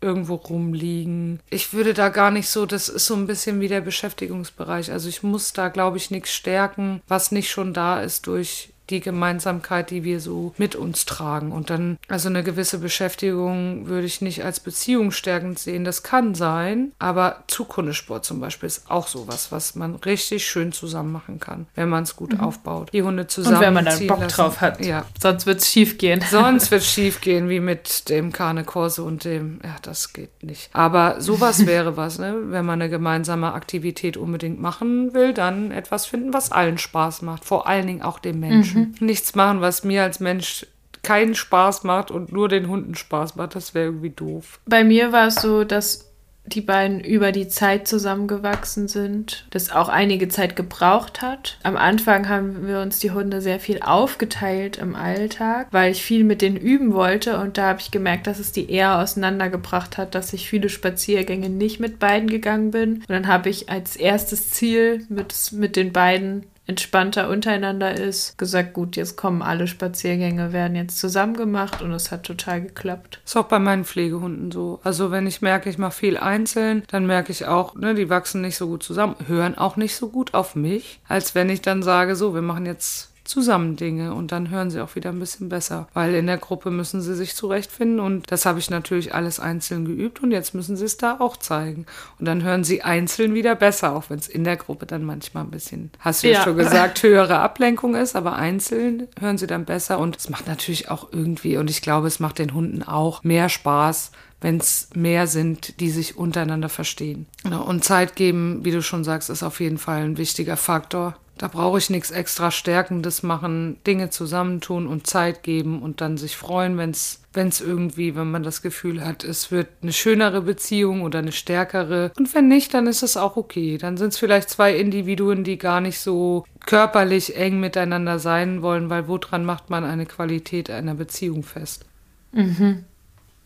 irgendwo 0.00 0.34
rumliegen. 0.34 1.40
Ich 1.50 1.72
würde 1.72 1.94
da 1.94 2.08
gar 2.08 2.30
nicht 2.30 2.48
so, 2.48 2.66
das 2.66 2.88
ist 2.88 3.06
so 3.06 3.14
ein 3.14 3.26
bisschen 3.26 3.60
wie 3.60 3.68
der 3.68 3.80
Beschäftigungsbereich. 3.80 4.92
Also 4.92 5.08
ich 5.08 5.22
muss 5.22 5.52
da, 5.52 5.68
glaube 5.68 5.96
ich, 5.96 6.10
nichts 6.10 6.32
stärken, 6.32 7.02
was 7.08 7.32
nicht 7.32 7.50
schon 7.50 7.74
da 7.74 8.00
ist 8.00 8.26
durch 8.26 8.72
die 8.90 9.00
Gemeinsamkeit, 9.00 9.90
die 9.90 10.04
wir 10.04 10.20
so 10.20 10.54
mit 10.56 10.74
uns 10.74 11.04
tragen. 11.04 11.52
Und 11.52 11.70
dann, 11.70 11.98
also 12.08 12.28
eine 12.28 12.42
gewisse 12.42 12.78
Beschäftigung 12.78 13.86
würde 13.86 14.06
ich 14.06 14.20
nicht 14.20 14.44
als 14.44 14.60
beziehungsstärkend 14.60 15.58
sehen. 15.58 15.84
Das 15.84 16.02
kann 16.02 16.34
sein, 16.34 16.92
aber 16.98 17.44
Zukunftssport 17.48 18.24
zum 18.24 18.40
Beispiel 18.40 18.66
ist 18.66 18.90
auch 18.90 19.06
sowas, 19.06 19.52
was 19.52 19.74
man 19.74 19.96
richtig 19.96 20.46
schön 20.46 20.72
zusammen 20.72 21.12
machen 21.12 21.40
kann, 21.40 21.66
wenn 21.74 21.88
man 21.88 22.04
es 22.04 22.16
gut 22.16 22.32
mhm. 22.32 22.40
aufbaut. 22.40 22.90
Die 22.92 23.02
Hunde 23.02 23.26
zusammen. 23.26 23.56
Und 23.56 23.62
wenn 23.62 23.74
man 23.74 23.84
dann 23.84 24.06
Bock 24.06 24.20
lassen. 24.20 24.34
drauf 24.34 24.60
hat. 24.60 24.84
Ja. 24.84 25.04
Sonst 25.20 25.46
wird 25.46 25.60
es 25.60 25.70
schief 25.70 25.98
gehen. 25.98 26.24
Sonst 26.30 26.70
wird 26.70 26.82
es 26.82 26.90
schief 26.90 27.20
gehen, 27.20 27.48
wie 27.48 27.60
mit 27.60 28.08
dem 28.08 28.32
Karne 28.32 28.64
Korse 28.64 29.02
und 29.02 29.24
dem, 29.24 29.60
ja, 29.62 29.76
das 29.82 30.12
geht 30.12 30.42
nicht. 30.42 30.70
Aber 30.72 31.20
sowas 31.20 31.66
wäre 31.66 31.96
was, 31.96 32.18
ne? 32.18 32.34
Wenn 32.44 32.64
man 32.64 32.80
eine 32.80 32.90
gemeinsame 32.90 33.52
Aktivität 33.52 34.16
unbedingt 34.16 34.60
machen 34.60 35.12
will, 35.12 35.34
dann 35.34 35.70
etwas 35.70 36.06
finden, 36.06 36.32
was 36.32 36.52
allen 36.52 36.78
Spaß 36.78 37.22
macht. 37.22 37.44
Vor 37.44 37.66
allen 37.66 37.86
Dingen 37.86 38.02
auch 38.02 38.18
dem 38.18 38.40
Menschen. 38.40 38.72
Mhm 38.72 38.77
mhm. 38.78 38.94
nichts 39.00 39.34
machen, 39.34 39.60
was 39.60 39.84
mir 39.84 40.02
als 40.02 40.20
Mensch 40.20 40.66
keinen 41.02 41.34
Spaß 41.34 41.84
macht 41.84 42.10
und 42.10 42.32
nur 42.32 42.48
den 42.48 42.68
Hunden 42.68 42.94
Spaß 42.94 43.36
macht. 43.36 43.54
Das 43.54 43.74
wäre 43.74 43.86
irgendwie 43.86 44.10
doof. 44.10 44.60
Bei 44.66 44.84
mir 44.84 45.12
war 45.12 45.28
es 45.28 45.36
so, 45.36 45.64
dass 45.64 46.08
die 46.48 46.60
beiden 46.60 47.00
über 47.00 47.32
die 47.32 47.48
Zeit 47.48 47.86
zusammengewachsen 47.86 48.88
sind, 48.88 49.46
das 49.50 49.70
auch 49.70 49.88
einige 49.88 50.28
Zeit 50.28 50.56
gebraucht 50.56 51.22
hat. 51.22 51.58
Am 51.62 51.76
Anfang 51.76 52.28
haben 52.28 52.66
wir 52.66 52.80
uns 52.80 52.98
die 52.98 53.10
Hunde 53.10 53.40
sehr 53.40 53.60
viel 53.60 53.80
aufgeteilt 53.82 54.78
im 54.78 54.94
Alltag, 54.94 55.68
weil 55.70 55.92
ich 55.92 56.02
viel 56.02 56.24
mit 56.24 56.42
denen 56.42 56.56
üben 56.56 56.94
wollte 56.94 57.38
und 57.38 57.58
da 57.58 57.68
habe 57.68 57.80
ich 57.80 57.90
gemerkt, 57.90 58.26
dass 58.26 58.38
es 58.38 58.52
die 58.52 58.70
eher 58.70 58.98
auseinandergebracht 58.98 59.98
hat, 59.98 60.14
dass 60.14 60.32
ich 60.32 60.48
viele 60.48 60.68
Spaziergänge 60.68 61.48
nicht 61.50 61.80
mit 61.80 61.98
beiden 61.98 62.28
gegangen 62.28 62.70
bin. 62.70 62.94
Und 62.94 63.10
dann 63.10 63.28
habe 63.28 63.50
ich 63.50 63.68
als 63.68 63.96
erstes 63.96 64.50
Ziel 64.50 65.04
mit, 65.08 65.34
mit 65.52 65.76
den 65.76 65.92
beiden 65.92 66.46
entspannter 66.68 67.30
untereinander 67.30 67.98
ist, 67.98 68.36
gesagt, 68.36 68.74
gut, 68.74 68.94
jetzt 68.96 69.16
kommen 69.16 69.40
alle 69.42 69.66
Spaziergänge, 69.66 70.52
werden 70.52 70.76
jetzt 70.76 70.98
zusammen 70.98 71.34
gemacht 71.34 71.80
und 71.80 71.92
es 71.92 72.12
hat 72.12 72.24
total 72.24 72.60
geklappt. 72.60 73.20
Ist 73.24 73.36
auch 73.36 73.46
bei 73.46 73.58
meinen 73.58 73.86
Pflegehunden 73.86 74.52
so. 74.52 74.78
Also 74.84 75.10
wenn 75.10 75.26
ich 75.26 75.40
merke, 75.40 75.70
ich 75.70 75.78
mache 75.78 75.92
viel 75.92 76.18
einzeln, 76.18 76.82
dann 76.88 77.06
merke 77.06 77.32
ich 77.32 77.46
auch, 77.46 77.74
ne, 77.74 77.94
die 77.94 78.10
wachsen 78.10 78.42
nicht 78.42 78.56
so 78.56 78.68
gut 78.68 78.82
zusammen, 78.82 79.16
hören 79.26 79.56
auch 79.56 79.76
nicht 79.76 79.96
so 79.96 80.10
gut 80.10 80.34
auf 80.34 80.54
mich, 80.54 81.00
als 81.08 81.34
wenn 81.34 81.48
ich 81.48 81.62
dann 81.62 81.82
sage, 81.82 82.14
so, 82.14 82.34
wir 82.34 82.42
machen 82.42 82.66
jetzt 82.66 83.12
zusammen 83.28 83.76
Dinge 83.76 84.14
und 84.14 84.32
dann 84.32 84.50
hören 84.50 84.70
sie 84.70 84.80
auch 84.80 84.96
wieder 84.96 85.10
ein 85.10 85.18
bisschen 85.18 85.48
besser, 85.48 85.88
weil 85.94 86.14
in 86.14 86.26
der 86.26 86.38
Gruppe 86.38 86.70
müssen 86.70 87.00
sie 87.02 87.14
sich 87.14 87.34
zurechtfinden 87.34 88.00
und 88.00 88.30
das 88.32 88.46
habe 88.46 88.58
ich 88.58 88.70
natürlich 88.70 89.14
alles 89.14 89.38
einzeln 89.38 89.84
geübt 89.84 90.22
und 90.22 90.32
jetzt 90.32 90.54
müssen 90.54 90.76
sie 90.76 90.86
es 90.86 90.96
da 90.96 91.16
auch 91.20 91.36
zeigen 91.36 91.86
und 92.18 92.24
dann 92.24 92.42
hören 92.42 92.64
sie 92.64 92.82
einzeln 92.82 93.34
wieder 93.34 93.54
besser, 93.54 93.94
auch 93.94 94.04
wenn 94.08 94.18
es 94.18 94.28
in 94.28 94.44
der 94.44 94.56
Gruppe 94.56 94.86
dann 94.86 95.04
manchmal 95.04 95.44
ein 95.44 95.50
bisschen, 95.50 95.90
hast 96.00 96.22
du 96.22 96.28
ja, 96.28 96.38
ja 96.38 96.44
schon 96.44 96.56
gesagt, 96.56 97.02
höhere 97.02 97.38
Ablenkung 97.40 97.94
ist, 97.94 98.16
aber 98.16 98.36
einzeln 98.36 99.08
hören 99.20 99.38
sie 99.38 99.46
dann 99.46 99.64
besser 99.64 99.98
und 99.98 100.16
es 100.16 100.30
macht 100.30 100.46
natürlich 100.46 100.90
auch 100.90 101.08
irgendwie 101.12 101.56
und 101.58 101.68
ich 101.70 101.82
glaube, 101.82 102.06
es 102.06 102.20
macht 102.20 102.38
den 102.38 102.54
Hunden 102.54 102.82
auch 102.82 103.24
mehr 103.24 103.48
Spaß, 103.48 104.12
wenn 104.40 104.58
es 104.58 104.88
mehr 104.94 105.26
sind, 105.26 105.80
die 105.80 105.90
sich 105.90 106.16
untereinander 106.16 106.68
verstehen. 106.68 107.26
Und 107.44 107.84
Zeit 107.84 108.14
geben, 108.14 108.64
wie 108.64 108.70
du 108.70 108.82
schon 108.82 109.04
sagst, 109.04 109.30
ist 109.30 109.42
auf 109.42 109.60
jeden 109.60 109.78
Fall 109.78 110.02
ein 110.02 110.16
wichtiger 110.16 110.56
Faktor. 110.56 111.16
Da 111.38 111.48
brauche 111.48 111.78
ich 111.78 111.88
nichts 111.88 112.10
extra 112.10 112.50
Stärkendes 112.50 113.22
machen, 113.22 113.78
Dinge 113.86 114.10
zusammentun 114.10 114.86
und 114.86 115.06
Zeit 115.06 115.42
geben 115.42 115.80
und 115.82 116.00
dann 116.00 116.16
sich 116.16 116.36
freuen, 116.36 116.76
wenn 116.76 116.90
es 116.90 117.20
irgendwie, 117.60 118.16
wenn 118.16 118.30
man 118.30 118.42
das 118.42 118.60
Gefühl 118.60 119.04
hat, 119.04 119.22
es 119.22 119.52
wird 119.52 119.68
eine 119.82 119.92
schönere 119.92 120.42
Beziehung 120.42 121.02
oder 121.02 121.20
eine 121.20 121.32
stärkere. 121.32 122.10
Und 122.18 122.34
wenn 122.34 122.48
nicht, 122.48 122.74
dann 122.74 122.88
ist 122.88 123.02
es 123.02 123.16
auch 123.16 123.36
okay. 123.36 123.78
Dann 123.78 123.96
sind 123.96 124.08
es 124.08 124.18
vielleicht 124.18 124.50
zwei 124.50 124.76
Individuen, 124.76 125.44
die 125.44 125.56
gar 125.56 125.80
nicht 125.80 126.00
so 126.00 126.44
körperlich 126.66 127.36
eng 127.36 127.60
miteinander 127.60 128.18
sein 128.18 128.60
wollen, 128.62 128.90
weil 128.90 129.06
woran 129.06 129.44
macht 129.44 129.70
man 129.70 129.84
eine 129.84 130.06
Qualität 130.06 130.70
einer 130.70 130.94
Beziehung 130.94 131.44
fest? 131.44 131.86
Mhm. 132.32 132.84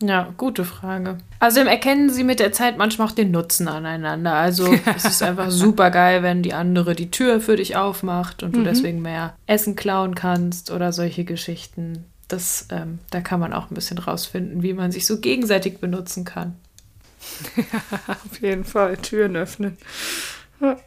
Ja, 0.05 0.33
gute 0.37 0.65
Frage. 0.65 1.17
Also 1.39 1.61
erkennen 1.61 2.09
Sie 2.09 2.25
mit 2.25 2.41
der 2.41 2.51
Zeit 2.51 2.77
manchmal 2.77 3.07
auch 3.07 3.13
den 3.13 3.31
Nutzen 3.31 3.69
aneinander. 3.69 4.33
Also 4.33 4.73
es 4.95 5.05
ist 5.05 5.23
einfach 5.23 5.49
super 5.49 5.91
geil, 5.91 6.23
wenn 6.23 6.43
die 6.43 6.53
andere 6.53 6.93
die 6.93 7.09
Tür 7.09 7.39
für 7.39 7.55
dich 7.55 7.77
aufmacht 7.77 8.43
und 8.43 8.55
du 8.55 8.59
mhm. 8.59 8.65
deswegen 8.65 9.01
mehr 9.01 9.35
Essen 9.47 9.75
klauen 9.75 10.13
kannst 10.13 10.71
oder 10.71 10.91
solche 10.91 11.23
Geschichten. 11.23 12.05
Das, 12.27 12.67
ähm, 12.69 12.99
da 13.11 13.21
kann 13.21 13.39
man 13.39 13.53
auch 13.53 13.71
ein 13.71 13.75
bisschen 13.75 13.97
rausfinden, 13.97 14.61
wie 14.61 14.73
man 14.73 14.91
sich 14.91 15.05
so 15.05 15.19
gegenseitig 15.19 15.79
benutzen 15.79 16.25
kann. 16.25 16.55
Ja, 17.55 18.15
auf 18.15 18.41
jeden 18.41 18.65
Fall 18.65 18.97
Türen 18.97 19.37
öffnen. 19.37 19.77
Ja. 20.59 20.77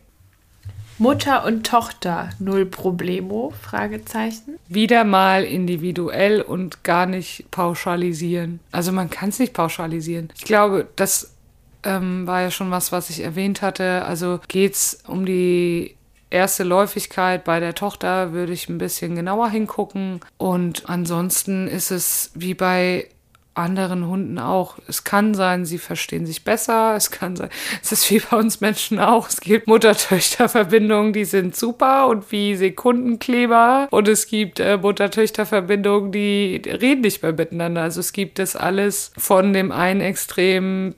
Mutter 0.99 1.45
und 1.45 1.67
Tochter 1.67 2.31
null 2.39 2.67
Problemo? 2.67 3.53
Fragezeichen. 3.61 4.59
Wieder 4.69 5.05
mal 5.05 5.45
individuell 5.45 6.41
und 6.41 6.85
gar 6.85 7.07
nicht 7.07 7.51
pauschalisieren. 7.51 8.61
Also 8.73 8.93
man 8.93 9.11
kann 9.11 9.29
es 9.29 9.39
nicht 9.39 9.53
pauschalisieren. 9.53 10.31
Ich 10.37 10.45
glaube, 10.45 10.87
das 10.97 11.35
ähm, 11.83 12.27
war 12.27 12.43
ja 12.43 12.51
schon 12.51 12.71
was, 12.71 12.93
was 12.93 13.11
ich 13.11 13.21
erwähnt 13.21 13.63
hatte. 13.63 14.05
Also 14.05 14.41
geht 14.49 14.75
es 14.75 15.03
um 15.07 15.27
die 15.27 15.97
erste 16.31 16.65
Läufigkeit 16.65 17.45
bei 17.45 17.61
der 17.61 17.75
Tochter, 17.75 18.33
würde 18.33 18.53
ich 18.53 18.69
ein 18.69 18.79
bisschen 18.79 19.15
genauer 19.15 19.51
hingucken. 19.51 20.21
Und 20.39 20.89
ansonsten 20.89 21.69
ist 21.69 21.91
es 21.91 22.31
wie 22.35 22.55
bei 22.55 23.09
anderen 23.57 24.07
Hunden 24.07 24.39
auch. 24.39 24.77
Es 24.87 25.05
kann 25.05 25.35
sein, 25.35 25.65
sie 25.65 25.79
verstehen 25.79 26.27
sich 26.27 26.45
besser. 26.45 26.95
Es 26.97 27.11
kann 27.11 27.37
sein, 27.37 27.49
es 27.83 27.93
ist 27.93 28.11
wie 28.11 28.21
bei 28.21 28.37
uns 28.37 28.61
Menschen 28.61 28.99
auch. 28.99 29.29
Es 29.29 29.41
gibt 29.41 29.67
Mutter-Töchter-Verbindungen, 29.67 31.13
die 31.13 31.25
sind 31.25 31.57
super 31.57 32.09
und 32.09 32.31
wie 32.33 32.57
Sekundenkleber. 32.57 33.89
Und 33.91 34.09
es 34.09 34.27
gibt 34.27 34.61
äh, 34.61 34.77
Mutter-Töchter-Verbindungen, 34.77 36.13
die 36.13 36.63
reden 36.67 37.03
nicht 37.03 37.23
mehr 37.23 37.33
miteinander. 37.33 37.83
Also 37.83 38.01
es 38.01 38.13
gibt 38.13 38.39
das 38.39 38.57
alles 38.57 39.13
von 39.17 39.53
dem 39.53 39.73
einen 39.73 40.01
Extrem 40.01 40.95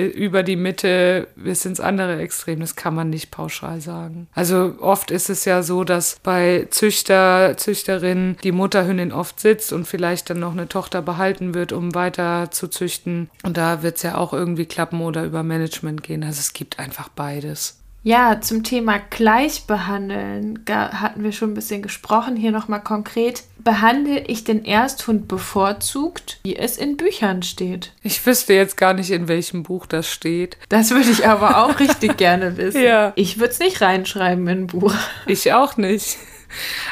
über 0.00 0.42
die 0.42 0.56
Mitte 0.56 1.28
bis 1.36 1.64
ins 1.64 1.80
andere 1.80 2.20
Extrem. 2.20 2.60
Das 2.60 2.76
kann 2.76 2.94
man 2.94 3.10
nicht 3.10 3.30
pauschal 3.30 3.80
sagen. 3.80 4.28
Also 4.34 4.74
oft 4.80 5.10
ist 5.10 5.30
es 5.30 5.44
ja 5.44 5.62
so, 5.62 5.84
dass 5.84 6.18
bei 6.22 6.66
Züchter, 6.70 7.56
Züchterinnen 7.56 8.36
die 8.42 8.52
Mutterhündin 8.52 9.12
oft 9.12 9.40
sitzt 9.40 9.72
und 9.72 9.86
vielleicht 9.86 10.30
dann 10.30 10.40
noch 10.40 10.52
eine 10.52 10.68
Tochter 10.68 11.02
behalten 11.02 11.54
wird, 11.54 11.72
um 11.72 11.94
weiter 11.94 12.50
zu 12.50 12.68
züchten. 12.68 13.30
Und 13.42 13.56
da 13.56 13.82
wird 13.82 13.96
es 13.96 14.02
ja 14.02 14.16
auch 14.16 14.32
irgendwie 14.32 14.66
klappen 14.66 15.00
oder 15.00 15.24
über 15.24 15.42
Management 15.42 16.02
gehen. 16.02 16.24
Also 16.24 16.40
es 16.40 16.52
gibt 16.52 16.78
einfach 16.78 17.08
beides. 17.08 17.81
Ja, 18.04 18.40
zum 18.40 18.64
Thema 18.64 18.98
Gleichbehandeln 19.10 20.64
hatten 20.68 21.22
wir 21.22 21.30
schon 21.30 21.52
ein 21.52 21.54
bisschen 21.54 21.82
gesprochen. 21.82 22.34
Hier 22.36 22.50
nochmal 22.50 22.82
konkret. 22.82 23.44
Behandle 23.58 24.24
ich 24.26 24.42
den 24.42 24.64
Ersthund 24.64 25.28
bevorzugt, 25.28 26.40
wie 26.42 26.56
es 26.56 26.78
in 26.78 26.96
Büchern 26.96 27.44
steht? 27.44 27.92
Ich 28.02 28.24
wüsste 28.26 28.54
jetzt 28.54 28.76
gar 28.76 28.92
nicht, 28.92 29.10
in 29.12 29.28
welchem 29.28 29.62
Buch 29.62 29.86
das 29.86 30.08
steht. 30.08 30.56
Das 30.68 30.90
würde 30.90 31.10
ich 31.10 31.28
aber 31.28 31.58
auch 31.64 31.78
richtig 31.78 32.16
gerne 32.16 32.56
wissen. 32.56 32.82
Ja. 32.82 33.12
Ich 33.14 33.38
würde 33.38 33.52
es 33.52 33.60
nicht 33.60 33.80
reinschreiben 33.80 34.48
in 34.48 34.58
ein 34.62 34.66
Buch. 34.66 34.94
Ich 35.26 35.52
auch 35.52 35.76
nicht. 35.76 36.16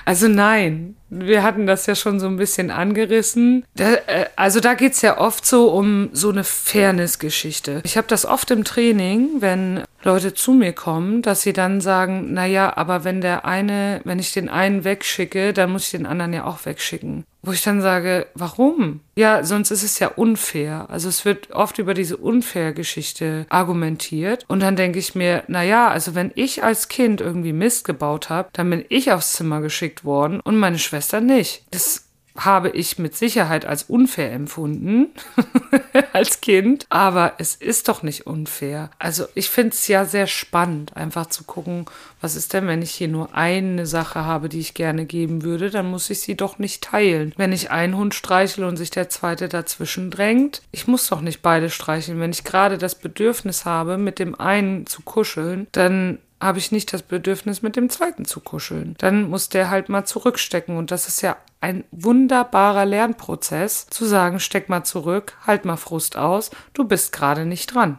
Also 0.05 0.29
nein, 0.29 0.97
wir 1.11 1.43
hatten 1.43 1.67
das 1.67 1.87
ja 1.87 1.95
schon 1.95 2.21
so 2.21 2.27
ein 2.27 2.37
bisschen 2.37 2.71
angerissen. 2.71 3.65
Da, 3.75 3.95
äh, 4.07 4.27
also 4.37 4.61
da 4.61 4.75
geht 4.75 4.93
es 4.93 5.03
ja 5.03 5.19
oft 5.19 5.45
so 5.45 5.71
um 5.71 6.09
so 6.13 6.31
eine 6.31 6.45
Fairness-Geschichte. 6.45 7.81
Ich 7.85 7.97
habe 7.97 8.07
das 8.09 8.25
oft 8.25 8.51
im 8.51 8.65
Training, 8.65 9.29
wenn 9.41 9.83
Leute 10.03 10.33
zu 10.33 10.53
mir 10.53 10.73
kommen, 10.73 11.23
dass 11.23 11.43
sie 11.43 11.53
dann 11.53 11.81
sagen, 11.81 12.33
naja, 12.33 12.77
aber 12.77 13.05
wenn 13.05 13.21
der 13.21 13.45
eine, 13.45 14.01
wenn 14.05 14.19
ich 14.19 14.33
den 14.33 14.49
einen 14.49 14.85
wegschicke, 14.85 15.53
dann 15.53 15.73
muss 15.73 15.85
ich 15.85 15.91
den 15.91 16.07
anderen 16.07 16.33
ja 16.33 16.45
auch 16.45 16.65
wegschicken. 16.65 17.25
Wo 17.43 17.53
ich 17.53 17.63
dann 17.63 17.81
sage, 17.81 18.27
warum? 18.35 19.01
Ja, 19.17 19.45
sonst 19.45 19.71
ist 19.71 19.83
es 19.83 19.99
ja 19.99 20.09
unfair. 20.09 20.87
Also 20.89 21.09
es 21.09 21.25
wird 21.25 21.53
oft 21.53 21.79
über 21.79 21.95
diese 21.95 22.17
Unfair-Geschichte 22.19 23.47
argumentiert. 23.49 24.45
Und 24.49 24.61
dann 24.61 24.77
denke 24.77 24.99
ich 24.99 25.15
mir, 25.15 25.45
naja, 25.49 25.89
also 25.89 26.15
wenn 26.15 26.33
ich 26.35 26.63
als 26.63 26.89
Kind 26.89 27.21
irgendwie 27.21 27.53
Mist 27.53 27.85
gebaut 27.85 28.29
habe, 28.29 28.51
dann 28.53 28.69
bin 28.69 28.85
ich 28.89 29.13
aufs 29.13 29.33
Zimmer 29.33 29.61
geschickt 29.63 30.05
worden 30.05 30.41
und 30.41 30.59
meine 30.59 30.79
Schwester 30.79 31.21
nicht. 31.21 31.65
Das 31.71 32.10
habe 32.37 32.71
ich 32.71 32.99
mit 32.99 33.17
Sicherheit 33.17 33.65
als 33.65 33.85
unfair 33.85 34.33
empfunden 34.33 35.09
als 36.13 36.41
Kind, 36.41 36.87
aber 36.89 37.35
es 37.39 37.55
ist 37.55 37.89
doch 37.89 38.03
nicht 38.03 38.27
unfair. 38.27 38.91
Also 38.99 39.27
ich 39.35 39.51
finde 39.51 39.71
es 39.71 39.89
ja 39.89 40.05
sehr 40.05 40.27
spannend, 40.27 40.97
einfach 40.97 41.27
zu 41.27 41.45
gucken, 41.45 41.87
was 42.21 42.37
ist 42.37 42.53
denn, 42.53 42.67
wenn 42.67 42.83
ich 42.83 42.93
hier 42.93 43.09
nur 43.09 43.35
eine 43.35 43.87
Sache 43.87 44.25
habe, 44.25 44.49
die 44.49 44.61
ich 44.61 44.75
gerne 44.75 45.07
geben 45.07 45.43
würde, 45.43 45.71
dann 45.71 45.91
muss 45.91 46.11
ich 46.11 46.21
sie 46.21 46.37
doch 46.37 46.59
nicht 46.59 46.83
teilen. 46.83 47.33
Wenn 47.37 47.53
ich 47.53 47.71
einen 47.71 47.97
Hund 47.97 48.15
streichel 48.15 48.65
und 48.65 48.77
sich 48.77 48.91
der 48.91 49.09
zweite 49.09 49.49
dazwischen 49.49 50.11
drängt, 50.11 50.63
ich 50.71 50.87
muss 50.87 51.09
doch 51.09 51.21
nicht 51.21 51.43
beide 51.43 51.71
streicheln. 51.71 52.21
Wenn 52.21 52.33
ich 52.33 52.45
gerade 52.45 52.79
das 52.79 52.95
Bedürfnis 52.95 53.65
habe, 53.65 53.99
mit 53.99 54.19
dem 54.19 54.39
einen 54.39 54.87
zu 54.87 55.03
kuscheln, 55.03 55.67
dann 55.73 56.19
habe 56.41 56.59
ich 56.59 56.73
nicht 56.73 56.93
das 56.93 57.03
Bedürfnis, 57.03 57.63
mit 57.63 57.77
dem 57.77 57.91
zweiten 57.91 58.25
zu 58.25 58.41
kuscheln. 58.41 58.95
Dann 58.99 59.29
muss 59.29 59.49
der 59.49 59.71
halt 59.71 59.89
mal 59.89 60.05
zurückstecken. 60.05 60.77
Und 60.77 60.91
das 60.91 61.07
ist 61.07 61.21
ja 61.21 61.37
ein 61.61 61.85
wunderbarer 61.91 62.87
Lernprozess, 62.87 63.87
zu 63.89 64.07
sagen, 64.07 64.41
steck 64.41 64.69
mal 64.69 64.85
zurück, 64.85 65.35
halt 65.47 65.65
mal 65.65 65.77
Frust 65.77 66.17
aus, 66.17 66.51
du 66.73 66.85
bist 66.85 67.13
gerade 67.13 67.45
nicht 67.45 67.75
dran. 67.75 67.99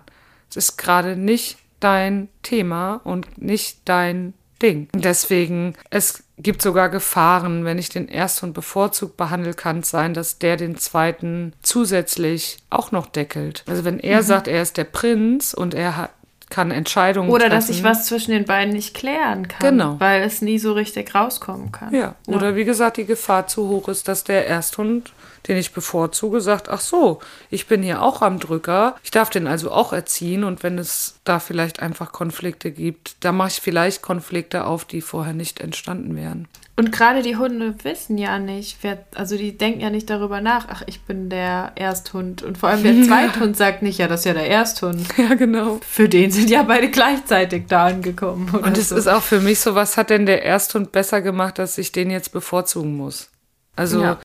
Es 0.50 0.58
ist 0.58 0.78
gerade 0.78 1.16
nicht 1.16 1.58
dein 1.80 2.30
Thema 2.44 3.02
und 3.04 3.42
nicht 3.42 3.82
dein 3.86 4.34
Ding. 4.62 4.90
Deswegen, 4.94 5.76
es 5.90 6.24
gibt 6.38 6.62
sogar 6.62 6.90
Gefahren, 6.90 7.66
wenn 7.66 7.78
ich 7.78 7.90
den 7.90 8.08
Ersthund 8.08 8.54
bevorzugt 8.54 9.18
behandle, 9.18 9.54
kann 9.54 9.80
es 9.80 9.90
sein, 9.90 10.14
dass 10.14 10.40
der 10.40 10.58
den 10.58 10.78
zweiten 10.78 11.54
zusätzlich 11.62 12.60
auch 12.70 12.92
noch 12.92 13.08
deckelt. 13.08 13.64
Also 13.68 13.86
wenn 13.86 14.00
er 14.00 14.22
mhm. 14.22 14.26
sagt, 14.26 14.48
er 14.48 14.62
ist 14.62 14.78
der 14.78 14.84
Prinz 14.86 15.54
und 15.54 15.74
er 15.74 15.98
hat 15.98 16.12
kann 16.52 16.70
Entscheidungen 16.70 17.32
Oder 17.32 17.50
treffen. 17.50 17.56
dass 17.56 17.70
ich 17.70 17.84
was 17.84 18.06
zwischen 18.06 18.32
den 18.32 18.46
beiden 18.46 18.74
nicht 18.74 18.94
klären 18.94 19.48
kann. 19.48 19.72
Genau. 19.72 19.96
Weil 20.00 20.22
es 20.22 20.42
nie 20.42 20.60
so 20.60 20.74
richtig 20.74 21.16
rauskommen 21.16 21.72
kann. 21.72 21.94
Ja. 21.96 22.16
Oder 22.28 22.52
ja. 22.52 22.56
wie 22.56 22.66
gesagt, 22.66 22.98
die 22.98 23.06
Gefahr 23.06 23.48
zu 23.48 23.68
hoch 23.68 23.88
ist, 23.88 24.08
dass 24.08 24.24
der 24.24 24.48
Ersthund 24.48 25.12
den 25.48 25.58
ich 25.58 25.74
bevorzuge, 25.74 26.42
sagt, 26.42 26.70
ach 26.70 26.82
so, 26.82 27.20
ich 27.50 27.68
bin 27.68 27.82
hier 27.82 28.02
auch 28.02 28.22
am 28.22 28.40
Drücker, 28.40 28.96
ich 29.04 29.12
darf 29.12 29.30
den 29.30 29.48
also 29.48 29.72
auch 29.72 29.94
erziehen 29.94 30.44
und 30.44 30.64
wenn 30.64 30.78
es 30.78 31.20
da 31.24 31.40
vielleicht 31.40 31.82
einfach 31.82 32.12
Konflikte 32.12 32.72
gibt, 32.72 33.16
da 33.22 33.32
mache 33.32 33.50
ich 33.50 33.62
vielleicht 33.62 34.02
Konflikte 34.02 34.66
auf, 34.66 34.86
die 34.86 35.02
vorher 35.02 35.34
nicht 35.34 35.60
entstanden 35.60 36.16
wären. 36.16 36.48
Und 36.82 36.92
gerade 36.92 37.22
die 37.22 37.36
Hunde 37.36 37.76
wissen 37.84 38.18
ja 38.18 38.40
nicht, 38.40 38.80
wer, 38.82 39.06
also 39.14 39.38
die 39.38 39.56
denken 39.56 39.82
ja 39.82 39.92
nicht 39.92 40.10
darüber 40.10 40.42
nach, 40.42 40.66
ach, 40.68 40.82
ich 40.88 41.02
bin 41.02 41.30
der 41.30 41.74
Ersthund. 41.76 42.42
Und 42.42 42.58
vor 42.58 42.70
allem 42.70 42.82
der 42.82 43.04
Zweithund 43.08 43.56
sagt 43.56 43.84
nicht, 43.84 44.00
ja, 44.00 44.08
das 44.08 44.22
ist 44.22 44.26
ja 44.26 44.34
der 44.34 44.50
Ersthund. 44.50 45.06
Ja, 45.16 45.36
genau. 45.36 45.80
Für 45.88 46.10
den 46.10 46.32
sind 46.32 46.50
ja 46.50 46.64
beide 46.64 46.90
gleichzeitig 46.90 47.68
da 47.68 47.86
angekommen. 47.86 48.50
Und 48.50 48.80
es 48.80 48.90
so. 48.90 48.96
ist 48.96 49.08
auch 49.08 49.22
für 49.22 49.42
mich 49.42 49.60
so, 49.60 49.76
was 49.76 49.96
hat 49.96 50.10
denn 50.10 50.26
der 50.26 50.44
Ersthund 50.44 50.92
besser 50.92 51.22
gemacht, 51.22 51.60
dass 51.60 51.78
ich 51.78 51.92
den 51.92 52.10
jetzt 52.10 52.32
bevorzugen 52.32 52.98
muss? 52.98 53.30
Also 53.76 54.02
ja 54.02 54.18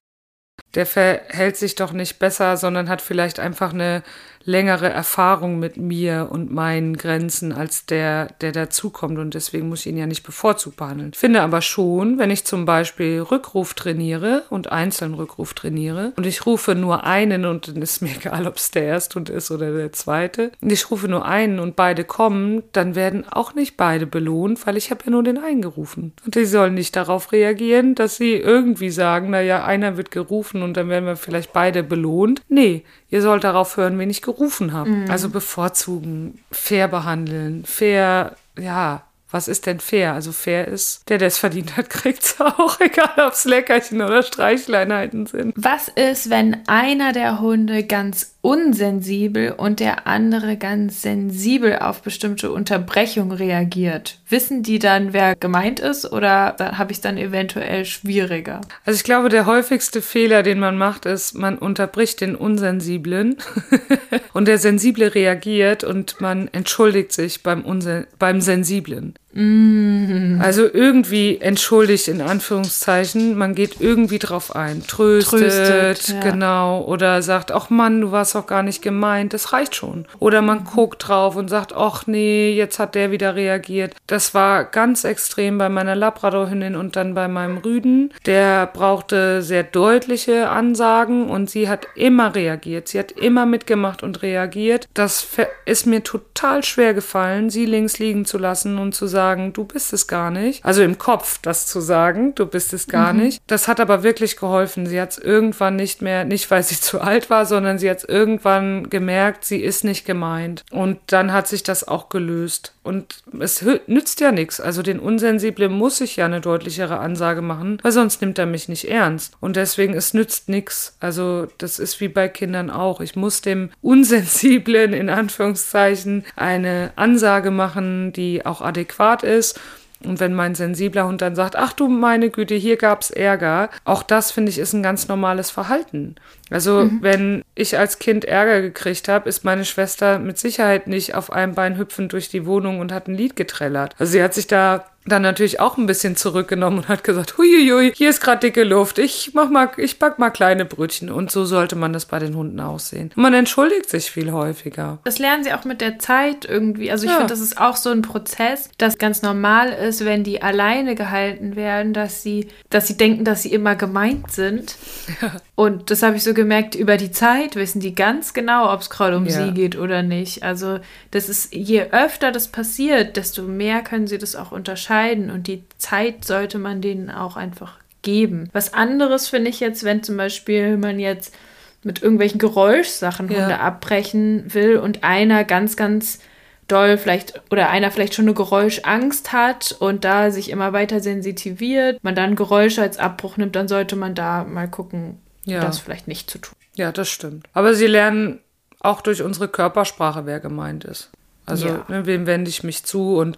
der 0.75 0.85
verhält 0.85 1.57
sich 1.57 1.75
doch 1.75 1.91
nicht 1.91 2.19
besser, 2.19 2.57
sondern 2.57 2.89
hat 2.89 3.01
vielleicht 3.01 3.39
einfach 3.39 3.73
eine 3.73 4.03
längere 4.47 4.89
Erfahrung 4.89 5.59
mit 5.59 5.75
mir 5.75 6.29
und 6.31 6.49
meinen 6.51 6.95
Grenzen 6.95 7.51
als 7.51 7.85
der, 7.85 8.27
der 8.39 8.53
dazukommt. 8.53 9.19
Und 9.19 9.33
deswegen 9.33 9.67
muss 9.67 9.81
ich 9.81 9.87
ihn 9.87 9.97
ja 9.97 10.07
nicht 10.07 10.23
bevorzugt 10.23 10.77
behandeln. 10.77 11.13
Finde 11.13 11.41
aber 11.41 11.61
schon, 11.61 12.17
wenn 12.17 12.31
ich 12.31 12.45
zum 12.45 12.63
Beispiel 12.63 13.19
Rückruf 13.19 13.73
trainiere 13.73 14.43
und 14.49 14.71
einzeln 14.71 15.15
Rückruf 15.15 15.53
trainiere 15.53 16.13
und 16.15 16.25
ich 16.25 16.45
rufe 16.45 16.75
nur 16.75 17.03
einen 17.03 17.43
und 17.45 17.67
dann 17.67 17.81
ist 17.81 18.01
mir 18.01 18.15
egal, 18.15 18.47
ob 18.47 18.55
es 18.55 18.71
der 18.71 18.85
Ersthund 18.85 19.29
ist 19.29 19.51
oder 19.51 19.73
der 19.73 19.91
zweite, 19.91 20.51
und 20.61 20.71
ich 20.71 20.89
rufe 20.89 21.09
nur 21.09 21.25
einen 21.25 21.59
und 21.59 21.75
beide 21.75 22.05
kommen, 22.05 22.63
dann 22.71 22.95
werden 22.95 23.27
auch 23.29 23.53
nicht 23.53 23.75
beide 23.75 24.07
belohnt, 24.07 24.65
weil 24.65 24.77
ich 24.77 24.91
habe 24.91 25.03
ja 25.05 25.11
nur 25.11 25.23
den 25.23 25.39
einen 25.39 25.61
gerufen. 25.61 26.13
Und 26.25 26.35
die 26.35 26.45
sollen 26.45 26.73
nicht 26.73 26.95
darauf 26.95 27.33
reagieren, 27.33 27.95
dass 27.95 28.15
sie 28.15 28.35
irgendwie 28.35 28.91
sagen, 28.91 29.29
naja, 29.29 29.65
einer 29.65 29.97
wird 29.97 30.09
gerufen 30.09 30.63
und 30.63 30.77
dann 30.77 30.87
werden 30.87 31.05
wir 31.05 31.17
vielleicht 31.17 31.51
beide 31.51 31.83
belohnt. 31.83 32.41
Nee, 32.47 32.85
ihr 33.09 33.21
sollt 33.21 33.43
darauf 33.43 33.75
hören, 33.75 33.99
wen 33.99 34.09
ich 34.09 34.21
gerufen 34.21 34.36
habe. 34.73 34.89
Mhm. 34.89 35.11
Also 35.11 35.29
bevorzugen, 35.29 36.39
fair 36.51 36.87
behandeln, 36.87 37.65
fair, 37.65 38.35
ja, 38.57 39.03
was 39.29 39.47
ist 39.47 39.65
denn 39.65 39.79
fair? 39.79 40.13
Also 40.13 40.31
fair 40.31 40.67
ist, 40.67 41.09
der, 41.09 41.17
der 41.17 41.27
es 41.27 41.37
verdient 41.37 41.75
hat, 41.75 41.89
kriegt 41.89 42.23
es 42.23 42.39
auch, 42.39 42.79
egal 42.79 43.27
ob 43.27 43.33
es 43.33 43.45
Leckerchen 43.45 44.01
oder 44.01 44.23
Streichleinheiten 44.23 45.25
sind. 45.25 45.53
Was 45.57 45.89
ist, 45.89 46.29
wenn 46.29 46.67
einer 46.67 47.11
der 47.11 47.39
Hunde 47.39 47.83
ganz 47.83 48.36
unsensibel 48.41 49.51
und 49.51 49.79
der 49.79 50.07
andere 50.07 50.57
ganz 50.57 51.01
sensibel 51.01 51.79
auf 51.79 52.01
bestimmte 52.01 52.51
Unterbrechungen 52.51 53.31
reagiert? 53.31 54.19
Wissen 54.29 54.63
die 54.63 54.79
dann, 54.79 55.13
wer 55.13 55.35
gemeint 55.35 55.79
ist 55.79 56.11
oder 56.11 56.55
habe 56.59 56.91
ich 56.91 56.97
es 56.97 57.01
dann 57.01 57.17
eventuell 57.17 57.85
schwieriger? 57.85 58.61
Also 58.85 58.97
ich 58.97 59.03
glaube, 59.03 59.29
der 59.29 59.45
häufigste 59.45 60.01
Fehler, 60.01 60.43
den 60.43 60.59
man 60.59 60.77
macht, 60.77 61.05
ist, 61.05 61.33
man 61.33 61.57
unterbricht 61.57 62.21
den 62.21 62.35
Unsensiblen 62.35 63.37
und 64.33 64.47
der 64.47 64.57
Sensible 64.57 65.13
reagiert 65.13 65.83
und 65.83 66.21
man 66.21 66.47
entschuldigt 66.51 67.13
sich 67.13 67.43
beim, 67.43 67.63
Unsen 67.65 68.07
beim 68.19 68.41
Sensiblen. 68.41 69.15
Mm. 69.37 70.41
Also 70.41 70.67
irgendwie 70.71 71.37
entschuldigt 71.39 72.07
in 72.07 72.21
Anführungszeichen, 72.21 73.37
man 73.37 73.53
geht 73.53 73.79
irgendwie 73.79 74.17
drauf 74.17 74.55
ein, 74.55 74.81
tröstet, 74.87 75.41
tröstet 75.41 76.15
ja. 76.15 76.31
genau, 76.31 76.83
oder 76.85 77.21
sagt, 77.21 77.51
ach 77.51 77.69
Mann, 77.69 78.01
du 78.01 78.11
warst 78.11 78.26
doch 78.35 78.47
gar 78.47 78.63
nicht 78.63 78.81
gemeint, 78.81 79.33
das 79.33 79.53
reicht 79.53 79.75
schon. 79.75 80.05
Oder 80.19 80.41
man 80.41 80.63
guckt 80.63 81.07
drauf 81.07 81.35
und 81.35 81.49
sagt, 81.49 81.73
ach 81.75 82.07
nee, 82.07 82.51
jetzt 82.51 82.79
hat 82.79 82.95
der 82.95 83.11
wieder 83.11 83.35
reagiert. 83.35 83.95
Das 84.07 84.33
war 84.33 84.65
ganz 84.65 85.03
extrem 85.03 85.57
bei 85.57 85.69
meiner 85.69 85.95
Labradorhündin 85.95 86.75
und 86.75 86.95
dann 86.95 87.13
bei 87.13 87.27
meinem 87.27 87.57
Rüden. 87.57 88.13
Der 88.25 88.67
brauchte 88.67 89.41
sehr 89.41 89.63
deutliche 89.63 90.49
Ansagen 90.49 91.29
und 91.29 91.49
sie 91.49 91.69
hat 91.69 91.87
immer 91.95 92.35
reagiert. 92.35 92.87
Sie 92.87 92.99
hat 92.99 93.11
immer 93.11 93.45
mitgemacht 93.45 94.03
und 94.03 94.21
reagiert. 94.21 94.87
Das 94.93 95.27
ist 95.65 95.85
mir 95.85 96.03
total 96.03 96.63
schwer 96.63 96.93
gefallen, 96.93 97.49
sie 97.49 97.65
links 97.65 97.99
liegen 97.99 98.25
zu 98.25 98.37
lassen 98.37 98.77
und 98.77 98.93
zu 98.93 99.07
sagen, 99.07 99.27
sagen, 99.37 99.53
du 99.53 99.63
bist 99.63 99.93
es 99.93 100.07
gar 100.07 100.31
nicht. 100.31 100.63
Also 100.65 100.81
im 100.83 100.97
Kopf 100.97 101.39
das 101.41 101.67
zu 101.67 101.81
sagen, 101.81 102.35
du 102.35 102.45
bist 102.45 102.73
es 102.73 102.87
gar 102.87 103.13
mhm. 103.13 103.23
nicht. 103.23 103.41
Das 103.47 103.67
hat 103.67 103.79
aber 103.79 104.03
wirklich 104.03 104.37
geholfen. 104.37 104.85
Sie 104.85 104.99
hat 104.99 105.11
es 105.11 105.17
irgendwann 105.17 105.75
nicht 105.75 106.01
mehr, 106.01 106.25
nicht 106.25 106.49
weil 106.51 106.63
sie 106.63 106.79
zu 106.81 107.01
alt 107.01 107.29
war, 107.29 107.45
sondern 107.45 107.79
sie 107.79 107.89
hat 107.89 107.97
es 107.97 108.03
irgendwann 108.17 108.89
gemerkt, 108.89 109.45
sie 109.45 109.61
ist 109.61 109.83
nicht 109.83 110.05
gemeint. 110.05 110.65
Und 110.71 110.97
dann 111.07 111.31
hat 111.31 111.47
sich 111.47 111.61
das 111.61 111.87
auch 111.87 112.09
gelöst. 112.09 112.73
Und 112.81 113.21
es 113.39 113.63
nützt 113.85 114.21
ja 114.21 114.31
nichts. 114.31 114.59
Also 114.59 114.81
den 114.81 114.99
Unsensiblen 114.99 115.71
muss 115.71 116.01
ich 116.01 116.15
ja 116.15 116.25
eine 116.25 116.41
deutlichere 116.41 116.97
Ansage 116.97 117.41
machen, 117.41 117.77
weil 117.83 117.91
sonst 117.91 118.21
nimmt 118.21 118.39
er 118.39 118.47
mich 118.47 118.69
nicht 118.69 118.89
ernst. 118.89 119.33
Und 119.39 119.55
deswegen, 119.55 119.93
es 119.93 120.15
nützt 120.15 120.49
nichts. 120.49 120.97
Also 120.99 121.47
das 121.59 121.77
ist 121.77 122.01
wie 122.01 122.07
bei 122.07 122.27
Kindern 122.27 122.71
auch. 122.71 122.99
Ich 123.01 123.15
muss 123.15 123.41
dem 123.41 123.69
Unsensiblen 123.81 124.93
in 124.93 125.09
Anführungszeichen 125.09 126.25
eine 126.35 126.91
Ansage 126.95 127.51
machen, 127.51 128.13
die 128.13 128.45
auch 128.45 128.61
adäquat 128.61 129.23
ist. 129.23 129.59
Und 130.03 130.19
wenn 130.19 130.33
mein 130.33 130.55
sensibler 130.55 131.07
Hund 131.07 131.21
dann 131.21 131.35
sagt, 131.35 131.55
ach 131.55 131.73
du 131.73 131.87
meine 131.87 132.29
Güte, 132.29 132.55
hier 132.55 132.77
gab's 132.77 133.09
Ärger, 133.09 133.69
auch 133.83 134.03
das 134.03 134.31
finde 134.31 134.51
ich 134.51 134.59
ist 134.59 134.73
ein 134.73 134.83
ganz 134.83 135.07
normales 135.07 135.49
Verhalten. 135.49 136.15
Also 136.49 136.85
mhm. 136.85 136.99
wenn 137.01 137.43
ich 137.55 137.77
als 137.77 137.99
Kind 137.99 138.23
Ärger 138.25 138.61
gekriegt 138.61 139.07
habe, 139.07 139.27
ist 139.27 139.43
meine 139.43 139.65
Schwester 139.65 140.19
mit 140.19 140.37
Sicherheit 140.37 140.87
nicht 140.87 141.15
auf 141.15 141.31
einem 141.31 141.55
Bein 141.55 141.77
hüpfend 141.77 142.13
durch 142.13 142.29
die 142.29 142.45
Wohnung 142.45 142.79
und 142.79 142.91
hat 142.91 143.07
ein 143.07 143.15
Lied 143.15 143.35
getrellert. 143.35 143.95
Also 143.97 144.11
sie 144.13 144.23
hat 144.23 144.33
sich 144.33 144.47
da 144.47 144.85
dann 145.07 145.21
natürlich 145.21 145.59
auch 145.59 145.77
ein 145.77 145.85
bisschen 145.85 146.15
zurückgenommen 146.15 146.79
und 146.79 146.87
hat 146.87 147.03
gesagt, 147.03 147.37
huiuiui, 147.37 147.93
hier 147.95 148.09
ist 148.09 148.21
gerade 148.21 148.39
dicke 148.39 148.63
Luft, 148.63 148.99
ich 148.99 149.31
mach 149.33 149.49
mal, 149.49 149.69
ich 149.77 149.99
back 149.99 150.19
mal 150.19 150.29
kleine 150.29 150.65
Brötchen. 150.65 151.09
Und 151.09 151.31
so 151.31 151.45
sollte 151.45 151.75
man 151.75 151.93
das 151.93 152.05
bei 152.05 152.19
den 152.19 152.35
Hunden 152.35 152.59
aussehen. 152.59 153.11
Man 153.15 153.33
entschuldigt 153.33 153.89
sich 153.89 154.11
viel 154.11 154.31
häufiger. 154.31 154.99
Das 155.03 155.19
lernen 155.19 155.43
sie 155.43 155.53
auch 155.53 155.63
mit 155.63 155.81
der 155.81 155.99
Zeit 155.99 156.45
irgendwie. 156.45 156.91
Also 156.91 157.05
ich 157.05 157.11
ja. 157.11 157.17
finde, 157.17 157.31
das 157.31 157.39
ist 157.39 157.59
auch 157.59 157.75
so 157.75 157.89
ein 157.89 158.01
Prozess, 158.01 158.69
das 158.77 158.97
ganz 158.97 159.21
normal 159.21 159.69
ist, 159.69 160.03
wenn 160.03 160.23
die 160.23 160.41
alleine 160.41 160.95
gehalten 160.95 161.55
werden, 161.55 161.93
dass 161.93 162.23
sie, 162.23 162.47
dass 162.69 162.87
sie 162.87 162.97
denken, 162.97 163.23
dass 163.23 163.43
sie 163.43 163.51
immer 163.51 163.75
gemeint 163.75 164.31
sind. 164.31 164.75
Ja. 165.21 165.31
Und 165.55 165.89
das 165.89 166.03
habe 166.03 166.17
ich 166.17 166.23
so 166.23 166.33
gemerkt, 166.33 166.75
über 166.75 166.97
die 166.97 167.11
Zeit 167.11 167.55
wissen 167.55 167.79
die 167.79 167.95
ganz 167.95 168.33
genau, 168.33 168.71
ob 168.71 168.81
es 168.81 168.89
gerade 168.89 169.17
um 169.17 169.25
ja. 169.25 169.31
sie 169.31 169.53
geht 169.53 169.77
oder 169.77 170.03
nicht. 170.03 170.43
Also 170.43 170.79
das 171.11 171.29
ist, 171.29 171.53
je 171.53 171.83
öfter 171.91 172.31
das 172.31 172.49
passiert, 172.49 173.17
desto 173.17 173.43
mehr 173.43 173.81
können 173.81 174.07
sie 174.07 174.17
das 174.17 174.35
auch 174.35 174.51
unterscheiden. 174.51 174.96
Und 175.31 175.47
die 175.47 175.63
Zeit 175.77 176.25
sollte 176.25 176.57
man 176.57 176.81
denen 176.81 177.09
auch 177.09 177.37
einfach 177.37 177.77
geben. 178.01 178.49
Was 178.53 178.73
anderes 178.73 179.27
finde 179.27 179.49
ich 179.49 179.59
jetzt, 179.59 179.83
wenn 179.83 180.03
zum 180.03 180.17
Beispiel 180.17 180.77
man 180.77 180.99
jetzt 180.99 181.35
mit 181.83 182.01
irgendwelchen 182.01 182.39
Geräuschsachen 182.39 183.29
ja. 183.29 183.41
Hunde 183.41 183.59
abbrechen 183.59 184.53
will 184.53 184.77
und 184.77 185.03
einer 185.03 185.43
ganz, 185.43 185.75
ganz 185.75 186.19
doll 186.67 186.97
vielleicht 186.97 187.41
oder 187.49 187.69
einer 187.69 187.91
vielleicht 187.91 188.13
schon 188.13 188.25
eine 188.25 188.33
Geräuschangst 188.33 189.31
hat 189.31 189.75
und 189.79 190.03
da 190.03 190.31
sich 190.31 190.49
immer 190.49 190.73
weiter 190.73 190.99
sensitiviert, 190.99 192.03
man 192.03 192.15
dann 192.15 192.35
Geräusche 192.35 192.81
als 192.81 192.97
Abbruch 192.97 193.37
nimmt, 193.37 193.55
dann 193.55 193.67
sollte 193.67 193.95
man 193.95 194.15
da 194.15 194.43
mal 194.43 194.69
gucken, 194.69 195.19
ja. 195.45 195.61
das 195.61 195.79
vielleicht 195.79 196.07
nicht 196.07 196.29
zu 196.29 196.39
tun. 196.39 196.55
Ja, 196.75 196.91
das 196.91 197.09
stimmt. 197.09 197.47
Aber 197.53 197.73
sie 197.73 197.87
lernen 197.87 198.39
auch 198.79 199.01
durch 199.01 199.21
unsere 199.21 199.47
Körpersprache, 199.47 200.25
wer 200.25 200.39
gemeint 200.39 200.83
ist. 200.83 201.09
Also, 201.45 201.67
ja. 201.67 201.85
ne, 201.87 202.05
wem 202.05 202.27
wende 202.27 202.49
ich 202.49 202.63
mich 202.63 202.83
zu 202.83 203.17
und 203.17 203.37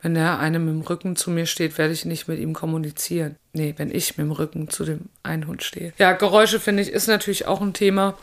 wenn 0.00 0.14
der 0.14 0.38
eine 0.38 0.58
mit 0.58 0.74
dem 0.74 0.80
Rücken 0.82 1.16
zu 1.16 1.30
mir 1.30 1.46
steht, 1.46 1.76
werde 1.76 1.92
ich 1.92 2.04
nicht 2.04 2.28
mit 2.28 2.38
ihm 2.38 2.54
kommunizieren. 2.54 3.36
Nee, 3.52 3.74
wenn 3.76 3.90
ich 3.90 4.16
mit 4.16 4.26
dem 4.26 4.32
Rücken 4.32 4.68
zu 4.68 4.84
dem 4.84 5.08
einen 5.22 5.46
Hund 5.46 5.62
stehe. 5.62 5.92
Ja, 5.98 6.12
Geräusche 6.12 6.60
finde 6.60 6.82
ich 6.82 6.90
ist 6.90 7.08
natürlich 7.08 7.46
auch 7.46 7.60
ein 7.60 7.72
Thema. 7.72 8.14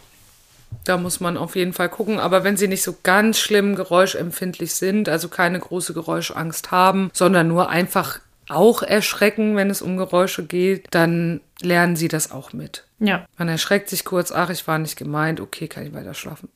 Da 0.83 0.97
muss 0.97 1.19
man 1.19 1.37
auf 1.37 1.55
jeden 1.55 1.73
Fall 1.73 1.89
gucken. 1.89 2.19
Aber 2.19 2.43
wenn 2.43 2.57
sie 2.57 2.67
nicht 2.67 2.83
so 2.83 2.95
ganz 3.03 3.39
schlimm 3.39 3.75
geräuschempfindlich 3.75 4.73
sind, 4.73 5.09
also 5.09 5.29
keine 5.29 5.59
große 5.59 5.93
Geräuschangst 5.93 6.71
haben, 6.71 7.09
sondern 7.13 7.47
nur 7.47 7.69
einfach 7.69 8.19
auch 8.49 8.83
erschrecken, 8.83 9.55
wenn 9.55 9.69
es 9.69 9.81
um 9.81 9.97
Geräusche 9.97 10.45
geht, 10.45 10.87
dann 10.91 11.41
lernen 11.61 11.95
sie 11.95 12.07
das 12.07 12.31
auch 12.31 12.53
mit. 12.53 12.85
Ja. 12.99 13.25
Man 13.37 13.49
erschreckt 13.49 13.89
sich 13.89 14.05
kurz, 14.05 14.31
ach, 14.31 14.49
ich 14.49 14.67
war 14.67 14.77
nicht 14.77 14.97
gemeint, 14.97 15.39
okay, 15.39 15.67
kann 15.67 15.85
ich 15.85 15.93
weiter 15.93 16.13
schlafen. 16.13 16.49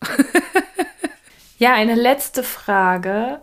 ja, 1.58 1.74
eine 1.74 1.96
letzte 1.96 2.44
Frage, 2.44 3.42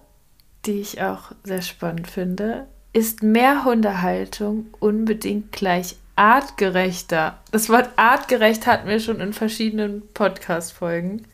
die 0.66 0.80
ich 0.80 1.02
auch 1.02 1.32
sehr 1.44 1.62
spannend 1.62 2.09
finde. 2.09 2.66
Ist 2.93 3.22
Mehrhundehaltung 3.22 4.66
unbedingt 4.80 5.52
gleich 5.52 5.97
artgerechter? 6.16 7.38
Das 7.52 7.68
Wort 7.68 7.90
artgerecht 7.97 8.66
hatten 8.66 8.88
wir 8.88 9.01
schon 9.01 9.20
in 9.20 9.32
verschiedenen 9.32 10.02
Podcast-Folgen. 10.14 11.26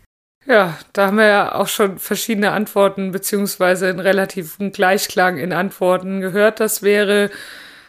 Ja, 0.44 0.76
da 0.92 1.06
haben 1.06 1.18
wir 1.18 1.26
ja 1.26 1.54
auch 1.54 1.68
schon 1.68 1.98
verschiedene 1.98 2.50
Antworten 2.50 3.12
beziehungsweise 3.12 3.88
einen 3.88 4.00
relativen 4.00 4.72
Gleichklang 4.72 5.38
in 5.38 5.52
Antworten 5.52 6.20
gehört. 6.20 6.58
Das 6.58 6.82
wäre 6.82 7.30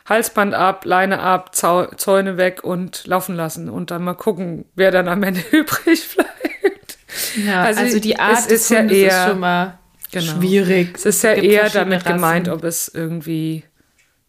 Halsband 0.07 0.53
ab, 0.53 0.86
Leine 0.86 1.20
ab, 1.20 1.56
Zäune 1.56 2.38
weg 2.38 2.64
und 2.64 3.07
laufen 3.07 3.36
lassen 3.36 3.70
und 3.70 3.90
dann 3.90 4.03
mal 4.03 4.14
gucken, 4.14 4.65
wer 4.76 4.91
dann 4.91 5.07
am 5.07 5.24
Ende 5.24 5.41
übrig 5.52 6.07
bleibt. 6.14 6.98
Ja, 7.44 7.64
also, 7.64 7.82
also 7.82 7.99
die 7.99 8.20
Art 8.20 8.45
ist 8.48 8.70
ja 8.70 8.84
eher 8.84 9.07
ist 9.07 9.30
schon 9.30 9.40
mal 9.40 9.80
genau. 10.14 10.40
schwierig. 10.40 10.95
Es 10.95 11.06
ist 11.06 11.23
ja 11.23 11.34
eher 11.34 11.69
damit 11.69 12.06
Rassen. 12.06 12.15
gemeint, 12.15 12.49
ob 12.49 12.64
es 12.64 12.88
irgendwie 12.88 13.64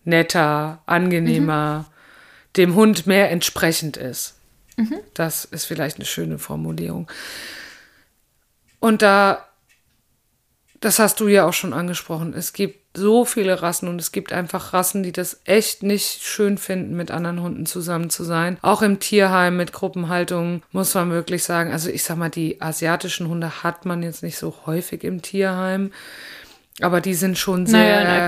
netter, 0.05 0.83
angenehmer, 0.87 1.87
mhm. 1.89 2.53
dem 2.57 2.75
Hund 2.75 3.07
mehr 3.07 3.31
entsprechend 3.31 3.97
ist. 3.97 4.35
Mhm. 4.77 4.99
Das 5.15 5.45
ist 5.45 5.65
vielleicht 5.65 5.97
eine 5.97 6.05
schöne 6.05 6.39
Formulierung. 6.39 7.11
Und 8.81 9.03
da, 9.03 9.47
das 10.85 10.99
hast 10.99 11.21
du 11.21 11.29
ja 11.29 11.47
auch 11.47 11.53
schon 11.53 11.73
angesprochen, 11.73 12.35
es 12.37 12.53
gibt 12.53 12.85
so 12.97 13.25
viele 13.25 13.63
Rassen 13.63 13.89
und 13.89 14.01
es 14.01 14.13
gibt 14.13 14.33
einfach 14.33 14.73
Rassen, 14.73 15.03
die 15.03 15.13
das 15.13 15.41
echt 15.45 15.83
nicht 15.83 16.23
schön 16.23 16.59
finden, 16.59 16.95
mit 16.95 17.11
anderen 17.11 17.41
Hunden 17.41 17.67
zusammen 17.67 18.11
zu 18.11 18.23
sein. 18.23 18.59
Auch 18.63 18.83
im 18.83 19.01
Tierheim 19.01 19.57
mit 19.57 19.73
Gruppenhaltung 19.73 20.63
muss 20.71 20.95
man 20.95 21.11
wirklich 21.11 21.43
sagen, 21.43 21.73
also 21.73 21.91
ich 21.91 22.05
sag 22.05 22.19
mal, 22.19 22.29
die 22.29 22.61
asiatischen 22.61 23.29
Hunde 23.29 23.65
hat 23.65 23.85
man 23.85 24.03
jetzt 24.03 24.23
nicht 24.23 24.37
so 24.37 24.55
häufig 24.67 25.03
im 25.03 25.23
Tierheim, 25.23 25.91
aber 26.81 27.01
die 27.01 27.15
sind 27.15 27.39
schon 27.39 27.67
sehr. 27.67 27.81
Naja, 27.81 28.01
in 28.01 28.27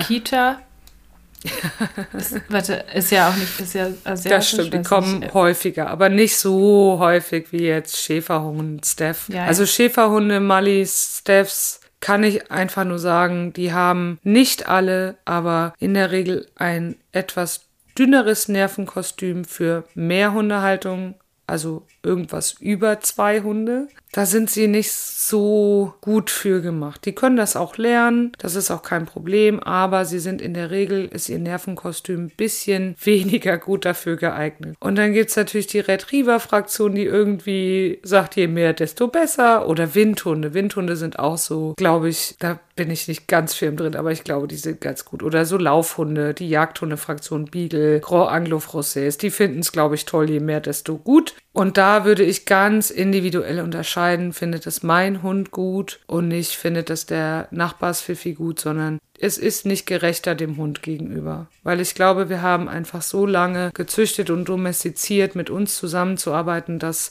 ist, 2.16 2.40
warte, 2.48 2.84
ist 2.94 3.10
ja 3.10 3.28
auch 3.28 3.36
nicht, 3.36 3.60
ist 3.60 3.74
ja 3.74 3.88
asiatisch. 4.04 4.30
Das 4.30 4.48
stimmt, 4.50 4.74
die 4.74 4.82
kommen 4.82 5.18
nicht. 5.20 5.34
häufiger, 5.34 5.88
aber 5.88 6.08
nicht 6.08 6.36
so 6.36 6.96
häufig 6.98 7.52
wie 7.52 7.64
jetzt 7.64 7.98
Schäferhund, 7.98 8.84
Steph. 8.84 9.28
Ja, 9.28 9.44
also 9.44 9.66
Schäferhunde, 9.66 10.40
Mallis, 10.40 11.18
Stephs, 11.20 11.80
kann 12.00 12.22
ich 12.24 12.50
einfach 12.50 12.84
nur 12.84 12.98
sagen, 12.98 13.52
die 13.52 13.72
haben 13.72 14.18
nicht 14.22 14.68
alle, 14.68 15.16
aber 15.24 15.74
in 15.78 15.94
der 15.94 16.10
Regel 16.10 16.46
ein 16.56 16.96
etwas 17.12 17.68
dünneres 17.98 18.48
Nervenkostüm 18.48 19.44
für 19.44 19.84
mehr 19.94 20.32
Hundehaltung, 20.32 21.14
also 21.46 21.86
irgendwas 22.02 22.56
über 22.60 23.00
zwei 23.00 23.40
Hunde. 23.40 23.88
Da 24.12 24.26
sind 24.26 24.50
sie 24.50 24.66
nicht 24.66 24.92
so 24.92 25.94
gut 26.00 26.30
für 26.30 26.62
gemacht. 26.62 27.04
Die 27.04 27.14
können 27.14 27.36
das 27.36 27.56
auch 27.56 27.76
lernen, 27.76 28.32
das 28.38 28.54
ist 28.54 28.70
auch 28.70 28.82
kein 28.82 29.06
Problem, 29.06 29.60
aber 29.60 30.04
sie 30.04 30.18
sind 30.18 30.40
in 30.40 30.54
der 30.54 30.70
Regel, 30.70 31.06
ist 31.06 31.28
ihr 31.28 31.38
Nervenkostüm 31.38 32.24
ein 32.24 32.32
bisschen 32.36 32.96
weniger 33.04 33.58
gut 33.58 33.84
dafür 33.84 34.16
geeignet. 34.16 34.76
Und 34.80 34.96
dann 34.96 35.12
gibt 35.12 35.30
es 35.30 35.36
natürlich 35.36 35.66
die 35.66 35.80
Retriever-Fraktion, 35.80 36.94
die 36.94 37.04
irgendwie 37.04 38.00
sagt, 38.02 38.36
je 38.36 38.46
mehr, 38.46 38.72
desto 38.72 39.08
besser. 39.08 39.68
Oder 39.68 39.94
Windhunde. 39.94 40.54
Windhunde 40.54 40.96
sind 40.96 41.18
auch 41.18 41.38
so, 41.38 41.74
glaube 41.76 42.08
ich, 42.08 42.36
da 42.38 42.60
bin 42.76 42.90
ich 42.90 43.08
nicht 43.08 43.26
ganz 43.26 43.54
firm 43.54 43.76
drin, 43.76 43.96
aber 43.96 44.12
ich 44.12 44.22
glaube, 44.22 44.46
die 44.46 44.56
sind 44.56 44.80
ganz 44.80 45.04
gut. 45.06 45.22
Oder 45.22 45.46
so 45.46 45.56
Laufhunde, 45.56 46.34
die 46.34 46.48
Jagdhunde-Fraktion 46.48 47.46
Beagle, 47.46 48.00
Grand 48.00 48.30
Anglo-Français, 48.30 49.18
die 49.18 49.30
finden 49.30 49.60
es, 49.60 49.72
glaube 49.72 49.94
ich, 49.94 50.04
toll, 50.04 50.30
je 50.30 50.40
mehr, 50.40 50.60
desto 50.60 50.98
gut. 50.98 51.34
Und 51.52 51.78
da 51.78 52.04
würde 52.04 52.22
ich 52.22 52.44
ganz 52.44 52.90
individuell 52.90 53.60
unterscheiden, 53.60 54.34
findet 54.34 54.66
es 54.66 54.82
mein 54.82 55.22
Hund 55.22 55.50
gut 55.50 56.00
und 56.06 56.28
nicht 56.28 56.52
findet 56.52 56.90
es 56.90 57.06
der 57.06 57.48
Nachbarsfifi 57.50 58.34
gut, 58.34 58.60
sondern 58.60 58.98
es 59.18 59.38
ist 59.38 59.64
nicht 59.64 59.86
gerechter 59.86 60.34
dem 60.34 60.58
Hund 60.58 60.82
gegenüber. 60.82 61.46
Weil 61.62 61.80
ich 61.80 61.94
glaube, 61.94 62.28
wir 62.28 62.42
haben 62.42 62.68
einfach 62.68 63.00
so 63.00 63.24
lange 63.24 63.70
gezüchtet 63.72 64.28
und 64.28 64.44
domestiziert, 64.44 65.34
mit 65.34 65.48
uns 65.48 65.76
zusammenzuarbeiten, 65.76 66.78
dass 66.78 67.10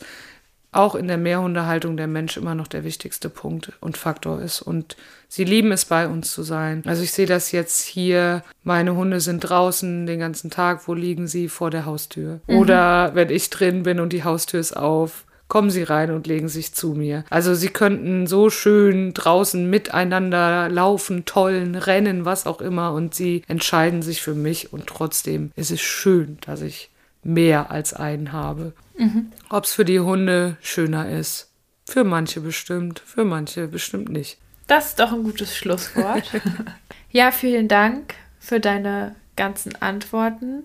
auch 0.75 0.95
in 0.95 1.07
der 1.07 1.17
Mehrhundehaltung 1.17 1.97
der 1.97 2.07
Mensch 2.07 2.37
immer 2.37 2.55
noch 2.55 2.67
der 2.67 2.83
wichtigste 2.83 3.29
Punkt 3.29 3.71
und 3.79 3.97
Faktor 3.97 4.41
ist. 4.41 4.61
Und 4.61 4.97
sie 5.27 5.43
lieben 5.43 5.71
es, 5.71 5.85
bei 5.85 6.07
uns 6.07 6.31
zu 6.31 6.43
sein. 6.43 6.83
Also 6.85 7.03
ich 7.03 7.11
sehe 7.11 7.25
das 7.25 7.51
jetzt 7.51 7.81
hier. 7.81 8.43
Meine 8.63 8.95
Hunde 8.95 9.19
sind 9.21 9.41
draußen 9.41 10.05
den 10.05 10.19
ganzen 10.19 10.49
Tag. 10.49 10.87
Wo 10.87 10.93
liegen 10.93 11.27
sie? 11.27 11.47
Vor 11.47 11.71
der 11.71 11.85
Haustür. 11.85 12.39
Mhm. 12.47 12.57
Oder 12.57 13.15
wenn 13.15 13.29
ich 13.29 13.49
drin 13.49 13.83
bin 13.83 13.99
und 13.99 14.13
die 14.13 14.23
Haustür 14.23 14.59
ist 14.59 14.75
auf, 14.75 15.25
kommen 15.47 15.69
sie 15.69 15.83
rein 15.83 16.11
und 16.11 16.27
legen 16.27 16.47
sich 16.47 16.73
zu 16.73 16.93
mir. 16.93 17.23
Also 17.29 17.53
sie 17.53 17.69
könnten 17.69 18.27
so 18.27 18.49
schön 18.49 19.13
draußen 19.13 19.69
miteinander 19.69 20.69
laufen, 20.69 21.25
tollen, 21.25 21.75
rennen, 21.75 22.25
was 22.25 22.47
auch 22.47 22.61
immer. 22.61 22.93
Und 22.93 23.13
sie 23.13 23.43
entscheiden 23.47 24.01
sich 24.01 24.21
für 24.21 24.33
mich. 24.33 24.73
Und 24.73 24.87
trotzdem 24.87 25.51
ist 25.55 25.71
es 25.71 25.81
schön, 25.81 26.37
dass 26.45 26.61
ich 26.61 26.89
mehr 27.25 27.71
als 27.71 27.93
einen 27.93 28.31
habe. 28.31 28.73
Mhm. 28.97 29.31
Ob 29.49 29.65
es 29.65 29.73
für 29.73 29.83
die 29.83 29.99
Hunde 29.99 30.57
schöner 30.61 31.09
ist. 31.09 31.51
Für 31.87 32.03
manche 32.03 32.39
bestimmt, 32.39 32.99
für 32.99 33.25
manche 33.25 33.67
bestimmt 33.67 34.09
nicht. 34.09 34.37
Das 34.67 34.87
ist 34.89 34.99
doch 34.99 35.11
ein 35.11 35.23
gutes 35.23 35.55
Schlusswort. 35.55 36.31
ja, 37.11 37.31
vielen 37.31 37.67
Dank 37.67 38.15
für 38.39 38.59
deine 38.59 39.15
ganzen 39.35 39.79
Antworten. 39.81 40.63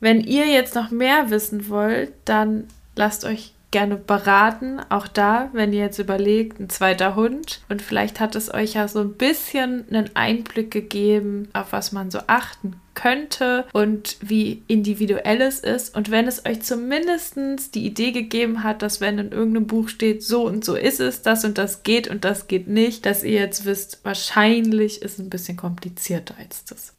Wenn 0.00 0.20
ihr 0.20 0.46
jetzt 0.46 0.74
noch 0.74 0.90
mehr 0.90 1.30
wissen 1.30 1.68
wollt, 1.68 2.12
dann 2.24 2.68
lasst 2.94 3.24
euch 3.24 3.53
gerne 3.74 3.96
beraten. 3.96 4.78
Auch 4.88 5.08
da, 5.08 5.50
wenn 5.52 5.72
ihr 5.72 5.80
jetzt 5.80 5.98
überlegt, 5.98 6.60
ein 6.60 6.70
zweiter 6.70 7.16
Hund. 7.16 7.60
Und 7.68 7.82
vielleicht 7.82 8.20
hat 8.20 8.36
es 8.36 8.54
euch 8.54 8.74
ja 8.74 8.86
so 8.86 9.00
ein 9.00 9.14
bisschen 9.14 9.84
einen 9.90 10.14
Einblick 10.14 10.70
gegeben, 10.70 11.48
auf 11.54 11.72
was 11.72 11.90
man 11.90 12.08
so 12.12 12.20
achten 12.28 12.76
könnte 12.94 13.64
und 13.72 14.16
wie 14.20 14.62
individuell 14.68 15.40
es 15.40 15.58
ist. 15.58 15.96
Und 15.96 16.12
wenn 16.12 16.28
es 16.28 16.46
euch 16.46 16.62
zumindest 16.62 17.34
die 17.74 17.84
Idee 17.84 18.12
gegeben 18.12 18.62
hat, 18.62 18.82
dass 18.82 19.00
wenn 19.00 19.18
in 19.18 19.32
irgendeinem 19.32 19.66
Buch 19.66 19.88
steht, 19.88 20.22
so 20.22 20.46
und 20.46 20.64
so 20.64 20.76
ist 20.76 21.00
es, 21.00 21.22
das 21.22 21.44
und 21.44 21.58
das 21.58 21.82
geht 21.82 22.06
und 22.06 22.24
das 22.24 22.46
geht 22.46 22.68
nicht, 22.68 23.04
dass 23.04 23.24
ihr 23.24 23.40
jetzt 23.40 23.64
wisst, 23.64 24.04
wahrscheinlich 24.04 25.02
ist 25.02 25.14
es 25.14 25.18
ein 25.18 25.30
bisschen 25.30 25.56
komplizierter 25.56 26.36
als 26.38 26.64
das. 26.64 26.94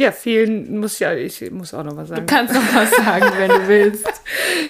Ja, 0.00 0.12
vielen 0.12 0.78
muss 0.80 0.98
ja, 0.98 1.12
ich 1.12 1.50
muss 1.50 1.74
auch 1.74 1.84
noch 1.84 1.94
was 1.94 2.08
sagen. 2.08 2.26
Du 2.26 2.34
kannst 2.34 2.54
noch 2.54 2.74
was 2.74 2.90
sagen, 2.90 3.26
wenn 3.36 3.50
du 3.50 3.68
willst. 3.68 4.06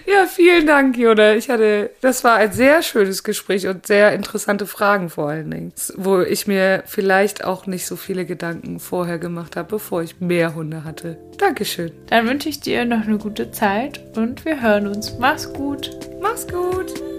Ja, 0.07 0.27
vielen 0.27 0.66
Dank, 0.66 0.97
Jona. 0.97 1.35
Ich 1.35 1.51
hatte, 1.51 1.90
das 2.01 2.24
war 2.24 2.36
ein 2.36 2.51
sehr 2.51 2.82
schönes 2.82 3.23
Gespräch 3.23 3.69
und 3.69 3.86
sehr 3.86 4.12
interessante 4.12 4.66
Fragen 4.66 5.09
vor 5.09 5.28
allen 5.28 5.51
Dingen, 5.51 5.73
wo 5.97 6.20
ich 6.20 6.47
mir 6.47 6.82
vielleicht 6.86 7.44
auch 7.44 7.66
nicht 7.66 7.86
so 7.86 7.94
viele 7.97 8.24
Gedanken 8.24 8.81
vorher 8.81 9.19
gemacht 9.19 9.57
habe, 9.57 9.69
bevor 9.69 10.02
ich 10.02 10.19
mehr 10.19 10.55
Hunde 10.55 10.82
hatte. 10.82 11.16
Dankeschön. 11.39 11.93
Dann 12.09 12.27
wünsche 12.27 12.48
ich 12.48 12.61
dir 12.61 12.85
noch 12.85 13.07
eine 13.07 13.19
gute 13.19 13.52
Zeit 13.52 14.01
und 14.16 14.44
wir 14.44 14.61
hören 14.61 14.89
uns. 14.89 15.16
Mach's 15.19 15.52
gut. 15.52 15.90
Mach's 16.20 16.48
gut. 16.48 17.10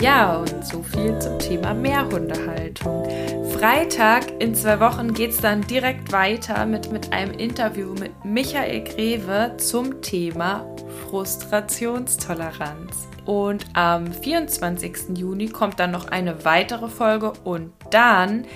Ja, 0.00 0.38
und 0.38 0.66
so 0.66 0.82
viel 0.82 1.18
zum 1.18 1.38
Thema 1.38 1.74
Mehrhundehaltung. 1.74 3.06
Freitag 3.50 4.40
in 4.40 4.54
zwei 4.54 4.80
Wochen 4.80 5.12
geht 5.12 5.32
es 5.32 5.42
dann 5.42 5.60
direkt 5.60 6.10
weiter 6.10 6.64
mit, 6.64 6.90
mit 6.90 7.12
einem 7.12 7.34
Interview 7.34 7.92
mit 7.92 8.24
Michael 8.24 8.82
Greve 8.84 9.52
zum 9.58 10.00
Thema 10.00 10.64
Frustrationstoleranz. 11.04 13.08
Und 13.26 13.66
am 13.74 14.10
24. 14.10 15.18
Juni 15.18 15.48
kommt 15.48 15.78
dann 15.78 15.90
noch 15.90 16.08
eine 16.08 16.46
weitere 16.46 16.88
Folge 16.88 17.34
und 17.44 17.70
dann 17.90 18.46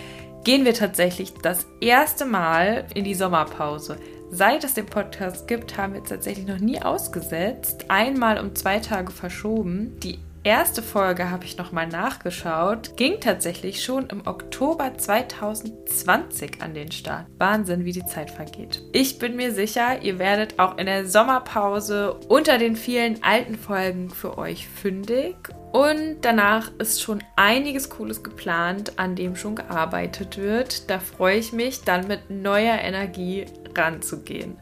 gehen 0.45 0.65
wir 0.65 0.73
tatsächlich 0.73 1.35
das 1.35 1.67
erste 1.83 2.25
Mal 2.25 2.87
in 2.95 3.05
die 3.05 3.15
Sommerpause. 3.15 3.99
Seit 4.31 4.65
es 4.65 4.73
den 4.73 4.87
Podcast 4.87 5.47
gibt, 5.47 5.77
haben 5.77 5.93
wir 5.93 6.03
es 6.03 6.09
tatsächlich 6.09 6.47
noch 6.47 6.59
nie 6.59 6.81
ausgesetzt. 6.81 7.85
Einmal 7.89 8.41
um 8.41 8.55
zwei 8.55 8.79
Tage 8.79 9.13
verschoben. 9.13 10.01
Die 10.01 10.19
erste 10.45 10.83
Folge 10.83 11.31
habe 11.31 11.45
ich 11.45 11.57
nochmal 11.57 11.89
nachgeschaut, 11.89 12.97
ging 12.97 13.19
tatsächlich 13.21 13.83
schon 13.83 14.07
im 14.09 14.27
Oktober 14.27 14.97
2020 14.97 16.63
an 16.63 16.75
den 16.75 16.93
Start. 16.93 17.27
Wahnsinn, 17.39 17.85
wie 17.85 17.93
die 17.93 18.07
Zeit 18.07 18.31
vergeht. 18.31 18.83
Ich 18.93 19.19
bin 19.19 19.37
mir 19.37 19.53
sicher, 19.53 20.03
ihr 20.03 20.19
werdet 20.19 20.59
auch 20.59 20.79
in 20.79 20.87
der 20.87 21.07
Sommerpause 21.07 22.15
unter 22.29 22.59
den 22.59 22.77
vielen 22.77 23.23
alten 23.23 23.57
Folgen 23.57 24.11
für 24.11 24.39
euch 24.39 24.69
fündig. 24.69 25.37
Und 25.73 26.19
danach 26.21 26.71
ist 26.79 27.03
schon 27.03 27.25
einiges 27.35 27.91
Cooles 27.91 28.23
geplant, 28.23 28.99
an 28.99 29.17
dem 29.17 29.35
schon 29.35 29.57
gearbeitet 29.57 30.39
wird. 30.39 30.89
Da 30.89 31.01
freue 31.01 31.39
ich 31.39 31.53
mich, 31.53 31.83
dann 31.83 32.07
mit 32.07 32.31
neuer 32.31 32.79
Energie 32.79 33.47
ranzugehen. 33.77 34.57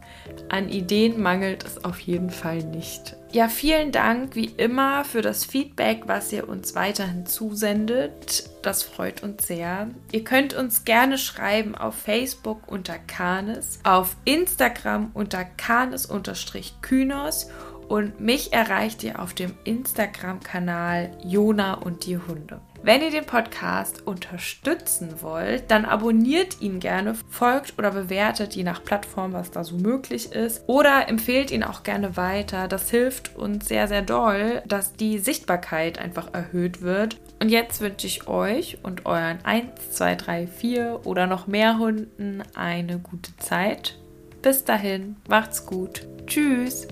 An 0.48 0.68
Ideen 0.68 1.20
mangelt 1.20 1.64
es 1.64 1.84
auf 1.84 2.00
jeden 2.00 2.30
Fall 2.30 2.58
nicht. 2.58 3.16
Ja, 3.32 3.48
vielen 3.48 3.92
Dank 3.92 4.34
wie 4.36 4.44
immer 4.44 5.04
für 5.04 5.22
das 5.22 5.46
Feedback, 5.46 6.02
was 6.06 6.32
ihr 6.32 6.48
uns 6.48 6.74
weiterhin 6.74 7.24
zusendet. 7.24 8.50
Das 8.60 8.82
freut 8.82 9.22
uns 9.22 9.46
sehr. 9.46 9.88
Ihr 10.12 10.24
könnt 10.24 10.52
uns 10.52 10.84
gerne 10.84 11.16
schreiben 11.16 11.74
auf 11.74 11.94
Facebook 11.94 12.70
unter 12.70 12.98
Kanes, 12.98 13.80
auf 13.84 14.16
Instagram 14.26 15.12
unter 15.14 15.44
Kanes-Kynos 15.44 17.48
und 17.88 18.20
mich 18.20 18.52
erreicht 18.52 19.02
ihr 19.02 19.20
auf 19.20 19.34
dem 19.34 19.54
Instagram-Kanal 19.64 21.10
Jona 21.24 21.74
und 21.74 22.06
die 22.06 22.18
Hunde. 22.18 22.60
Wenn 22.84 23.00
ihr 23.00 23.12
den 23.12 23.26
Podcast 23.26 24.04
unterstützen 24.08 25.22
wollt, 25.22 25.70
dann 25.70 25.84
abonniert 25.84 26.60
ihn 26.60 26.80
gerne, 26.80 27.14
folgt 27.30 27.78
oder 27.78 27.92
bewertet, 27.92 28.56
je 28.56 28.64
nach 28.64 28.82
Plattform, 28.82 29.34
was 29.34 29.52
da 29.52 29.62
so 29.62 29.76
möglich 29.76 30.32
ist. 30.32 30.64
Oder 30.66 31.08
empfehlt 31.08 31.52
ihn 31.52 31.62
auch 31.62 31.84
gerne 31.84 32.16
weiter. 32.16 32.66
Das 32.66 32.90
hilft 32.90 33.36
uns 33.36 33.68
sehr, 33.68 33.86
sehr 33.86 34.02
doll, 34.02 34.62
dass 34.66 34.94
die 34.94 35.20
Sichtbarkeit 35.20 36.00
einfach 36.00 36.34
erhöht 36.34 36.82
wird. 36.82 37.18
Und 37.40 37.50
jetzt 37.50 37.80
wünsche 37.80 38.08
ich 38.08 38.26
euch 38.26 38.78
und 38.82 39.06
euren 39.06 39.38
1, 39.44 39.92
2, 39.92 40.16
3, 40.16 40.46
4 40.48 41.00
oder 41.04 41.28
noch 41.28 41.46
mehr 41.46 41.78
Hunden 41.78 42.42
eine 42.56 42.98
gute 42.98 43.36
Zeit. 43.36 43.96
Bis 44.42 44.64
dahin, 44.64 45.14
macht's 45.28 45.66
gut. 45.66 46.08
Tschüss. 46.26 46.88